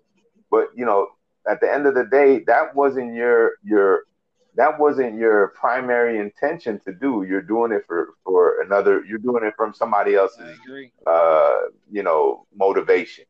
but 0.50 0.68
you 0.76 0.86
know, 0.86 1.10
at 1.50 1.60
the 1.62 1.72
end 1.72 1.88
of 1.88 1.96
the 1.96 2.06
day, 2.06 2.40
that 2.46 2.76
wasn't 2.76 3.16
your 3.16 3.54
your 3.64 4.04
that 4.56 4.78
wasn't 4.80 5.18
your 5.18 5.50
primary 5.50 6.20
intention 6.20 6.80
to 6.86 6.94
do. 6.94 7.26
You're 7.28 7.42
doing 7.42 7.72
it 7.72 7.84
for 7.88 8.14
for 8.24 8.62
another. 8.62 9.04
You're 9.06 9.18
doing 9.18 9.44
it 9.44 9.54
from 9.56 9.74
somebody 9.74 10.16
else's, 10.16 10.58
uh, 11.08 11.58
you 11.92 12.04
know, 12.04 12.46
motivation. 12.56 13.26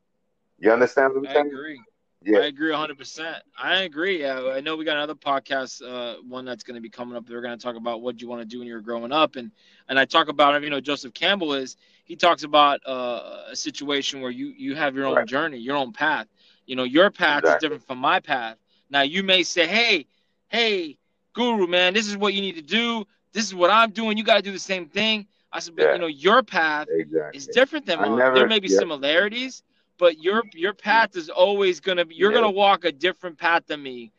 You 0.59 0.71
understand 0.71 1.13
what 1.13 1.19
I'm 1.19 1.25
saying? 1.33 1.45
I 1.45 1.57
agree. 1.57 1.81
Yeah. 2.23 2.39
I 2.39 2.45
agree 2.45 2.71
100%. 2.71 3.35
I 3.57 3.81
agree. 3.81 4.27
I 4.27 4.59
know 4.59 4.75
we 4.75 4.85
got 4.85 4.97
another 4.97 5.15
podcast, 5.15 5.81
uh, 5.81 6.21
one 6.21 6.45
that's 6.45 6.63
going 6.63 6.75
to 6.75 6.81
be 6.81 6.89
coming 6.89 7.15
up. 7.15 7.27
They're 7.27 7.41
going 7.41 7.57
to 7.57 7.63
talk 7.63 7.75
about 7.75 8.01
what 8.01 8.21
you 8.21 8.27
want 8.27 8.41
to 8.41 8.45
do 8.45 8.59
when 8.59 8.67
you're 8.67 8.81
growing 8.81 9.11
up. 9.11 9.37
And, 9.37 9.51
and 9.89 9.97
I 9.97 10.05
talk 10.05 10.27
about, 10.27 10.61
you 10.61 10.69
know, 10.69 10.79
Joseph 10.79 11.13
Campbell 11.15 11.53
is, 11.53 11.77
he 12.03 12.15
talks 12.15 12.43
about 12.43 12.79
uh, 12.85 13.45
a 13.49 13.55
situation 13.55 14.21
where 14.21 14.29
you, 14.29 14.53
you 14.55 14.75
have 14.75 14.95
your 14.95 15.07
own 15.07 15.15
right. 15.15 15.27
journey, 15.27 15.57
your 15.57 15.75
own 15.75 15.93
path. 15.93 16.27
You 16.67 16.75
know, 16.75 16.83
your 16.83 17.09
path 17.09 17.39
exactly. 17.39 17.55
is 17.55 17.61
different 17.61 17.87
from 17.87 17.97
my 17.97 18.19
path. 18.19 18.57
Now, 18.91 19.01
you 19.01 19.23
may 19.23 19.41
say, 19.41 19.65
hey, 19.65 20.05
hey, 20.49 20.97
guru, 21.33 21.65
man, 21.65 21.93
this 21.93 22.07
is 22.07 22.17
what 22.17 22.35
you 22.35 22.41
need 22.41 22.55
to 22.55 22.61
do. 22.61 23.05
This 23.33 23.45
is 23.45 23.55
what 23.55 23.71
I'm 23.71 23.91
doing. 23.91 24.17
You 24.17 24.23
got 24.23 24.35
to 24.35 24.41
do 24.43 24.51
the 24.51 24.59
same 24.59 24.85
thing. 24.85 25.25
I 25.51 25.59
said, 25.59 25.75
but, 25.75 25.83
yeah. 25.85 25.93
you 25.93 25.99
know, 25.99 26.07
your 26.07 26.43
path 26.43 26.87
exactly. 26.91 27.37
is 27.37 27.47
different 27.47 27.87
than 27.87 27.99
mine. 27.99 28.15
Never, 28.15 28.35
there 28.35 28.47
may 28.47 28.59
be 28.59 28.67
yeah. 28.67 28.77
similarities 28.77 29.63
but 30.01 30.17
your 30.19 30.41
your 30.55 30.73
path 30.73 31.15
is 31.15 31.29
always 31.29 31.79
gonna 31.79 32.03
be 32.03 32.15
you're 32.15 32.33
gonna 32.33 32.49
walk 32.49 32.83
a 32.85 32.91
different 32.91 33.37
path 33.37 33.63
than 33.67 33.81
me 33.81 34.11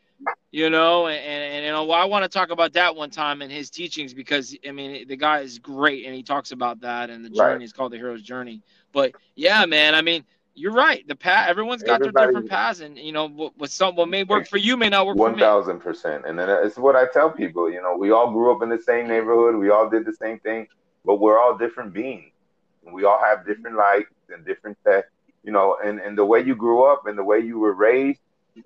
you 0.52 0.70
know 0.70 1.08
and, 1.08 1.18
and, 1.26 1.64
you 1.64 1.72
know 1.72 1.90
i 1.90 2.04
want 2.04 2.22
to 2.22 2.28
talk 2.28 2.50
about 2.50 2.72
that 2.72 2.94
one 2.94 3.10
time 3.10 3.42
in 3.42 3.50
his 3.50 3.68
teachings 3.68 4.14
because 4.14 4.56
i 4.66 4.70
mean 4.70 5.06
the 5.08 5.16
guy 5.16 5.40
is 5.40 5.58
great 5.58 6.06
and 6.06 6.14
he 6.14 6.22
talks 6.22 6.52
about 6.52 6.80
that 6.80 7.10
and 7.10 7.24
the 7.24 7.28
journey 7.28 7.54
right. 7.54 7.62
is 7.62 7.72
called 7.72 7.92
the 7.92 7.96
hero's 7.96 8.22
journey. 8.22 8.62
But 8.92 9.12
yeah 9.34 9.66
man 9.66 9.96
i 9.96 10.02
mean 10.02 10.24
you're 10.54 10.72
right 10.72 11.06
the 11.08 11.16
path 11.16 11.48
everyone's 11.48 11.82
got 11.82 11.94
Everybody, 11.94 12.12
their 12.12 12.26
different 12.26 12.50
paths 12.50 12.80
and 12.80 12.96
you 12.96 13.10
know 13.10 13.28
what, 13.28 13.58
what 13.58 13.70
some 13.70 13.96
what 13.96 14.08
may 14.08 14.22
work 14.22 14.46
for 14.46 14.58
you 14.58 14.76
may 14.76 14.88
not 14.88 15.06
work 15.06 15.16
1, 15.16 15.32
for 15.32 15.36
me. 15.36 15.42
1000% 15.42 16.28
and 16.28 16.38
then 16.38 16.48
it's 16.48 16.76
what 16.76 16.94
i 16.94 17.06
tell 17.06 17.30
people 17.30 17.68
you 17.68 17.82
know 17.82 17.96
we 17.96 18.12
all 18.12 18.30
grew 18.30 18.54
up 18.54 18.62
in 18.62 18.68
the 18.68 18.78
same 18.78 19.08
neighborhood 19.08 19.56
we 19.56 19.70
all 19.70 19.90
did 19.90 20.04
the 20.04 20.12
same 20.12 20.38
thing 20.40 20.68
but 21.04 21.16
we're 21.16 21.36
all 21.36 21.58
different 21.58 21.92
beings. 21.92 22.30
We 22.84 23.04
all 23.04 23.18
have 23.18 23.44
different 23.44 23.76
likes 23.76 24.12
and 24.28 24.44
different 24.44 24.78
tests 24.84 25.10
you 25.44 25.52
know, 25.52 25.76
and, 25.84 25.98
and 26.00 26.16
the 26.16 26.24
way 26.24 26.40
you 26.40 26.54
grew 26.54 26.84
up 26.84 27.06
and 27.06 27.18
the 27.18 27.24
way 27.24 27.40
you 27.40 27.58
were 27.58 27.74
raised, 27.74 28.20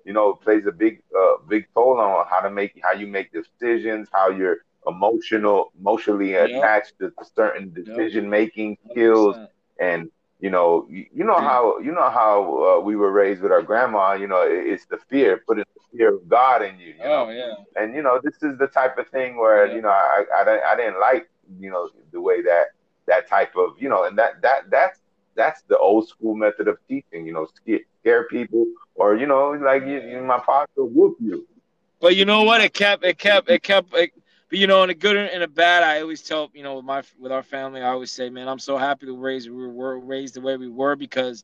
you 0.05 0.13
know, 0.13 0.33
plays 0.33 0.65
a 0.65 0.71
big 0.71 1.01
uh, 1.17 1.35
big 1.47 1.67
toll 1.73 1.99
on 1.99 2.25
how 2.29 2.39
to 2.41 2.49
make 2.49 2.79
how 2.83 2.91
you 2.91 3.07
make 3.07 3.31
decisions, 3.31 4.09
how 4.11 4.29
you're 4.29 4.57
emotional 4.87 5.71
emotionally 5.79 6.31
yep. 6.31 6.49
attached 6.49 6.93
to 6.99 7.11
certain 7.35 7.73
decision 7.73 8.29
making 8.29 8.77
yep. 8.83 8.91
skills, 8.91 9.37
and 9.79 10.11
you 10.39 10.49
know, 10.49 10.85
you, 10.89 11.05
you 11.13 11.23
know 11.23 11.39
how 11.39 11.79
you 11.79 11.91
know 11.91 12.09
how 12.09 12.77
uh, 12.77 12.79
we 12.81 12.95
were 12.95 13.11
raised 13.11 13.41
with 13.41 13.51
our 13.51 13.61
grandma. 13.61 14.13
You 14.13 14.27
know, 14.27 14.41
it, 14.43 14.67
it's 14.67 14.85
the 14.85 14.97
fear, 15.09 15.41
putting 15.47 15.63
the 15.75 15.97
fear 15.97 16.15
of 16.15 16.27
God 16.27 16.61
in 16.61 16.77
you. 16.79 16.87
you 16.87 17.03
oh 17.03 17.25
know? 17.25 17.29
yeah. 17.31 17.53
And 17.75 17.95
you 17.95 18.03
know, 18.03 18.19
this 18.23 18.35
is 18.43 18.57
the 18.59 18.67
type 18.67 18.97
of 18.97 19.07
thing 19.07 19.37
where 19.37 19.67
yeah. 19.67 19.75
you 19.75 19.81
know 19.81 19.89
I, 19.89 20.25
I 20.35 20.73
I 20.73 20.75
didn't 20.75 20.99
like 20.99 21.29
you 21.59 21.71
know 21.71 21.89
the 22.11 22.21
way 22.21 22.41
that 22.41 22.67
that 23.07 23.27
type 23.27 23.55
of 23.55 23.81
you 23.81 23.89
know, 23.89 24.03
and 24.03 24.17
that 24.17 24.41
that 24.41 24.69
that's 24.69 24.99
that's 25.37 25.61
the 25.69 25.77
old 25.77 26.09
school 26.09 26.35
method 26.35 26.67
of 26.67 26.77
teaching. 26.89 27.25
You 27.25 27.33
know, 27.33 27.47
scare, 27.55 27.79
scare 28.01 28.23
people, 28.27 28.65
or 28.95 29.15
you 29.15 29.27
know, 29.27 29.51
like 29.51 29.83
you, 29.83 30.01
you, 30.01 30.21
my 30.21 30.39
father 30.39 30.67
whoop 30.75 31.15
you. 31.21 31.47
But 32.01 32.15
you 32.15 32.25
know 32.25 32.43
what? 32.43 32.59
It 32.61 32.73
kept, 32.73 33.05
it 33.05 33.17
kept, 33.17 33.49
it 33.49 33.63
kept. 33.63 33.93
It, 33.93 34.11
but 34.49 34.59
you 34.59 34.67
know, 34.67 34.83
in 34.83 34.89
a 34.89 34.93
good 34.93 35.15
and 35.15 35.43
a 35.43 35.47
bad, 35.47 35.83
I 35.83 36.01
always 36.01 36.21
tell 36.21 36.49
you 36.53 36.63
know 36.63 36.75
with 36.75 36.85
my 36.85 37.03
with 37.19 37.31
our 37.31 37.43
family, 37.43 37.81
I 37.81 37.89
always 37.89 38.11
say, 38.11 38.29
man, 38.29 38.49
I'm 38.49 38.59
so 38.59 38.77
happy 38.77 39.05
to 39.05 39.15
raise 39.15 39.47
we 39.49 39.67
were 39.67 39.99
raised 39.99 40.33
the 40.33 40.41
way 40.41 40.57
we 40.57 40.69
were 40.69 40.95
because 40.95 41.43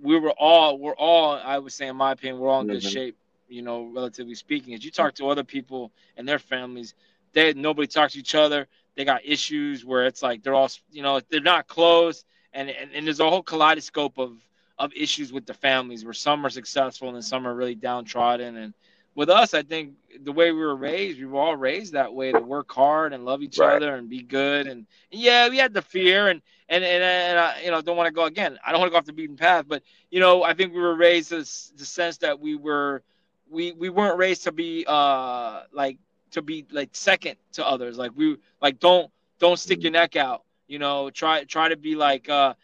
we 0.00 0.18
were 0.18 0.32
all 0.32 0.78
we're 0.78 0.96
all 0.96 1.40
I 1.44 1.58
would 1.58 1.72
say 1.72 1.86
in 1.86 1.96
my 1.96 2.12
opinion 2.12 2.40
we're 2.40 2.48
all 2.48 2.60
in 2.60 2.66
mm-hmm. 2.66 2.74
good 2.74 2.82
shape. 2.82 3.16
You 3.48 3.62
know, 3.62 3.84
relatively 3.84 4.34
speaking, 4.34 4.74
as 4.74 4.84
you 4.84 4.90
talk 4.90 5.14
to 5.14 5.30
other 5.30 5.42
people 5.42 5.90
and 6.16 6.28
their 6.28 6.38
families, 6.38 6.94
they 7.32 7.54
nobody 7.54 7.86
talks 7.86 8.12
to 8.12 8.18
each 8.18 8.34
other. 8.34 8.68
They 8.94 9.04
got 9.04 9.24
issues 9.24 9.84
where 9.84 10.06
it's 10.06 10.22
like 10.22 10.42
they're 10.42 10.54
all 10.54 10.70
you 10.90 11.02
know 11.02 11.20
they're 11.30 11.40
not 11.40 11.66
close 11.66 12.24
and, 12.52 12.70
and, 12.70 12.90
and 12.92 13.06
there's 13.06 13.20
a 13.20 13.28
whole 13.28 13.42
kaleidoscope 13.42 14.18
of 14.18 14.36
of 14.78 14.92
issues 14.94 15.32
with 15.32 15.44
the 15.44 15.54
families 15.54 16.04
where 16.04 16.14
some 16.14 16.46
are 16.46 16.50
successful 16.50 17.12
and 17.12 17.24
some 17.24 17.48
are 17.48 17.54
really 17.54 17.74
downtrodden. 17.74 18.56
And 18.56 18.74
with 19.16 19.28
us 19.28 19.52
i 19.52 19.62
think 19.62 19.94
the 20.22 20.30
way 20.30 20.52
we 20.52 20.60
were 20.60 20.76
raised 20.76 21.18
we 21.18 21.24
were 21.24 21.40
all 21.40 21.56
raised 21.56 21.92
that 21.94 22.14
way 22.14 22.30
to 22.30 22.38
work 22.38 22.70
hard 22.70 23.12
and 23.12 23.24
love 23.24 23.42
each 23.42 23.58
right. 23.58 23.74
other 23.74 23.96
and 23.96 24.08
be 24.08 24.22
good. 24.22 24.68
And, 24.68 24.86
and, 25.10 25.20
yeah 25.20 25.48
we 25.48 25.58
had 25.58 25.74
the 25.74 25.82
fear 25.82 26.28
and 26.28 26.40
and 26.68 26.84
and, 26.84 27.02
and 27.02 27.38
I, 27.38 27.60
you 27.64 27.72
know 27.72 27.80
don't 27.80 27.96
want 27.96 28.06
to 28.06 28.12
go 28.12 28.24
again. 28.24 28.58
I 28.64 28.70
don't 28.70 28.80
want 28.80 28.90
to 28.90 28.92
go 28.92 28.98
off 28.98 29.06
the 29.06 29.12
beaten 29.12 29.36
path 29.36 29.64
but 29.66 29.82
you 30.10 30.20
know 30.20 30.44
i 30.44 30.54
think 30.54 30.72
we 30.72 30.80
were 30.80 30.94
raised 30.94 31.30
the 31.30 31.44
sense 31.44 32.18
that 32.18 32.38
we 32.38 32.54
were 32.54 33.02
we 33.50 33.72
we 33.72 33.88
weren't 33.88 34.18
raised 34.18 34.44
to 34.44 34.52
be 34.52 34.84
uh 34.86 35.62
like 35.72 35.98
to 36.32 36.42
be 36.42 36.66
like 36.70 36.90
second 36.92 37.36
to 37.52 37.66
others. 37.66 37.98
Like 37.98 38.12
we 38.14 38.36
like 38.60 38.78
don't 38.78 39.10
don't 39.38 39.58
stick 39.58 39.82
your 39.82 39.92
neck 39.92 40.16
out 40.16 40.42
you 40.68 40.78
know, 40.78 41.10
try 41.10 41.44
try 41.44 41.68
to 41.68 41.76
be 41.76 41.94
like 41.96 42.28
uh 42.28 42.54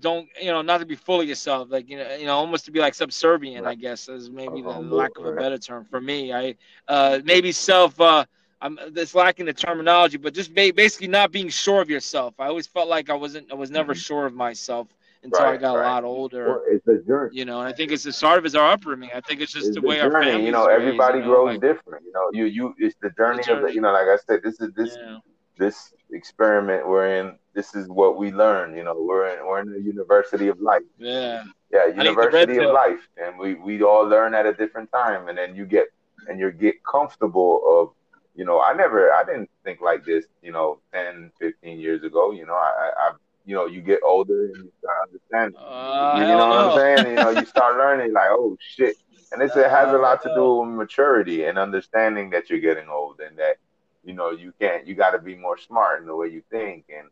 don't 0.00 0.28
you 0.40 0.50
know 0.50 0.62
not 0.62 0.78
to 0.78 0.86
be 0.86 0.94
full 0.94 1.20
of 1.20 1.28
yourself 1.28 1.68
like 1.70 1.88
you 1.88 1.96
know 1.96 2.14
you 2.14 2.26
know 2.26 2.36
almost 2.36 2.64
to 2.64 2.70
be 2.70 2.78
like 2.78 2.94
subservient 2.94 3.64
right. 3.64 3.72
i 3.72 3.74
guess 3.74 4.08
is 4.08 4.30
maybe 4.30 4.62
the 4.62 4.68
lack 4.68 5.10
of 5.18 5.24
a 5.24 5.32
better 5.32 5.58
term 5.58 5.84
for 5.90 6.00
me 6.00 6.32
i 6.32 6.54
uh 6.86 7.18
maybe 7.24 7.50
self 7.50 8.00
uh 8.00 8.24
i'm 8.60 8.78
that's 8.90 9.14
lacking 9.14 9.46
the 9.46 9.52
terminology 9.52 10.18
but 10.18 10.34
just 10.34 10.54
basically 10.54 11.08
not 11.08 11.32
being 11.32 11.48
sure 11.48 11.80
of 11.80 11.90
yourself 11.90 12.34
i 12.38 12.46
always 12.46 12.66
felt 12.66 12.88
like 12.88 13.10
i 13.10 13.14
wasn't 13.14 13.50
i 13.50 13.54
was 13.54 13.70
never 13.70 13.92
mm-hmm. 13.92 13.98
sure 13.98 14.26
of 14.26 14.34
myself 14.34 14.86
until 15.24 15.44
right, 15.44 15.54
I 15.54 15.56
got 15.56 15.74
right. 15.74 15.84
a 15.84 15.88
lot 15.88 16.04
older. 16.04 16.48
Well, 16.48 16.62
it's 16.66 16.86
a 16.88 16.98
journey, 17.06 17.30
you 17.32 17.44
know. 17.44 17.60
And 17.60 17.68
I 17.68 17.72
think 17.72 17.92
it's 17.92 18.02
the 18.02 18.12
start 18.12 18.44
of 18.44 18.54
our 18.56 18.72
upbringing. 18.72 19.10
I 19.14 19.20
think 19.20 19.40
it's 19.40 19.52
just 19.52 19.68
it's 19.68 19.76
the 19.76 19.80
way 19.80 19.96
journey. 19.96 20.14
our 20.14 20.22
family. 20.24 20.46
You 20.46 20.52
know, 20.52 20.66
everybody 20.66 21.18
raised, 21.18 21.28
grows 21.28 21.54
you 21.54 21.60
know, 21.60 21.66
like, 21.68 21.76
different. 21.76 22.04
You 22.04 22.12
know, 22.12 22.30
you 22.32 22.44
you 22.46 22.74
it's 22.78 22.96
the 23.00 23.10
journey, 23.10 23.38
the 23.38 23.42
journey, 23.44 23.62
of 23.62 23.68
the. 23.68 23.74
You 23.74 23.80
know, 23.82 23.92
like 23.92 24.08
I 24.08 24.16
said, 24.26 24.40
this 24.42 24.60
is 24.60 24.72
this 24.74 24.96
yeah. 25.00 25.18
this 25.56 25.92
experiment 26.12 26.86
we're 26.86 27.16
in 27.18 27.36
this 27.54 27.74
is 27.74 27.88
what 27.88 28.16
we 28.16 28.32
learn. 28.32 28.76
You 28.76 28.84
know, 28.84 28.96
we're 28.98 29.28
in 29.28 29.46
we're 29.46 29.60
in 29.60 29.70
the 29.70 29.80
University 29.80 30.48
of 30.48 30.60
Life. 30.60 30.82
Yeah. 30.98 31.44
Yeah, 31.70 31.86
University 31.86 32.58
of 32.58 32.72
Life, 32.72 33.08
and 33.16 33.38
we 33.38 33.54
we 33.54 33.82
all 33.82 34.06
learn 34.06 34.34
at 34.34 34.44
a 34.44 34.52
different 34.52 34.92
time, 34.92 35.28
and 35.28 35.38
then 35.38 35.56
you 35.56 35.64
get 35.64 35.86
and 36.28 36.38
you 36.38 36.50
get 36.52 36.76
comfortable 36.84 37.62
of. 37.66 37.90
You 38.34 38.46
know, 38.46 38.62
I 38.62 38.72
never, 38.72 39.12
I 39.12 39.24
didn't 39.24 39.50
think 39.62 39.82
like 39.82 40.06
this. 40.06 40.24
You 40.40 40.52
know, 40.52 40.78
10, 40.94 41.32
15 41.38 41.78
years 41.78 42.02
ago. 42.02 42.32
You 42.32 42.46
know, 42.46 42.54
I, 42.54 42.90
I 42.96 43.12
you 43.44 43.54
know, 43.54 43.66
you 43.66 43.80
get 43.80 44.00
older 44.04 44.46
and 44.46 44.56
you 44.56 44.72
start 44.78 45.08
understanding. 45.08 45.60
Uh, 45.60 46.14
you 46.16 46.26
know 46.26 46.48
what 46.48 46.58
I'm 46.58 46.78
saying? 46.78 47.10
you 47.10 47.14
know, 47.16 47.30
you 47.30 47.46
start 47.56 47.76
learning 47.76 48.12
like, 48.12 48.28
oh 48.30 48.56
shit. 48.60 48.96
And 49.32 49.40
it's, 49.42 49.56
it 49.56 49.70
has 49.70 49.92
a 49.92 49.98
lot 49.98 50.22
to 50.22 50.34
do 50.34 50.56
with 50.56 50.68
maturity 50.70 51.44
and 51.44 51.58
understanding 51.58 52.30
that 52.30 52.50
you're 52.50 52.60
getting 52.60 52.88
old 52.88 53.20
and 53.20 53.36
that, 53.38 53.56
you 54.04 54.14
know, 54.14 54.30
you 54.30 54.52
can't, 54.60 54.86
you 54.86 54.94
got 54.94 55.10
to 55.10 55.18
be 55.18 55.34
more 55.34 55.58
smart 55.58 56.00
in 56.00 56.06
the 56.06 56.14
way 56.16 56.28
you 56.28 56.42
think. 56.50 56.84
And, 56.96 57.08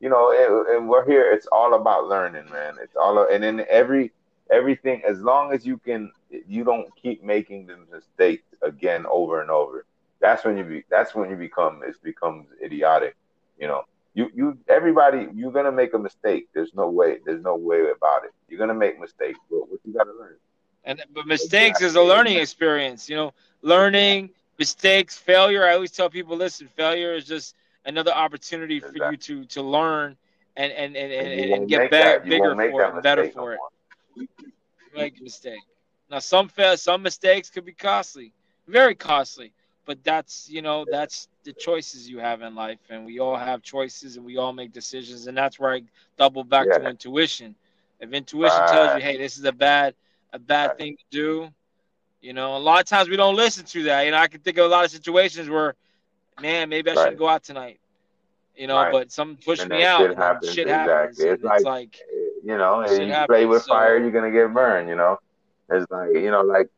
you 0.00 0.08
know, 0.08 0.30
and, 0.32 0.76
and 0.76 0.88
we're 0.88 1.06
here. 1.06 1.32
It's 1.32 1.46
all 1.52 1.74
about 1.74 2.06
learning, 2.08 2.50
man. 2.50 2.74
It's 2.82 2.96
all, 2.96 3.26
and 3.30 3.42
then 3.42 3.64
every 3.68 4.12
everything. 4.50 5.02
As 5.08 5.20
long 5.20 5.52
as 5.52 5.66
you 5.66 5.78
can, 5.78 6.12
you 6.46 6.64
don't 6.64 6.88
keep 6.96 7.22
making 7.22 7.66
the 7.66 7.76
mistakes 7.92 8.44
again 8.62 9.04
over 9.10 9.40
and 9.40 9.50
over. 9.50 9.84
That's 10.20 10.44
when 10.44 10.56
you 10.56 10.64
be. 10.64 10.84
That's 10.90 11.14
when 11.14 11.30
you 11.30 11.36
become. 11.36 11.82
It 11.86 11.96
becomes 12.02 12.46
idiotic. 12.62 13.16
You 13.58 13.68
know, 13.68 13.82
you 14.14 14.30
you 14.34 14.58
everybody. 14.68 15.28
You're 15.34 15.52
gonna 15.52 15.72
make 15.72 15.94
a 15.94 15.98
mistake. 15.98 16.48
There's 16.54 16.74
no 16.74 16.88
way. 16.88 17.18
There's 17.24 17.42
no 17.42 17.56
way 17.56 17.80
about 17.96 18.24
it. 18.24 18.32
You're 18.48 18.58
gonna 18.58 18.74
make 18.74 18.98
mistakes, 19.00 19.38
but 19.50 19.68
what 19.70 19.80
you 19.84 19.92
gotta 19.92 20.12
learn. 20.18 20.36
And 20.84 21.02
but 21.14 21.26
mistakes 21.26 21.80
is 21.80 21.94
a 21.94 22.02
learning 22.02 22.38
experience. 22.38 23.08
You 23.08 23.16
know, 23.16 23.34
learning 23.62 24.30
mistakes, 24.58 25.16
failure. 25.16 25.66
I 25.66 25.74
always 25.74 25.90
tell 25.90 26.10
people, 26.10 26.36
listen, 26.36 26.68
failure 26.68 27.14
is 27.14 27.24
just 27.24 27.54
another 27.84 28.12
opportunity 28.12 28.80
for 28.80 29.10
you 29.10 29.16
to 29.16 29.44
to 29.46 29.62
learn 29.62 30.16
and 30.56 30.72
and 30.72 30.96
and, 30.96 31.12
and, 31.12 31.52
and 31.52 31.68
get 31.68 31.90
better, 31.90 32.20
bigger 32.20 32.54
for 32.54 32.98
it, 32.98 33.02
better 33.02 33.30
for 33.30 33.58
no 34.16 34.22
it. 34.22 34.28
Make 34.96 35.20
a 35.20 35.22
mistake. 35.22 35.60
Now 36.10 36.20
some 36.20 36.48
fa- 36.48 36.76
some 36.76 37.02
mistakes 37.02 37.50
could 37.50 37.64
be 37.64 37.72
costly, 37.72 38.32
very 38.68 38.94
costly, 38.94 39.52
but 39.86 40.02
that's 40.04 40.48
you 40.48 40.62
know 40.62 40.84
that's 40.90 41.28
the 41.42 41.52
choices 41.52 42.08
you 42.08 42.18
have 42.18 42.42
in 42.42 42.54
life, 42.54 42.78
and 42.88 43.04
we 43.04 43.18
all 43.18 43.36
have 43.36 43.62
choices, 43.62 44.16
and 44.16 44.24
we 44.24 44.36
all 44.36 44.52
make 44.52 44.72
decisions, 44.72 45.26
and 45.26 45.36
that's 45.36 45.58
where 45.58 45.74
I 45.74 45.82
double 46.16 46.44
back 46.44 46.66
yeah. 46.70 46.78
to 46.78 46.88
intuition. 46.88 47.54
If 48.00 48.12
intuition 48.12 48.58
right. 48.60 48.70
tells 48.70 48.96
you, 48.96 49.02
hey, 49.02 49.16
this 49.18 49.38
is 49.38 49.44
a 49.44 49.52
bad 49.52 49.94
a 50.32 50.38
bad 50.38 50.68
right. 50.68 50.78
thing 50.78 50.96
to 50.96 51.04
do, 51.10 51.48
you 52.24 52.32
know, 52.32 52.56
a 52.56 52.58
lot 52.58 52.80
of 52.80 52.86
times 52.86 53.10
we 53.10 53.16
don't 53.16 53.36
listen 53.36 53.66
to 53.66 53.82
that. 53.84 54.06
You 54.06 54.12
know, 54.12 54.16
I 54.16 54.28
can 54.28 54.40
think 54.40 54.56
of 54.56 54.64
a 54.64 54.68
lot 54.68 54.86
of 54.86 54.90
situations 54.90 55.50
where 55.50 55.74
man, 56.40 56.70
maybe 56.70 56.90
I 56.90 56.94
right. 56.94 57.02
shouldn't 57.02 57.18
go 57.18 57.28
out 57.28 57.44
tonight. 57.44 57.78
You 58.56 58.66
know, 58.66 58.76
right. 58.76 58.92
but 58.92 59.12
some 59.12 59.36
push 59.36 59.64
me 59.66 59.84
out. 59.84 60.00
Shit 60.00 60.16
happens. 60.16 60.54
Shit 60.54 60.68
happens. 60.68 61.18
Exactly. 61.18 61.34
It's, 61.34 61.44
like, 61.44 61.56
it's, 61.56 61.64
like, 61.64 61.98
you 62.44 62.56
know, 62.56 62.88
you 62.88 63.12
happens, 63.12 63.26
play 63.26 63.44
with 63.44 63.62
so, 63.62 63.74
fire, 63.74 63.98
you're 63.98 64.10
gonna 64.10 64.30
get 64.30 64.54
burned. 64.54 64.88
You 64.88 64.94
know, 64.94 65.18
it's 65.68 65.90
like 65.90 66.14
you 66.14 66.30
know, 66.30 66.40
like 66.40 66.68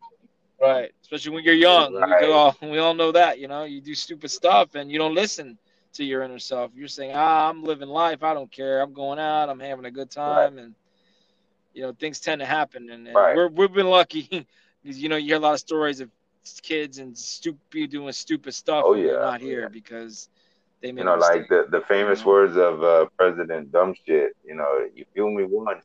right. 0.60 0.90
Especially 1.02 1.32
when 1.32 1.44
you're 1.44 1.54
young, 1.54 1.94
right. 1.94 2.22
we 2.22 2.32
all 2.32 2.56
we 2.62 2.78
all 2.78 2.94
know 2.94 3.12
that. 3.12 3.38
You 3.38 3.46
know, 3.46 3.64
you 3.64 3.80
do 3.80 3.94
stupid 3.94 4.30
stuff 4.30 4.74
and 4.74 4.90
you 4.90 4.98
don't 4.98 5.14
listen 5.14 5.58
to 5.92 6.04
your 6.04 6.22
inner 6.22 6.40
self. 6.40 6.72
You're 6.74 6.88
saying, 6.88 7.12
ah, 7.14 7.48
I'm 7.48 7.62
living 7.62 7.88
life. 7.88 8.24
I 8.24 8.34
don't 8.34 8.50
care. 8.50 8.80
I'm 8.80 8.92
going 8.94 9.20
out. 9.20 9.48
I'm 9.48 9.60
having 9.60 9.84
a 9.84 9.90
good 9.92 10.10
time, 10.10 10.58
and 10.58 10.74
you 11.72 11.82
know, 11.82 11.92
things 11.92 12.18
tend 12.18 12.40
to 12.40 12.46
happen. 12.46 12.90
And, 12.90 13.06
and 13.06 13.14
we're 13.14 13.48
we've 13.48 13.72
been 13.72 13.90
lucky 13.90 14.46
because 14.86 15.02
you 15.02 15.08
know 15.08 15.16
you 15.16 15.26
hear 15.26 15.36
a 15.36 15.40
lot 15.40 15.54
of 15.54 15.58
stories 15.58 16.00
of 16.00 16.08
kids 16.62 16.98
and 16.98 17.18
stupid 17.18 17.90
doing 17.90 18.12
stupid 18.12 18.54
stuff 18.54 18.84
Oh, 18.86 18.94
yeah, 18.94 19.12
not 19.12 19.42
oh, 19.42 19.44
here 19.44 19.62
yeah. 19.62 19.68
because 19.68 20.28
they 20.80 20.88
You 20.88 21.04
know, 21.04 21.16
like 21.16 21.48
the, 21.48 21.66
the 21.70 21.80
famous 21.88 22.24
words 22.24 22.56
of 22.56 22.84
uh, 22.84 23.06
President 23.18 23.72
Dumb 23.72 23.94
Shit. 24.06 24.36
You 24.44 24.54
know, 24.54 24.86
you 24.94 25.04
fool 25.14 25.32
me 25.34 25.44
once, 25.44 25.84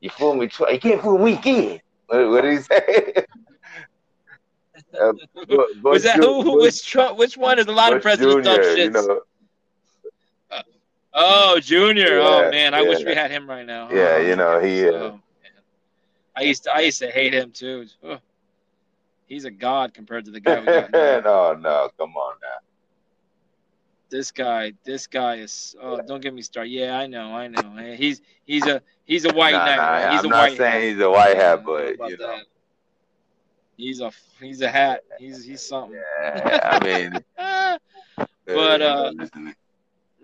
you 0.00 0.10
fool 0.10 0.34
me 0.34 0.48
twice, 0.48 0.74
you 0.74 0.80
can't 0.80 1.00
fool 1.00 1.18
me 1.18 1.34
again. 1.34 1.80
What, 2.06 2.28
what 2.28 2.40
did 2.42 2.52
he 2.52 2.58
say? 2.58 3.14
uh, 5.00 5.12
was 5.82 6.02
that 6.02 6.16
who? 6.16 6.42
who 6.42 6.60
which 6.60 6.86
Trump? 6.86 7.18
Which 7.18 7.38
one? 7.38 7.56
There's 7.56 7.68
a 7.68 7.72
lot 7.72 7.94
of 7.94 8.02
President 8.02 8.44
dumb 8.44 8.56
Jr., 8.56 8.62
shits. 8.62 8.76
You 8.76 8.90
know, 8.90 9.20
oh, 11.14 11.60
Junior. 11.60 12.18
oh 12.20 12.50
man, 12.50 12.74
I 12.74 12.82
wish 12.82 13.02
we 13.02 13.14
had 13.14 13.30
him 13.30 13.48
right 13.48 13.64
now. 13.64 13.88
Yeah, 13.90 14.16
Oh, 14.16 14.20
you 14.20 14.36
know, 14.36 14.60
he, 14.60 14.86
uh, 14.86 14.92
oh, 14.92 15.10
man. 15.12 15.22
I 16.36 16.42
used 16.42 16.64
to 16.64 16.74
I 16.74 16.80
used 16.80 16.98
to 17.00 17.10
hate 17.10 17.34
him 17.34 17.50
too. 17.52 17.86
Ugh. 18.04 18.20
He's 19.26 19.44
a 19.44 19.50
god 19.50 19.94
compared 19.94 20.24
to 20.26 20.30
the 20.30 20.40
guy 20.40 20.60
we 20.60 20.66
no, 20.92 21.54
no, 21.54 21.90
come 21.98 22.14
on 22.16 22.36
now. 22.42 22.58
this 24.10 24.30
guy, 24.30 24.72
this 24.84 25.06
guy 25.06 25.36
is. 25.36 25.74
Oh, 25.80 26.00
don't 26.00 26.20
get 26.22 26.34
me 26.34 26.42
started. 26.42 26.70
Yeah, 26.70 26.96
I 26.98 27.06
know, 27.06 27.34
I 27.34 27.48
know. 27.48 27.76
He's 27.96 28.20
he's 28.44 28.66
a 28.66 28.82
he's 29.04 29.24
a 29.24 29.32
white 29.32 29.52
Nah, 29.52 29.64
knight. 29.64 29.84
nah? 29.86 30.10
He's 30.10 30.24
I'm 30.24 30.24
a 30.24 30.28
not 30.28 30.50
white 30.50 30.56
saying 30.56 30.72
hat. 30.72 30.82
he's 30.82 31.00
a 31.00 31.10
white 31.10 31.36
hat, 31.36 31.64
don't 31.64 31.66
know 31.66 31.94
but 31.98 32.10
you 32.10 32.16
know, 32.16 32.36
that. 32.36 32.44
He's 33.76 34.00
a 34.00 34.10
he's 34.40 34.60
a 34.62 34.70
hat. 34.70 35.02
He's 35.18 35.44
he's 35.44 35.62
something. 35.62 35.98
yeah, 36.22 36.58
I 36.62 36.78
mean, 36.84 37.12
But, 38.46 38.82
uh, 38.82 39.12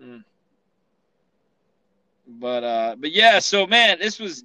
mm. 0.01 0.23
but 2.27 2.63
uh, 2.63 2.95
but 2.99 3.11
yeah. 3.11 3.39
So 3.39 3.65
man, 3.67 3.99
this 3.99 4.19
was 4.19 4.43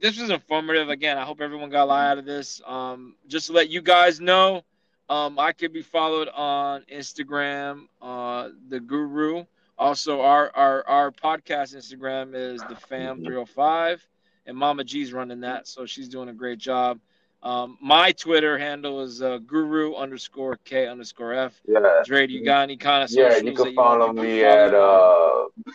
this 0.00 0.18
was 0.20 0.30
informative. 0.30 0.88
Again, 0.88 1.18
I 1.18 1.24
hope 1.24 1.40
everyone 1.40 1.70
got 1.70 1.84
a 1.84 1.86
lot 1.86 2.06
out 2.12 2.18
of 2.18 2.24
this. 2.24 2.60
Um, 2.66 3.14
just 3.26 3.46
to 3.48 3.52
let 3.52 3.68
you 3.68 3.82
guys 3.82 4.20
know, 4.20 4.62
um, 5.08 5.38
I 5.38 5.52
could 5.52 5.72
be 5.72 5.82
followed 5.82 6.28
on 6.28 6.84
Instagram, 6.92 7.86
uh, 8.02 8.50
the 8.68 8.80
Guru. 8.80 9.44
Also, 9.78 10.20
our 10.20 10.50
our 10.54 10.86
our 10.88 11.10
podcast 11.12 11.74
Instagram 11.76 12.34
is 12.34 12.60
the 12.68 12.76
Fam 12.76 13.22
three 13.24 13.34
hundred 13.34 13.46
five, 13.46 14.06
and 14.46 14.56
Mama 14.56 14.84
G's 14.84 15.12
running 15.12 15.40
that, 15.40 15.68
so 15.68 15.86
she's 15.86 16.08
doing 16.08 16.28
a 16.28 16.32
great 16.32 16.58
job. 16.58 16.98
Um, 17.44 17.78
my 17.80 18.10
Twitter 18.10 18.58
handle 18.58 19.00
is 19.00 19.22
uh, 19.22 19.38
Guru 19.38 19.94
underscore 19.94 20.58
K 20.64 20.88
underscore 20.88 21.32
F. 21.34 21.60
yeah, 21.68 22.02
Dre, 22.04 22.26
do 22.26 22.32
you 22.32 22.44
got 22.44 22.62
any 22.62 22.76
kind 22.76 23.04
of 23.04 23.10
stuff. 23.10 23.30
yeah, 23.30 23.38
you 23.38 23.52
can 23.54 23.74
follow 23.76 24.08
people 24.08 24.24
me 24.24 24.42
at 24.44 24.74
on? 24.74 25.48
uh 25.68 25.70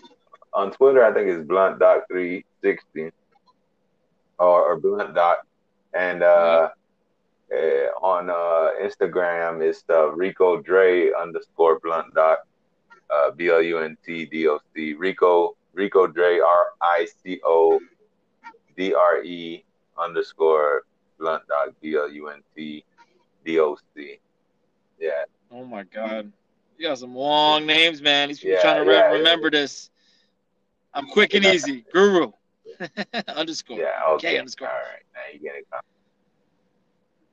on 0.54 0.72
Twitter. 0.72 1.04
I 1.04 1.14
think 1.14 1.30
it's 1.30 1.48
blunt 1.48 1.80
dot 1.80 2.02
three 2.10 2.44
sixty 2.62 3.12
or, 4.44 4.74
or 4.74 4.80
blunt 4.80 5.16
dot, 5.16 5.38
and 5.94 6.24
uh, 6.24 6.70
eh, 7.52 7.88
on 8.02 8.30
uh 8.30 8.70
Instagram 8.84 9.62
it's 9.62 9.84
Rico 10.16 10.62
Dre 10.62 11.12
underscore 11.14 11.80
blunt 11.80 12.14
dot 12.14 12.40
uh, 13.10 13.32
B 13.32 13.50
L 13.50 13.62
U 13.62 13.80
N 13.80 13.98
T 14.06 14.26
D 14.26 14.48
O 14.48 14.60
C 14.76 14.94
Rico 14.94 15.56
Rico 15.74 16.08
Dre 16.08 16.40
R 16.40 16.66
I 16.82 17.08
C 17.24 17.40
O 17.46 17.80
D 18.78 18.94
R 18.94 19.24
E 19.24 19.64
underscore 19.98 20.84
blunt 21.20 21.44
dot 21.48 21.70
B 21.82 21.96
L 21.96 22.10
U 22.12 22.30
N 22.30 22.42
T 22.56 22.84
D 23.46 23.60
O 23.60 23.78
C. 23.96 24.20
Yeah, 25.00 25.26
Oh 25.52 25.66
my 25.66 25.84
God, 25.84 26.32
you 26.78 26.88
got 26.88 26.98
some 27.00 27.16
long 27.16 27.66
names, 27.66 28.02
man. 28.02 28.30
These 28.30 28.40
people 28.40 28.56
Yeah, 28.56 28.62
trying 28.62 28.76
to 28.84 28.90
re- 28.90 28.96
yeah, 28.96 29.08
remember 29.08 29.50
this. 29.50 29.90
I'm 30.94 31.08
quick 31.08 31.34
and 31.34 31.46
easy. 31.46 31.86
Guru 31.92 32.32
underscore. 33.28 33.78
yeah, 33.78 34.02
okay. 34.16 34.34
K 34.34 34.38
underscore. 34.40 34.68
All 34.68 34.74
right, 34.74 35.04
now 35.14 35.22
you 35.34 35.40
get 35.40 35.56
it. 35.56 35.68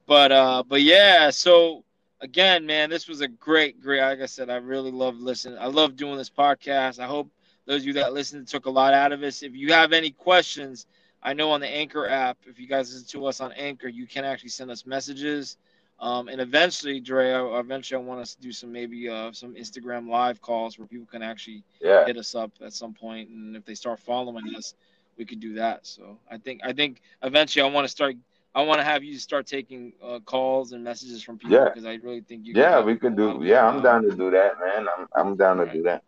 But 0.07 0.33
uh, 0.33 0.63
but 0.67 0.83
yeah. 0.83 1.31
So 1.31 1.85
again, 2.21 2.67
man, 2.67 2.91
this 2.91 3.09
was 3.09 3.21
a 3.21 3.29
great, 3.29 3.81
great. 3.81 4.01
Like 4.01 4.21
I 4.21 4.27
said, 4.27 4.51
I 4.51 4.57
really 4.57 4.91
love 4.91 5.17
listening. 5.17 5.59
I 5.59 5.67
love 5.67 5.97
doing 5.97 6.17
this 6.17 6.31
podcast. 6.31 6.99
I 6.99 7.07
hope 7.07 7.31
those 7.67 7.83
of 7.83 7.87
you 7.87 7.93
that 7.95 8.13
listened 8.13 8.49
took 8.49 8.67
a 8.67 8.71
lot 8.71 8.95
out 8.95 9.13
of 9.13 9.21
this. 9.21 9.43
If 9.43 9.55
you 9.55 9.73
have 9.73 9.93
any 9.93 10.11
questions, 10.11 10.87
I 11.23 11.33
know 11.35 11.51
on 11.51 11.61
the 11.61 11.69
Anchor 11.69 12.07
app, 12.09 12.39
if 12.47 12.59
you 12.59 12.67
guys 12.67 12.93
listen 12.93 13.07
to 13.21 13.27
us 13.27 13.41
on 13.41 13.53
Anchor, 13.53 13.89
you 13.89 14.07
can 14.07 14.25
actually 14.25 14.51
send 14.51 14.71
us 14.71 14.87
messages. 14.87 15.57
Um, 16.01 16.29
and 16.29 16.41
eventually, 16.41 17.01
Dre, 17.01 17.33
I, 17.33 17.61
eventually, 17.61 18.03
I 18.03 18.07
want 18.07 18.21
us 18.21 18.35
to 18.35 18.41
do 18.41 18.53
some 18.53 18.73
maybe 18.73 19.09
uh, 19.09 19.33
some 19.33 19.55
Instagram 19.55 20.09
live 20.09 20.41
calls 20.41 20.79
where 20.79 20.87
people 20.87 21.07
can 21.07 21.23
actually 21.23 21.65
Yeah, 21.81 22.05
hit 22.05 22.17
us 22.17 22.35
up 22.35 22.53
at 22.63 22.73
some 22.73 22.95
point, 22.95 23.29
and 23.31 23.57
if 23.57 23.65
they 23.65 23.75
start 23.75 24.01
following 24.01 24.45
us, 24.57 24.75
we 25.21 25.27
could 25.27 25.41
do 25.41 25.55
that. 25.55 25.87
So 25.87 26.19
I 26.35 26.39
think 26.39 26.61
I 26.71 26.73
think 26.73 27.03
eventually 27.23 27.63
I 27.69 27.71
want 27.77 27.85
to 27.85 27.89
start. 27.99 28.17
I 28.55 28.63
want 28.63 28.81
to 28.81 28.85
have 28.93 29.03
you 29.05 29.15
start 29.19 29.47
taking 29.47 29.93
uh, 30.03 30.21
calls 30.35 30.73
and 30.73 30.83
messages 30.91 31.23
from 31.23 31.39
people 31.39 31.57
Yeah. 31.57 31.69
because 31.69 31.87
I 31.87 31.95
really 32.07 32.23
think 32.29 32.47
you. 32.47 32.55
yeah, 32.63 32.81
we 32.89 32.97
can 32.97 33.15
do. 33.15 33.27
Yeah, 33.43 33.63
I'm 33.69 33.81
down 33.83 34.03
to 34.09 34.13
do 34.23 34.31
that, 34.39 34.53
man. 34.65 34.87
I'm 34.95 35.07
I'm 35.21 35.37
down 35.37 35.57
to 35.59 35.65
Right. 35.65 35.73
do 35.77 35.83
that. 35.89 36.03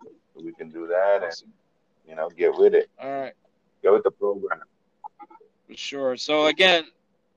We 0.49 0.53
can 0.53 0.71
do 0.71 0.87
that, 0.89 1.23
and 1.25 1.37
you 2.09 2.15
know, 2.17 2.29
get 2.31 2.53
with 2.57 2.75
it. 2.75 2.89
All 3.01 3.11
right, 3.21 3.35
Get 3.83 3.93
with 3.93 4.05
the 4.05 4.11
program. 4.11 4.61
for 5.67 5.75
sure. 5.77 6.17
So 6.17 6.47
again, 6.47 6.85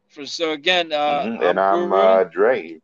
for 0.09 0.25
so 0.25 0.51
again, 0.51 0.91
uh, 0.91 1.27
Mhm. 1.27 1.41
And 1.49 1.59
I'm 1.59 1.93
I'm 1.93 1.93
uh, 1.93 2.23
Dre. 2.25 2.79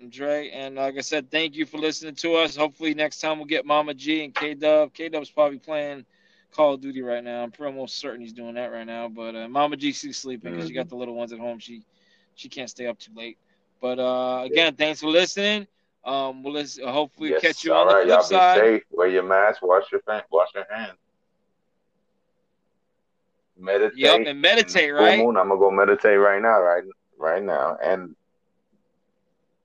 And 0.00 0.10
Dre, 0.12 0.50
and 0.50 0.76
like 0.76 0.96
I 0.96 1.00
said, 1.00 1.30
thank 1.30 1.56
you 1.56 1.66
for 1.66 1.78
listening 1.78 2.14
to 2.16 2.34
us. 2.36 2.56
Hopefully 2.56 2.94
next 2.94 3.20
time 3.20 3.38
we'll 3.38 3.46
get 3.46 3.66
Mama 3.66 3.94
G 3.94 4.24
and 4.24 4.34
K 4.34 4.54
Dub. 4.54 4.92
K 4.92 5.08
Dub's 5.08 5.30
probably 5.30 5.58
playing 5.58 6.04
Call 6.52 6.74
of 6.74 6.80
Duty 6.80 7.02
right 7.02 7.22
now. 7.22 7.42
I'm 7.42 7.50
pretty 7.50 7.72
almost 7.72 7.98
certain 7.98 8.20
he's 8.20 8.32
doing 8.32 8.54
that 8.54 8.72
right 8.72 8.86
now. 8.86 9.08
But 9.08 9.34
uh, 9.36 9.48
Mama 9.48 9.76
G 9.76 9.92
she's 9.92 10.18
sleeping 10.18 10.50
because 10.52 10.66
she 10.66 10.74
got 10.74 10.88
the 10.88 10.96
little 10.96 11.14
ones 11.14 11.32
at 11.32 11.38
home. 11.38 11.58
She 11.58 11.82
she 12.34 12.48
can't 12.48 12.70
stay 12.70 12.86
up 12.86 12.98
too 12.98 13.12
late. 13.14 13.38
But 13.80 13.98
uh, 13.98 14.42
again, 14.44 14.74
thanks 14.76 15.00
for 15.00 15.08
listening. 15.08 15.66
Um, 16.04 16.42
we'll 16.42 16.54
listen, 16.54 16.86
hopefully 16.86 17.32
Yes. 17.32 17.40
catch 17.40 17.64
you 17.64 17.74
on 17.74 17.88
the 17.88 17.94
right, 17.94 18.06
flip 18.06 18.22
y'all 18.22 18.22
side. 18.22 18.64
be 18.64 18.78
safe. 18.78 18.82
Wear 18.90 19.08
your 19.08 19.22
mask. 19.22 19.62
Wash 19.62 19.90
your 19.92 20.00
fan, 20.02 20.22
Wash 20.30 20.48
your 20.54 20.66
hands. 20.70 20.98
Meditate. 23.56 23.98
Yep, 23.98 24.20
and 24.26 24.40
meditate, 24.40 24.92
right? 24.92 25.16
moon. 25.16 25.36
I'm 25.36 25.48
gonna 25.48 25.60
go 25.60 25.70
meditate 25.70 26.18
right 26.18 26.40
now. 26.40 26.60
Right, 26.60 26.82
right 27.18 27.42
now. 27.42 27.76
And 27.82 28.14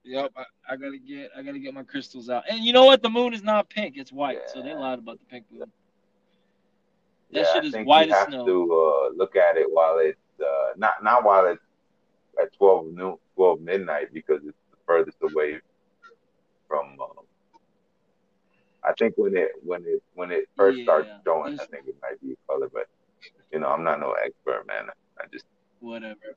Yep, 0.06 0.32
I, 0.36 0.44
I 0.70 0.76
gotta 0.76 0.98
get 0.98 1.30
I 1.36 1.42
gotta 1.42 1.58
get 1.58 1.74
my 1.74 1.82
crystals 1.82 2.30
out. 2.30 2.44
And 2.48 2.64
you 2.64 2.72
know 2.72 2.84
what? 2.84 3.02
The 3.02 3.10
moon 3.10 3.34
is 3.34 3.42
not 3.42 3.68
pink; 3.68 3.96
it's 3.96 4.12
white. 4.12 4.38
So 4.46 4.62
they 4.62 4.74
lied 4.74 5.00
about 5.00 5.18
the 5.18 5.26
pink 5.26 5.46
moon. 5.50 5.70
That 7.32 7.40
yeah, 7.40 7.52
shit 7.52 7.64
I 7.64 7.66
is 7.66 7.72
think 7.72 7.88
white 7.88 8.08
you 8.08 8.12
as 8.12 8.18
have 8.18 8.28
snow. 8.28 8.46
to 8.46 8.52
uh, 8.72 9.16
look 9.16 9.36
at 9.36 9.56
it 9.56 9.66
while 9.70 9.98
it's 9.98 10.18
uh, 10.40 10.70
not 10.76 11.02
not 11.02 11.24
while 11.24 11.46
it's 11.46 11.62
at 12.40 12.52
12 12.54 12.86
noon, 12.94 13.16
12 13.34 13.60
midnight 13.60 14.12
because 14.12 14.40
it's 14.46 14.56
the 14.70 14.76
furthest 14.86 15.18
away 15.22 15.58
from. 16.68 16.86
Um, 17.00 17.24
I 18.84 18.92
think 18.98 19.14
when 19.16 19.36
it 19.36 19.50
when 19.64 19.82
it 19.86 20.02
when 20.14 20.30
it 20.30 20.48
first 20.56 20.80
starts 20.82 21.08
Yeah, 21.08 21.18
showing, 21.24 21.52
I 21.58 21.66
think 21.66 21.88
it 21.88 21.96
might 22.00 22.20
be 22.20 22.32
a 22.32 22.36
color, 22.46 22.68
but 22.72 22.86
you 23.52 23.58
know, 23.58 23.68
I'm 23.68 23.82
not 23.84 24.00
no 24.00 24.12
expert, 24.12 24.66
man. 24.68 24.86
I 25.18 25.24
just 25.32 25.44
Whatever. 25.80 26.36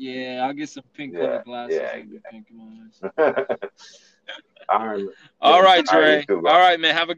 Yeah, 0.00 0.46
I'll 0.46 0.54
get 0.54 0.70
some 0.70 0.82
pink 0.96 1.12
Yeah, 1.12 1.26
colored 1.26 1.44
glasses. 1.44 1.78
yeah, 1.82 1.96
be 1.96 2.18
pink 2.30 2.46
in 2.50 2.56
my 2.56 2.64
eyes. 2.64 3.46
all 4.70 4.86
right. 4.86 5.04
All 5.42 5.62
right, 5.62 5.62
All 5.62 5.62
right, 5.62 5.84
Dre. 5.84 6.20
you 6.20 6.26
too, 6.36 6.40
bro. 6.40 6.50
All 6.50 6.58
right, 6.58 6.80
man. 6.80 6.94
Have 6.94 7.10
a 7.10 7.16